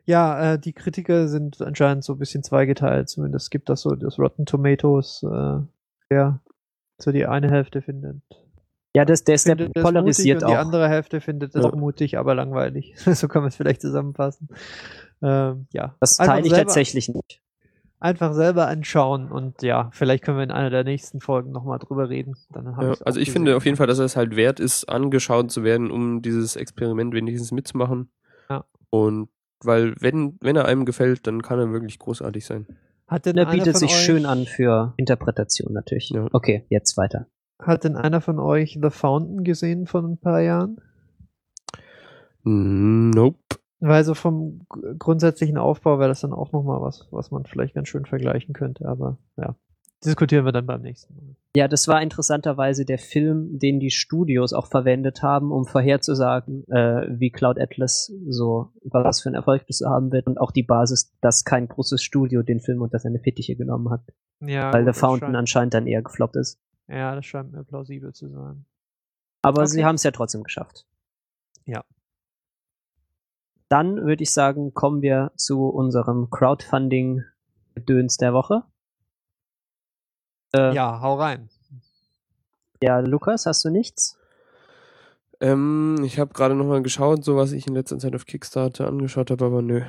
Ja, 0.06 0.54
äh, 0.54 0.58
die 0.58 0.72
Kritiker 0.72 1.28
sind 1.28 1.60
anscheinend 1.60 2.04
so 2.04 2.12
ein 2.14 2.18
bisschen 2.18 2.42
zweigeteilt. 2.42 3.08
Zumindest 3.08 3.50
gibt 3.50 3.68
das 3.68 3.82
so 3.82 3.90
das 3.96 4.18
Rotten 4.18 4.46
Tomatoes, 4.46 5.22
äh, 5.24 5.58
der 6.10 6.40
so 6.98 7.12
die 7.12 7.26
eine 7.26 7.50
Hälfte 7.50 7.82
findet. 7.82 8.22
Ja, 8.94 9.04
das, 9.04 9.24
der 9.24 9.34
ist 9.34 9.46
findet 9.46 9.74
polarisiert 9.74 10.36
mutig 10.40 10.44
und 10.46 10.50
die 10.50 10.56
auch. 10.56 10.60
andere 10.64 10.88
Hälfte 10.88 11.20
findet 11.20 11.54
es 11.54 11.62
Ja. 11.62 11.68
auch 11.70 11.74
mutig, 11.76 12.16
aber 12.18 12.34
langweilig. 12.34 12.94
so 13.04 13.28
kann 13.28 13.42
man 13.42 13.48
es 13.48 13.56
vielleicht 13.56 13.82
zusammenfassen. 13.82 14.48
Ähm, 15.22 15.66
ja. 15.72 15.94
Das 16.00 16.18
Einfach 16.18 16.34
teile 16.34 16.46
ich 16.46 16.52
selber- 16.52 16.66
tatsächlich 16.66 17.08
nicht. 17.08 17.42
Einfach 17.98 18.34
selber 18.34 18.68
anschauen 18.68 19.32
und 19.32 19.62
ja, 19.62 19.88
vielleicht 19.92 20.22
können 20.22 20.36
wir 20.36 20.44
in 20.44 20.50
einer 20.50 20.68
der 20.70 20.84
nächsten 20.84 21.20
Folgen 21.20 21.50
nochmal 21.50 21.78
drüber 21.78 22.10
reden. 22.10 22.36
Dann 22.52 22.66
Ja, 22.66 22.72
auch 22.92 23.00
also 23.00 23.18
ich 23.18 23.26
gesehen. 23.28 23.32
finde 23.32 23.56
auf 23.56 23.64
jeden 23.64 23.78
Fall, 23.78 23.86
dass 23.86 23.98
es 23.98 24.16
halt 24.16 24.36
wert 24.36 24.60
ist, 24.60 24.84
angeschaut 24.88 25.50
zu 25.50 25.64
werden, 25.64 25.90
um 25.90 26.20
dieses 26.22 26.56
Experiment 26.56 27.14
wenigstens 27.14 27.52
mitzumachen. 27.52 28.10
Ja. 28.50 28.64
Und 28.90 29.30
weil, 29.62 29.94
wenn, 30.00 30.36
wenn 30.40 30.56
er 30.56 30.66
einem 30.66 30.84
gefällt, 30.84 31.26
dann 31.26 31.42
kann 31.42 31.58
er 31.58 31.72
wirklich 31.72 31.98
großartig 31.98 32.44
sein. 32.44 32.66
Hat 33.06 33.26
denn 33.26 33.36
Der 33.36 33.48
einer 33.48 33.56
bietet 33.56 33.76
sich 33.76 33.90
euch, 33.90 33.96
schön 33.96 34.26
an 34.26 34.46
für 34.46 34.94
Interpretation 34.96 35.72
natürlich. 35.72 36.10
Ja. 36.10 36.26
Okay, 36.32 36.66
jetzt 36.68 36.96
weiter. 36.96 37.26
Hat 37.60 37.84
denn 37.84 37.96
einer 37.96 38.20
von 38.20 38.38
euch 38.38 38.78
The 38.82 38.90
Fountain 38.90 39.44
gesehen 39.44 39.86
von 39.86 40.12
ein 40.12 40.18
paar 40.18 40.40
Jahren? 40.40 40.80
Nope. 42.42 43.38
Weil 43.80 44.04
so 44.04 44.14
vom 44.14 44.66
grundsätzlichen 44.98 45.58
Aufbau 45.58 45.98
wäre 45.98 46.08
das 46.08 46.20
dann 46.20 46.32
auch 46.32 46.52
nochmal 46.52 46.80
was, 46.80 47.06
was 47.10 47.30
man 47.30 47.44
vielleicht 47.44 47.74
ganz 47.74 47.88
schön 47.88 48.06
vergleichen 48.06 48.54
könnte, 48.54 48.86
aber 48.86 49.18
ja. 49.36 49.54
Diskutieren 50.04 50.44
wir 50.44 50.52
dann 50.52 50.66
beim 50.66 50.82
nächsten 50.82 51.14
Mal. 51.14 51.36
Ja, 51.56 51.68
das 51.68 51.88
war 51.88 52.02
interessanterweise 52.02 52.84
der 52.84 52.98
Film, 52.98 53.58
den 53.58 53.80
die 53.80 53.90
Studios 53.90 54.52
auch 54.52 54.66
verwendet 54.66 55.22
haben, 55.22 55.50
um 55.50 55.64
vorherzusagen, 55.64 56.68
äh, 56.68 57.06
wie 57.18 57.30
Cloud 57.30 57.58
Atlas 57.58 58.12
so 58.28 58.72
was 58.84 59.22
für 59.22 59.30
einen 59.30 59.36
Erfolg 59.36 59.66
das 59.66 59.80
haben 59.84 60.12
wird 60.12 60.26
und 60.26 60.38
auch 60.38 60.50
die 60.52 60.62
Basis, 60.64 61.16
dass 61.22 61.44
kein 61.44 61.66
großes 61.66 62.02
Studio 62.02 62.42
den 62.42 62.60
Film 62.60 62.82
unter 62.82 62.98
seine 62.98 63.20
Fittiche 63.20 63.56
genommen 63.56 63.88
hat, 63.90 64.02
Ja, 64.40 64.70
weil 64.72 64.84
gut, 64.84 64.94
The 64.94 65.00
Fountain 65.00 65.28
scheint, 65.28 65.36
anscheinend 65.36 65.74
dann 65.74 65.86
eher 65.86 66.02
gefloppt 66.02 66.36
ist. 66.36 66.60
Ja, 66.88 67.14
das 67.14 67.24
scheint 67.24 67.52
mir 67.52 67.64
plausibel 67.64 68.12
zu 68.12 68.28
sein. 68.28 68.66
Aber 69.42 69.62
Okay. 69.62 69.70
sie 69.70 69.84
haben 69.86 69.94
es 69.94 70.02
ja 70.02 70.10
trotzdem 70.10 70.42
geschafft. 70.42 70.86
Ja. 71.64 71.84
Dann 73.68 73.96
würde 74.04 74.22
ich 74.22 74.32
sagen, 74.32 74.74
kommen 74.74 75.00
wir 75.02 75.32
zu 75.36 75.64
unserem 75.68 76.28
Crowdfunding-Gedöns 76.30 78.18
der 78.18 78.32
Woche. 78.34 78.62
Äh, 80.54 80.74
Ja, 80.74 81.00
hau 81.00 81.14
rein. 81.14 81.48
ja, 82.82 82.98
Lukas, 83.00 83.46
hast 83.46 83.64
du 83.64 83.70
nichts? 83.70 84.18
Ähm, 85.40 85.96
ich 86.02 86.18
habe 86.18 86.32
gerade 86.32 86.54
nochmal 86.54 86.82
geschaut, 86.82 87.22
so 87.24 87.36
was 87.36 87.52
ich 87.52 87.66
in 87.66 87.74
letzter 87.74 87.98
Zeit 87.98 88.14
auf 88.14 88.24
Kickstarter 88.24 88.86
angeschaut 88.86 89.30
habe, 89.30 89.44
aber 89.44 89.60
nö, 89.60 89.82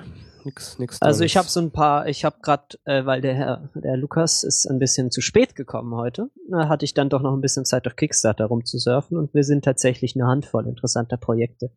nix, 0.43 0.77
nix. 0.77 1.01
Also 1.01 1.23
ich 1.23 1.37
habe 1.37 1.47
so 1.47 1.61
ein 1.61 1.71
paar, 1.71 2.07
ich 2.07 2.25
habe 2.25 2.37
gerade, 2.41 2.77
äh, 2.83 3.05
weil 3.05 3.21
der 3.21 3.33
Herr, 3.33 3.69
der 3.73 3.95
Lukas 3.95 4.43
ist 4.43 4.65
ein 4.65 4.77
bisschen 4.77 5.09
zu 5.09 5.21
spät 5.21 5.55
gekommen 5.55 5.95
heute, 5.95 6.29
da 6.49 6.67
hatte 6.67 6.83
ich 6.83 6.93
dann 6.93 7.09
doch 7.09 7.21
noch 7.21 7.33
ein 7.33 7.39
bisschen 7.39 7.63
Zeit 7.63 7.87
auf 7.87 7.95
Kickstarter 7.95 8.45
rumzusurfen 8.45 9.17
und 9.17 9.33
wir 9.33 9.45
sind 9.45 9.63
tatsächlich 9.63 10.15
eine 10.15 10.27
Handvoll 10.27 10.67
interessanter 10.67 11.15
Projekte 11.15 11.71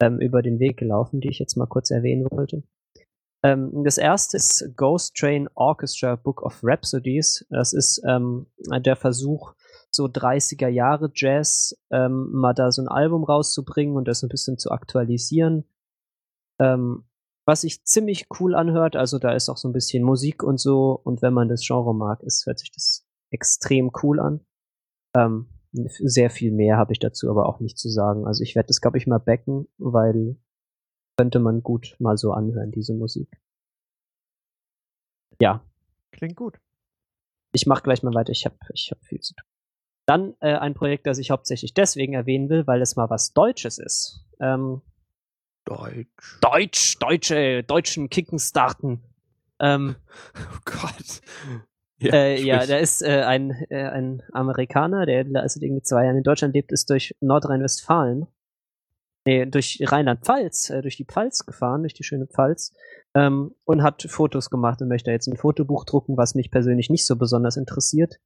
ähm, 0.00 0.18
über 0.18 0.40
den 0.40 0.58
Weg 0.58 0.78
gelaufen, 0.78 1.20
die 1.20 1.28
ich 1.28 1.38
jetzt 1.38 1.56
mal 1.56 1.66
kurz 1.66 1.90
erwähnen 1.90 2.26
wollte. 2.30 2.62
Ähm, 3.42 3.84
das 3.84 3.98
erste 3.98 4.36
ist 4.36 4.72
Ghost 4.76 5.16
Train 5.16 5.48
Orchestra 5.54 6.16
Book 6.16 6.42
of 6.42 6.60
Rhapsodies. 6.62 7.44
Das 7.50 7.72
ist 7.72 8.02
ähm, 8.06 8.46
der 8.70 8.96
Versuch, 8.96 9.54
so 9.90 10.06
30er 10.06 10.68
Jahre 10.68 11.10
Jazz 11.14 11.76
ähm, 11.90 12.30
mal 12.32 12.54
da 12.54 12.70
so 12.70 12.82
ein 12.82 12.88
Album 12.88 13.24
rauszubringen 13.24 13.96
und 13.96 14.08
das 14.08 14.22
ein 14.22 14.28
bisschen 14.28 14.58
zu 14.58 14.70
aktualisieren. 14.70 15.64
Ähm, 16.58 17.04
was 17.44 17.62
sich 17.62 17.84
ziemlich 17.84 18.28
cool 18.38 18.54
anhört, 18.54 18.94
also 18.94 19.18
da 19.18 19.32
ist 19.32 19.48
auch 19.48 19.56
so 19.56 19.68
ein 19.68 19.72
bisschen 19.72 20.04
Musik 20.04 20.42
und 20.42 20.60
so 20.60 20.98
und 21.02 21.22
wenn 21.22 21.34
man 21.34 21.48
das 21.48 21.66
Genre 21.66 21.94
mag, 21.94 22.22
ist, 22.22 22.46
hört 22.46 22.60
sich 22.60 22.70
das 22.70 23.04
extrem 23.30 23.90
cool 24.02 24.20
an. 24.20 24.40
Ähm, 25.14 25.48
sehr 25.72 26.30
viel 26.30 26.52
mehr 26.52 26.76
habe 26.76 26.92
ich 26.92 26.98
dazu 26.98 27.28
aber 27.30 27.46
auch 27.46 27.58
nicht 27.60 27.78
zu 27.78 27.88
sagen. 27.88 28.26
Also 28.26 28.42
ich 28.42 28.54
werde 28.54 28.68
das, 28.68 28.80
glaube 28.80 28.98
ich, 28.98 29.06
mal 29.06 29.18
backen, 29.18 29.66
weil 29.78 30.36
könnte 31.16 31.38
man 31.38 31.62
gut 31.62 31.96
mal 31.98 32.16
so 32.16 32.32
anhören, 32.32 32.70
diese 32.72 32.94
Musik. 32.94 33.28
Ja. 35.40 35.64
Klingt 36.12 36.36
gut. 36.36 36.58
Ich 37.52 37.66
mache 37.66 37.82
gleich 37.82 38.02
mal 38.02 38.14
weiter, 38.14 38.30
ich 38.30 38.44
habe 38.44 38.56
ich 38.72 38.90
hab 38.90 39.04
viel 39.04 39.20
zu 39.20 39.34
tun. 39.34 39.46
Dann 40.06 40.34
äh, 40.40 40.54
ein 40.54 40.74
Projekt, 40.74 41.06
das 41.06 41.18
ich 41.18 41.30
hauptsächlich 41.30 41.74
deswegen 41.74 42.14
erwähnen 42.14 42.48
will, 42.48 42.66
weil 42.66 42.82
es 42.82 42.96
mal 42.96 43.10
was 43.10 43.32
Deutsches 43.34 43.78
ist. 43.78 44.24
Ähm, 44.40 44.82
Deutsch. 45.64 46.38
Deutsch, 46.40 46.98
Deutsche, 46.98 47.62
deutschen 47.62 48.10
Kicken 48.10 48.38
starten. 48.38 49.02
Ähm, 49.60 49.96
Oh 50.34 50.58
Gott. 50.64 51.20
äh, 52.02 52.42
ja, 52.42 52.66
da 52.66 52.78
ist 52.78 53.02
äh, 53.02 53.22
ein, 53.22 53.50
äh, 53.70 53.84
ein 53.84 54.22
Amerikaner, 54.32 55.06
der 55.06 55.24
also 55.40 55.60
irgendwie 55.60 55.82
zwei 55.82 56.04
Jahre 56.04 56.18
in 56.18 56.24
Deutschland 56.24 56.54
lebt, 56.54 56.72
ist 56.72 56.90
durch 56.90 57.14
Nordrhein-Westfalen, 57.20 58.26
nee, 59.24 59.46
durch 59.46 59.78
Rheinland-Pfalz, 59.80 60.70
äh, 60.70 60.82
durch 60.82 60.96
die 60.96 61.04
Pfalz 61.04 61.44
gefahren, 61.46 61.82
durch 61.82 61.94
die 61.94 62.04
schöne 62.04 62.26
Pfalz, 62.26 62.74
ähm, 63.14 63.54
und 63.64 63.82
hat 63.82 64.02
Fotos 64.02 64.50
gemacht 64.50 64.80
und 64.82 64.88
möchte 64.88 65.10
jetzt 65.10 65.28
ein 65.28 65.36
Fotobuch 65.36 65.84
drucken, 65.84 66.16
was 66.16 66.34
mich 66.34 66.50
persönlich 66.50 66.90
nicht 66.90 67.06
so 67.06 67.16
besonders 67.16 67.56
interessiert. 67.56 68.18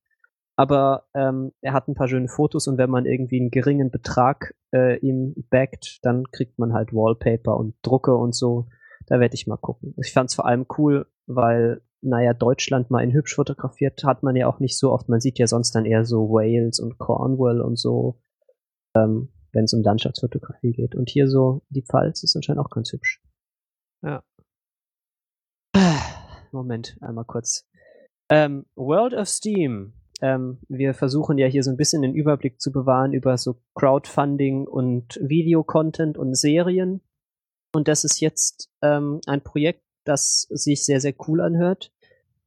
Aber 0.57 1.05
ähm, 1.14 1.53
er 1.61 1.74
hat 1.74 1.86
ein 1.86 1.94
paar 1.94 2.09
schöne 2.09 2.28
Fotos 2.28 2.66
und 2.66 2.78
wenn 2.78 2.88
man 2.88 3.05
irgendwie 3.05 3.38
einen 3.38 3.51
geringen 3.51 3.90
Betrag 3.90 4.55
äh, 4.74 4.99
ihm 5.01 5.34
backt, 5.51 5.99
dann 6.03 6.24
kriegt 6.32 6.59
man 6.59 6.72
halt 6.72 6.94
Wallpaper 6.94 7.57
und 7.57 7.74
Drucke 7.82 8.14
und 8.14 8.34
so. 8.34 8.66
Da 9.07 9.20
werde 9.20 9.34
ich 9.34 9.47
mal 9.47 9.59
gucken. 9.59 9.94
Ich 10.03 10.12
fand 10.12 10.30
es 10.30 10.34
vor 10.34 10.47
allem 10.47 10.66
cool, 10.78 11.07
weil, 11.26 11.82
naja, 12.01 12.32
Deutschland 12.32 12.90
mal 12.90 13.05
in 13.05 13.12
hübsch 13.12 13.34
fotografiert 13.34 14.03
hat 14.05 14.22
man 14.22 14.34
ja 14.34 14.49
auch 14.49 14.59
nicht 14.59 14.78
so 14.78 14.92
oft. 14.92 15.11
Man 15.11 15.20
sieht 15.20 15.38
ja 15.38 15.47
sonst 15.47 15.72
dann 15.72 15.84
eher 15.84 16.07
so 16.07 16.30
Wales 16.30 16.80
und 16.80 16.97
Cornwall 16.97 17.61
und 17.61 17.78
so, 17.78 18.18
ähm, 18.97 19.28
wenn 19.57 19.64
es 19.64 19.72
um 19.72 19.82
Landschaftsfotografie 19.82 20.72
geht. 20.72 20.94
Und 20.94 21.09
hier 21.09 21.28
so, 21.28 21.62
die 21.70 21.82
Pfalz 21.82 22.22
ist 22.22 22.36
anscheinend 22.36 22.61
auch 22.61 22.68
ganz 22.68 22.92
hübsch. 22.92 23.22
Ja. 24.04 24.22
Moment, 26.52 26.98
einmal 27.00 27.24
kurz. 27.24 27.66
Ähm, 28.30 28.66
World 28.76 29.14
of 29.14 29.28
Steam. 29.28 29.94
Ähm, 30.20 30.59
wir 30.68 30.92
versuchen 30.94 31.38
ja 31.38 31.46
hier 31.46 31.62
so 31.62 31.70
ein 31.70 31.78
bisschen 31.78 32.02
den 32.02 32.14
Überblick 32.14 32.61
zu 32.61 32.70
bewahren 32.70 33.14
über 33.14 33.38
so 33.38 33.57
Crowdfunding 33.74 34.66
und 34.66 35.18
Videocontent 35.22 36.18
und 36.18 36.34
Serien. 36.34 37.00
Und 37.74 37.88
das 37.88 38.04
ist 38.04 38.20
jetzt 38.20 38.70
ähm, 38.82 39.20
ein 39.26 39.42
Projekt, 39.42 39.82
das 40.04 40.42
sich 40.50 40.84
sehr, 40.84 41.00
sehr 41.00 41.14
cool 41.26 41.40
anhört. 41.40 41.92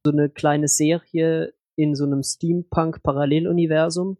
So 0.05 0.11
eine 0.11 0.29
kleine 0.29 0.67
Serie 0.67 1.53
in 1.75 1.95
so 1.95 2.05
einem 2.05 2.21
Steampunk-Paralleluniversum. 2.21 4.17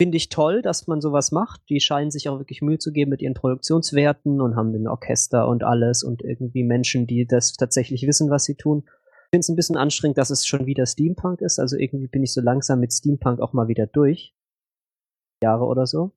Finde 0.00 0.16
ich 0.16 0.30
toll, 0.30 0.62
dass 0.62 0.86
man 0.86 1.02
sowas 1.02 1.30
macht. 1.30 1.60
Die 1.68 1.78
scheinen 1.78 2.10
sich 2.10 2.30
auch 2.30 2.38
wirklich 2.38 2.62
Mühe 2.62 2.78
zu 2.78 2.90
geben 2.90 3.10
mit 3.10 3.20
ihren 3.20 3.34
Produktionswerten 3.34 4.40
und 4.40 4.56
haben 4.56 4.72
ein 4.74 4.88
Orchester 4.88 5.46
und 5.46 5.62
alles 5.62 6.02
und 6.02 6.22
irgendwie 6.22 6.64
Menschen, 6.64 7.06
die 7.06 7.26
das 7.26 7.52
tatsächlich 7.52 8.06
wissen, 8.06 8.30
was 8.30 8.44
sie 8.44 8.54
tun. 8.54 8.84
Ich 8.86 9.28
finde 9.34 9.40
es 9.40 9.48
ein 9.50 9.56
bisschen 9.56 9.76
anstrengend, 9.76 10.16
dass 10.16 10.30
es 10.30 10.46
schon 10.46 10.64
wieder 10.64 10.86
Steampunk 10.86 11.42
ist. 11.42 11.58
Also 11.58 11.76
irgendwie 11.76 12.08
bin 12.08 12.22
ich 12.22 12.32
so 12.32 12.40
langsam 12.40 12.80
mit 12.80 12.94
Steampunk 12.94 13.40
auch 13.40 13.52
mal 13.52 13.68
wieder 13.68 13.86
durch. 13.86 14.34
Jahre 15.42 15.66
oder 15.66 15.86
so. 15.86 16.12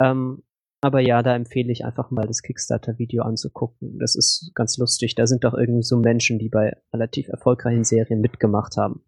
Ähm, 0.00 0.42
aber 0.80 1.00
ja, 1.00 1.22
da 1.22 1.36
empfehle 1.36 1.70
ich 1.70 1.84
einfach 1.84 2.10
mal 2.10 2.26
das 2.26 2.40
Kickstarter-Video 2.40 3.24
anzugucken. 3.24 3.98
Das 3.98 4.16
ist 4.16 4.52
ganz 4.54 4.78
lustig. 4.78 5.14
Da 5.16 5.26
sind 5.26 5.44
doch 5.44 5.52
irgendwie 5.52 5.82
so 5.82 5.98
Menschen, 5.98 6.38
die 6.38 6.48
bei 6.48 6.80
relativ 6.94 7.28
erfolgreichen 7.28 7.84
Serien 7.84 8.22
mitgemacht 8.22 8.78
haben. 8.78 9.04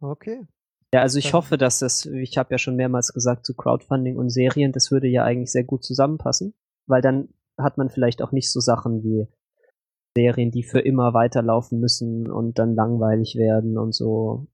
Okay. 0.00 0.46
Ja, 0.94 1.00
also 1.00 1.18
ich 1.18 1.34
hoffe, 1.34 1.58
dass 1.58 1.80
das, 1.80 2.06
ich 2.06 2.38
habe 2.38 2.54
ja 2.54 2.58
schon 2.58 2.76
mehrmals 2.76 3.12
gesagt, 3.12 3.44
zu 3.44 3.54
Crowdfunding 3.56 4.16
und 4.16 4.30
Serien, 4.30 4.70
das 4.70 4.92
würde 4.92 5.08
ja 5.08 5.24
eigentlich 5.24 5.50
sehr 5.50 5.64
gut 5.64 5.82
zusammenpassen, 5.82 6.54
weil 6.86 7.02
dann 7.02 7.30
hat 7.58 7.78
man 7.78 7.90
vielleicht 7.90 8.22
auch 8.22 8.30
nicht 8.30 8.48
so 8.48 8.60
Sachen 8.60 9.02
wie 9.02 9.26
Serien, 10.16 10.52
die 10.52 10.62
für 10.62 10.78
immer 10.78 11.12
weiterlaufen 11.12 11.80
müssen 11.80 12.30
und 12.30 12.60
dann 12.60 12.76
langweilig 12.76 13.34
werden 13.34 13.76
und 13.76 13.92
so. 13.92 14.46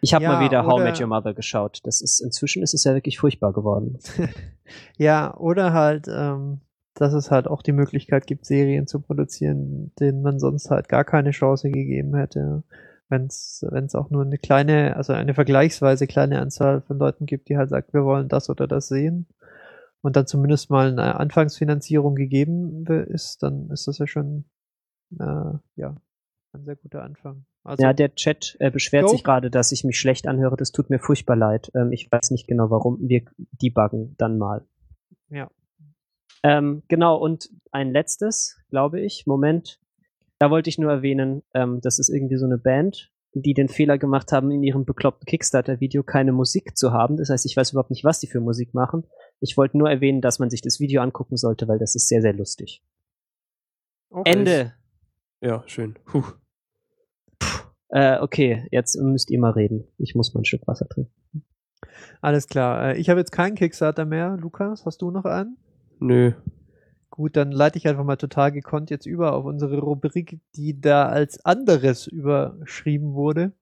Ich 0.00 0.14
habe 0.14 0.22
Ja, 0.22 0.34
mal 0.34 0.44
wieder 0.44 0.64
How 0.64 0.78
I 0.78 0.84
Met 0.84 1.00
Your 1.00 1.08
Mother 1.08 1.34
geschaut. 1.34 1.80
Das 1.82 2.00
ist 2.00 2.20
inzwischen 2.20 2.62
ist 2.62 2.72
es 2.72 2.84
ja 2.84 2.94
wirklich 2.94 3.18
furchtbar 3.18 3.52
geworden. 3.52 3.98
Ja, 4.96 5.36
oder 5.38 5.72
halt, 5.72 6.06
ähm, 6.08 6.60
dass 6.94 7.14
es 7.14 7.32
halt 7.32 7.48
auch 7.48 7.62
die 7.62 7.72
Möglichkeit 7.72 8.28
gibt, 8.28 8.44
Serien 8.44 8.86
zu 8.86 9.00
produzieren, 9.00 9.92
denen 9.98 10.22
man 10.22 10.38
sonst 10.38 10.70
halt 10.70 10.88
gar 10.88 11.04
keine 11.04 11.32
Chance 11.32 11.70
gegeben 11.70 12.14
hätte. 12.14 12.62
Wenn 13.08 13.26
es 13.26 13.94
auch 13.94 14.10
nur 14.10 14.22
eine 14.22 14.38
kleine, 14.38 14.96
also 14.96 15.12
eine 15.14 15.34
vergleichsweise 15.34 16.06
kleine 16.06 16.40
Anzahl 16.40 16.82
von 16.82 16.98
Leuten 16.98 17.26
gibt, 17.26 17.48
die 17.48 17.56
halt 17.56 17.70
sagt, 17.70 17.94
wir 17.94 18.04
wollen 18.04 18.28
das 18.28 18.50
oder 18.50 18.66
das 18.66 18.88
sehen 18.88 19.26
und 20.00 20.16
dann 20.16 20.26
zumindest 20.26 20.70
mal 20.70 20.88
eine 20.90 21.18
Anfangsfinanzierung 21.18 22.14
gegeben 22.14 22.86
ist, 22.86 23.42
dann 23.42 23.70
ist 23.70 23.88
das 23.88 23.98
ja 23.98 24.06
schon 24.06 24.44
äh, 25.18 25.52
ja 25.76 25.96
ein 26.52 26.64
sehr 26.64 26.76
guter 26.76 27.02
Anfang. 27.02 27.44
Also 27.64 27.82
ja, 27.82 27.92
der 27.92 28.14
Chat 28.14 28.56
äh, 28.60 28.70
beschwert 28.70 29.04
Go. 29.04 29.10
sich 29.10 29.24
gerade, 29.24 29.50
dass 29.50 29.72
ich 29.72 29.84
mich 29.84 29.98
schlecht 29.98 30.26
anhöre. 30.26 30.56
Das 30.56 30.72
tut 30.72 30.90
mir 30.90 30.98
furchtbar 30.98 31.36
leid. 31.36 31.70
Ähm, 31.74 31.92
ich 31.92 32.10
weiß 32.10 32.30
nicht 32.30 32.46
genau, 32.46 32.70
warum. 32.70 32.98
Wir 33.00 33.22
debuggen 33.36 34.14
dann 34.16 34.38
mal. 34.38 34.64
ja. 35.28 35.50
Ähm, 36.44 36.84
genau, 36.86 37.16
und 37.16 37.50
ein 37.72 37.90
letztes, 37.90 38.58
glaube 38.70 39.00
ich. 39.00 39.26
Moment. 39.26 39.80
Da 40.38 40.50
wollte 40.50 40.70
ich 40.70 40.78
nur 40.78 40.90
erwähnen, 40.90 41.42
ähm, 41.54 41.80
das 41.82 41.98
ist 41.98 42.08
irgendwie 42.08 42.36
so 42.36 42.46
eine 42.46 42.58
Band, 42.58 43.12
die 43.34 43.54
den 43.54 43.68
Fehler 43.68 43.98
gemacht 43.98 44.32
haben, 44.32 44.50
in 44.50 44.62
ihrem 44.62 44.84
bekloppten 44.84 45.26
Kickstarter-Video 45.26 46.02
keine 46.02 46.32
Musik 46.32 46.76
zu 46.76 46.92
haben. 46.92 47.16
Das 47.16 47.28
heißt, 47.30 47.44
ich 47.46 47.56
weiß 47.56 47.72
überhaupt 47.72 47.90
nicht, 47.90 48.04
was 48.04 48.20
die 48.20 48.26
für 48.26 48.40
Musik 48.40 48.74
machen. 48.74 49.04
Ich 49.40 49.56
wollte 49.56 49.76
nur 49.76 49.90
erwähnen, 49.90 50.20
dass 50.20 50.38
man 50.38 50.50
sich 50.50 50.62
das 50.62 50.80
Video 50.80 51.02
angucken 51.02 51.36
sollte, 51.36 51.68
weil 51.68 51.78
das 51.78 51.94
ist 51.94 52.08
sehr, 52.08 52.22
sehr 52.22 52.32
lustig. 52.32 52.82
Okay. 54.10 54.32
Ende. 54.32 54.74
Ja, 55.40 55.62
schön. 55.66 55.96
Puh. 56.04 56.24
Äh, 57.90 58.18
okay, 58.20 58.66
jetzt 58.70 58.96
müsst 58.96 59.30
ihr 59.30 59.38
mal 59.38 59.52
reden. 59.52 59.84
Ich 59.98 60.14
muss 60.14 60.34
mal 60.34 60.40
ein 60.40 60.44
Stück 60.44 60.66
Wasser 60.66 60.88
trinken. 60.88 61.12
Alles 62.20 62.46
klar. 62.48 62.90
Äh, 62.90 62.98
Ich 62.98 63.08
habe 63.08 63.20
jetzt 63.20 63.32
keinen 63.32 63.54
Kickstarter 63.54 64.04
mehr. 64.04 64.36
Lukas, 64.38 64.84
hast 64.84 65.00
du 65.02 65.10
noch 65.10 65.24
einen? 65.24 65.56
Nö. 65.98 66.32
Gut, 67.12 67.36
dann 67.36 67.52
leite 67.52 67.78
ich 67.78 67.88
einfach 67.88 68.04
mal 68.04 68.16
total 68.16 68.52
gekonnt 68.52 68.90
jetzt 68.90 69.06
über 69.06 69.32
auf 69.34 69.44
unsere 69.44 69.78
Rubrik, 69.78 70.40
die 70.54 70.80
da 70.80 71.06
als 71.08 71.44
anderes 71.44 72.06
überschrieben 72.06 73.14
wurde. 73.14 73.52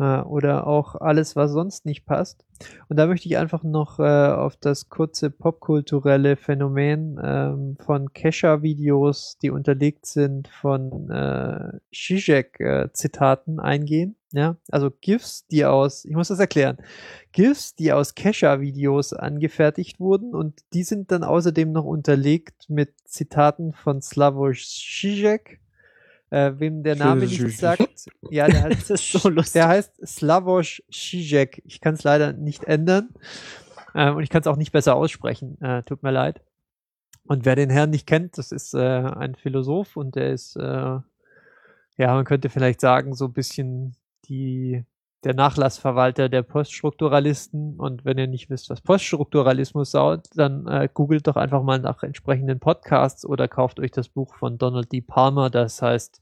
Äh, 0.00 0.22
oder 0.22 0.66
auch 0.66 0.94
alles, 0.94 1.36
was 1.36 1.52
sonst 1.52 1.84
nicht 1.84 2.06
passt. 2.06 2.46
Und 2.88 2.96
da 2.96 3.06
möchte 3.06 3.28
ich 3.28 3.36
einfach 3.36 3.62
noch 3.64 3.98
äh, 3.98 4.02
auf 4.02 4.56
das 4.56 4.88
kurze 4.88 5.30
popkulturelle 5.30 6.36
Phänomen 6.36 7.20
ähm, 7.22 7.76
von 7.84 8.12
Kesha-Videos, 8.14 9.36
die 9.42 9.50
unterlegt 9.50 10.06
sind 10.06 10.48
von 10.48 11.10
äh, 11.10 11.78
Zizek-Zitaten 11.92 13.60
eingehen. 13.60 14.16
Ja, 14.32 14.56
also 14.70 14.90
GIFs, 14.90 15.46
die 15.48 15.64
aus, 15.64 16.04
ich 16.04 16.14
muss 16.14 16.28
das 16.28 16.38
erklären, 16.38 16.78
GIFs, 17.32 17.74
die 17.74 17.92
aus 17.92 18.14
Kesha-Videos 18.14 19.12
angefertigt 19.12 19.98
wurden 19.98 20.34
und 20.36 20.60
die 20.72 20.84
sind 20.84 21.10
dann 21.10 21.24
außerdem 21.24 21.72
noch 21.72 21.84
unterlegt 21.84 22.70
mit 22.70 22.92
Zitaten 23.04 23.72
von 23.72 24.00
Slavoj 24.00 24.52
Žižek, 24.52 25.58
äh, 26.30 26.52
wem 26.56 26.82
der 26.82 26.96
Name 26.96 27.26
nicht 27.26 27.58
sagt. 27.58 28.08
Ja, 28.30 28.46
der 28.46 28.62
heißt, 28.64 28.90
Das 28.90 29.00
ist 29.00 29.12
so 29.12 29.28
lustig. 29.28 29.54
der 29.54 29.68
heißt 29.68 30.06
Slavoj 30.06 30.62
Žižek. 30.90 31.62
Ich 31.64 31.80
kann 31.80 31.94
es 31.94 32.02
leider 32.04 32.32
nicht 32.32 32.64
ändern 32.64 33.10
ähm, 33.94 34.16
und 34.16 34.22
ich 34.22 34.30
kann 34.30 34.40
es 34.40 34.46
auch 34.46 34.56
nicht 34.56 34.72
besser 34.72 34.94
aussprechen. 34.96 35.60
Äh, 35.60 35.82
tut 35.82 36.02
mir 36.02 36.10
leid. 36.12 36.40
Und 37.24 37.44
wer 37.44 37.54
den 37.56 37.70
Herrn 37.70 37.90
nicht 37.90 38.06
kennt, 38.06 38.38
das 38.38 38.50
ist 38.50 38.74
äh, 38.74 38.78
ein 38.78 39.34
Philosoph 39.36 39.96
und 39.96 40.16
der 40.16 40.32
ist, 40.32 40.56
äh, 40.56 40.60
ja, 40.62 41.02
man 41.98 42.24
könnte 42.24 42.48
vielleicht 42.48 42.80
sagen, 42.80 43.14
so 43.14 43.26
ein 43.26 43.32
bisschen 43.32 43.94
die, 44.24 44.84
der 45.24 45.34
Nachlassverwalter 45.34 46.28
der 46.28 46.42
Poststrukturalisten. 46.42 47.78
Und 47.78 48.04
wenn 48.04 48.18
ihr 48.18 48.26
nicht 48.26 48.50
wisst, 48.50 48.70
was 48.70 48.80
Poststrukturalismus 48.80 49.94
ist, 49.94 50.38
dann 50.38 50.66
äh, 50.66 50.88
googelt 50.92 51.26
doch 51.26 51.36
einfach 51.36 51.62
mal 51.62 51.78
nach 51.78 52.02
entsprechenden 52.02 52.58
Podcasts 52.58 53.26
oder 53.26 53.48
kauft 53.48 53.80
euch 53.80 53.90
das 53.90 54.08
Buch 54.08 54.34
von 54.36 54.58
Donald 54.58 54.92
D. 54.92 55.00
Palmer, 55.00 55.50
das 55.50 55.82
heißt 55.82 56.20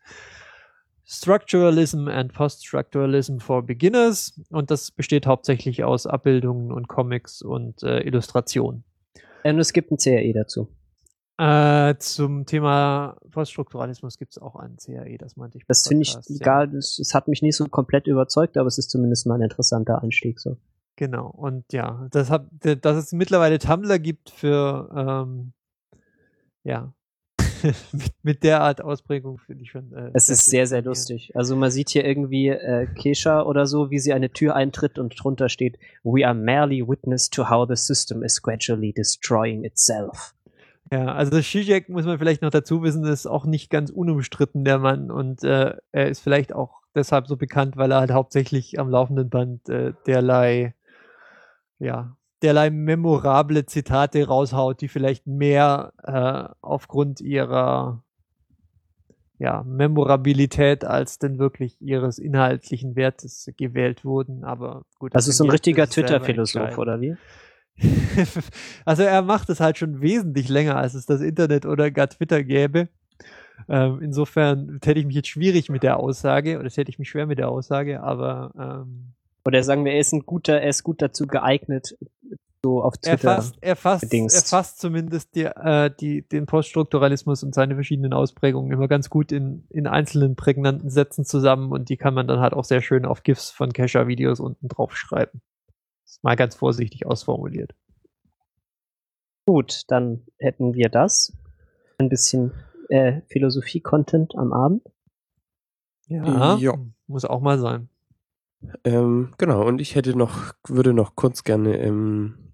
Structuralism 1.10 2.08
and 2.08 2.34
Post-Structuralism 2.34 3.38
for 3.38 3.62
Beginners 3.62 4.38
und 4.50 4.70
das 4.70 4.90
besteht 4.90 5.26
hauptsächlich 5.26 5.82
aus 5.82 6.06
Abbildungen 6.06 6.70
und 6.70 6.86
Comics 6.86 7.40
und 7.40 7.82
äh, 7.82 8.00
Illustrationen. 8.00 8.84
Und 9.42 9.58
es 9.58 9.72
gibt 9.72 9.90
ein 9.90 9.96
CRE 9.96 10.32
dazu. 10.34 10.68
Äh, 11.38 11.94
zum 11.98 12.46
Thema 12.46 13.16
Poststrukturalismus 13.30 14.18
gibt 14.18 14.32
es 14.32 14.38
auch 14.38 14.56
einen 14.56 14.76
CAE, 14.76 15.18
das 15.18 15.36
meinte 15.36 15.58
ich. 15.58 15.64
Das 15.66 15.86
finde 15.86 16.02
ich 16.02 16.16
egal, 16.28 16.74
es, 16.74 17.14
hat 17.14 17.28
mich 17.28 17.42
nicht 17.42 17.56
so 17.56 17.66
komplett 17.66 18.08
überzeugt, 18.08 18.56
aber 18.56 18.66
es 18.66 18.76
ist 18.76 18.90
zumindest 18.90 19.26
mal 19.26 19.36
ein 19.36 19.42
interessanter 19.42 20.02
Einstieg 20.02 20.40
so. 20.40 20.56
Genau, 20.96 21.28
und 21.28 21.72
ja, 21.72 22.08
das 22.10 22.28
hat, 22.28 22.48
dass 22.80 22.96
es 22.96 23.12
mittlerweile 23.12 23.60
Tumblr 23.60 24.00
gibt 24.00 24.30
für 24.30 24.90
ähm, 24.96 25.52
ja, 26.64 26.92
mit, 27.92 28.12
mit 28.22 28.42
der 28.42 28.62
Art 28.62 28.80
Ausprägung 28.80 29.38
finde 29.38 29.62
ich 29.62 29.70
schon. 29.70 29.92
Äh, 29.92 30.10
es 30.14 30.28
ist 30.28 30.46
sehr, 30.46 30.66
sehr 30.66 30.82
lustig. 30.82 31.32
Also 31.34 31.56
man 31.56 31.70
sieht 31.70 31.90
hier 31.90 32.04
irgendwie 32.04 32.48
äh, 32.48 32.86
Kesha 32.86 33.42
oder 33.42 33.66
so, 33.66 33.90
wie 33.90 33.98
sie 33.98 34.12
eine 34.12 34.30
Tür 34.30 34.54
eintritt 34.54 34.98
und 34.98 35.14
drunter 35.22 35.48
steht, 35.48 35.78
We 36.02 36.26
are 36.26 36.34
merely 36.34 36.86
witness 36.86 37.30
to 37.30 37.48
how 37.48 37.66
the 37.68 37.76
system 37.76 38.22
is 38.22 38.42
gradually 38.42 38.92
destroying 38.92 39.64
itself. 39.64 40.34
Ja, 40.90 41.12
also 41.12 41.40
Zizek 41.40 41.88
muss 41.88 42.06
man 42.06 42.18
vielleicht 42.18 42.42
noch 42.42 42.50
dazu 42.50 42.82
wissen, 42.82 43.04
ist 43.04 43.26
auch 43.26 43.44
nicht 43.44 43.70
ganz 43.70 43.90
unumstritten, 43.90 44.64
der 44.64 44.78
Mann. 44.78 45.10
Und 45.10 45.44
äh, 45.44 45.76
er 45.92 46.08
ist 46.08 46.20
vielleicht 46.20 46.54
auch 46.54 46.80
deshalb 46.94 47.26
so 47.26 47.36
bekannt, 47.36 47.76
weil 47.76 47.92
er 47.92 48.00
halt 48.00 48.10
hauptsächlich 48.10 48.78
am 48.78 48.88
laufenden 48.88 49.28
Band 49.28 49.68
äh, 49.68 49.92
derlei, 50.06 50.74
ja, 51.78 52.16
derlei 52.42 52.70
memorable 52.70 53.66
Zitate 53.66 54.26
raushaut, 54.26 54.80
die 54.80 54.88
vielleicht 54.88 55.26
mehr 55.26 55.92
äh, 56.04 56.54
aufgrund 56.62 57.20
ihrer 57.20 58.02
ja, 59.38 59.62
Memorabilität 59.64 60.84
als 60.84 61.18
denn 61.18 61.38
wirklich 61.38 61.80
ihres 61.80 62.18
inhaltlichen 62.18 62.96
Wertes 62.96 63.52
gewählt 63.56 64.04
wurden. 64.04 64.42
Aber 64.44 64.84
gut. 64.98 65.14
Also 65.14 65.30
so 65.32 65.44
ein 65.44 65.50
richtiger 65.50 65.86
Twitter-Philosoph, 65.86 66.76
oder 66.78 67.00
wie? 67.00 67.16
also 68.84 69.02
er 69.02 69.22
macht 69.22 69.48
es 69.50 69.60
halt 69.60 69.78
schon 69.78 70.00
wesentlich 70.00 70.48
länger, 70.48 70.76
als 70.76 70.94
es 70.94 71.06
das 71.06 71.20
Internet 71.20 71.66
oder 71.66 71.90
gar 71.90 72.08
Twitter 72.08 72.42
gäbe. 72.42 72.88
Ähm, 73.68 74.00
insofern 74.02 74.78
täte 74.80 75.00
ich 75.00 75.06
mich 75.06 75.16
jetzt 75.16 75.28
schwierig 75.28 75.68
mit 75.68 75.82
der 75.82 75.98
Aussage, 75.98 76.58
oder 76.58 76.68
täte 76.68 76.90
ich 76.90 76.98
mich 76.98 77.08
schwer 77.08 77.26
mit 77.26 77.38
der 77.38 77.48
Aussage, 77.48 78.02
aber 78.02 78.52
ähm, 78.58 79.14
oder 79.44 79.62
sagen 79.62 79.84
wir, 79.84 79.92
er 79.92 80.00
ist 80.00 80.12
ein 80.12 80.26
guter, 80.26 80.60
er 80.60 80.68
ist 80.68 80.84
gut 80.84 81.00
dazu 81.00 81.26
geeignet, 81.26 81.96
so 82.62 82.82
auf 82.82 82.98
Twitter. 82.98 83.30
Er 83.30 83.36
fasst, 83.36 83.56
er 83.60 83.76
fasst, 83.76 84.12
er 84.12 84.42
fasst 84.42 84.80
zumindest 84.80 85.34
die, 85.34 85.44
äh, 85.44 85.90
die, 85.98 86.22
den 86.22 86.46
Poststrukturalismus 86.46 87.42
und 87.42 87.54
seine 87.54 87.74
verschiedenen 87.74 88.12
Ausprägungen 88.12 88.72
immer 88.72 88.88
ganz 88.88 89.08
gut 89.10 89.32
in, 89.32 89.64
in 89.70 89.86
einzelnen 89.86 90.36
prägnanten 90.36 90.90
Sätzen 90.90 91.24
zusammen 91.24 91.72
und 91.72 91.88
die 91.88 91.96
kann 91.96 92.14
man 92.14 92.26
dann 92.26 92.40
halt 92.40 92.52
auch 92.52 92.64
sehr 92.64 92.82
schön 92.82 93.06
auf 93.06 93.22
GIFs 93.22 93.50
von 93.50 93.72
Kesha-Videos 93.72 94.40
unten 94.40 94.68
drauf 94.68 94.96
schreiben. 94.96 95.40
Mal 96.22 96.36
ganz 96.36 96.54
vorsichtig 96.54 97.06
ausformuliert. 97.06 97.74
Gut, 99.46 99.84
dann 99.88 100.26
hätten 100.38 100.74
wir 100.74 100.88
das. 100.88 101.32
Ein 101.98 102.08
bisschen 102.08 102.52
äh, 102.88 103.22
Philosophie-Content 103.28 104.34
am 104.36 104.52
Abend. 104.52 104.82
Ja, 106.06 106.56
ja, 106.56 106.74
muss 107.06 107.24
auch 107.24 107.40
mal 107.40 107.58
sein. 107.58 107.88
Ähm, 108.84 109.32
genau, 109.38 109.66
und 109.66 109.80
ich 109.80 109.94
hätte 109.94 110.16
noch, 110.16 110.52
würde 110.66 110.92
noch 110.92 111.14
kurz 111.14 111.44
gerne 111.44 111.78
ähm, 111.78 112.50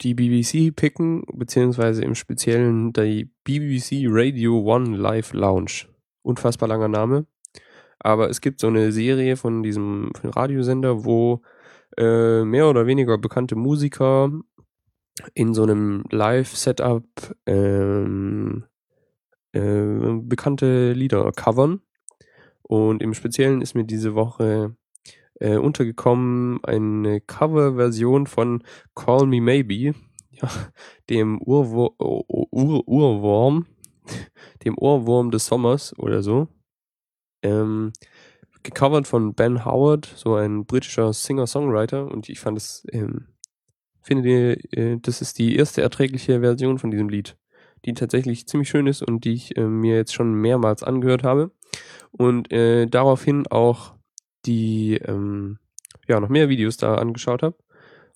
die 0.00 0.14
BBC 0.14 0.74
picken, 0.74 1.24
beziehungsweise 1.32 2.04
im 2.04 2.14
Speziellen 2.14 2.92
die 2.92 3.30
BBC 3.44 4.06
Radio 4.08 4.60
One 4.60 4.96
Live 4.96 5.32
Lounge. 5.32 5.86
Unfassbar 6.22 6.68
langer 6.68 6.88
Name. 6.88 7.26
Aber 7.98 8.30
es 8.30 8.40
gibt 8.40 8.60
so 8.60 8.68
eine 8.68 8.92
Serie 8.92 9.36
von 9.36 9.62
diesem 9.62 10.12
von 10.20 10.30
Radiosender, 10.30 11.04
wo 11.04 11.42
äh, 11.98 12.44
mehr 12.44 12.68
oder 12.68 12.86
weniger 12.86 13.18
bekannte 13.18 13.56
Musiker 13.56 14.30
in 15.34 15.52
so 15.52 15.64
einem 15.64 16.04
Live-Setup 16.10 17.04
ähm, 17.46 18.64
äh, 19.52 20.12
bekannte 20.22 20.92
Lieder 20.92 21.30
covern. 21.32 21.80
Und 22.62 23.02
im 23.02 23.14
Speziellen 23.14 23.62
ist 23.62 23.74
mir 23.74 23.84
diese 23.84 24.14
Woche 24.14 24.76
äh, 25.40 25.56
untergekommen 25.56 26.62
eine 26.64 27.20
Coverversion 27.20 28.26
von 28.26 28.62
Call 28.94 29.26
Me 29.26 29.40
Maybe, 29.40 29.94
ja, 30.30 30.48
dem 31.10 31.40
Urwur 31.40 31.94
Ur 31.98 32.86
Urwurm, 32.86 33.66
dem 34.64 34.78
Ohrwurm 34.78 35.30
des 35.30 35.46
Sommers 35.46 35.98
oder 35.98 36.22
so. 36.22 36.48
Ähm, 37.42 37.92
gecovert 38.68 39.06
von 39.06 39.34
Ben 39.34 39.64
Howard, 39.64 40.12
so 40.14 40.34
ein 40.34 40.66
britischer 40.66 41.12
Singer-Songwriter 41.12 42.06
und 42.06 42.28
ich 42.28 42.38
fand 42.38 42.58
es, 42.58 42.86
ähm, 42.92 43.28
finde, 44.02 44.54
äh, 44.72 44.98
das 45.00 45.22
ist 45.22 45.38
die 45.38 45.56
erste 45.56 45.80
erträgliche 45.82 46.40
Version 46.40 46.78
von 46.78 46.90
diesem 46.90 47.08
Lied, 47.08 47.36
die 47.84 47.94
tatsächlich 47.94 48.46
ziemlich 48.46 48.68
schön 48.68 48.86
ist 48.86 49.02
und 49.02 49.24
die 49.24 49.32
ich 49.32 49.56
äh, 49.56 49.66
mir 49.66 49.96
jetzt 49.96 50.12
schon 50.12 50.34
mehrmals 50.34 50.82
angehört 50.82 51.24
habe. 51.24 51.50
Und 52.10 52.52
äh, 52.52 52.86
daraufhin 52.86 53.46
auch 53.46 53.94
die, 54.44 54.96
ähm, 54.96 55.58
ja, 56.06 56.20
noch 56.20 56.28
mehr 56.28 56.48
Videos 56.48 56.76
da 56.76 56.94
angeschaut 56.94 57.42
habe. 57.42 57.56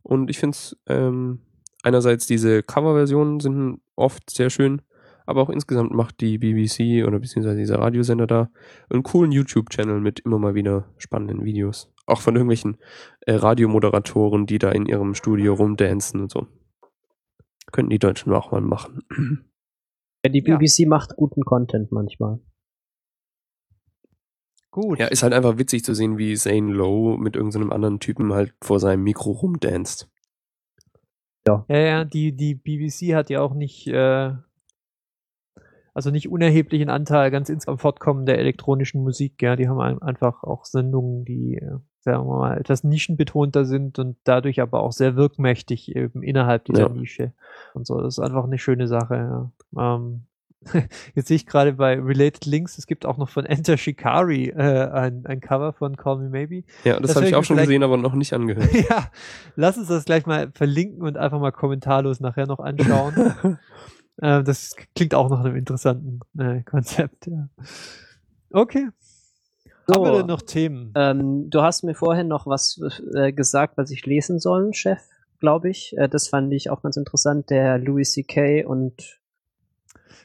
Und 0.02 0.30
ich 0.30 0.38
finde 0.38 0.54
es, 0.54 0.76
ähm, 0.86 1.40
einerseits 1.82 2.26
diese 2.26 2.62
Coverversionen 2.62 3.40
sind 3.40 3.80
oft 3.96 4.30
sehr 4.30 4.50
schön 4.50 4.82
aber 5.26 5.42
auch 5.42 5.50
insgesamt 5.50 5.92
macht 5.92 6.20
die 6.20 6.38
BBC 6.38 7.06
oder 7.06 7.18
beziehungsweise 7.18 7.58
dieser 7.58 7.78
Radiosender 7.78 8.26
da 8.26 8.50
einen 8.90 9.02
coolen 9.02 9.32
YouTube-Channel 9.32 10.00
mit 10.00 10.20
immer 10.20 10.38
mal 10.38 10.54
wieder 10.54 10.84
spannenden 10.98 11.44
Videos. 11.44 11.92
Auch 12.06 12.20
von 12.20 12.34
irgendwelchen 12.34 12.78
äh, 13.20 13.34
Radiomoderatoren, 13.34 14.46
die 14.46 14.58
da 14.58 14.70
in 14.72 14.86
ihrem 14.86 15.14
Studio 15.14 15.54
rumdancen 15.54 16.20
und 16.20 16.30
so. 16.30 16.46
Könnten 17.70 17.90
die 17.90 17.98
Deutschen 17.98 18.32
auch 18.32 18.50
mal 18.50 18.60
machen. 18.60 19.04
Ja, 20.24 20.30
die 20.30 20.40
BBC 20.40 20.80
ja. 20.80 20.88
macht 20.88 21.16
guten 21.16 21.42
Content 21.42 21.90
manchmal. 21.90 22.38
Gut. 24.70 24.98
Ja, 24.98 25.08
ist 25.08 25.22
halt 25.22 25.34
einfach 25.34 25.58
witzig 25.58 25.84
zu 25.84 25.94
sehen, 25.94 26.16
wie 26.16 26.34
Zane 26.34 26.72
Lowe 26.72 27.18
mit 27.18 27.36
irgendeinem 27.36 27.72
anderen 27.72 28.00
Typen 28.00 28.32
halt 28.32 28.54
vor 28.62 28.80
seinem 28.80 29.02
Mikro 29.02 29.32
rumdanzt. 29.32 30.08
Ja. 31.46 31.64
Ja, 31.68 31.78
ja, 31.78 32.04
die, 32.04 32.34
die 32.34 32.54
BBC 32.54 33.14
hat 33.14 33.30
ja 33.30 33.40
auch 33.40 33.52
nicht 33.52 33.86
äh, 33.88 34.32
also 35.94 36.10
nicht 36.10 36.28
unerheblichen 36.28 36.88
Anteil 36.88 37.30
ganz 37.30 37.48
ins 37.48 37.64
Fortkommen 37.64 38.26
der 38.26 38.38
elektronischen 38.38 39.02
Musik. 39.02 39.40
Ja, 39.42 39.56
die 39.56 39.68
haben 39.68 39.80
einfach 40.02 40.42
auch 40.42 40.64
Sendungen, 40.64 41.24
die, 41.24 41.56
äh, 41.56 41.78
sagen 42.00 42.26
wir 42.26 42.38
mal, 42.38 42.58
etwas 42.58 42.84
nischenbetonter 42.84 43.64
sind 43.64 43.98
und 43.98 44.16
dadurch 44.24 44.60
aber 44.60 44.82
auch 44.82 44.92
sehr 44.92 45.16
wirkmächtig 45.16 45.94
eben 45.94 46.22
innerhalb 46.22 46.64
dieser 46.64 46.88
ja. 46.88 46.88
Nische. 46.88 47.32
Und 47.74 47.86
so, 47.86 48.00
das 48.00 48.18
ist 48.18 48.24
einfach 48.24 48.44
eine 48.44 48.58
schöne 48.58 48.88
Sache. 48.88 49.50
Ja. 49.76 49.96
Ähm, 49.96 50.26
Jetzt 51.14 51.28
sehe 51.28 51.36
ich 51.36 51.46
gerade 51.46 51.72
bei 51.72 51.98
Related 51.98 52.46
Links, 52.46 52.78
es 52.78 52.86
gibt 52.86 53.06
auch 53.06 53.16
noch 53.16 53.28
von 53.28 53.44
Enter 53.44 53.76
Shikari 53.76 54.48
äh, 54.48 54.88
ein, 54.90 55.26
ein 55.26 55.40
Cover 55.40 55.72
von 55.72 55.96
Call 55.96 56.18
Me 56.18 56.28
Maybe. 56.28 56.64
Ja, 56.84 56.98
das, 56.98 57.08
das 57.08 57.16
habe 57.16 57.26
ich 57.26 57.34
auch 57.34 57.44
schon 57.44 57.56
gesehen, 57.56 57.82
aber 57.82 57.96
noch 57.96 58.14
nicht 58.14 58.32
angehört. 58.32 58.72
ja, 58.88 59.10
lass 59.56 59.76
uns 59.76 59.88
das 59.88 60.04
gleich 60.04 60.26
mal 60.26 60.50
verlinken 60.52 61.02
und 61.02 61.16
einfach 61.16 61.40
mal 61.40 61.52
kommentarlos 61.52 62.20
nachher 62.20 62.46
noch 62.46 62.60
anschauen. 62.60 63.14
Äh, 64.18 64.42
das 64.42 64.76
klingt 64.94 65.14
auch 65.14 65.30
nach 65.30 65.40
einem 65.40 65.56
interessanten 65.56 66.20
äh, 66.38 66.62
Konzept, 66.62 67.26
ja. 67.26 67.48
Okay. 68.50 68.88
So, 69.86 69.94
Haben 69.94 70.04
wir 70.04 70.18
denn 70.18 70.26
noch 70.26 70.42
Themen? 70.42 70.92
Ähm, 70.94 71.50
du 71.50 71.62
hast 71.62 71.82
mir 71.82 71.94
vorhin 71.94 72.28
noch 72.28 72.46
was 72.46 72.80
äh, 73.14 73.32
gesagt, 73.32 73.76
was 73.76 73.90
ich 73.90 74.06
lesen 74.06 74.38
soll, 74.38 74.72
Chef, 74.74 75.00
glaube 75.40 75.70
ich. 75.70 75.96
Äh, 75.96 76.08
das 76.08 76.28
fand 76.28 76.52
ich 76.52 76.70
auch 76.70 76.82
ganz 76.82 76.96
interessant. 76.96 77.50
Der 77.50 77.78
Louis 77.78 78.12
C.K. 78.12 78.64
und 78.64 79.20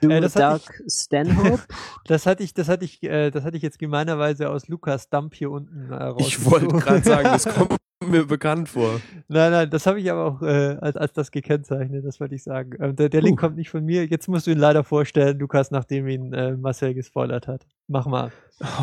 äh, 0.02 0.22
das 0.22 0.34
Doug 0.34 0.62
Stanhope? 0.88 1.64
das 2.06 2.26
hatte 2.26 2.44
ich, 2.44 2.54
das 2.54 2.70
hatte 2.70 2.86
ich, 2.86 3.02
äh, 3.04 3.32
das 3.32 3.44
hatte 3.44 3.58
ich 3.58 3.64
jetzt 3.64 3.80
gemeinerweise 3.80 4.50
aus 4.50 4.68
Lukas 4.68 5.10
Dump 5.10 5.36
hier 5.36 5.52
unten 5.52 5.92
äh, 5.92 5.96
raus. 5.96 6.28
Ich 6.28 6.46
wollte 6.46 6.68
gerade 6.68 7.04
sagen, 7.04 7.24
das 7.26 7.46
kommt 7.56 7.78
mir 8.06 8.26
bekannt 8.26 8.70
vor. 8.70 9.02
Nein, 9.28 9.52
nein, 9.52 9.70
das 9.70 9.86
habe 9.86 10.00
ich 10.00 10.10
aber 10.12 10.26
auch 10.26 10.42
äh, 10.42 10.78
als, 10.80 10.96
als 10.96 11.14
das 11.14 11.32
gekennzeichnet, 11.32 12.06
das 12.06 12.20
wollte 12.20 12.36
ich 12.36 12.44
sagen. 12.44 12.72
Ähm, 12.80 12.96
der, 12.96 13.10
der 13.10 13.22
Link 13.22 13.40
uh. 13.40 13.42
kommt 13.42 13.58
nicht 13.58 13.70
von 13.70 13.84
mir. 13.84 14.06
Jetzt 14.06 14.28
musst 14.28 14.48
du 14.48 14.52
ihn 14.52 14.60
leider 14.60 14.84
vorstellen, 14.84 15.40
Lukas, 15.40 15.72
nachdem 15.72 16.08
ihn 16.08 16.34
äh, 16.34 16.56
Marcel 16.56 16.94
gespoilert 16.94 17.48
hat. 17.48 17.66
Mach 17.88 18.06
mal. 18.06 18.32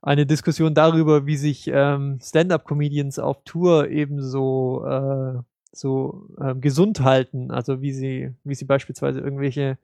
eine 0.02 0.26
Diskussion 0.26 0.74
darüber, 0.74 1.28
wie 1.28 1.38
sich 1.38 1.70
ähm, 1.72 2.18
Stand-up-Comedians 2.22 3.20
auf 3.20 3.44
Tour 3.44 3.90
ebenso 3.90 4.84
äh, 4.86 5.38
so 5.74 6.28
ähm, 6.40 6.62
gesund 6.62 7.02
halten, 7.02 7.52
also 7.52 7.82
wie 7.82 7.94
sie, 7.94 8.34
wie 8.44 8.56
sie 8.56 8.66
beispielsweise 8.66 9.20
irgendwelche 9.20 9.78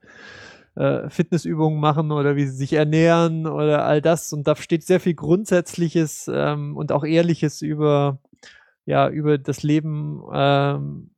äh, 0.76 1.10
Fitnessübungen 1.10 1.80
machen 1.80 2.12
oder 2.12 2.36
wie 2.36 2.46
sie 2.46 2.56
sich 2.56 2.72
ernähren 2.72 3.46
oder 3.46 3.84
all 3.84 4.00
das. 4.00 4.32
Und 4.32 4.46
da 4.46 4.56
steht 4.56 4.84
sehr 4.84 5.00
viel 5.00 5.14
Grundsätzliches 5.14 6.30
ähm, 6.32 6.76
und 6.76 6.92
auch 6.92 7.04
Ehrliches 7.04 7.60
über 7.60 8.18
ja 8.86 9.08
über 9.08 9.38
das 9.38 9.62
Leben 9.62 10.22
ähm, 10.32 11.10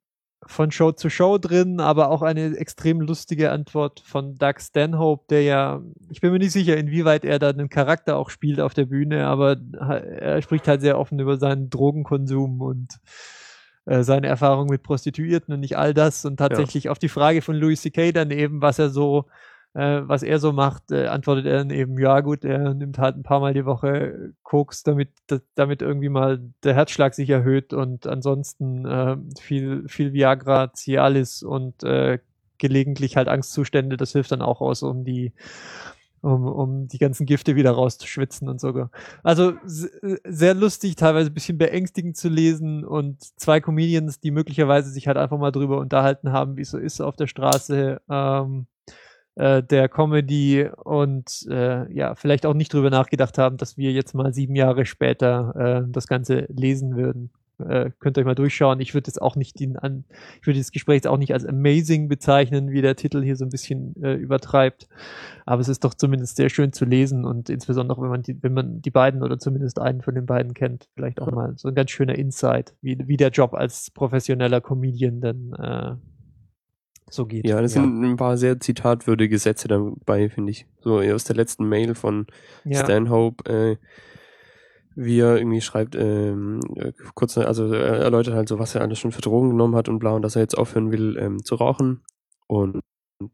von 0.45 0.71
Show 0.73 0.93
zu 0.93 1.09
Show 1.09 1.39
drin, 1.39 1.81
aber 1.81 2.11
auch 2.11 2.23
eine 2.23 2.57
extrem 2.57 3.01
lustige 3.01 3.53
Antwort 3.53 4.01
von 4.01 4.37
Doug 4.37 4.55
Stanhope, 4.59 5.27
der 5.31 5.43
ja, 5.43 5.83
ich 6.11 6.21
bin 6.21 6.33
mir 6.33 6.39
nicht 6.39 6.53
sicher, 6.53 6.77
inwieweit 6.77 7.25
er 7.25 7.39
da 7.39 7.51
einen 7.51 7.69
Charakter 7.69 8.17
auch 8.17 8.31
spielt 8.31 8.61
auf 8.61 8.75
der 8.75 8.87
Bühne, 8.87 9.27
aber 9.27 9.57
er 9.79 10.43
spricht 10.43 10.67
halt 10.67 10.81
sehr 10.81 10.99
offen 10.99 11.21
über 11.21 11.37
seinen 11.39 11.71
Drogenkonsum 11.71 12.61
und 12.61 12.99
äh, 13.87 14.03
seine 14.03 14.29
Erfahrung 14.29 14.69
mit 14.69 14.83
Prostituierten 14.83 15.55
und 15.55 15.61
nicht 15.61 15.77
all 15.77 15.95
das 15.95 16.25
und 16.25 16.37
tatsächlich 16.37 16.85
ja. 16.85 16.91
auf 16.91 16.99
die 16.99 17.09
Frage 17.09 17.43
von 17.43 17.57
Louis 17.57 17.83
C.K. 17.83 18.13
dann 18.13 18.31
eben, 18.31 18.63
was 18.63 18.79
er 18.79 18.91
so 18.91 19.27
äh, 19.75 20.03
was 20.05 20.23
er 20.23 20.39
so 20.39 20.53
macht, 20.53 20.93
äh, 20.93 21.07
antwortet 21.07 21.47
er 21.47 21.59
dann 21.59 21.71
eben, 21.71 21.99
ja 21.99 22.21
gut, 22.21 22.45
er 22.45 22.75
nimmt 22.75 22.99
halt 22.99 23.17
ein 23.17 23.23
paar 23.23 23.41
Mal 23.41 23.55
die 23.55 23.65
Woche 23.65 24.35
Koks, 24.43 24.83
damit, 24.83 25.11
damit 25.55 25.83
irgendwie 25.83 26.11
mal 26.11 26.41
der 26.63 26.75
Herzschlag 26.75 27.15
sich 27.15 27.31
erhöht 27.31 27.73
und 27.73 28.07
ansonsten 28.07 28.85
äh, 28.85 29.17
viel, 29.41 29.89
viel 29.89 30.13
Viagra, 30.13 30.73
Cialis 30.75 31.43
und 31.43 31.83
äh, 31.85 32.19
gelegentlich 32.59 33.17
halt 33.17 33.29
Angstzustände, 33.29 33.97
das 33.97 34.13
hilft 34.13 34.33
dann 34.33 34.43
auch 34.43 34.61
aus, 34.61 34.83
um 34.83 35.05
die 35.05 35.33
um, 36.23 36.47
um 36.47 36.89
die 36.89 36.99
ganzen 36.99 37.27
Gifte 37.27 37.57
wieder 37.57 37.73
rauszuschwitzen 37.73 38.49
und 38.49 38.61
so. 38.61 38.89
Also 39.23 39.55
sehr 39.65 40.55
lustig, 40.55 40.97
teilweise 40.97 41.31
ein 41.31 41.35
bisschen 41.35 41.59
beängstigend 41.59 42.17
zu 42.17 42.29
lesen 42.29 42.85
und 42.85 43.23
zwei 43.39 43.61
Comedians, 43.61 44.21
die 44.21 44.31
möglicherweise 44.31 44.91
sich 44.91 45.09
halt 45.09 45.19
einfach 45.19 45.39
mal 45.39 45.53
drüber 45.53 45.79
unterhalten 45.79 46.33
haben, 46.33 46.57
wie 46.57 46.63
es 46.63 46.71
so 46.71 46.79
ist 46.79 47.01
auf 47.01 47.17
der 47.17 47.27
Straße. 47.27 48.01
Ähm, 48.09 48.67
äh, 49.35 49.63
der 49.63 49.89
Comedy 49.89 50.69
und 50.85 51.47
äh, 51.49 51.91
ja, 51.93 52.15
vielleicht 52.15 52.45
auch 52.45 52.55
nicht 52.55 52.73
drüber 52.73 52.91
nachgedacht 52.91 53.39
haben, 53.39 53.57
dass 53.57 53.79
wir 53.79 53.91
jetzt 53.91 54.15
mal 54.15 54.35
sieben 54.35 54.55
Jahre 54.55 54.85
später 54.85 55.85
äh, 55.87 55.91
das 55.91 56.07
Ganze 56.07 56.47
lesen 56.51 56.97
würden. 56.97 57.31
Äh, 57.63 57.91
könnt 57.99 58.17
ihr 58.17 58.21
euch 58.21 58.27
mal 58.27 58.35
durchschauen. 58.35 58.81
Ich 58.81 58.95
würde 58.95 59.09
jetzt 59.09 59.21
auch 59.21 59.37
nicht 59.37 59.59
den 59.61 59.77
an, 59.77 60.05
ich 60.41 60.47
würde 60.47 60.59
das 60.59 60.73
Gespräch 60.73 60.97
jetzt 60.97 61.07
auch 61.07 61.19
nicht 61.19 61.33
als 61.33 61.47
amazing 61.47 62.09
bezeichnen, 62.09 62.71
wie 62.71 62.83
der 62.83 62.97
Titel 62.97 63.23
hier 63.23 63.37
so 63.37 63.45
ein 63.45 63.51
bisschen 63.51 63.95
äh, 64.03 64.15
übertreibt. 64.15 64.89
Aber 65.47 65.61
es 65.61 65.69
ist 65.69 65.85
doch 65.85 65.95
zumindest 65.95 66.37
sehr 66.37 66.49
schön 66.49 66.73
zu 66.73 66.85
lesen 66.85 67.25
und 67.25 67.51
insbesondere 67.51 68.01
wenn 68.03 68.11
man 68.11 68.23
die, 68.23 68.43
wenn 68.43 68.55
man 68.55 68.81
die 68.81 68.91
beiden 68.91 69.23
oder 69.23 69.39
zumindest 69.39 69.81
einen 69.81 70.03
von 70.03 70.15
den 70.15 70.27
beiden 70.27 70.55
kennt, 70.55 70.89
vielleicht 70.95 71.21
auch 71.21 71.31
mal 71.31 71.55
so 71.57 71.69
ein 71.69 71.75
ganz 71.75 71.91
schöner 71.91 72.17
Insight, 72.17 72.75
wie, 72.81 72.99
wie 73.07 73.17
der 73.17 73.31
Job 73.31 73.55
als 73.55 73.91
professioneller 73.91 74.61
Comedian 74.61 75.21
dann 75.21 75.53
äh, 75.53 75.97
so 77.13 77.27
geht. 77.27 77.47
Ja, 77.47 77.61
das 77.61 77.75
ja. 77.75 77.83
sind 77.83 78.03
ein 78.03 78.17
paar 78.17 78.37
sehr 78.37 78.59
zitatwürdige 78.61 79.39
Sätze 79.39 79.69
dabei, 79.69 80.29
finde 80.29 80.51
ich. 80.51 80.67
So 80.81 81.01
aus 81.01 81.25
der 81.25 81.37
letzten 81.37 81.69
Mail 81.69 81.95
von 81.95 82.27
ja. 82.65 82.83
Stanhope, 82.85 83.51
äh, 83.51 83.77
wie 84.95 85.21
er 85.21 85.37
irgendwie 85.37 85.61
schreibt, 85.61 85.95
ähm, 85.95 86.61
äh, 86.77 86.93
kurz, 87.15 87.37
also 87.39 87.73
er 87.73 88.01
erläutert 88.01 88.35
halt 88.35 88.49
so, 88.49 88.59
was 88.59 88.75
er 88.75 88.83
alles 88.83 88.99
schon 88.99 89.13
für 89.13 89.23
Drogen 89.23 89.51
genommen 89.51 89.75
hat 89.75 89.89
und 89.89 89.99
bla, 89.99 90.13
und 90.13 90.23
dass 90.23 90.37
er 90.37 90.43
jetzt 90.43 90.57
aufhören 90.57 90.93
will 90.93 91.17
ähm, 91.19 91.45
zu 91.45 91.55
rauchen. 91.55 92.03
Und 92.47 92.81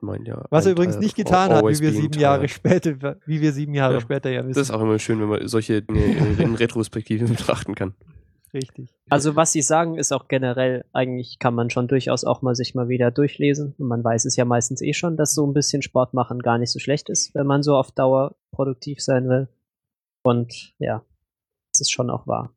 meint 0.00 0.26
ja. 0.28 0.44
Was 0.50 0.66
er 0.66 0.72
übrigens 0.72 0.98
nicht 0.98 1.16
getan 1.16 1.50
hat, 1.50 1.64
wie 1.64 1.80
wir 1.80 1.92
sieben 1.92 2.18
Jahre 2.18 2.48
später, 2.48 3.16
wie 3.26 3.40
wir 3.40 3.52
sieben 3.52 3.74
Jahre 3.74 3.94
ja. 3.94 4.00
später 4.00 4.30
ja 4.30 4.46
wissen. 4.46 4.58
Das 4.58 4.68
ist 4.68 4.74
auch 4.74 4.80
immer 4.80 4.98
schön, 4.98 5.20
wenn 5.20 5.28
man 5.28 5.48
solche 5.48 5.82
Dinge 5.82 6.04
in, 6.04 6.38
in 6.38 6.54
Retrospektive 6.54 7.24
betrachten 7.28 7.74
kann. 7.74 7.94
Richtig. 8.54 8.94
Also 9.10 9.36
was 9.36 9.52
sie 9.52 9.60
sagen, 9.60 9.98
ist 9.98 10.12
auch 10.12 10.28
generell, 10.28 10.84
eigentlich 10.92 11.38
kann 11.38 11.54
man 11.54 11.68
schon 11.68 11.86
durchaus 11.86 12.24
auch 12.24 12.40
mal 12.40 12.54
sich 12.54 12.74
mal 12.74 12.88
wieder 12.88 13.10
durchlesen. 13.10 13.74
Und 13.78 13.88
man 13.88 14.02
weiß 14.02 14.24
es 14.24 14.36
ja 14.36 14.44
meistens 14.44 14.80
eh 14.80 14.94
schon, 14.94 15.16
dass 15.16 15.34
so 15.34 15.46
ein 15.46 15.52
bisschen 15.52 15.82
Sport 15.82 16.14
machen 16.14 16.38
gar 16.38 16.58
nicht 16.58 16.72
so 16.72 16.78
schlecht 16.78 17.10
ist, 17.10 17.34
wenn 17.34 17.46
man 17.46 17.62
so 17.62 17.76
auf 17.76 17.92
Dauer 17.92 18.36
produktiv 18.52 19.02
sein 19.02 19.28
will. 19.28 19.48
Und 20.22 20.74
ja, 20.78 21.04
ist 21.80 21.90
schon 21.90 22.10
auch 22.10 22.26
wahr. 22.26 22.52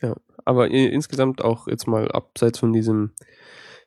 Ja, 0.00 0.16
aber 0.44 0.70
insgesamt 0.70 1.42
auch 1.42 1.68
jetzt 1.68 1.86
mal 1.86 2.10
abseits 2.10 2.58
von 2.58 2.72
diesem 2.72 3.12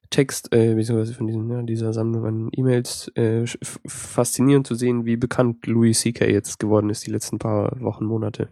Text, 0.09 0.53
äh, 0.53 0.75
beziehungsweise 0.75 1.13
von 1.13 1.27
diesem, 1.27 1.49
ja, 1.51 1.61
dieser 1.63 1.91
Sammlung 1.91 2.25
an 2.25 2.49
E-Mails, 2.53 3.11
äh, 3.15 3.45
faszinierend 3.85 4.67
zu 4.67 4.75
sehen, 4.75 5.05
wie 5.05 5.17
bekannt 5.17 5.65
Louis 5.67 5.99
C.K. 5.99 6.29
jetzt 6.29 6.59
geworden 6.59 6.89
ist 6.89 7.05
die 7.05 7.11
letzten 7.11 7.39
paar 7.39 7.79
Wochen, 7.81 8.05
Monate. 8.05 8.49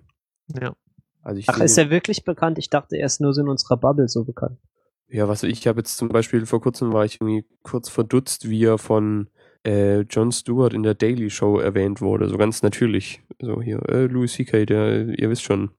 Ja. 0.59 0.75
Also 1.21 1.41
Ach, 1.47 1.59
ist 1.59 1.77
er 1.77 1.89
wirklich 1.89 2.25
bekannt? 2.25 2.57
Ich 2.57 2.69
dachte, 2.69 2.97
er 2.97 3.05
ist 3.05 3.21
nur 3.21 3.33
so 3.33 3.41
in 3.41 3.47
unserer 3.47 3.77
Bubble 3.77 4.09
so 4.09 4.25
bekannt. 4.25 4.59
Ja, 5.07 5.27
was 5.27 5.43
ich 5.43 5.67
habe 5.67 5.79
jetzt 5.79 5.95
zum 5.95 6.09
Beispiel 6.09 6.45
vor 6.45 6.59
kurzem 6.59 6.91
war 6.91 7.05
ich 7.05 7.21
irgendwie 7.21 7.45
kurz 7.61 7.87
verdutzt, 7.87 8.49
wie 8.49 8.65
er 8.65 8.77
von 8.77 9.29
äh, 9.65 10.01
Jon 10.01 10.31
Stewart 10.31 10.73
in 10.73 10.83
der 10.83 10.93
Daily 10.93 11.29
Show 11.29 11.59
erwähnt 11.59 12.01
wurde, 12.01 12.27
so 12.27 12.37
ganz 12.37 12.63
natürlich. 12.63 13.21
So 13.41 13.61
hier, 13.61 13.81
äh, 13.89 14.05
Louis 14.05 14.33
C.K., 14.33 14.65
der, 14.65 15.07
ihr 15.17 15.29
wisst 15.29 15.43
schon, 15.43 15.71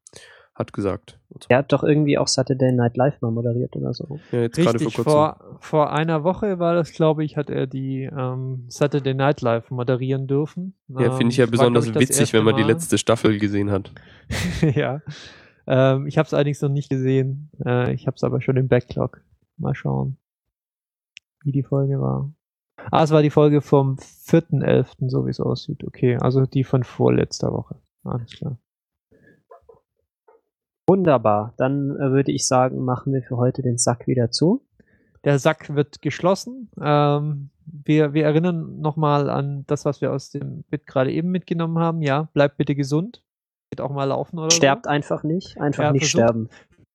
hat 0.54 0.72
gesagt. 0.72 1.18
So. 1.30 1.46
Er 1.48 1.58
hat 1.58 1.72
doch 1.72 1.82
irgendwie 1.82 2.16
auch 2.16 2.28
Saturday 2.28 2.72
Night 2.72 2.96
Live 2.96 3.20
mal 3.20 3.32
moderiert 3.32 3.74
oder 3.74 3.92
so. 3.92 4.20
Ja, 4.30 4.42
jetzt 4.42 4.56
Richtig, 4.58 4.94
vor, 4.94 5.04
kurzem. 5.04 5.12
vor, 5.12 5.58
vor 5.60 5.92
einer 5.92 6.22
Woche 6.22 6.58
war 6.58 6.74
das, 6.74 6.92
glaube 6.92 7.24
ich, 7.24 7.36
hat 7.36 7.50
er 7.50 7.66
die 7.66 8.02
ähm, 8.04 8.64
Saturday 8.68 9.14
Night 9.14 9.40
Live 9.40 9.70
moderieren 9.70 10.26
dürfen. 10.26 10.74
Ja, 10.88 11.10
finde 11.16 11.32
ich 11.32 11.38
ja 11.38 11.46
ähm, 11.46 11.50
besonders 11.50 11.86
ich, 11.86 11.94
witzig, 11.94 12.32
wenn 12.32 12.44
man 12.44 12.56
die 12.56 12.62
letzte 12.62 12.98
Staffel 12.98 13.38
gesehen 13.38 13.70
hat. 13.70 13.92
ja. 14.74 15.02
Ähm, 15.66 16.06
ich 16.06 16.18
habe 16.18 16.26
es 16.26 16.34
allerdings 16.34 16.60
noch 16.60 16.68
nicht 16.68 16.88
gesehen. 16.88 17.50
Äh, 17.64 17.92
ich 17.94 18.06
habe 18.06 18.14
es 18.14 18.22
aber 18.22 18.40
schon 18.40 18.56
im 18.56 18.68
Backlog. 18.68 19.22
Mal 19.56 19.74
schauen, 19.74 20.18
wie 21.42 21.52
die 21.52 21.62
Folge 21.62 22.00
war. 22.00 22.32
Ah, 22.90 23.02
es 23.02 23.10
war 23.10 23.22
die 23.22 23.30
Folge 23.30 23.60
vom 23.60 23.96
4.11., 23.96 25.08
so 25.08 25.26
wie 25.26 25.30
es 25.30 25.40
aussieht. 25.40 25.84
Okay, 25.84 26.16
also 26.20 26.46
die 26.46 26.64
von 26.64 26.84
vorletzter 26.84 27.52
Woche. 27.52 27.76
Alles 28.04 28.30
klar. 28.32 28.58
Wunderbar. 30.86 31.54
Dann 31.56 31.96
äh, 31.96 32.10
würde 32.10 32.32
ich 32.32 32.46
sagen, 32.46 32.84
machen 32.84 33.12
wir 33.12 33.22
für 33.22 33.36
heute 33.36 33.62
den 33.62 33.78
Sack 33.78 34.06
wieder 34.06 34.30
zu. 34.30 34.66
Der 35.24 35.38
Sack 35.38 35.74
wird 35.74 36.02
geschlossen. 36.02 36.70
Ähm, 36.80 37.50
wir, 37.64 38.12
wir 38.12 38.24
erinnern 38.24 38.80
nochmal 38.80 39.30
an 39.30 39.64
das, 39.66 39.86
was 39.86 40.02
wir 40.02 40.12
aus 40.12 40.30
dem 40.30 40.64
Bit 40.64 40.86
gerade 40.86 41.10
eben 41.12 41.30
mitgenommen 41.30 41.78
haben. 41.78 42.02
Ja, 42.02 42.28
bleibt 42.34 42.58
bitte 42.58 42.74
gesund. 42.74 43.22
Geht 43.70 43.80
auch 43.80 43.90
mal 43.90 44.04
laufen 44.04 44.38
oder 44.38 44.50
Sterbt 44.50 44.84
so. 44.84 44.90
einfach 44.90 45.22
nicht. 45.22 45.58
Einfach 45.58 45.84
ja, 45.84 45.92
nicht 45.92 46.02
versucht, 46.02 46.22
sterben. 46.22 46.48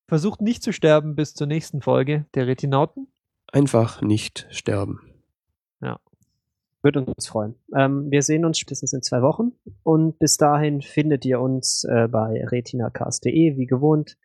Versucht 0.07 0.41
nicht 0.41 0.61
zu 0.61 0.71
sterben 0.71 1.15
bis 1.15 1.33
zur 1.33 1.47
nächsten 1.47 1.81
Folge 1.81 2.25
der 2.35 2.45
Retinauten. 2.45 3.07
Einfach 3.51 4.03
nicht 4.03 4.45
sterben. 4.51 5.08
Ja. 5.81 5.99
Würde 6.81 7.01
uns 7.01 7.27
freuen. 7.27 7.55
Ähm, 7.75 8.09
wir 8.09 8.21
sehen 8.21 8.45
uns 8.45 8.57
spätestens 8.57 8.93
in 8.93 9.01
zwei 9.01 9.21
Wochen 9.21 9.51
und 9.83 10.17
bis 10.17 10.37
dahin 10.37 10.81
findet 10.81 11.25
ihr 11.25 11.41
uns 11.41 11.83
äh, 11.83 12.07
bei 12.07 12.45
retinacast.de 12.45 13.57
wie 13.57 13.65
gewohnt. 13.65 14.17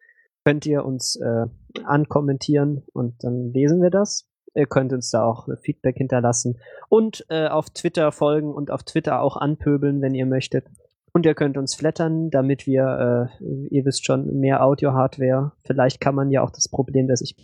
Könnt 0.44 0.64
ihr 0.66 0.84
uns 0.84 1.16
äh, 1.16 1.46
ankommentieren 1.84 2.84
und 2.92 3.24
dann 3.24 3.52
lesen 3.52 3.82
wir 3.82 3.90
das. 3.90 4.28
Ihr 4.54 4.66
könnt 4.66 4.92
uns 4.92 5.10
da 5.10 5.24
auch 5.24 5.48
Feedback 5.62 5.96
hinterlassen 5.96 6.60
und 6.88 7.26
äh, 7.28 7.48
auf 7.48 7.70
Twitter 7.70 8.12
folgen 8.12 8.54
und 8.54 8.70
auf 8.70 8.84
Twitter 8.84 9.20
auch 9.20 9.36
anpöbeln, 9.36 10.00
wenn 10.00 10.14
ihr 10.14 10.26
möchtet. 10.26 10.66
Und 11.12 11.26
ihr 11.26 11.34
könnt 11.34 11.56
uns 11.56 11.74
flattern, 11.74 12.30
damit 12.30 12.66
wir, 12.66 13.30
äh, 13.40 13.66
ihr 13.70 13.84
wisst 13.84 14.04
schon, 14.04 14.38
mehr 14.38 14.64
Audio-Hardware. 14.64 15.52
Vielleicht 15.64 16.00
kann 16.00 16.14
man 16.14 16.30
ja 16.30 16.42
auch 16.42 16.50
das 16.50 16.68
Problem, 16.68 17.08
dass 17.08 17.20
ich 17.20 17.36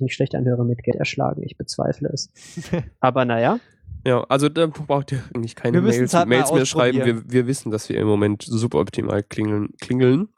nicht 0.00 0.14
schlecht 0.14 0.34
anhöre, 0.34 0.64
mit 0.64 0.82
Geld 0.82 0.96
erschlagen. 0.96 1.42
Ich 1.44 1.56
bezweifle 1.56 2.08
es. 2.08 2.30
Aber 3.00 3.24
naja. 3.24 3.58
Ja, 4.06 4.22
also 4.24 4.48
da 4.48 4.66
braucht 4.66 5.12
ihr 5.12 5.22
eigentlich 5.34 5.54
keine 5.54 5.80
Mails, 5.80 6.14
halt 6.14 6.28
Mails 6.28 6.52
mehr 6.52 6.64
schreiben. 6.64 7.04
Wir, 7.04 7.30
wir 7.30 7.46
wissen, 7.46 7.70
dass 7.70 7.88
wir 7.88 7.98
im 7.98 8.06
Moment 8.06 8.42
suboptimal 8.42 9.22
klingeln, 9.22 9.74
klingeln 9.80 10.28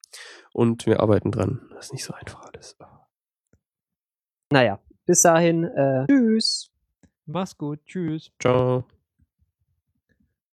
und 0.52 0.86
wir 0.86 1.00
arbeiten 1.00 1.30
dran. 1.30 1.60
Das 1.74 1.86
ist 1.86 1.92
nicht 1.92 2.04
so 2.04 2.12
einfach 2.12 2.42
alles. 2.52 2.76
Naja, 4.50 4.80
bis 5.06 5.22
dahin, 5.22 5.64
äh, 5.64 6.06
tschüss. 6.06 6.70
Mach's 7.26 7.56
gut. 7.56 7.80
Tschüss. 7.86 8.30
Ciao. 8.40 8.84